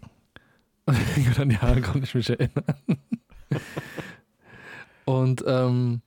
An 1.37 1.49
die 1.49 1.57
Haare 1.57 1.81
konnte 1.81 2.03
ich 2.03 2.15
mich 2.15 2.29
erinnern. 2.29 2.63
Und 5.05 5.43
ähm, 5.47 6.01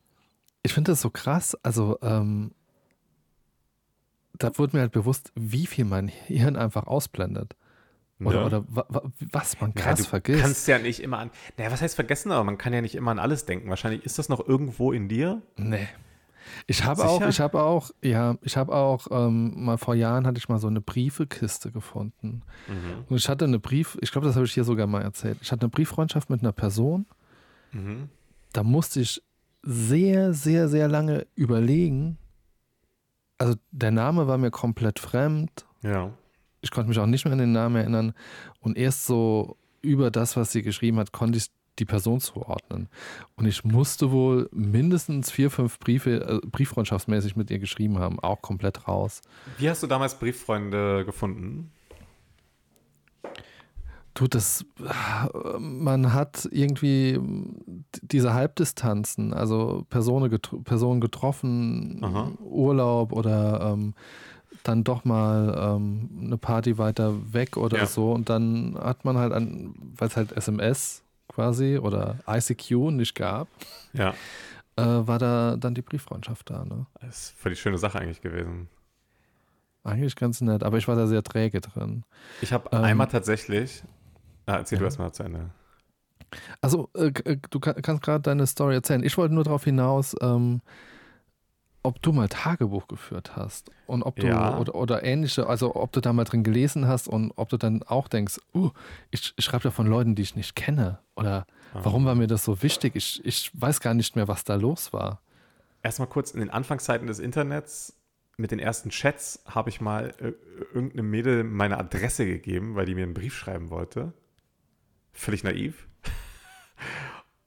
ich 0.63 0.73
finde 0.73 0.93
das 0.93 1.01
so 1.01 1.11
krass. 1.11 1.57
Also 1.63 1.99
ähm, 2.03 2.53
da 4.35 4.57
wurde 4.57 4.77
mir 4.77 4.81
halt 4.83 4.93
bewusst, 4.93 5.33
wie 5.35 5.67
viel 5.67 5.85
mein 5.85 6.09
Hirn 6.09 6.57
einfach 6.57 6.87
ausblendet. 6.87 7.57
Oder, 8.23 8.41
Ja. 8.41 8.47
oder 8.47 8.65
wa, 8.69 8.85
wa, 8.89 9.03
was 9.33 9.61
man 9.61 9.73
Ja, 9.77 9.83
krass 9.83 9.99
du 10.01 10.05
vergisst. 10.05 10.43
kannst 10.43 10.69
ja 10.69 10.79
nicht 10.79 11.01
immer 11.01 11.19
an. 11.19 11.31
Naja, 11.57 11.71
was 11.73 11.81
heißt 11.83 11.95
vergessen, 11.95 12.31
aber 12.33 12.45
man 12.45 12.59
kann 12.59 12.73
ja 12.73 12.81
nicht 12.83 12.95
immer 12.95 13.11
an 13.13 13.19
alles 13.19 13.47
denken. 13.47 13.69
Wahrscheinlich 13.71 14.05
ist 14.05 14.19
das 14.19 14.29
noch 14.29 14.47
irgendwo 14.47 14.93
in 14.93 15.09
dir. 15.09 15.41
Nee. 15.57 15.89
Ich 16.67 16.85
habe 16.85 17.05
auch, 17.05 17.23
ich 17.27 17.39
habe 17.41 17.63
auch, 17.63 17.91
ja, 18.03 18.37
ich 18.43 18.57
habe 18.57 18.75
auch, 18.75 19.07
ähm, 19.11 19.65
mal 19.65 19.79
vor 19.79 19.95
Jahren 19.95 20.27
hatte 20.27 20.39
ich 20.39 20.49
mal 20.49 20.59
so 20.59 20.67
eine 20.67 20.81
Briefekiste 20.81 21.71
gefunden. 21.71 22.43
Mhm. 22.67 23.05
Und 23.09 23.17
ich 23.17 23.29
hatte 23.29 23.45
eine 23.45 23.59
Brief, 23.61 23.97
ich 24.01 24.11
glaube, 24.11 24.27
das 24.27 24.35
habe 24.37 24.47
ich 24.47 24.53
hier 24.55 24.65
sogar 24.65 24.87
mal 24.87 25.03
erzählt. 25.03 25.39
Ich 25.43 25.53
hatte 25.53 25.63
eine 25.63 25.71
Brieffreundschaft 25.71 26.29
mit 26.31 26.41
einer 26.41 26.53
Person, 26.53 27.07
Mhm. 27.73 28.09
da 28.53 28.65
musste 28.65 29.01
ich 29.01 29.23
sehr, 29.63 30.33
sehr, 30.33 30.69
sehr 30.69 30.89
lange 30.89 31.27
überlegen. 31.37 32.19
Also 33.39 33.55
der 33.71 33.91
Name 33.93 34.27
war 34.27 34.37
mir 34.39 34.51
komplett 34.51 34.99
fremd. 34.99 35.67
Ja. 35.83 36.11
Ich 36.61 36.71
konnte 36.71 36.89
mich 36.89 36.99
auch 36.99 37.07
nicht 37.07 37.25
mehr 37.25 37.33
an 37.33 37.39
den 37.39 37.53
Namen 37.53 37.77
erinnern. 37.77 38.13
Und 38.61 38.77
erst 38.77 39.07
so 39.07 39.57
über 39.83 40.11
das, 40.11 40.37
was 40.37 40.53
sie 40.53 40.63
geschrieben 40.63 40.99
hat, 40.99 41.13
konnte 41.13 41.39
ich 41.39 41.47
die 41.79 41.85
Person 41.85 42.21
zuordnen. 42.21 42.89
Und 43.37 43.47
ich 43.47 43.65
musste 43.65 44.13
wohl 44.13 44.49
mindestens 44.53 45.31
vier, 45.31 45.51
fünf 45.51 45.79
Briefe, 45.79 46.41
äh, 46.43 46.47
brieffreundschaftsmäßig 46.47 47.37
mit 47.37 47.51
ihr 47.51 47.59
geschrieben 47.59 47.99
haben, 47.99 48.21
auch 48.21 48.43
komplett 48.43 48.87
raus. 48.87 49.23
Wie 49.59 49.69
hast 49.69 49.83
du 49.83 49.87
damals 49.87 50.19
Brieffreunde 50.19 51.05
gefunden? 51.05 51.73
Du, 54.15 54.27
das, 54.27 54.67
man 55.59 56.13
hat 56.13 56.49
irgendwie 56.51 57.19
diese 58.03 58.35
Halbdistanzen, 58.35 59.33
also 59.33 59.87
Personen, 59.89 60.31
getr 60.31 60.59
Personen 60.65 61.01
getroffen, 61.01 62.01
Aha. 62.03 62.33
Urlaub 62.41 63.13
oder 63.13 63.73
ähm, 63.73 63.95
dann 64.65 64.85
doch 64.85 65.05
mal 65.05 65.77
ähm, 65.77 66.11
eine 66.23 66.37
Party 66.39 66.79
weiter 66.79 67.15
weg 67.33 67.57
oder 67.57 67.79
Ja. 67.79 67.87
so. 67.87 68.13
Und 68.13 68.29
dann 68.29 68.77
hat 68.79 69.05
man 69.05 69.17
halt, 69.17 69.33
an, 69.33 69.75
weil 69.97 70.09
es 70.09 70.17
halt 70.17 70.33
SMS 70.33 71.03
quasi 71.29 71.79
oder 71.79 72.17
ICQ 72.27 72.91
nicht 72.93 73.15
gab, 73.15 73.49
Ja. 73.93 74.15
äh, 74.77 74.83
war 74.83 75.19
da 75.19 75.57
dann 75.57 75.75
die 75.75 75.83
Brieffreundschaft 75.83 76.51
da. 76.51 76.65
Ne? 76.65 76.87
Das 77.01 77.09
ist 77.31 77.39
voll 77.39 77.53
die 77.53 77.57
schöne 77.57 77.79
Sache 77.79 77.99
eigentlich 77.99 78.21
gewesen. 78.21 78.69
Eigentlich 79.83 80.15
ganz 80.17 80.41
nett, 80.43 80.63
aber 80.63 80.77
ich 80.77 80.89
war 80.89 80.97
da 80.97 81.07
sehr 81.07 81.23
träge 81.23 81.61
drin. 81.63 82.05
Ich 82.43 82.53
habe 82.53 82.69
Ähm, 82.73 82.85
einmal 82.85 83.07
tatsächlich. 83.09 83.83
Ah, 84.47 84.57
erzähl 84.57 84.77
du 84.79 84.85
ja. 84.85 84.89
erstmal 84.89 85.13
zu 85.13 85.23
Ende. 85.23 85.51
Also, 86.61 86.91
äh, 86.95 87.07
äh, 87.25 87.39
du 87.49 87.61
ka- 87.61 87.75
kannst 87.75 88.03
gerade 88.03 88.21
deine 88.23 88.47
Story 88.47 88.75
erzählen. 88.75 89.03
Ich 89.03 89.17
wollte 89.17 89.35
nur 89.35 89.45
darauf 89.45 89.65
hinaus, 89.65 90.15
ähm, 90.21 90.61
ob 91.83 92.03
du 92.03 92.13
mal 92.13 92.29
Tagebuch 92.29 92.89
geführt 92.89 93.37
hast 93.37 93.71
und 93.87 94.03
ob 94.03 94.17
du 94.17 94.27
Ja. 94.27 94.59
oder, 94.59 94.75
oder 94.75 95.03
ähnliche, 95.03 95.47
also 95.47 95.75
ob 95.77 95.93
du 95.93 96.01
da 96.01 96.13
mal 96.13 96.25
drin 96.25 96.45
gelesen 96.45 96.87
hast 96.87 97.09
und 97.09 97.33
ob 97.37 97.49
du 97.49 97.57
dann 97.57 97.83
auch 97.83 98.09
denkst, 98.09 98.39
uh, 98.55 98.71
ich, 99.11 99.33
ich 99.37 99.45
schreibe 99.45 99.63
da 99.63 99.71
von 99.71 99.87
Leuten, 99.87 100.15
die 100.15 100.23
ich 100.23 100.37
nicht 100.37 100.55
kenne. 100.55 100.99
Oder 101.17 101.47
Ah. 101.73 101.81
warum 101.85 102.05
war 102.05 102.15
mir 102.17 102.27
das 102.27 102.45
so 102.45 102.63
wichtig? 102.63 102.97
Ich, 102.97 103.25
ich 103.25 103.51
weiß 103.55 103.81
gar 103.81 103.95
nicht 103.95 104.17
mehr, 104.17 104.27
was 104.29 104.45
da 104.45 104.57
los 104.57 104.93
war. 104.93 105.21
Erstmal 105.83 106.09
kurz 106.09 106.33
in 106.33 106.41
den 106.41 106.51
Anfangszeiten 106.51 107.07
des 107.07 107.19
Internets. 107.21 107.97
Mit 108.37 108.51
den 108.51 108.59
ersten 108.59 108.91
Chats 108.91 109.43
habe 109.47 109.69
ich 109.71 109.81
mal 109.81 110.15
äh, 110.19 110.33
irgendeinem 110.75 111.11
Mädel 111.11 111.45
meine 111.45 111.79
Adresse 111.79 112.27
gegeben, 112.27 112.75
weil 112.75 112.87
die 112.87 112.95
mir 112.95 113.05
einen 113.05 113.15
Brief 113.15 113.35
schreiben 113.37 113.71
wollte. 113.71 114.13
Völlig 115.13 115.45
naiv. 115.45 115.87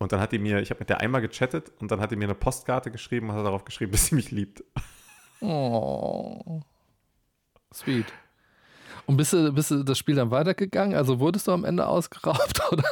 Und 0.04 0.12
dann 0.12 0.20
hat 0.20 0.32
die 0.32 0.40
mir, 0.40 0.62
ich 0.62 0.70
habe 0.70 0.80
mit 0.80 0.90
der 0.90 1.00
einmal 1.00 1.22
gechattet 1.22 1.72
und 1.80 1.90
dann 1.90 2.02
hat 2.02 2.12
die 2.12 2.16
mir 2.16 2.26
eine 2.26 2.36
Postkarte 2.36 2.92
geschrieben 2.92 3.30
und 3.30 3.36
hat 3.36 3.46
darauf 3.46 3.64
geschrieben, 3.64 3.94
dass 3.94 4.08
sie 4.08 4.16
mich 4.16 4.32
liebt. 4.32 4.64
Oh. 5.42 6.62
Sweet. 7.74 8.06
Und 9.06 9.18
bist 9.18 9.34
du, 9.34 9.52
bist 9.52 9.72
du 9.72 9.84
das 9.84 9.98
Spiel 9.98 10.16
dann 10.16 10.32
weitergegangen? 10.32 10.96
Also 10.96 11.20
wurdest 11.20 11.48
du 11.48 11.52
am 11.52 11.66
Ende 11.66 11.88
ausgeraubt 11.88 12.62
oder 12.72 12.84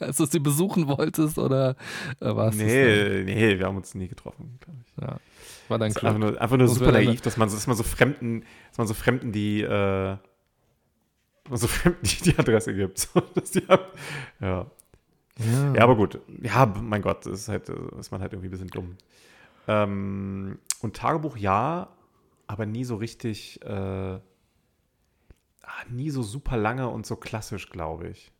als 0.00 0.16
du 0.16 0.24
sie 0.26 0.38
besuchen 0.38 0.88
wolltest 0.88 1.38
oder 1.38 1.76
äh, 2.20 2.28
du 2.28 2.50
Nee, 2.54 3.24
nee, 3.24 3.58
wir 3.58 3.66
haben 3.66 3.76
uns 3.76 3.94
nie 3.94 4.08
getroffen, 4.08 4.58
glaube 4.60 4.80
ich. 4.86 5.02
Ja. 5.02 5.16
War 5.68 5.78
dein 5.78 5.90
ist 5.90 5.98
Glück. 5.98 6.04
einfach 6.12 6.20
nur, 6.20 6.40
einfach 6.40 6.56
nur 6.56 6.68
super 6.68 6.92
naiv, 6.92 7.20
dass 7.20 7.36
man, 7.36 7.50
dass 7.50 7.66
man 7.66 7.76
so 7.76 7.82
Fremden, 7.82 8.44
dass 8.68 8.78
man 8.78 8.86
so 8.86 8.94
Fremden 8.94 9.32
die, 9.32 9.62
äh, 9.62 10.16
so 11.50 11.66
Fremden 11.66 12.04
die, 12.04 12.30
die 12.30 12.38
Adresse 12.38 12.74
gibt. 12.74 12.98
So, 13.12 13.20
dass 13.20 13.50
die 13.50 13.66
haben, 13.68 13.84
ja. 14.40 14.66
Ja. 15.38 15.74
ja, 15.74 15.82
aber 15.82 15.96
gut. 15.96 16.20
Ja, 16.42 16.66
mein 16.66 17.02
Gott, 17.02 17.26
das 17.26 17.40
ist 17.40 17.48
halt, 17.48 17.68
ist 17.68 18.10
man 18.10 18.20
halt 18.20 18.32
irgendwie 18.32 18.48
ein 18.48 18.52
bisschen 18.52 18.68
dumm. 18.68 18.96
Ähm, 19.68 20.58
und 20.80 20.96
Tagebuch 20.96 21.36
ja, 21.36 21.88
aber 22.46 22.66
nie 22.66 22.84
so 22.84 22.96
richtig, 22.96 23.62
äh, 23.62 23.68
ah, 23.68 24.20
nie 25.88 26.10
so 26.10 26.22
super 26.22 26.56
lange 26.56 26.88
und 26.88 27.06
so 27.06 27.16
klassisch, 27.16 27.70
glaube 27.70 28.08
ich. 28.08 28.32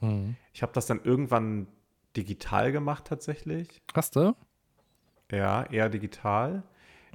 Hm. 0.00 0.36
Ich 0.52 0.62
habe 0.62 0.72
das 0.72 0.86
dann 0.86 1.02
irgendwann 1.02 1.68
digital 2.16 2.72
gemacht 2.72 3.06
tatsächlich. 3.06 3.82
Hast 3.94 4.16
du? 4.16 4.34
Ja, 5.30 5.64
eher 5.64 5.88
digital. 5.88 6.62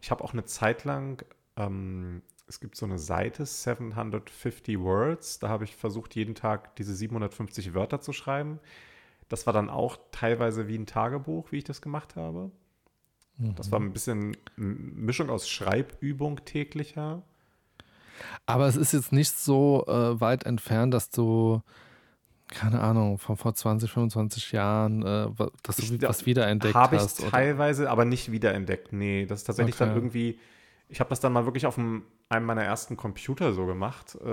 Ich 0.01 0.11
habe 0.11 0.23
auch 0.23 0.33
eine 0.33 0.45
Zeit 0.45 0.85
lang, 0.85 1.23
ähm, 1.57 2.21
es 2.47 2.59
gibt 2.59 2.75
so 2.75 2.85
eine 2.85 2.97
Seite, 2.97 3.45
750 3.45 4.79
Words, 4.79 5.39
da 5.39 5.49
habe 5.49 5.65
ich 5.65 5.75
versucht, 5.75 6.15
jeden 6.15 6.35
Tag 6.35 6.75
diese 6.77 6.95
750 6.95 7.73
Wörter 7.73 8.01
zu 8.01 8.11
schreiben. 8.11 8.59
Das 9.29 9.45
war 9.45 9.53
dann 9.53 9.69
auch 9.69 9.97
teilweise 10.11 10.67
wie 10.67 10.77
ein 10.77 10.85
Tagebuch, 10.85 11.51
wie 11.51 11.57
ich 11.59 11.63
das 11.63 11.81
gemacht 11.81 12.15
habe. 12.15 12.51
Das 13.55 13.71
war 13.71 13.79
ein 13.79 13.93
bisschen 13.93 14.35
Mischung 14.57 15.29
aus 15.29 15.47
Schreibübung 15.49 16.43
täglicher. 16.43 17.23
Aber 18.45 18.67
es 18.67 18.75
ist 18.75 18.91
jetzt 18.91 19.11
nicht 19.13 19.31
so 19.31 19.85
äh, 19.87 20.19
weit 20.19 20.43
entfernt, 20.45 20.93
dass 20.93 21.09
du, 21.09 21.61
keine 22.47 22.81
Ahnung, 22.81 23.17
von 23.17 23.37
vor 23.37 23.53
20, 23.53 23.89
25 23.91 24.51
Jahren, 24.51 25.03
äh, 25.03 25.27
dass 25.63 25.77
du 25.77 25.83
Ich 25.83 26.01
was 26.01 26.25
wiederentdeckt 26.25 26.75
Habe 26.75 26.95
ich 26.97 27.01
hast. 27.03 27.19
oder? 27.21 27.29
teilweise, 27.29 27.89
aber 27.89 28.05
nicht 28.05 28.31
wiederentdeckt. 28.31 28.91
Nee, 28.91 29.25
das 29.25 29.39
ist 29.39 29.43
tatsächlich 29.45 29.75
dann 29.77 29.89
Okay. 29.89 29.97
irgendwie, 29.99 30.39
ich 30.89 30.99
habe 30.99 31.09
das 31.09 31.19
dann 31.19 31.31
mal 31.31 31.45
wirklich 31.45 31.65
auf 31.65 31.75
dem, 31.75 32.03
einem 32.27 32.45
meiner 32.45 32.63
ersten 32.63 32.97
Computer 32.97 33.53
so 33.53 33.65
gemacht. 33.65 34.15
Äh, 34.15 34.27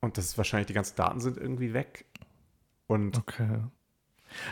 Und 0.00 0.18
das 0.18 0.26
ist 0.26 0.38
wahrscheinlich, 0.38 0.66
die 0.66 0.74
ganzen 0.74 0.96
Daten 0.96 1.20
sind 1.20 1.36
irgendwie 1.38 1.72
weg. 1.74 2.04
Und 2.92 3.18
okay. 3.18 3.58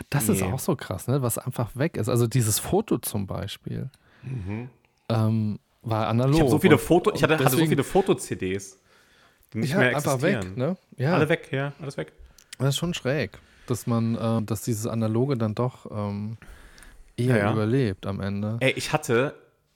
Das 0.09 0.29
ist 0.29 0.41
Nee. 0.41 0.51
auch 0.51 0.59
so 0.59 0.75
krass, 0.75 1.07
ne? 1.07 1.21
was 1.21 1.37
einfach 1.37 1.75
weg 1.75 1.97
ist. 1.97 2.07
Also 2.09 2.27
dieses 2.27 2.59
Foto 2.59 2.97
zum 2.99 3.25
Beispiel 3.27 3.89
ähm, 5.09 5.59
war 5.81 6.07
analog. 6.07 6.41
ich 6.43 6.49
so 6.49 6.59
viele 6.59 6.77
Fotos, 6.77 7.13
ich 7.15 7.23
hatte, 7.23 7.33
und 7.33 7.39
hatte 7.39 7.49
so 7.51 7.55
deswegen- 7.57 7.69
viele 7.71 7.83
Foto-CDs, 7.83 8.79
die 9.53 9.57
nicht 9.59 9.71
ja, 9.71 9.77
mehr 9.79 9.95
einfach 9.95 10.15
existieren. 10.15 10.51
weg, 10.51 10.57
ne? 10.57 10.77
Ja, 10.97 11.13
Alle 11.15 11.27
weg, 11.29 11.49
ja, 11.51 11.73
alles 11.81 11.97
weg. 11.97 12.13
das 12.59 12.69
ist 12.69 12.77
schon 12.77 12.93
schräg, 12.93 13.31
dass 13.67 13.87
man, 13.87 14.15
äh, 14.15 14.41
dass 14.43 14.61
dieses 14.63 14.85
Analoge 14.85 15.35
dann 15.37 15.55
doch 15.55 15.89
ähm, 15.89 16.37
eher 17.17 17.37
Ja, 17.37 17.43
ja. 17.45 17.51
überlebt 17.53 18.05
am 18.05 18.19
Ende. 18.21 18.57
Ey, 18.59 18.71
ich 18.73 18.93
hatte 18.93 19.33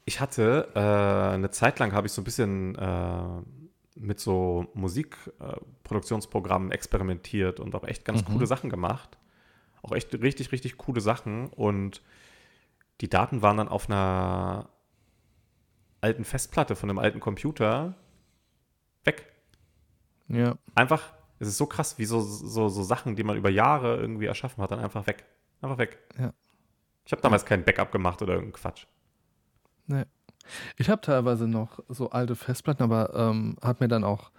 Ich 0.07 0.20
hatte 0.20 0.68
äh, 0.76 0.80
eine 1.34 1.49
Zeit 1.49 1.80
lang 1.80 1.93
habe 1.93 2.05
ich 2.05 2.13
so 2.13 2.22
ein 2.22 2.26
bisschen 2.26 2.76
äh, 2.76 3.41
mit 3.96 4.20
so 4.20 4.68
Musikproduktionsprogrammen 4.74 6.72
experimentiert 6.72 7.60
und 7.60 7.74
auch 7.76 7.84
echt 7.86 8.06
ganz 8.06 8.22
Mhm. 8.28 8.34
coole 8.34 8.48
Sachen 8.48 8.70
gemacht. 8.70 9.18
Auch 9.82 9.91
echt 9.93 10.14
richtig, 10.22 10.52
richtig 10.52 10.78
coole 10.78 11.02
Sachen. 11.02 11.48
Und 11.48 12.02
die 13.02 13.10
Daten 13.10 13.41
waren 13.41 13.58
dann 13.58 13.68
auf 13.70 13.89
einer 13.89 14.70
alten 16.02 16.24
Festplatte 16.26 16.76
von 16.76 16.89
einem 16.89 17.00
alten 17.00 17.20
Computer 17.20 17.96
weg. 19.06 19.32
Ja. 20.28 20.58
Einfach, 20.76 21.14
es 21.39 21.48
ist 21.48 21.58
so 21.58 21.66
krass, 21.66 21.98
wie 21.98 22.06
so, 22.06 22.20
so, 22.22 22.68
so 22.70 22.84
Sachen, 22.84 23.16
die 23.16 23.24
man 23.24 23.38
über 23.38 23.50
Jahre 23.50 23.98
irgendwie 23.98 24.26
erschaffen 24.26 24.62
hat, 24.64 24.72
dann 24.72 24.80
einfach 24.80 25.08
weg. 25.08 25.26
Einfach 25.62 25.78
weg. 25.78 26.00
Ja. 26.18 26.34
Ich 27.06 27.12
habe 27.12 27.22
damals 27.22 27.46
kein 27.46 27.64
Backup 27.64 27.91
gemacht 27.91 28.22
oder 28.22 28.34
irgendeinen 28.34 28.62
Quatsch. 28.62 28.86
Ne. 29.88 30.08
Ich 30.78 30.89
habe 30.89 31.02
teilweise 31.02 31.48
noch 31.48 31.80
so 31.89 32.10
alte 32.12 32.36
Festplatten, 32.36 32.84
aber 32.84 33.14
ähm, 33.16 33.58
habe 33.64 33.84
mir 33.84 33.88
dann 33.88 34.04
auch 34.04 34.32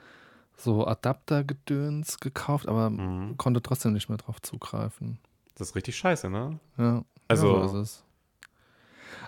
so 0.57 0.86
Adaptergedöns 0.86 2.18
gekauft, 2.20 2.68
aber 2.68 2.90
Mhm. 2.90 3.36
konnte 3.36 3.61
trotzdem 3.62 3.92
nicht 3.92 4.09
mehr 4.09 4.18
drauf 4.18 4.40
zugreifen. 4.40 5.18
Das 5.57 5.68
ist 5.70 5.74
richtig 5.76 5.96
scheiße, 5.96 6.30
ne? 6.30 6.59
Ja, 6.78 7.04
Also- 7.28 7.57
ja, 7.61 7.68
so 7.68 7.78
ist 7.78 7.82
es. 7.82 8.04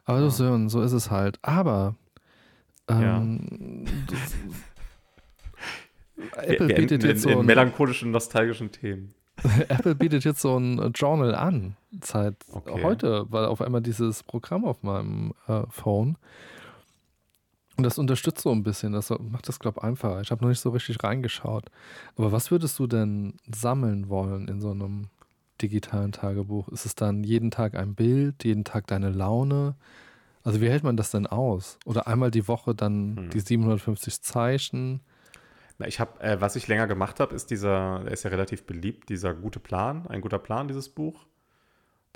Aber 0.05 0.21
Ja. 0.21 0.31
Sören, 0.31 0.69
so 0.69 0.81
ist 0.81 0.93
es 0.93 1.11
halt. 1.11 1.39
Aber 1.43 1.95
Ja. 2.89 3.19
ähm, 3.19 3.85
Wir, 6.17 6.27
Apple, 6.49 6.69
wir 6.69 6.75
bietet 6.77 6.93
enden 6.93 7.03
in, 7.03 7.11
jetzt 7.11 7.23
so 7.23 7.29
in 7.31 7.39
ein, 7.41 7.47
melancholischen, 7.47 8.11
nostalgischen 8.11 8.73
Themen. 8.73 9.15
Apple 9.69 9.95
bietet 9.95 10.25
jetzt 10.25 10.41
so 10.41 10.57
ein 10.59 10.91
Journal 10.93 11.35
an, 11.35 11.77
seit 12.03 12.35
Okay. 12.51 12.83
heute, 12.83 13.27
weil 13.31 13.45
auf 13.45 13.61
einmal 13.63 13.81
dieses 13.83 14.25
Programm 14.25 14.65
auf 14.65 14.83
meinem 14.83 15.33
äh, 15.47 15.63
Phone 15.71 16.17
und 17.79 17.85
das 17.85 17.97
unterstützt 17.97 18.43
so 18.43 18.51
ein 18.51 18.65
bisschen, 18.65 18.93
das 18.93 19.09
macht 19.11 19.49
das, 19.49 19.61
glaube 19.61 19.79
ich, 19.81 19.85
einfacher. 19.85 20.21
Ich 20.21 20.33
habe 20.33 20.43
noch 20.43 20.49
nicht 20.49 20.61
so 20.61 20.71
richtig 20.71 21.03
reingeschaut. 21.03 21.67
Aber 22.17 22.33
was 22.33 22.51
würdest 22.51 22.77
du 22.81 22.89
denn 22.89 23.35
sammeln 23.55 24.09
wollen 24.09 24.49
in 24.49 24.61
so 24.61 24.73
einem 24.73 25.07
digitalen 25.63 26.11
Tagebuch? 26.11 26.69
Ist 26.69 26.87
es 26.87 26.97
dann 26.97 27.23
jeden 27.23 27.53
Tag 27.53 27.77
ein 27.77 27.95
Bild, 27.95 28.43
jeden 28.45 28.65
Tag 28.65 28.89
deine 28.89 29.11
Laune? 29.11 29.77
Also 30.43 30.61
wie 30.61 30.69
hält 30.69 30.83
man 30.83 30.97
das 30.97 31.13
denn 31.13 31.29
aus? 31.29 31.79
Oder 31.85 32.09
einmal 32.09 32.33
die 32.33 32.49
Woche 32.49 32.75
dann 32.75 33.17
Hm. 33.17 33.31
die 33.31 33.41
750 33.41 34.23
Zeichen? 34.23 35.01
Na, 35.79 35.87
ich 35.87 36.01
habe, 36.01 36.21
äh, 36.21 36.41
was 36.41 36.57
ich 36.57 36.67
länger 36.67 36.89
gemacht 36.89 37.21
habe, 37.21 37.33
ist 37.33 37.51
dieser, 37.53 38.01
der 38.01 38.13
ist 38.13 38.25
ja 38.25 38.31
relativ 38.31 38.65
beliebt, 38.65 39.09
dieser 39.09 39.35
gute 39.35 39.61
Plan, 39.61 40.09
ein 40.09 40.21
guter 40.21 40.41
Plan, 40.41 40.67
dieses 40.67 40.89
Buch. 40.89 41.27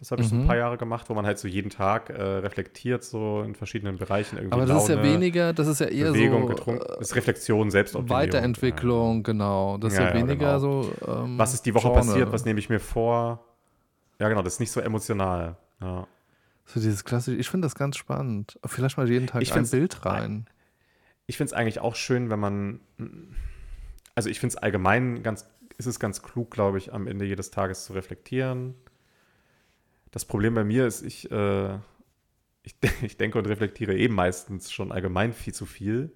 Das 0.02 0.10
habe 0.10 0.20
ich 0.20 0.28
so 0.28 0.34
ein 0.34 0.42
Mhm. 0.42 0.46
paar 0.48 0.56
Jahre 0.56 0.78
gemacht, 0.78 1.08
wo 1.10 1.14
man 1.14 1.24
halt 1.24 1.38
so 1.38 1.46
jeden 1.46 1.70
Tag 1.70 2.10
äh, 2.10 2.20
reflektiert, 2.20 3.04
so 3.04 3.42
in 3.42 3.54
verschiedenen 3.54 3.98
Bereichen 3.98 4.36
irgendwie. 4.36 4.52
Aber 4.54 4.66
das 4.66 4.82
ist 4.82 4.88
ja 4.88 4.96
Laune, 4.96 5.12
weniger, 5.12 5.52
das 5.52 5.68
ist 5.68 5.78
ja 5.78 5.86
eher 5.86 6.10
Bewegung, 6.10 6.42
so 6.42 6.48
getrunken. 6.48 6.82
äh, 6.82 6.88
Das 6.98 7.10
ist 7.10 7.14
Reflexion, 7.14 7.70
Selbstoptimierung. 7.70 8.20
Weiterentwicklung, 8.20 9.22
genau. 9.22 9.78
Das 9.78 9.92
ist 9.92 10.00
Ja, 10.00 10.06
ja, 10.06 10.08
ja, 10.08 10.14
weniger 10.16 10.58
genau. 10.58 10.82
so. 10.82 10.92
Ähm, 11.06 11.38
Was 11.38 11.54
ist 11.54 11.64
die 11.66 11.72
Woche 11.74 11.84
Genre. 11.86 11.94
passiert? 12.00 12.32
Was 12.32 12.44
nehme 12.44 12.58
ich 12.58 12.68
mir 12.68 12.80
vor? 12.80 13.44
Ja, 14.18 14.28
genau, 14.28 14.42
das 14.42 14.54
ist 14.54 14.58
nicht 14.60 14.72
so 14.72 14.80
emotional. 14.80 15.54
Ja. 15.80 16.08
So 16.64 16.80
dieses 16.80 17.04
klassische, 17.04 17.36
ich 17.38 17.48
finde 17.48 17.66
das 17.66 17.76
ganz 17.76 17.96
spannend. 17.96 18.58
Vielleicht 18.66 18.96
mal 18.96 19.08
jeden 19.08 19.28
Tag 19.28 19.40
Ich 19.42 19.54
ein 19.54 19.68
Bild 19.70 20.04
rein. 20.04 20.46
Ich 21.28 21.36
finde 21.36 21.46
es 21.46 21.52
eigentlich 21.52 21.78
auch 21.78 21.94
schön, 21.94 22.28
wenn 22.28 22.40
man. 22.40 22.80
Also, 24.16 24.28
ich 24.30 24.40
finde 24.40 24.56
es 24.56 24.62
allgemein 24.62 25.22
ganz. 25.22 25.46
Ist 25.78 25.86
es 25.86 26.00
ganz 26.00 26.22
klug, 26.22 26.50
glaube 26.50 26.78
ich, 26.78 26.92
am 26.92 27.06
Ende 27.06 27.24
jedes 27.24 27.52
Tages 27.52 27.84
zu 27.84 27.92
reflektieren. 27.92 28.74
Das 30.12 30.24
Problem 30.24 30.54
bei 30.54 30.62
mir 30.62 30.86
ist, 30.86 31.02
ich, 31.02 31.28
äh, 31.32 31.74
ich, 32.62 32.76
ich 33.02 33.16
denke 33.16 33.38
und 33.38 33.46
reflektiere 33.46 33.94
eben 33.96 34.14
meistens 34.14 34.70
schon 34.70 34.92
allgemein 34.92 35.32
viel 35.32 35.52
zu 35.54 35.66
viel. 35.66 36.12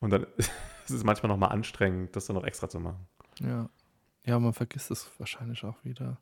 Und 0.00 0.10
dann 0.10 0.26
ist 0.36 0.50
es 0.90 1.02
manchmal 1.04 1.28
nochmal 1.28 1.50
anstrengend, 1.52 2.14
das 2.14 2.26
dann 2.26 2.36
noch 2.36 2.44
extra 2.44 2.68
zu 2.68 2.78
machen. 2.80 3.06
Ja. 3.38 3.70
Ja, 4.26 4.38
man 4.38 4.52
vergisst 4.52 4.90
es 4.90 5.10
wahrscheinlich 5.18 5.64
auch 5.64 5.82
wieder. 5.82 6.18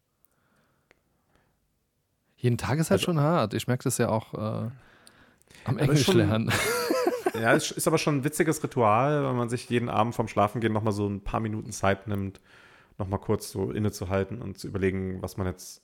Jeden 2.36 2.56
Tag 2.58 2.78
ist 2.78 2.90
halt 2.90 3.00
Also- 3.00 3.06
schon 3.06 3.20
hart. 3.20 3.54
Ich 3.54 3.66
merke 3.66 3.84
das 3.84 3.98
ja 3.98 4.08
auch 4.08 4.34
äh, 4.34 4.70
am 5.64 5.78
Englisch 5.78 6.04
schon- 6.04 6.18
lernen. 6.18 6.52
Ja, 7.34 7.52
es 7.54 7.70
ist 7.70 7.86
aber 7.86 7.98
schon 7.98 8.16
ein 8.16 8.24
witziges 8.24 8.64
Ritual, 8.64 9.22
wenn 9.22 9.36
man 9.36 9.48
sich 9.48 9.68
jeden 9.68 9.88
Abend 9.88 10.12
vorm 10.14 10.26
Schlafengehen 10.26 10.72
nochmal 10.72 10.92
so 10.94 11.06
ein 11.06 11.20
paar 11.20 11.38
Minuten 11.38 11.70
Zeit 11.70 12.08
nimmt, 12.08 12.40
nochmal 12.96 13.20
kurz 13.20 13.52
so 13.52 13.70
innezuhalten 13.70 14.40
und 14.42 14.58
zu 14.58 14.66
überlegen, 14.66 15.22
was 15.22 15.36
man 15.36 15.46
jetzt 15.46 15.82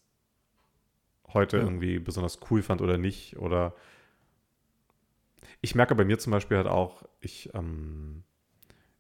heute 1.33 1.59
Ja. 1.59 1.63
irgendwie 1.63 1.99
besonders 1.99 2.39
cool 2.51 2.63
fand 2.63 2.81
oder 2.81 2.99
nicht. 2.99 3.37
Oder 3.39 3.75
ich 5.61 5.75
merke 5.75 5.95
bei 5.95 6.05
mir 6.05 6.19
zum 6.19 6.31
Beispiel 6.31 6.57
halt 6.57 6.67
auch, 6.67 7.03
ich, 7.21 7.55
ähm, 7.55 8.23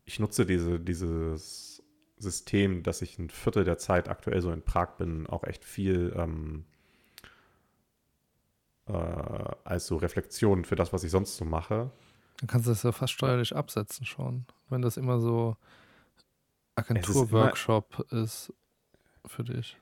ich 0.05 0.18
nutze 0.18 0.47
diese, 0.47 0.81
dieses 0.81 1.83
System, 2.16 2.83
dass 2.83 3.03
ich 3.03 3.18
ein 3.18 3.31
Viertel 3.31 3.64
der 3.64 3.79
Zeit 3.79 4.09
aktuell 4.09 4.41
so 4.41 4.51
in 4.51 4.62
Prag 4.62 4.97
bin, 4.97 5.27
auch 5.27 5.45
echt 5.45 5.64
viel 5.64 6.14
ähm, 6.16 6.64
äh, 8.87 8.93
als 8.93 9.87
so 9.87 9.97
Reflexion 9.97 10.64
für 10.64 10.77
das, 10.77 10.93
was 10.93 11.05
ich 11.05 11.11
sonst 11.11 11.37
so 11.37 11.45
mache. 11.45 11.91
Dann 12.39 12.49
kannst 12.49 12.66
du 12.66 12.70
das 12.70 12.83
ja 12.83 12.93
fast 12.93 13.12
steuerlich 13.12 13.55
absetzen 13.55 14.07
schon. 14.07 14.47
Wenn 14.68 14.83
das 14.83 14.97
immer 14.97 15.20
so 15.20 15.57
Agenturworkshop 16.77 18.12
ist 18.12 18.53
für 19.27 19.45
dich. 19.45 19.79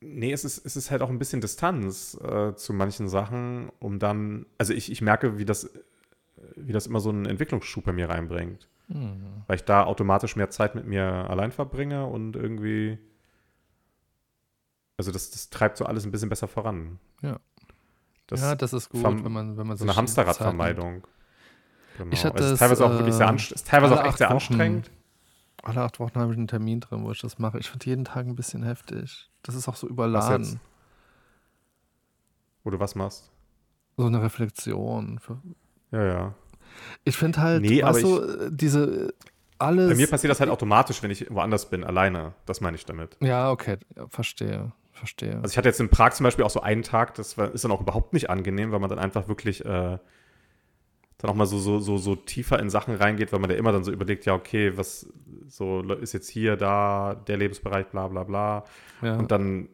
Nee, 0.00 0.32
es 0.32 0.44
ist, 0.44 0.64
es 0.64 0.76
ist 0.76 0.90
halt 0.90 1.02
auch 1.02 1.08
ein 1.08 1.18
bisschen 1.18 1.40
Distanz 1.40 2.18
äh, 2.22 2.54
zu 2.54 2.72
manchen 2.72 3.08
Sachen, 3.08 3.70
um 3.78 3.98
dann, 3.98 4.46
also 4.58 4.74
ich, 4.74 4.92
ich 4.92 5.00
merke, 5.00 5.38
wie 5.38 5.44
das, 5.44 5.64
äh, 5.64 5.80
wie 6.56 6.72
das 6.72 6.86
immer 6.86 7.00
so 7.00 7.08
einen 7.08 7.26
Entwicklungsschub 7.26 7.84
bei 7.84 7.92
mir 7.92 8.08
reinbringt. 8.08 8.68
Hm. 8.88 9.42
Weil 9.46 9.56
ich 9.56 9.64
da 9.64 9.84
automatisch 9.84 10.36
mehr 10.36 10.50
Zeit 10.50 10.74
mit 10.74 10.86
mir 10.86 11.04
allein 11.04 11.50
verbringe 11.50 12.06
und 12.06 12.36
irgendwie, 12.36 12.98
also 14.96 15.10
das, 15.12 15.30
das 15.30 15.50
treibt 15.50 15.76
so 15.76 15.86
alles 15.86 16.04
ein 16.04 16.12
bisschen 16.12 16.28
besser 16.28 16.46
voran. 16.46 16.98
Ja. 17.22 17.40
Das 18.26 18.40
ja, 18.40 18.54
das 18.54 18.72
ist 18.72 18.90
gut, 18.90 19.04
wenn 19.04 19.32
man, 19.32 19.56
wenn 19.56 19.66
man 19.66 19.76
so 19.76 19.84
eine 19.84 19.92
sich 19.92 19.96
Zeit 19.96 19.96
Hamsterradvermeidung. 19.96 21.06
Genau. 21.96 22.12
Ich 22.12 22.24
hatte 22.24 22.42
es 22.42 22.52
ist 22.52 22.58
teilweise 22.58 22.84
auch 22.84 22.90
wirklich 22.90 23.14
sehr, 23.14 23.26
äh, 23.26 23.30
anst 23.30 23.52
ist 23.52 23.66
teilweise 23.66 23.98
auch 23.98 24.04
echt 24.04 24.18
sehr 24.18 24.28
Wochen. 24.28 24.34
anstrengend. 24.34 24.90
Alle 25.66 25.82
acht 25.82 25.98
Wochen 25.98 26.20
habe 26.20 26.32
ich 26.32 26.38
einen 26.38 26.46
Termin 26.46 26.78
drin, 26.78 27.02
wo 27.04 27.10
ich 27.10 27.20
das 27.20 27.40
mache. 27.40 27.58
Ich 27.58 27.68
finde 27.70 27.86
jeden 27.86 28.04
Tag 28.04 28.26
ein 28.26 28.36
bisschen 28.36 28.62
heftig. 28.62 29.30
Das 29.42 29.56
ist 29.56 29.66
auch 29.66 29.74
so 29.74 29.88
überladen. 29.88 30.44
jetzt? 30.44 30.58
Wo 32.62 32.70
du 32.70 32.78
was 32.78 32.94
machst. 32.94 33.32
So 33.96 34.06
eine 34.06 34.22
Reflexion. 34.22 35.20
Ja, 35.90 36.04
ja. 36.04 36.34
Ich 37.04 37.16
finde 37.16 37.40
halt, 37.40 37.62
Nee, 37.62 37.82
weißt 37.82 38.04
aber 38.04 38.26
du, 38.26 38.44
äh, 38.44 38.50
diese 38.52 39.06
äh, 39.06 39.12
alles. 39.58 39.90
Bei 39.90 39.96
mir 39.96 40.06
passiert 40.08 40.30
das 40.30 40.38
halt 40.38 40.50
automatisch, 40.50 41.02
wenn 41.02 41.10
ich 41.10 41.28
woanders 41.30 41.68
bin, 41.68 41.82
alleine. 41.82 42.34
Das 42.44 42.60
meine 42.60 42.76
ich 42.76 42.84
damit. 42.84 43.16
Ja, 43.20 43.50
okay, 43.50 43.78
ja, 43.96 44.06
verstehe, 44.08 44.72
verstehe. 44.92 45.36
Also 45.36 45.52
ich 45.52 45.58
hatte 45.58 45.68
jetzt 45.68 45.80
in 45.80 45.88
Prag 45.88 46.12
zum 46.12 46.24
Beispiel 46.24 46.44
auch 46.44 46.50
so 46.50 46.60
einen 46.60 46.82
Tag, 46.82 47.14
das 47.14 47.38
war, 47.38 47.52
ist 47.52 47.64
dann 47.64 47.72
auch 47.72 47.80
überhaupt 47.80 48.12
nicht 48.12 48.30
angenehm, 48.30 48.70
weil 48.70 48.78
man 48.78 48.90
dann 48.90 48.98
einfach 49.00 49.26
wirklich 49.26 49.64
äh, 49.64 49.98
dann 51.18 51.30
auch 51.30 51.34
mal 51.34 51.46
so, 51.46 51.58
so, 51.58 51.78
so, 51.78 51.96
so 51.96 52.14
tiefer 52.14 52.58
in 52.58 52.70
Sachen 52.70 52.94
reingeht, 52.94 53.32
weil 53.32 53.40
man 53.40 53.50
ja 53.50 53.56
immer 53.56 53.72
dann 53.72 53.84
so 53.84 53.92
überlegt, 53.92 54.26
ja, 54.26 54.34
okay, 54.34 54.76
was 54.76 55.12
so 55.48 55.80
ist 55.82 56.12
jetzt 56.12 56.28
hier, 56.28 56.56
da, 56.56 57.14
der 57.14 57.36
Lebensbereich, 57.36 57.86
bla 57.86 58.08
bla 58.08 58.24
bla. 58.24 58.64
ja. 59.02 59.16
Und 59.16 59.30
dann 59.30 59.68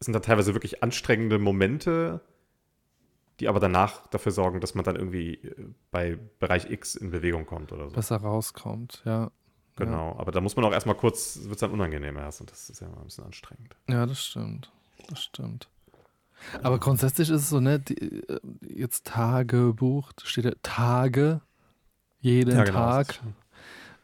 sind 0.00 0.14
da 0.14 0.20
teilweise 0.20 0.54
wirklich 0.54 0.82
anstrengende 0.82 1.38
Momente, 1.38 2.20
die 3.40 3.48
aber 3.48 3.60
danach 3.60 4.06
dafür 4.08 4.32
sorgen, 4.32 4.60
dass 4.60 4.74
man 4.74 4.84
dann 4.84 4.96
irgendwie 4.96 5.34
äh, 5.34 5.66
bei 5.90 6.18
Bereich 6.38 6.70
X 6.70 6.94
in 6.94 7.10
Bewegung 7.10 7.46
kommt 7.46 7.72
oder 7.72 7.88
so. 7.88 7.96
besser 7.96 8.16
rauskommt, 8.16 9.02
ja. 9.04 9.30
Genau. 9.76 10.16
Aber 10.18 10.32
da 10.32 10.40
muss 10.40 10.56
man 10.56 10.64
auch 10.64 10.72
erstmal 10.72 10.96
kurz, 10.96 11.38
wird 11.42 11.54
es 11.54 11.60
dann 11.60 11.70
unangenehm 11.70 12.16
erst 12.16 12.40
und 12.40 12.50
das 12.50 12.68
ist 12.68 12.80
ja 12.80 12.88
immer 12.88 12.98
ein 12.98 13.04
bisschen 13.04 13.24
anstrengend. 13.24 13.76
Ja, 13.88 14.06
das 14.06 14.24
stimmt. 14.24 14.72
Das 15.08 15.22
stimmt. 15.22 15.68
Aber 16.62 16.78
grundsätzlich 16.78 17.30
ist 17.30 17.42
es 17.42 17.50
so, 17.50 17.60
ne, 17.60 17.78
die, 17.78 18.22
äh, 18.28 18.40
jetzt 18.62 19.06
Tagebuch, 19.06 20.12
da 20.12 20.24
steht 20.24 20.44
ja 20.44 20.52
Tage, 20.62 21.40
jeden 22.20 22.56
Ja, 22.56 22.64
genau. 22.64 22.78
Tag. 22.78 23.20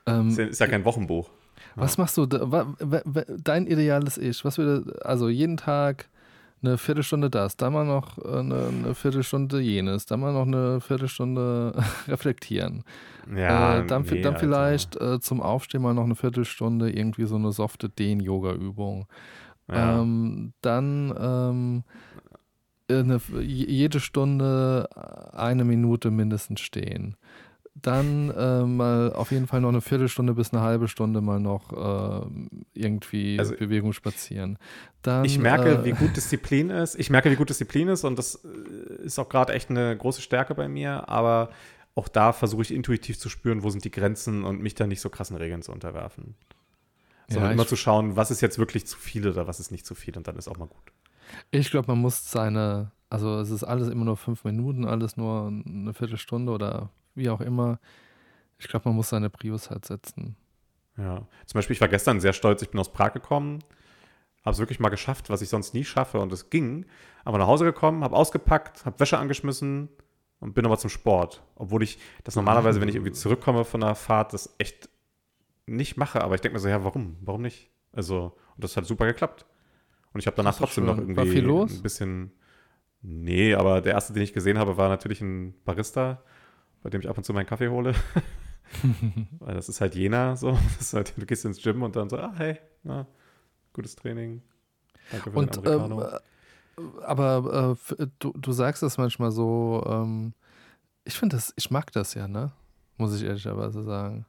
Ähm, 0.07 0.29
Ist 0.29 0.39
ja, 0.39 0.45
ist 0.47 0.61
ja 0.61 0.67
kein 0.67 0.85
Wochenbuch. 0.85 1.31
Was 1.77 1.99
machst 1.99 2.17
du, 2.17 2.27
dein 2.27 3.67
ideales 3.67 4.17
Ich, 4.19 4.45
was 4.45 4.59
würde, 4.59 5.05
also 5.05 5.29
jeden 5.29 5.57
Tag 5.57 6.09
eine 6.63 6.79
Viertelstunde 6.79 7.31
das, 7.31 7.57
dann 7.57 7.73
mal 7.73 7.85
noch 7.85 8.19
äh, 8.19 8.39
eine, 8.39 8.69
eine 8.69 8.95
Viertelstunde 8.95 9.61
jenes, 9.61 10.07
dann 10.07 10.21
mal 10.21 10.33
noch 10.33 10.47
eine 10.47 10.81
Viertelstunde 10.81 11.75
reflektieren. 12.09 12.85
Ja, 13.37 13.79
äh, 13.81 13.87
dann, 13.87 14.03
nee, 14.03 14.23
dann 14.23 14.37
vielleicht 14.37 14.97
äh, 14.97 15.21
zum 15.21 15.41
Aufstehen 15.43 15.83
mal 15.83 15.95
noch 15.95 16.05
eine 16.05 16.15
Viertelstunde 16.15 16.91
irgendwie 16.91 17.27
so 17.27 17.37
eine 17.37 17.53
softe 17.53 17.89
Dehn-Yoga-Übung. 17.89 19.07
Ja. 19.71 20.01
Ähm, 20.01 20.53
dann 20.61 21.15
ähm, 21.19 21.85
eine, 22.91 23.21
je- 23.41 23.71
jede 23.71 24.01
Stunde 24.01 24.89
eine 25.33 25.65
Minute 25.65 26.11
mindestens 26.11 26.61
stehen. 26.61 27.17
Dann 27.77 28.31
äh, 28.31 28.63
mal 28.63 29.13
auf 29.15 29.33
jeden 29.33 29.47
Fall 29.49 29.61
noch 29.61 29.71
eine 29.71 29.81
Viertelstunde 29.81 30.35
bis 30.35 30.53
eine 30.53 30.63
halbe 30.63 30.87
Stunde 30.87 31.21
mal 31.21 31.41
noch 31.41 31.73
äh, 31.73 32.27
irgendwie 32.73 33.39
Also- 33.39 33.57
Bewegung 33.57 33.93
spazieren. 33.93 34.59
Dann, 35.03 35.25
ich 35.25 35.39
merke, 35.39 35.71
äh, 35.81 35.85
wie 35.85 35.91
gut 35.93 36.17
Disziplin 36.17 36.71
ist. 36.71 36.95
Ich 36.99 37.11
merke, 37.11 37.31
wie 37.31 37.37
gut 37.37 37.51
Disziplin 37.51 37.89
ist 37.89 38.05
und 38.05 38.19
das 38.19 38.45
äh, 38.45 39.03
ist 39.05 39.19
auch 39.19 39.29
gerade 39.29 39.53
echt 39.55 39.71
eine 39.71 39.97
große 39.97 40.23
Stärke 40.23 40.55
bei 40.55 40.69
mir, 40.69 41.09
aber 41.09 41.51
auch 41.97 42.09
da 42.09 42.33
versuche 42.33 42.63
ich 42.63 42.73
intuitiv 42.73 43.19
zu 43.19 43.29
spüren, 43.29 43.63
wo 43.63 43.71
sind 43.71 43.85
die 43.85 43.91
Grenzen 43.91 44.45
und 44.45 44.61
mich 44.63 44.75
da 44.75 44.87
nicht 44.87 45.01
so 45.01 45.11
krassen 45.11 45.37
Regeln 45.37 45.63
zu 45.63 45.73
unterwerfen. 45.73 46.35
Sondern 47.29 47.51
Ja, 47.51 47.55
immer 47.55 47.67
zu 47.67 47.77
schauen, 47.77 48.17
was 48.17 48.31
ist 48.31 48.41
jetzt 48.41 48.59
wirklich 48.59 48.87
zu 48.87 48.99
viel 48.99 49.29
oder 49.29 49.47
was 49.47 49.61
ist 49.61 49.71
nicht 49.71 49.87
zu 49.87 49.95
viel 49.95 50.17
und 50.17 50.29
dann 50.29 50.37
ist 50.37 50.49
auch 50.49 50.59
mal 50.59 50.69
gut. 50.69 50.93
Ich 51.51 51.71
glaube, 51.71 51.89
man 51.89 52.01
muss 52.01 52.31
seine, 52.31 52.93
also 53.11 53.39
es 53.39 53.51
ist 53.51 53.65
alles 53.65 53.89
immer 53.89 54.05
nur 54.05 54.17
fünf 54.17 54.45
Minuten, 54.45 54.85
alles 54.85 55.17
nur 55.17 55.49
eine 55.49 55.95
Viertelstunde 55.95 56.53
oder 56.53 56.91
wie 57.15 57.31
auch 57.31 57.41
immer. 57.41 57.79
Ich 58.59 58.69
glaube, 58.69 58.89
man 58.89 58.97
muss 58.97 59.09
seine 59.09 59.31
Prios 59.31 59.71
halt 59.71 59.85
setzen. 59.85 60.37
Ja. 60.97 61.27
Zum 61.47 61.59
Beispiel, 61.59 61.75
ich 61.75 61.81
war 61.81 61.89
gestern 61.89 62.21
sehr 62.21 62.33
stolz, 62.33 62.63
ich 62.63 62.71
bin 62.71 62.81
aus 62.81 62.93
Prag 62.93 63.13
gekommen, 63.13 63.61
habe 64.45 64.53
es 64.53 64.59
wirklich 64.59 64.81
mal 64.81 64.91
geschafft, 64.91 65.31
was 65.31 65.43
ich 65.43 65.49
sonst 65.49 65.75
nie 65.75 65.85
schaffe 65.85 66.21
und 66.21 66.33
es 66.33 66.51
ging. 66.51 66.87
Aber 67.25 67.39
nach 67.39 67.47
Hause 67.47 67.65
gekommen, 67.65 68.05
habe 68.05 68.15
ausgepackt, 68.15 68.85
habe 68.85 69.01
Wäsche 69.01 69.19
angeschmissen 69.19 69.89
und 70.41 70.55
bin 70.55 70.67
aber 70.67 70.79
zum 70.79 70.91
Sport. 70.91 71.43
Obwohl 71.57 71.83
ich 71.83 71.99
das 72.23 72.37
normalerweise, 72.37 72.81
wenn 72.81 72.89
ich 72.89 72.95
irgendwie 72.97 73.13
zurückkomme 73.13 73.65
von 73.65 73.83
einer 73.83 73.95
Fahrt, 73.95 74.35
das 74.35 74.55
echt 74.59 74.89
nicht 75.67 75.97
mache. 75.97 76.23
Aber 76.23 76.35
ich 76.35 76.41
denke 76.41 76.55
mir 76.55 76.61
so, 76.61 76.69
ja, 76.69 76.85
warum? 76.85 77.17
Warum 77.21 77.43
nicht? 77.43 77.71
Also, 77.93 78.37
und 78.57 78.65
das 78.65 78.77
hat 78.77 78.87
super 78.87 79.07
geklappt. 79.07 79.47
Und 80.13 80.21
ich 80.21 80.27
habe 80.27 80.37
danach 80.37 80.57
trotzdem 80.57 80.85
noch 80.85 80.97
schön. 80.97 81.11
irgendwie 81.11 81.31
viel 81.31 81.45
los? 81.45 81.73
ein 81.73 81.83
bisschen. 81.83 82.33
Nee, 83.03 83.55
aber 83.55 83.81
der 83.81 83.93
erste, 83.93 84.13
den 84.13 84.23
ich 84.23 84.33
gesehen 84.33 84.59
habe, 84.59 84.77
war 84.77 84.89
natürlich 84.89 85.21
ein 85.21 85.55
Barista, 85.65 86.23
bei 86.83 86.91
dem 86.91 87.01
ich 87.01 87.09
ab 87.09 87.19
und 87.19 87.25
zu 87.25 87.35
meinen 87.35 87.47
Kaffee 87.47 87.69
hole. 87.69 87.95
Weil 89.41 89.55
das 89.55 89.69
ist 89.69 89.81
halt 89.81 89.95
Jena 89.95 90.37
so. 90.37 90.53
Das 90.79 90.89
ist 90.89 90.95
halt, 90.95 91.13
du 91.17 91.27
gehst 91.27 91.45
ins 91.45 91.61
Gym 91.63 91.83
und 91.83 91.97
dann 91.97 92.09
so, 92.09 92.17
ah, 92.17 92.33
hey, 92.37 92.59
na, 92.83 93.07
gutes 93.73 93.95
Training. 93.97 94.43
Danke 95.11 95.31
für 95.31 95.39
Und 95.39 95.57
den 95.57 95.65
ähm, 95.67 95.81
Americano. 95.81 96.17
äh, 96.17 96.21
aber 97.05 97.77
äh, 97.99 98.07
du, 98.19 98.33
du 98.33 98.53
sagst 98.53 98.83
das 98.83 98.99
manchmal 98.99 99.33
so, 99.33 99.85
ähm, 99.87 100.33
ich 101.05 101.15
finde 101.19 101.37
das, 101.37 101.53
ich 101.57 101.71
mag 101.71 101.93
das 101.93 102.15
ja, 102.15 102.27
ne? 102.27 102.53
Muss 102.97 103.15
ich 103.15 103.25
ehrlicherweise 103.25 103.83
sagen. 103.83 104.25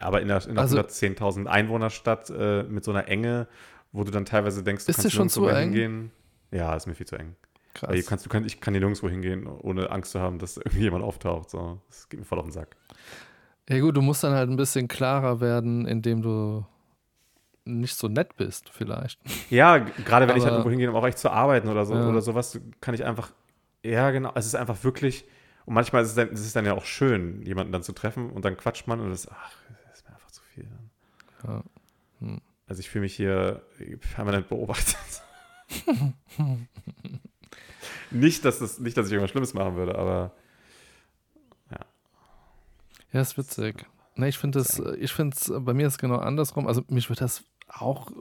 Aber 0.00 0.20
in 0.22 0.30
einer, 0.30 0.42
in 0.44 0.50
einer 0.52 0.60
also- 0.62 0.76
110.000 0.78 1.46
Einwohnerstadt 1.46 2.30
äh, 2.30 2.62
mit 2.64 2.84
so 2.84 2.90
einer 2.92 3.08
Enge, 3.08 3.46
wo 3.92 4.04
du 4.04 4.10
dann 4.10 4.24
teilweise 4.24 4.62
denkst, 4.62 4.84
du 4.86 4.90
Ist 4.90 4.96
kannst 5.00 5.12
schon 5.12 5.28
zu 5.28 5.46
eng? 5.48 5.70
hingehen. 5.72 6.10
Ja, 6.50 6.74
ist 6.74 6.86
mir 6.86 6.94
viel 6.94 7.06
zu 7.06 7.16
eng. 7.16 7.34
Krass. 7.74 7.90
Weil 7.90 8.02
kannst, 8.02 8.24
du 8.24 8.30
kannst, 8.30 8.46
ich 8.46 8.60
kann 8.60 8.72
hier 8.74 8.80
nirgendwo 8.80 9.08
hingehen, 9.08 9.46
ohne 9.46 9.90
Angst 9.90 10.12
zu 10.12 10.20
haben, 10.20 10.38
dass 10.38 10.56
irgendjemand 10.64 11.04
auftaucht. 11.04 11.50
So. 11.50 11.80
Das 11.88 12.08
geht 12.08 12.20
mir 12.20 12.26
voll 12.26 12.38
auf 12.38 12.44
den 12.46 12.52
Sack. 12.52 12.76
Ja 13.68 13.80
gut, 13.80 13.96
du 13.96 14.00
musst 14.02 14.22
dann 14.24 14.32
halt 14.32 14.48
ein 14.48 14.56
bisschen 14.56 14.86
klarer 14.88 15.40
werden, 15.40 15.86
indem 15.86 16.22
du 16.22 16.64
nicht 17.64 17.96
so 17.96 18.06
nett 18.06 18.36
bist, 18.36 18.70
vielleicht. 18.70 19.18
Ja, 19.50 19.78
gerade 19.78 20.28
wenn 20.28 20.36
ich 20.36 20.42
halt 20.44 20.52
Aber- 20.52 20.58
irgendwo 20.58 20.70
hingehe, 20.70 20.88
um 20.88 20.94
auch 20.96 21.04
echt 21.06 21.18
zu 21.18 21.30
arbeiten 21.30 21.68
oder 21.68 21.84
so 21.84 21.94
Ja. 21.94 22.08
oder 22.08 22.20
sowas, 22.20 22.60
kann 22.80 22.94
ich 22.94 23.04
einfach, 23.04 23.32
ja 23.84 24.10
genau, 24.12 24.30
es 24.36 24.46
ist 24.46 24.54
einfach 24.54 24.84
wirklich, 24.84 25.24
und 25.66 25.74
manchmal 25.74 26.02
ist 26.02 26.10
es, 26.10 26.14
dann, 26.14 26.28
es 26.28 26.40
ist 26.40 26.56
dann 26.56 26.64
ja 26.64 26.74
auch 26.74 26.84
schön, 26.84 27.42
jemanden 27.42 27.72
dann 27.72 27.82
zu 27.82 27.92
treffen 27.92 28.30
und 28.30 28.44
dann 28.44 28.56
quatscht 28.56 28.86
man 28.86 29.00
und 29.00 29.10
das, 29.10 29.28
ach, 29.28 29.52
das 29.88 29.98
ist 29.98 30.08
mir 30.08 30.14
einfach 30.14 30.30
zu 30.30 30.42
viel. 30.42 30.68
Ja. 31.44 31.62
Also 32.66 32.80
ich 32.80 32.88
fühle 32.88 33.02
mich 33.02 33.14
hier 33.14 33.62
permanent 34.14 34.48
beobachtet. 34.48 34.96
nicht, 38.10 38.44
dass 38.44 38.60
das, 38.60 38.78
nicht, 38.78 38.96
dass 38.96 39.06
ich 39.06 39.12
irgendwas 39.12 39.30
Schlimmes 39.30 39.54
machen 39.54 39.76
würde, 39.76 39.96
aber 39.98 40.32
Ja, 43.12 43.22
ist 43.22 43.38
witzig. 43.38 43.86
Ne, 44.16 44.28
ich 44.28 44.36
finde 44.36 44.58
es, 44.58 44.78
ich 44.78 45.10
finde 45.10 45.36
es, 45.38 45.50
bei 45.60 45.72
mir 45.72 45.86
ist 45.86 45.94
es 45.94 45.98
genau 45.98 46.16
andersrum. 46.16 46.66
Also 46.66 46.82
mich 46.88 47.08
wird 47.08 47.22
das 47.22 47.44
auch, 47.68 48.10
äh, 48.10 48.14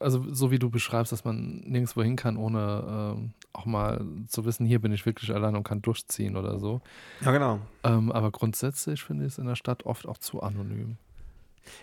also 0.00 0.24
so 0.32 0.50
wie 0.50 0.58
du 0.58 0.70
beschreibst, 0.70 1.12
dass 1.12 1.24
man 1.24 1.60
nirgendwo 1.66 2.02
hin 2.02 2.16
kann, 2.16 2.36
ohne 2.36 3.14
ähm, 3.16 3.32
auch 3.52 3.66
mal 3.66 4.04
zu 4.28 4.44
wissen, 4.44 4.66
hier 4.66 4.80
bin 4.80 4.92
ich 4.92 5.04
wirklich 5.06 5.32
allein 5.32 5.56
und 5.56 5.64
kann 5.64 5.82
durchziehen 5.82 6.36
oder 6.36 6.58
so. 6.58 6.80
ja 7.20 7.32
genau. 7.32 7.60
Ähm, 7.82 8.10
aber 8.12 8.30
grundsätzlich 8.30 9.02
finde 9.02 9.26
ich 9.26 9.32
es 9.32 9.38
in 9.38 9.46
der 9.46 9.56
Stadt 9.56 9.84
oft 9.86 10.06
auch 10.06 10.18
zu 10.18 10.42
anonym. 10.42 10.96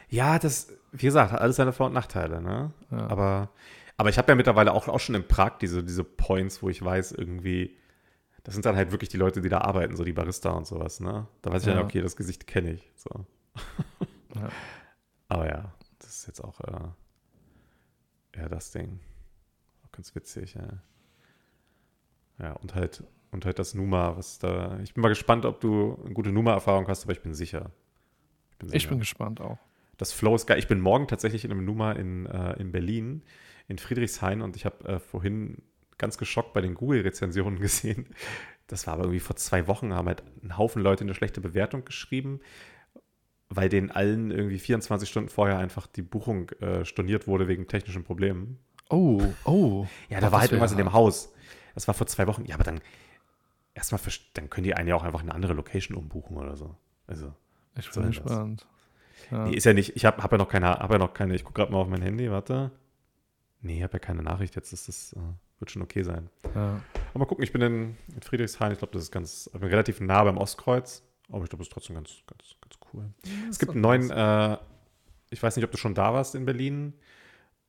Ja, 0.09 0.37
das, 0.39 0.71
wie 0.91 1.05
gesagt, 1.07 1.31
hat 1.31 1.41
alles 1.41 1.55
seine 1.55 1.73
Vor- 1.73 1.87
und 1.87 1.93
Nachteile, 1.93 2.41
ne? 2.41 2.71
Ja. 2.91 3.07
Aber, 3.07 3.49
aber 3.97 4.09
ich 4.09 4.17
habe 4.17 4.31
ja 4.31 4.35
mittlerweile 4.35 4.73
auch, 4.73 4.87
auch 4.87 4.99
schon 4.99 5.15
in 5.15 5.27
Prag 5.27 5.57
diese, 5.59 5.83
diese 5.83 6.03
Points, 6.03 6.61
wo 6.61 6.69
ich 6.69 6.83
weiß, 6.83 7.13
irgendwie, 7.13 7.75
das 8.43 8.53
sind 8.53 8.65
dann 8.65 8.75
halt 8.75 8.91
wirklich 8.91 9.09
die 9.09 9.17
Leute, 9.17 9.41
die 9.41 9.49
da 9.49 9.59
arbeiten, 9.61 9.95
so 9.95 10.03
die 10.03 10.13
Barista 10.13 10.51
und 10.51 10.67
sowas, 10.67 10.99
ne? 10.99 11.27
Da 11.41 11.51
weiß 11.51 11.63
ich 11.63 11.67
Ja. 11.69 11.75
dann, 11.75 11.85
okay, 11.85 12.01
das 12.01 12.15
Gesicht 12.15 12.45
kenne 12.47 12.73
ich. 12.73 12.91
So. 12.95 13.25
Ja. 14.35 14.49
Aber 15.29 15.47
ja, 15.47 15.73
das 16.01 16.19
ist 16.19 16.27
jetzt 16.27 16.41
auch 16.41 16.59
äh, 16.61 18.39
eher 18.39 18.49
das 18.49 18.71
Ding. 18.71 18.99
Auch 19.85 19.91
ganz 19.91 20.13
witzig, 20.15 20.55
ja. 20.55 20.81
Ja, 22.39 22.53
und 22.53 22.73
halt, 22.75 23.03
und 23.31 23.45
halt 23.45 23.59
das 23.59 23.73
Numa, 23.75 24.17
was 24.17 24.39
da. 24.39 24.79
Ich 24.79 24.93
bin 24.93 25.01
mal 25.01 25.09
gespannt, 25.09 25.45
ob 25.45 25.59
du 25.61 25.97
eine 26.03 26.13
gute 26.13 26.31
Numa-Erfahrung 26.31 26.87
hast, 26.87 27.03
aber 27.03 27.13
ich 27.13 27.21
bin 27.21 27.33
sicher. 27.33 27.71
Ich 28.51 28.57
bin 28.57 28.67
Ich 28.69 28.73
sicher. 28.73 28.89
bin 28.89 28.99
gespannt 28.99 29.41
auch. 29.41 29.59
Das 29.97 30.11
Flow 30.11 30.33
ist 30.35 30.47
geil. 30.47 30.57
Ich 30.57 30.67
bin 30.67 30.79
morgen 30.81 31.07
tatsächlich 31.07 31.45
in 31.45 31.51
einem 31.51 31.63
Nummer 31.65 31.95
in, 31.95 32.25
äh, 32.25 32.53
in 32.59 32.71
Berlin, 32.71 33.21
in 33.67 33.77
Friedrichshain 33.77 34.41
und 34.41 34.55
ich 34.55 34.65
habe 34.65 34.83
äh, 34.87 34.99
vorhin 34.99 35.61
ganz 35.99 36.17
geschockt 36.17 36.53
bei 36.53 36.61
den 36.61 36.73
Google-Rezensionen 36.73 37.59
gesehen. 37.59 38.07
Das 38.65 38.87
war 38.87 38.95
aber 38.95 39.03
irgendwie 39.03 39.19
vor 39.19 39.35
zwei 39.35 39.67
Wochen, 39.67 39.93
haben 39.93 40.07
halt 40.07 40.23
ein 40.43 40.57
Haufen 40.57 40.81
Leute 40.81 41.03
eine 41.03 41.13
schlechte 41.13 41.41
Bewertung 41.41 41.85
geschrieben, 41.85 42.39
weil 43.51 43.69
denen 43.69 43.91
allen 43.91 44.31
irgendwie 44.31 44.57
24 44.57 45.07
Stunden 45.07 45.29
vorher 45.29 45.59
einfach 45.59 45.85
die 45.85 46.01
Buchung 46.01 46.49
äh, 46.61 46.85
storniert 46.85 47.27
wurde 47.27 47.47
wegen 47.47 47.67
technischen 47.67 48.03
Problemen. 48.03 48.57
Oh, 48.89 49.21
oh. 49.45 49.85
Ja, 50.09 50.19
da 50.19 50.31
war 50.31 50.39
halt 50.39 50.51
irgendwas 50.51 50.71
in 50.71 50.77
dem. 50.77 50.93
Haus. 50.93 51.33
Das 51.75 51.87
war 51.87 51.93
vor 51.93 52.07
zwei 52.07 52.27
Wochen. 52.27 52.45
Ja, 52.45 52.55
aber 52.55 52.63
dann 52.63 52.81
erstmal, 53.73 54.01
dann 54.33 54.49
können 54.49 54.63
die 54.63 54.73
einen 54.73 54.87
ja 54.87 54.95
auch 54.95 55.03
einfach 55.03 55.21
eine 55.21 55.33
andere 55.33 55.53
Location 55.53 55.97
umbuchen 55.97 56.37
oder 56.37 56.55
so. 56.55 56.75
Also. 57.07 57.33
Ich 57.77 57.89
bin 57.91 58.07
gespannt. 58.07 58.67
Ja. 59.29 59.45
Nee, 59.45 59.55
ist 59.55 59.65
ja 59.65 59.73
nicht, 59.73 59.95
ich 59.95 60.05
habe 60.05 60.21
hab 60.21 60.31
ja 60.31 60.37
noch 60.37 60.49
keine, 60.49 60.67
hab 60.67 60.91
ja 60.91 60.97
noch 60.97 61.13
keine, 61.13 61.35
ich 61.35 61.43
gucke 61.43 61.61
gerade 61.61 61.71
mal 61.71 61.79
auf 61.79 61.87
mein 61.87 62.01
Handy, 62.01 62.29
warte. 62.31 62.71
Nee, 63.61 63.77
ich 63.77 63.83
habe 63.83 63.93
ja 63.93 63.99
keine 63.99 64.23
Nachricht, 64.23 64.55
jetzt 64.55 64.73
ist 64.73 64.87
das, 64.87 65.13
äh, 65.13 65.19
wird 65.59 65.71
schon 65.71 65.81
okay 65.81 66.03
sein. 66.03 66.29
Ja. 66.55 66.81
Aber 67.11 67.19
mal 67.19 67.25
gucken, 67.25 67.43
ich 67.43 67.53
bin 67.53 67.61
in, 67.61 67.97
in 68.13 68.21
Friedrichshain, 68.21 68.71
ich 68.71 68.79
glaube, 68.79 68.93
das 68.93 69.03
ist 69.03 69.11
ganz, 69.11 69.49
ich 69.53 69.59
bin 69.59 69.69
relativ 69.69 70.01
nah 70.01 70.23
beim 70.23 70.37
Ostkreuz, 70.37 71.03
aber 71.29 71.43
ich 71.43 71.49
glaube, 71.49 71.61
das 71.61 71.67
ist 71.67 71.73
trotzdem 71.73 71.95
ganz, 71.95 72.23
ganz, 72.27 72.55
ganz 72.59 72.79
cool. 72.93 73.09
Es 73.49 73.59
gibt 73.59 73.71
einen 73.73 73.81
neuen, 73.81 74.09
äh, 74.11 74.57
ich 75.29 75.41
weiß 75.41 75.55
nicht, 75.55 75.65
ob 75.65 75.71
du 75.71 75.77
schon 75.77 75.93
da 75.95 76.13
warst 76.13 76.35
in 76.35 76.45
Berlin. 76.45 76.93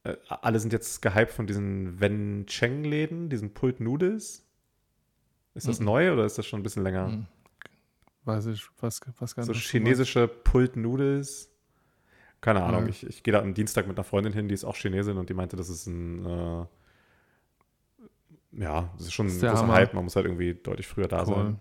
Äh, 0.05 0.17
alle 0.29 0.59
sind 0.61 0.73
jetzt 0.73 1.01
gehypt 1.03 1.33
von 1.33 1.47
diesen 1.47 2.01
Wen 2.01 2.45
Cheng-Läden, 2.47 3.29
diesen 3.29 3.55
Pult 3.55 3.81
Noodles. 3.81 4.45
Ist 5.55 5.69
das 5.69 5.79
Mhm. 5.81 5.87
neu 5.87 6.13
oder 6.13 6.25
ist 6.25 6.39
das 6.39 6.47
schon 6.47 6.61
ein 6.61 6.63
bisschen 6.63 6.83
länger? 6.83 7.07
Hm. 7.09 7.27
Weiß 8.25 8.47
ich, 8.47 8.67
was, 8.81 9.01
was 9.19 9.35
ganz 9.35 9.47
So 9.49 9.53
chinesische 9.53 10.29
Pult 10.29 10.77
Noodles. 10.77 11.51
Keine 12.41 12.63
Ahnung, 12.65 12.85
Ja. 12.85 12.89
ich, 12.91 13.07
ich 13.07 13.23
gehe 13.23 13.33
da 13.33 13.41
am 13.41 13.55
Dienstag 13.55 13.87
mit 13.87 13.97
einer 13.97 14.05
Freundin 14.05 14.33
hin, 14.33 14.49
die 14.49 14.55
ist 14.55 14.65
auch 14.65 14.75
Chinesin 14.77 15.17
und 15.19 15.29
die 15.29 15.35
meinte, 15.35 15.57
das 15.57 15.69
ist 15.69 15.87
ein, 15.87 16.25
äh, 16.27 16.67
ja, 18.53 18.91
das 18.97 19.07
ist 19.07 19.13
schon 19.13 19.27
Das 19.27 19.35
ein 19.35 19.37
ist 19.37 19.43
großer 19.51 19.63
Hammer. 19.63 19.75
Hype, 19.75 19.95
man 19.95 20.05
muss 20.05 20.17
halt 20.17 20.27
irgendwie 20.27 20.55
deutlich 20.55 20.87
früher 20.87 21.09
da 21.09 21.21
Cool. 21.27 21.27
sein. 21.35 21.61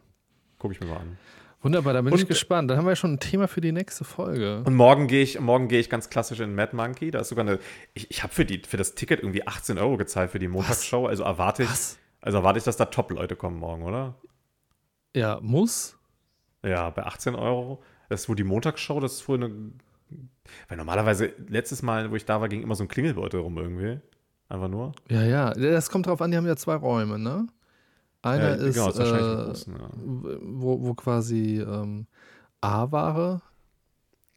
Gucke 0.57 0.73
ich 0.73 0.79
mir 0.81 0.87
mal 0.87 0.97
an. 0.97 1.17
Wunderbar, 1.61 1.93
da 1.93 2.01
bin 2.01 2.13
ich 2.15 2.21
Und- 2.21 2.27
gespannt. 2.27 2.69
Dann 2.71 2.77
haben 2.77 2.85
wir 2.85 2.91
ja 2.91 2.95
schon 2.95 3.13
ein 3.13 3.19
Thema 3.19 3.47
für 3.47 3.61
die 3.61 3.71
nächste 3.71 4.03
Folge. 4.03 4.63
Und 4.65 4.73
morgen 4.75 5.07
gehe 5.07 5.21
ich, 5.21 5.39
morgen 5.39 5.67
gehe 5.67 5.79
ich 5.79 5.89
ganz 5.89 6.09
klassisch 6.09 6.39
in 6.39 6.55
Mad 6.55 6.75
Monkey. 6.75 7.11
Da 7.11 7.19
ist 7.19 7.29
sogar 7.29 7.45
eine, 7.47 7.59
ich, 7.93 8.09
ich 8.09 8.23
habe 8.23 8.33
für, 8.33 8.45
die- 8.45 8.61
für 8.67 8.77
das 8.77 8.95
Ticket 8.95 9.19
irgendwie 9.21 9.45
18 9.47 9.77
Euro 9.77 9.97
gezahlt 9.97 10.31
für 10.31 10.39
die 10.39 10.47
Montagsshow. 10.47 11.05
Also 11.07 11.23
erwarte 11.23 11.63
ich, 11.63 11.69
Was? 11.69 11.97
also 12.21 12.39
erwarte 12.39 12.57
ich, 12.59 12.63
dass 12.65 12.77
da 12.77 12.85
Top-Leute 12.85 13.35
kommen 13.35 13.57
morgen, 13.59 13.83
oder? 13.83 14.15
Ja, 15.15 15.39
muss. 15.41 15.97
Ja, 16.65 16.89
bei 16.89 17.03
18 17.05 17.35
Euro. 17.35 17.83
Das 18.09 18.21
ist 18.21 18.29
wohl 18.29 18.35
die 18.35 18.43
Montagsshow, 18.43 18.99
das 18.99 19.13
ist 19.13 19.27
wohl 19.27 19.43
eine. 19.43 19.51
Weil 20.67 20.77
normalerweise, 20.77 21.31
letztes 21.47 21.81
Mal, 21.81 22.11
wo 22.11 22.15
ich 22.15 22.25
da 22.25 22.41
war, 22.41 22.49
ging 22.49 22.61
immer 22.63 22.75
so 22.75 22.83
ein 22.83 22.87
Klingelbeutel 22.87 23.39
rum 23.39 23.57
irgendwie. 23.57 23.99
Einfach 24.49 24.67
nur. 24.67 24.91
Ja, 25.09 25.23
ja. 25.23 25.53
Das 25.53 25.89
kommt 25.89 26.07
drauf 26.07 26.21
an, 26.21 26.31
die 26.31 26.37
haben 26.37 26.45
ja 26.47 26.57
zwei 26.57 26.75
Räume, 26.75 27.17
ne? 27.19 27.47
Einer 28.21 28.49
Ja, 28.49 28.55
ist, 28.55 28.75
genau, 28.75 28.89
ist 28.89 28.97
wahrscheinlich 28.99 29.39
äh, 29.39 29.45
großen, 29.45 29.73
ja. 29.75 29.89
wo, 30.41 30.81
wo 30.83 30.93
quasi 30.93 31.59
ähm, 31.59 32.05
A-Ware 32.61 33.41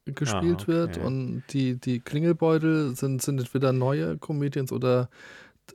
gespielt 0.06 0.61
Ah, 0.61 0.62
okay. 0.62 0.66
wird 0.66 0.98
und 0.98 1.44
die, 1.51 1.78
die 1.81 2.01
Klingelbeutel 2.01 2.94
sind, 2.97 3.23
sind 3.23 3.39
entweder 3.40 3.73
neue 3.73 4.19
Comedians 4.19 4.70
oder 4.73 5.09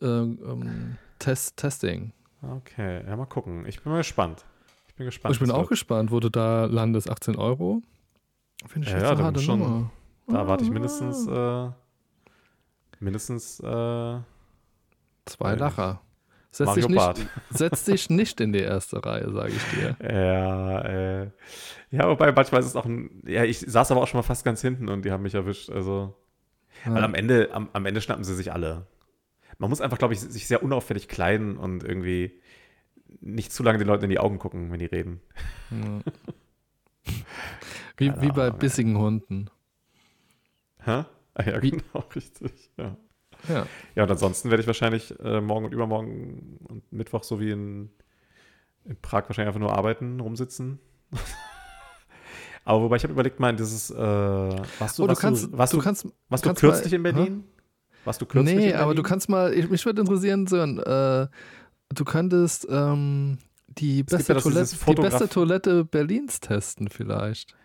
äh, 0.01 0.05
ähm, 0.05 0.97
Test, 1.19 1.57
Testing. 1.57 2.13
Okay, 2.41 3.03
ja, 3.07 3.15
mal 3.15 3.25
gucken. 3.25 3.65
Ich 3.65 3.81
bin 3.83 3.91
mal 3.91 3.97
gespannt. 3.99 4.45
Ich 4.87 4.95
bin 4.95 5.05
gespannt. 5.05 5.33
ich 5.35 5.39
bin 5.39 5.51
auch 5.51 5.59
wird. 5.61 5.69
gespannt, 5.69 6.11
wo 6.11 6.19
du 6.19 6.29
da 6.29 6.65
landest. 6.65 7.09
18 7.09 7.35
Euro. 7.35 7.81
Finde 8.67 8.87
ich 8.87 8.93
Ja, 8.93 8.99
jetzt 9.01 9.11
eine 9.11 9.23
harte 9.23 9.39
schon. 9.41 9.59
Nummer. 9.59 9.91
Da 10.27 10.37
erwarte 10.39 10.63
ich 10.63 10.69
mindestens, 10.69 11.27
Ah. 11.27 11.75
äh, 12.25 12.29
mindestens, 13.03 13.59
äh, 13.61 14.19
Zwei 15.25 15.55
Lacher. 15.55 16.01
Setz 16.51 16.65
Mario 16.67 16.87
dich, 16.87 16.97
nicht, 16.97 17.29
setz 17.51 17.83
dich 17.85 18.09
nicht 18.09 18.41
in 18.41 18.53
die 18.53 18.59
erste 18.59 19.05
Reihe, 19.05 19.31
sage 19.31 19.51
ich 19.53 19.63
dir. 19.77 19.95
Ja, 20.01 20.81
äh, 20.81 21.31
ja, 21.91 22.07
wobei 22.09 22.31
manchmal 22.31 22.61
ist 22.61 22.67
es 22.67 22.75
auch 22.75 22.85
ein, 22.85 23.21
ja, 23.25 23.43
ich 23.43 23.59
saß 23.59 23.91
aber 23.91 24.01
auch 24.01 24.07
schon 24.07 24.17
mal 24.17 24.23
fast 24.23 24.43
ganz 24.43 24.61
hinten 24.61 24.89
und 24.89 25.05
die 25.05 25.11
haben 25.11 25.23
mich 25.23 25.35
erwischt, 25.35 25.69
also, 25.69 26.15
weil 26.85 27.03
am 27.03 27.13
Ende, 27.13 27.49
am, 27.53 27.69
am 27.73 27.85
Ende 27.85 28.01
schnappen 28.01 28.23
sie 28.23 28.35
sich 28.35 28.51
alle. 28.51 28.87
Man 29.59 29.69
muss 29.69 29.81
einfach, 29.81 29.97
glaube 29.97 30.13
ich, 30.13 30.21
sich 30.21 30.47
sehr 30.47 30.63
unauffällig 30.63 31.07
kleiden 31.07 31.57
und 31.57 31.83
irgendwie 31.83 32.39
nicht 33.21 33.51
zu 33.51 33.61
lange 33.63 33.77
den 33.79 33.87
Leuten 33.87 34.05
in 34.05 34.09
die 34.09 34.19
Augen 34.19 34.39
gucken, 34.39 34.71
wenn 34.71 34.79
die 34.79 34.85
reden. 34.85 35.21
Ja. 35.71 36.01
Wie, 37.97 38.09
Keine 38.09 38.21
wie 38.21 38.31
bei 38.31 38.47
Ahnung, 38.47 38.59
bissigen 38.59 38.97
Hunden. 38.97 39.49
Hä? 40.85 41.03
Ah, 41.33 41.43
ja, 41.43 41.61
Wie- 41.61 41.71
genau, 41.71 41.99
richtig. 42.15 42.71
Ja. 42.77 42.95
Ja. 43.47 43.65
ja, 43.95 44.03
und 44.03 44.11
ansonsten 44.11 44.49
werde 44.49 44.61
ich 44.61 44.67
wahrscheinlich 44.67 45.17
äh, 45.19 45.39
morgen 45.41 45.65
und 45.65 45.73
übermorgen 45.73 46.59
und 46.67 46.91
Mittwoch 46.91 47.23
so 47.23 47.39
wie 47.39 47.51
in, 47.51 47.89
in 48.85 48.97
Prag 49.01 49.23
wahrscheinlich 49.29 49.47
einfach 49.47 49.61
nur 49.61 49.73
arbeiten, 49.77 50.19
rumsitzen. 50.19 50.79
Aber 52.65 52.81
wobei 52.83 52.97
ich 52.97 53.03
habe 53.03 53.13
überlegt, 53.13 53.39
mal, 53.39 53.55
dieses, 53.55 53.89
äh, 53.89 53.95
warst 53.97 54.99
du, 54.99 55.03
Oh, 55.03 55.07
du 55.07 55.15
kannst, 55.15 55.45
du, 55.45 55.57
warst 55.57 55.73
du 55.73 55.77
du, 55.77 55.83
kannst, 55.83 56.05
warst 56.27 56.45
du 56.45 56.49
kannst 56.49 56.61
kürzlich 56.61 56.91
mal- 56.91 56.95
in 56.97 57.03
Berlin? 57.03 57.43
Warst 58.05 58.21
du 58.21 58.25
kürzlich 58.25 58.55
nee, 58.55 58.63
in 58.65 58.69
Berlin? 58.71 58.83
aber 58.83 58.95
du 58.95 59.03
kannst 59.03 59.29
mal, 59.29 59.53
ich, 59.53 59.69
mich 59.69 59.85
würde 59.85 60.01
interessieren, 60.01 60.45
Sören, 60.47 60.77
äh, 60.79 61.27
du 61.89 62.05
könntest 62.05 62.67
ähm, 62.69 63.37
die, 63.67 63.99
ja 63.99 64.03
beste 64.03 64.33
das- 64.35 64.43
Toilette, 64.43 64.75
die 64.87 64.95
beste 65.01 65.29
Toilette 65.29 65.85
Berlins 65.85 66.39
testen 66.41 66.89
vielleicht. 66.89 67.55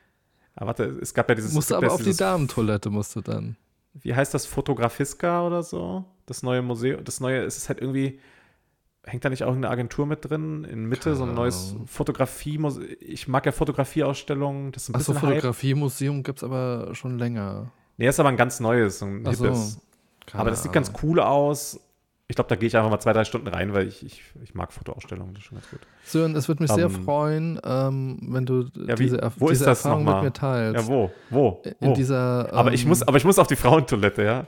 Ah, 0.57 0.67
warte, 0.67 0.85
es 1.03 1.13
gab 1.13 1.29
ja 1.29 1.35
dieses. 1.35 1.53
Musst 1.53 1.71
du 1.71 1.75
es 1.75 1.81
gibt 1.81 1.91
aber 1.91 2.01
ja 2.01 2.01
auf 2.01 2.09
die 2.09 2.17
Damentoilette 2.17 2.89
musst 2.91 3.17
du 3.17 3.21
dann. 3.21 3.57
Wie 3.95 4.15
heißt 4.15 4.35
das? 4.35 4.47
Fotografiska 4.47 5.47
oder 5.47 5.63
so? 5.63 6.05
Das 6.27 6.43
neue 6.43 6.63
Museum. 6.63 7.05
Das 7.05 7.21
neue, 7.21 7.43
es 7.45 7.57
ist 7.57 7.69
halt 7.69 7.81
irgendwie. 7.81 8.21
Hängt 9.07 9.23
da 9.25 9.29
nicht 9.29 9.45
auch 9.45 9.53
eine 9.53 9.69
Agentur 9.69 10.07
mit 10.07 10.29
drin? 10.29 10.65
In 10.65 10.87
Mitte 10.87 11.15
so 11.15 11.25
ein 11.25 11.29
Keine 11.29 11.41
neues. 11.41 11.77
Fotografie. 11.87 12.59
Ich 13.01 13.29
mag 13.29 13.45
ja 13.45 13.53
Fotografieausstellungen. 13.53 14.73
Das 14.73 14.85
ist 14.85 14.89
ein 14.89 14.95
Achso, 14.95 15.13
bisschen 15.13 15.29
Hype. 15.29 15.37
Fotografiemuseum 15.37 16.23
gibt 16.23 16.39
es 16.39 16.45
aber 16.45 16.95
schon 16.95 17.19
länger. 17.19 17.71
Nee, 17.99 18.09
ist 18.09 18.19
aber 18.19 18.31
ein 18.31 18.39
ganz 18.39 18.61
neues, 18.61 19.03
ein 19.03 19.23
Ach 19.27 19.35
so, 19.35 19.45
hippes. 19.45 19.81
Keine 20.27 20.41
Aber 20.41 20.51
das 20.51 20.63
sieht 20.63 20.73
ganz 20.73 20.93
cool 21.03 21.21
aus. 21.21 21.79
Ich 22.35 22.37
glaube, 22.37 22.49
da 22.49 22.57
gehe 22.57 22.67
ich 22.67 22.77
einfach 22.77 22.91
mal 22.91 22.99
zwei, 22.99 23.13
drei 23.13 23.23
Stunden 23.25 23.47
rein, 23.47 23.75
weil 23.75 23.87
ich, 23.87 24.05
ich, 24.05 24.21
ich 24.43 24.57
mag 24.57 24.73
Fotoausstellungen. 24.73 25.35
Das 25.35 25.43
ist 25.45 25.47
schon 25.47 25.59
ganz 25.59 25.71
gut. 25.71 25.79
Sören, 26.05 26.35
es 26.35 26.49
würde 26.49 26.65
mich 26.65 26.73
sehr 26.73 26.87
Ähm, 26.87 27.05
freuen, 27.05 27.61
ähm, 27.65 28.19
wenn 28.23 28.45
du 28.45 28.63
Ja, 28.75 28.99
wie- 28.99 29.05
diese, 29.05 29.23
Erf 29.23 29.35
wo 29.39 29.51
ist 29.51 29.59
diese 29.61 29.67
das 29.67 29.85
Erfahrung 29.85 30.05
mit 30.05 30.21
mir 30.21 30.33
teilst. 30.33 30.83
Ja, 30.83 30.93
wo? 30.93 31.13
Wo? 31.31 31.63
In 31.81 31.91
wo? 31.91 31.95
dieser. 31.95 32.53
aber, 32.53 32.73
ich 32.73 32.83
ähm, 32.83 32.89
muss, 32.89 33.03
aber 33.05 33.17
ich 33.19 33.25
muss 33.25 33.39
auf 33.39 33.47
die 33.47 33.55
Frauentoilette, 33.55 34.25
ja. 34.25 34.47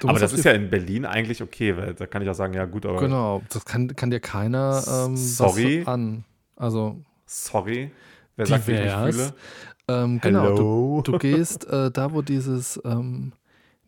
du 0.00 0.08
Aber 0.08 0.18
das 0.18 0.32
ist 0.32 0.44
ja 0.44 0.50
in 0.50 0.68
Berlin 0.68 1.06
eigentlich 1.06 1.40
okay, 1.40 1.76
weil 1.76 1.94
da 1.94 2.06
kann 2.06 2.22
ich 2.22 2.26
ja 2.26 2.34
sagen, 2.34 2.54
ja 2.54 2.64
gut, 2.64 2.84
aber 2.84 2.98
Genau, 2.98 3.40
das 3.50 3.64
kann, 3.64 3.94
kann 3.94 4.10
dir 4.10 4.18
keiner 4.18 4.82
ähm, 5.06 5.16
Sorry. 5.16 5.84
an. 5.86 6.24
Also, 6.56 6.96
sorry, 7.24 7.92
wer 8.34 8.46
sagt, 8.46 8.66
wie 8.66 8.72
ich 8.72 8.80
mich 8.80 9.14
fühle. 9.14 9.32
ähm, 9.86 10.20
genau, 10.20 10.56
du, 10.56 11.02
du 11.12 11.18
gehst 11.18 11.68
äh, 11.70 11.92
da, 11.92 12.12
wo 12.12 12.20
dieses 12.20 12.80
ähm, 12.84 13.32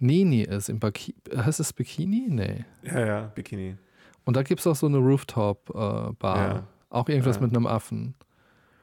Nini 0.00 0.42
ist, 0.42 0.68
im 0.68 0.78
Baki 0.78 1.14
heißt 1.34 1.60
es 1.60 1.72
Bikini? 1.72 2.26
Nee. 2.28 2.64
Ja, 2.82 3.06
ja, 3.06 3.20
Bikini. 3.34 3.76
Und 4.24 4.36
da 4.36 4.42
gibt 4.42 4.60
es 4.60 4.66
auch 4.66 4.76
so 4.76 4.86
eine 4.86 4.98
Rooftop-Bar. 4.98 6.36
Ja. 6.54 6.62
Auch 6.88 7.08
irgendwas 7.08 7.36
Ja. 7.36 7.42
mit 7.42 7.56
einem 7.56 7.66
Affen. 7.66 8.14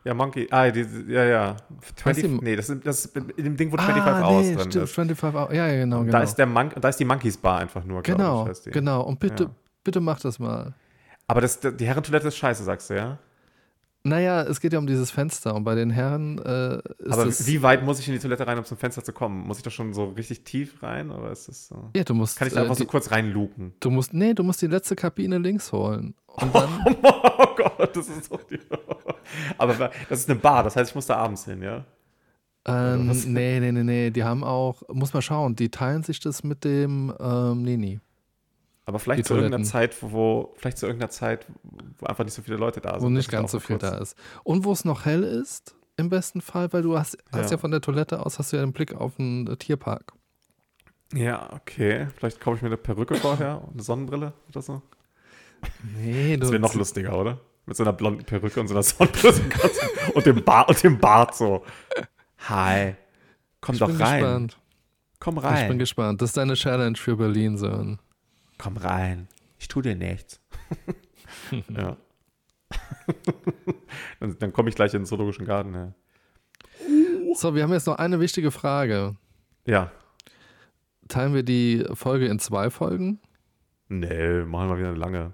Ja, 0.03 0.13
Monkey. 0.13 0.47
Ah, 0.51 0.69
die, 0.71 0.85
ja, 1.09 1.25
ja. 1.25 1.55
Heißt 1.83 1.99
20, 1.99 2.23
die- 2.23 2.29
nee, 2.45 2.55
das 2.55 2.69
ist, 2.69 2.85
das 2.85 3.05
in 3.07 3.43
dem 3.43 3.57
Ding, 3.57 3.71
wo 3.71 3.77
25 3.77 4.03
ah, 4.23 4.29
Hours 4.29 4.45
nee, 4.45 4.55
drin 4.55 4.71
stimmt, 4.71 4.83
ist. 4.85 4.91
25 4.93 5.39
Hours. 5.41 5.53
Ja, 5.53 5.67
ja, 5.67 5.75
genau, 5.79 5.99
Und 5.99 6.05
genau. 6.05 6.17
Da, 6.19 6.23
ist 6.23 6.35
der 6.35 6.45
Monk, 6.45 6.75
da 6.79 6.87
ist 6.89 6.97
die 6.99 7.05
Monkeys 7.05 7.35
Bar 7.37 7.59
einfach 7.59 7.83
nur, 7.83 8.01
genau, 8.03 8.47
ich, 8.49 8.71
genau. 8.71 9.01
Und 9.01 9.19
bitte, 9.19 9.43
Ja. 9.45 9.49
bitte 9.83 9.99
mach 9.99 10.19
das 10.21 10.39
mal. 10.39 10.73
Aber 11.27 11.41
das, 11.41 11.59
die 11.59 11.85
Herrentoilette 11.85 12.29
ist 12.29 12.37
scheiße, 12.37 12.63
sagst 12.63 12.89
du, 12.89 12.95
ja? 12.95 13.17
Naja, 14.07 14.43
es 14.43 14.61
geht 14.61 14.73
ja 14.73 14.79
um 14.79 14.87
dieses 14.87 15.11
Fenster 15.11 15.53
und 15.53 15.63
bei 15.63 15.75
den 15.75 15.89
Herren 15.89 16.39
äh, 16.39 16.77
ist 16.99 17.11
Aber 17.11 17.27
wie 17.27 17.61
weit 17.61 17.83
muss 17.83 17.99
ich 17.99 18.07
in 18.07 18.13
die 18.13 18.19
Toilette 18.19 18.47
rein, 18.47 18.57
um 18.57 18.65
zum 18.65 18.77
Fenster 18.77 19.03
zu 19.03 19.11
kommen? 19.11 19.45
Muss 19.45 19.57
ich 19.57 19.63
da 19.63 19.69
schon 19.69 19.93
so 19.93 20.05
richtig 20.05 20.43
tief 20.43 20.81
rein? 20.81 21.11
Oder 21.11 21.31
ist 21.31 21.47
das 21.47 21.67
so? 21.67 21.89
ja, 21.95 22.03
du 22.03 22.13
musst. 22.13 22.37
Kann 22.37 22.47
ich 22.47 22.53
da 22.53 22.61
äh, 22.61 22.63
einfach 22.63 22.75
die, 22.75 22.83
so 22.83 22.87
kurz 22.87 23.11
reinluken? 23.11 23.73
du 23.79 23.89
musst, 23.89 24.13
nee, 24.13 24.33
du 24.33 24.43
musst 24.43 24.61
die 24.61 24.67
letzte 24.67 24.95
Kabine 24.95 25.37
links 25.37 25.71
holen. 25.71 26.15
Und 26.27 26.55
dann, 26.55 26.69
Oh 27.03 27.55
Gott, 27.55 27.95
das 27.95 28.07
ist 28.09 28.25
so. 28.25 28.39
Aber 29.57 29.91
das 30.09 30.19
ist 30.19 30.29
eine 30.29 30.39
Bar, 30.39 30.63
das 30.63 30.75
heißt, 30.75 30.91
ich 30.91 30.95
muss 30.95 31.05
da 31.05 31.17
abends 31.17 31.45
hin, 31.45 31.61
ja? 31.61 31.85
ähm, 32.67 33.07
nee, 33.27 33.59
nee, 33.59 33.71
nee, 33.71 33.83
nee, 33.83 34.09
die 34.11 34.23
haben 34.23 34.43
auch, 34.43 34.83
muss 34.89 35.13
man 35.13 35.21
schauen, 35.21 35.55
die 35.55 35.69
teilen 35.69 36.03
sich 36.03 36.19
das 36.19 36.43
mit 36.43 36.63
dem 36.63 37.13
ähm, 37.19 37.61
Nini. 37.61 37.99
Aber 38.87 38.99
vielleicht 38.99 39.19
Die 39.19 39.23
zu 39.23 39.35
irgendeiner. 39.35 39.63
Zeit, 39.65 39.95
wo, 40.01 40.53
vielleicht 40.57 40.77
zu 40.77 40.85
irgendeiner 40.85 41.09
Zeit, 41.09 41.45
wo 41.99 42.05
einfach 42.05 42.23
nicht 42.23 42.33
so 42.33 42.41
viele 42.41 42.55
Leute 42.57 42.79
da 42.81 42.93
sind. 42.93 43.01
wo 43.03 43.09
nicht 43.09 43.29
ganz 43.29 43.51
so 43.51 43.59
viel 43.59 43.77
kurz- 43.77 43.91
da 43.91 43.97
ist. 43.97 44.15
Und 44.43 44.63
wo 44.63 44.71
es 44.71 44.85
noch 44.85 45.03
hell 45.05 45.23
ist, 45.23 45.75
im 45.97 46.09
besten 46.09 46.39
Fall, 46.41 46.71
weil 46.71 46.83
du 46.83 46.97
hast, 46.97 47.17
hast 47.31 47.49
ja 47.51 47.51
Ja. 47.51 47.57
von 47.57 47.71
der 47.71 47.81
Toilette 47.81 48.25
aus, 48.25 48.39
hast 48.39 48.53
du 48.53 48.57
ja 48.57 48.63
einen 48.63 48.71
Blick 48.71 48.93
auf 48.95 49.19
einen 49.19 49.45
Tierpark. 49.59 50.13
Ja, 51.13 51.51
okay. 51.53 52.07
Vielleicht 52.15 52.39
kaufe 52.39 52.55
ich 52.57 52.61
mir 52.61 52.67
eine 52.69 52.77
Perücke 52.77 53.15
vorher 53.15 53.61
und 53.63 53.73
eine 53.73 53.83
Sonnenbrille 53.83 54.33
oder 54.49 54.61
so. 54.61 54.81
Nee, 55.95 56.37
Das 56.37 56.49
wäre 56.51 56.61
noch 56.61 56.73
lustiger, 56.73 57.17
oder? 57.19 57.39
Mit 57.65 57.75
so 57.75 57.83
einer 57.83 57.93
blonden 57.93 58.23
Perücke 58.23 58.59
und 58.61 58.67
so 58.69 58.73
einer 58.73 58.83
Sonnenbrille 58.83 59.41
und 60.13 60.25
dem 60.25 60.43
Bart 60.45 60.69
und 60.69 60.81
dem 60.83 60.97
Bart 60.97 61.35
so. 61.35 61.63
Hi. 62.47 62.95
Komm 63.59 63.73
Ich 63.75 63.79
doch 63.79 63.87
bin 63.87 63.97
rein. 63.97 64.19
gespannt. 64.21 64.57
Komm 65.19 65.35
Ich 65.37 65.41
bin 65.43 65.49
rein. 65.51 65.79
gespannt. 65.79 66.21
Das 66.21 66.29
ist 66.29 66.37
deine 66.37 66.53
Challenge 66.53 66.95
für 66.95 67.17
Berlin, 67.17 67.57
Sören. 67.57 67.99
Komm 68.57 68.77
rein. 68.77 69.27
Ich 69.59 69.67
tu 69.67 69.81
dir 69.81 69.95
nichts. 69.95 70.41
ja. 71.69 71.97
dann 74.19 74.37
dann 74.39 74.53
komme 74.53 74.69
ich 74.69 74.75
gleich 74.75 74.93
in 74.93 75.01
den 75.01 75.05
Zoologischen 75.05 75.45
Garten. 75.45 75.73
Ja. 75.73 75.93
So, 77.35 77.55
wir 77.55 77.63
haben 77.63 77.73
jetzt 77.73 77.87
noch 77.87 77.97
eine 77.97 78.19
wichtige 78.19 78.51
Frage. 78.51 79.15
ja. 79.65 79.91
Teilen 81.07 81.33
wir 81.33 81.43
die 81.43 81.85
Folge 81.93 82.25
in 82.27 82.37
zwei 82.37 82.69
Folgen? 82.69 83.21
Nee, 83.87 84.43
machen 84.43 84.69
wir 84.69 84.77
wieder 84.77 84.89
eine 84.89 84.97
lange. 84.97 85.33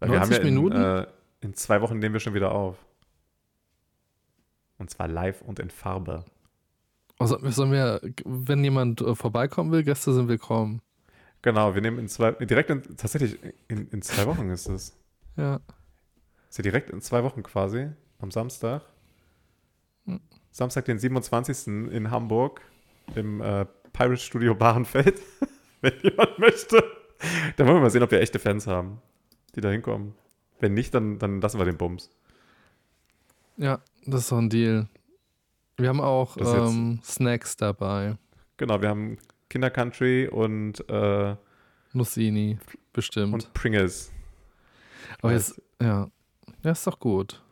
Weil 0.00 0.08
90 0.08 0.10
wir 0.10 0.20
haben 0.20 0.32
ja 0.32 0.38
in, 0.38 0.54
Minuten? 0.54 0.82
Äh, 0.82 1.06
in 1.42 1.54
zwei 1.54 1.80
Wochen 1.80 1.98
nehmen 2.00 2.12
wir 2.12 2.20
schon 2.20 2.34
wieder 2.34 2.52
auf. 2.52 2.76
Und 4.78 4.90
zwar 4.90 5.06
live 5.06 5.42
und 5.42 5.60
in 5.60 5.70
Farbe. 5.70 6.24
Also 7.18 7.38
sollen 7.50 7.70
wir, 7.70 8.00
wenn 8.24 8.64
jemand 8.64 9.00
äh, 9.00 9.14
vorbeikommen 9.14 9.70
will, 9.70 9.84
Gäste 9.84 10.12
sind 10.12 10.26
willkommen. 10.26 10.82
Genau, 11.42 11.74
wir 11.74 11.82
nehmen 11.82 11.98
in 11.98 12.08
zwei, 12.08 12.32
direkt 12.32 12.70
in, 12.70 12.82
tatsächlich 12.96 13.38
in, 13.68 13.88
in 13.88 14.02
zwei 14.02 14.26
Wochen 14.26 14.48
ist 14.50 14.68
es. 14.68 14.96
Ja. 15.36 15.60
Ist 16.48 16.58
ja 16.58 16.62
direkt 16.62 16.90
in 16.90 17.00
zwei 17.00 17.24
Wochen 17.24 17.42
quasi, 17.42 17.90
am 18.20 18.30
Samstag. 18.30 18.82
Hm. 20.06 20.20
Samstag, 20.52 20.84
den 20.84 20.98
27. 20.98 21.66
in 21.92 22.10
Hamburg, 22.10 22.60
im 23.16 23.40
äh, 23.40 23.66
Pirate 23.92 24.18
Studio 24.18 24.54
Bahrenfeld. 24.54 25.20
Wenn 25.80 25.94
jemand 26.02 26.38
möchte. 26.38 26.82
Da 27.56 27.66
wollen 27.66 27.76
wir 27.76 27.82
mal 27.82 27.90
sehen, 27.90 28.02
ob 28.02 28.10
wir 28.10 28.20
echte 28.20 28.38
Fans 28.38 28.66
haben, 28.66 29.02
die 29.56 29.60
da 29.60 29.70
hinkommen. 29.70 30.14
Wenn 30.60 30.74
nicht, 30.74 30.94
dann, 30.94 31.18
dann 31.18 31.40
lassen 31.40 31.58
wir 31.58 31.64
den 31.64 31.76
Bums. 31.76 32.10
Ja, 33.56 33.80
das 34.06 34.20
ist 34.20 34.28
so 34.28 34.36
ein 34.36 34.48
Deal. 34.48 34.88
Wir 35.76 35.88
haben 35.88 36.00
auch 36.00 36.36
ähm, 36.36 37.00
Snacks 37.02 37.56
dabei. 37.56 38.16
Genau, 38.56 38.80
wir 38.80 38.88
haben 38.88 39.18
Kindercountry 39.52 40.28
und, 40.28 40.88
äh, 40.88 41.36
Nussini, 41.92 42.58
bestimmt. 42.94 43.34
und 43.34 43.52
Pringles. 43.52 44.10
Aber 45.20 45.32
jetzt, 45.32 45.60
ja. 45.80 46.08
Ja, 46.62 46.70
ist 46.70 46.86
doch 46.86 46.98
gut. 46.98 47.42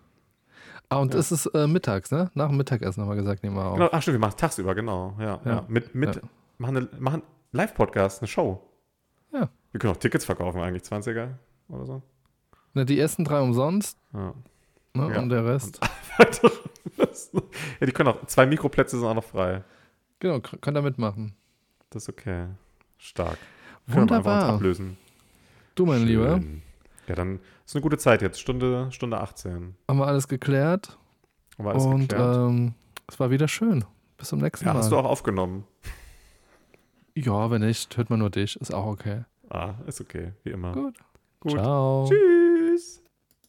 Ah, 0.88 0.96
und 0.96 1.12
Ja. 1.12 1.20
es 1.20 1.30
ist 1.30 1.44
äh, 1.46 1.66
mittags, 1.66 2.10
ne? 2.10 2.30
Nach 2.34 2.48
dem 2.48 2.56
Mittagessen 2.56 3.02
haben 3.02 3.10
wir 3.10 3.16
gesagt, 3.16 3.42
nehmen 3.42 3.54
wir 3.56 3.66
auf. 3.66 3.74
Genau, 3.76 3.90
ach 3.92 4.00
stimmt, 4.00 4.14
wir 4.14 4.18
machen 4.20 4.30
es 4.30 4.36
tagsüber, 4.36 4.74
genau. 4.74 5.14
Ja, 5.18 5.40
ja. 5.44 5.50
Ja. 5.52 5.64
Mit, 5.68 5.94
mit, 5.94 6.16
Ja. 6.16 6.22
machen, 6.56 6.76
eine, 6.78 6.88
machen 6.98 7.22
Live-Podcast, 7.52 8.22
eine 8.22 8.28
Show. 8.28 8.66
Ja. 9.32 9.50
Wir 9.72 9.78
können 9.78 9.92
auch 9.92 9.98
Tickets 9.98 10.24
verkaufen, 10.24 10.58
eigentlich 10.60 10.82
20er 10.84 11.34
oder 11.68 11.84
so. 11.86 12.02
Ne, 12.72 12.86
die 12.86 12.98
ersten 12.98 13.24
drei 13.24 13.40
umsonst 13.42 13.98
Ja. 14.14 14.32
ne? 14.94 15.20
Und 15.20 15.28
der 15.28 15.44
Rest. 15.44 15.80
ja, 16.18 17.86
die 17.86 17.92
können 17.92 18.08
auch, 18.08 18.24
zwei 18.26 18.46
Mikroplätze 18.46 18.98
sind 18.98 19.06
auch 19.06 19.14
noch 19.14 19.24
frei. 19.24 19.64
Genau, 20.18 20.40
könnt 20.40 20.76
ihr 20.76 20.82
mitmachen. 20.82 21.34
Das 21.90 22.04
ist 22.04 22.08
okay. 22.08 22.46
Stark. 22.98 23.38
Wunderbar. 23.86 24.44
uns 24.44 24.54
ablösen. 24.54 24.96
Du, 25.74 25.86
mein 25.86 25.98
Schön. 26.00 26.06
Lieber, 26.08 26.40
Ja, 27.08 27.14
dann 27.14 27.40
ist 27.66 27.74
eine 27.74 27.82
gute 27.82 27.98
Zeit 27.98 28.22
jetzt. 28.22 28.40
Stunde, 28.40 28.88
Stunde 28.92 29.20
18. 29.20 29.74
haben 29.88 29.98
wir 29.98 30.06
alles 30.06 30.28
geklärt. 30.28 30.98
Haben 31.58 31.64
wir 31.66 31.70
alles 31.72 31.84
und 31.84 32.08
geklärt. 32.08 32.36
ähm, 32.36 32.74
es 33.08 33.18
war 33.18 33.30
wieder 33.30 33.48
schön. 33.48 33.84
Bis 34.16 34.28
zum 34.28 34.40
nächsten 34.40 34.66
ja, 34.66 34.72
Mal. 34.74 34.80
hast 34.80 34.92
du 34.92 34.96
auch 34.96 35.04
aufgenommen? 35.04 35.64
ja, 37.14 37.50
wenn 37.50 37.62
nicht, 37.62 37.96
hört 37.96 38.10
man 38.10 38.18
nur 38.20 38.30
dich. 38.30 38.60
Ist 38.60 38.72
auch 38.72 38.86
okay. 38.86 39.24
Ah, 39.48 39.74
ist 39.86 40.00
okay, 40.00 40.32
wie 40.44 40.50
immer. 40.50 40.72
Gut. 40.72 40.96
Gut. 41.40 41.52
Ciao. 41.52 42.06
Tschüss. 42.08 42.49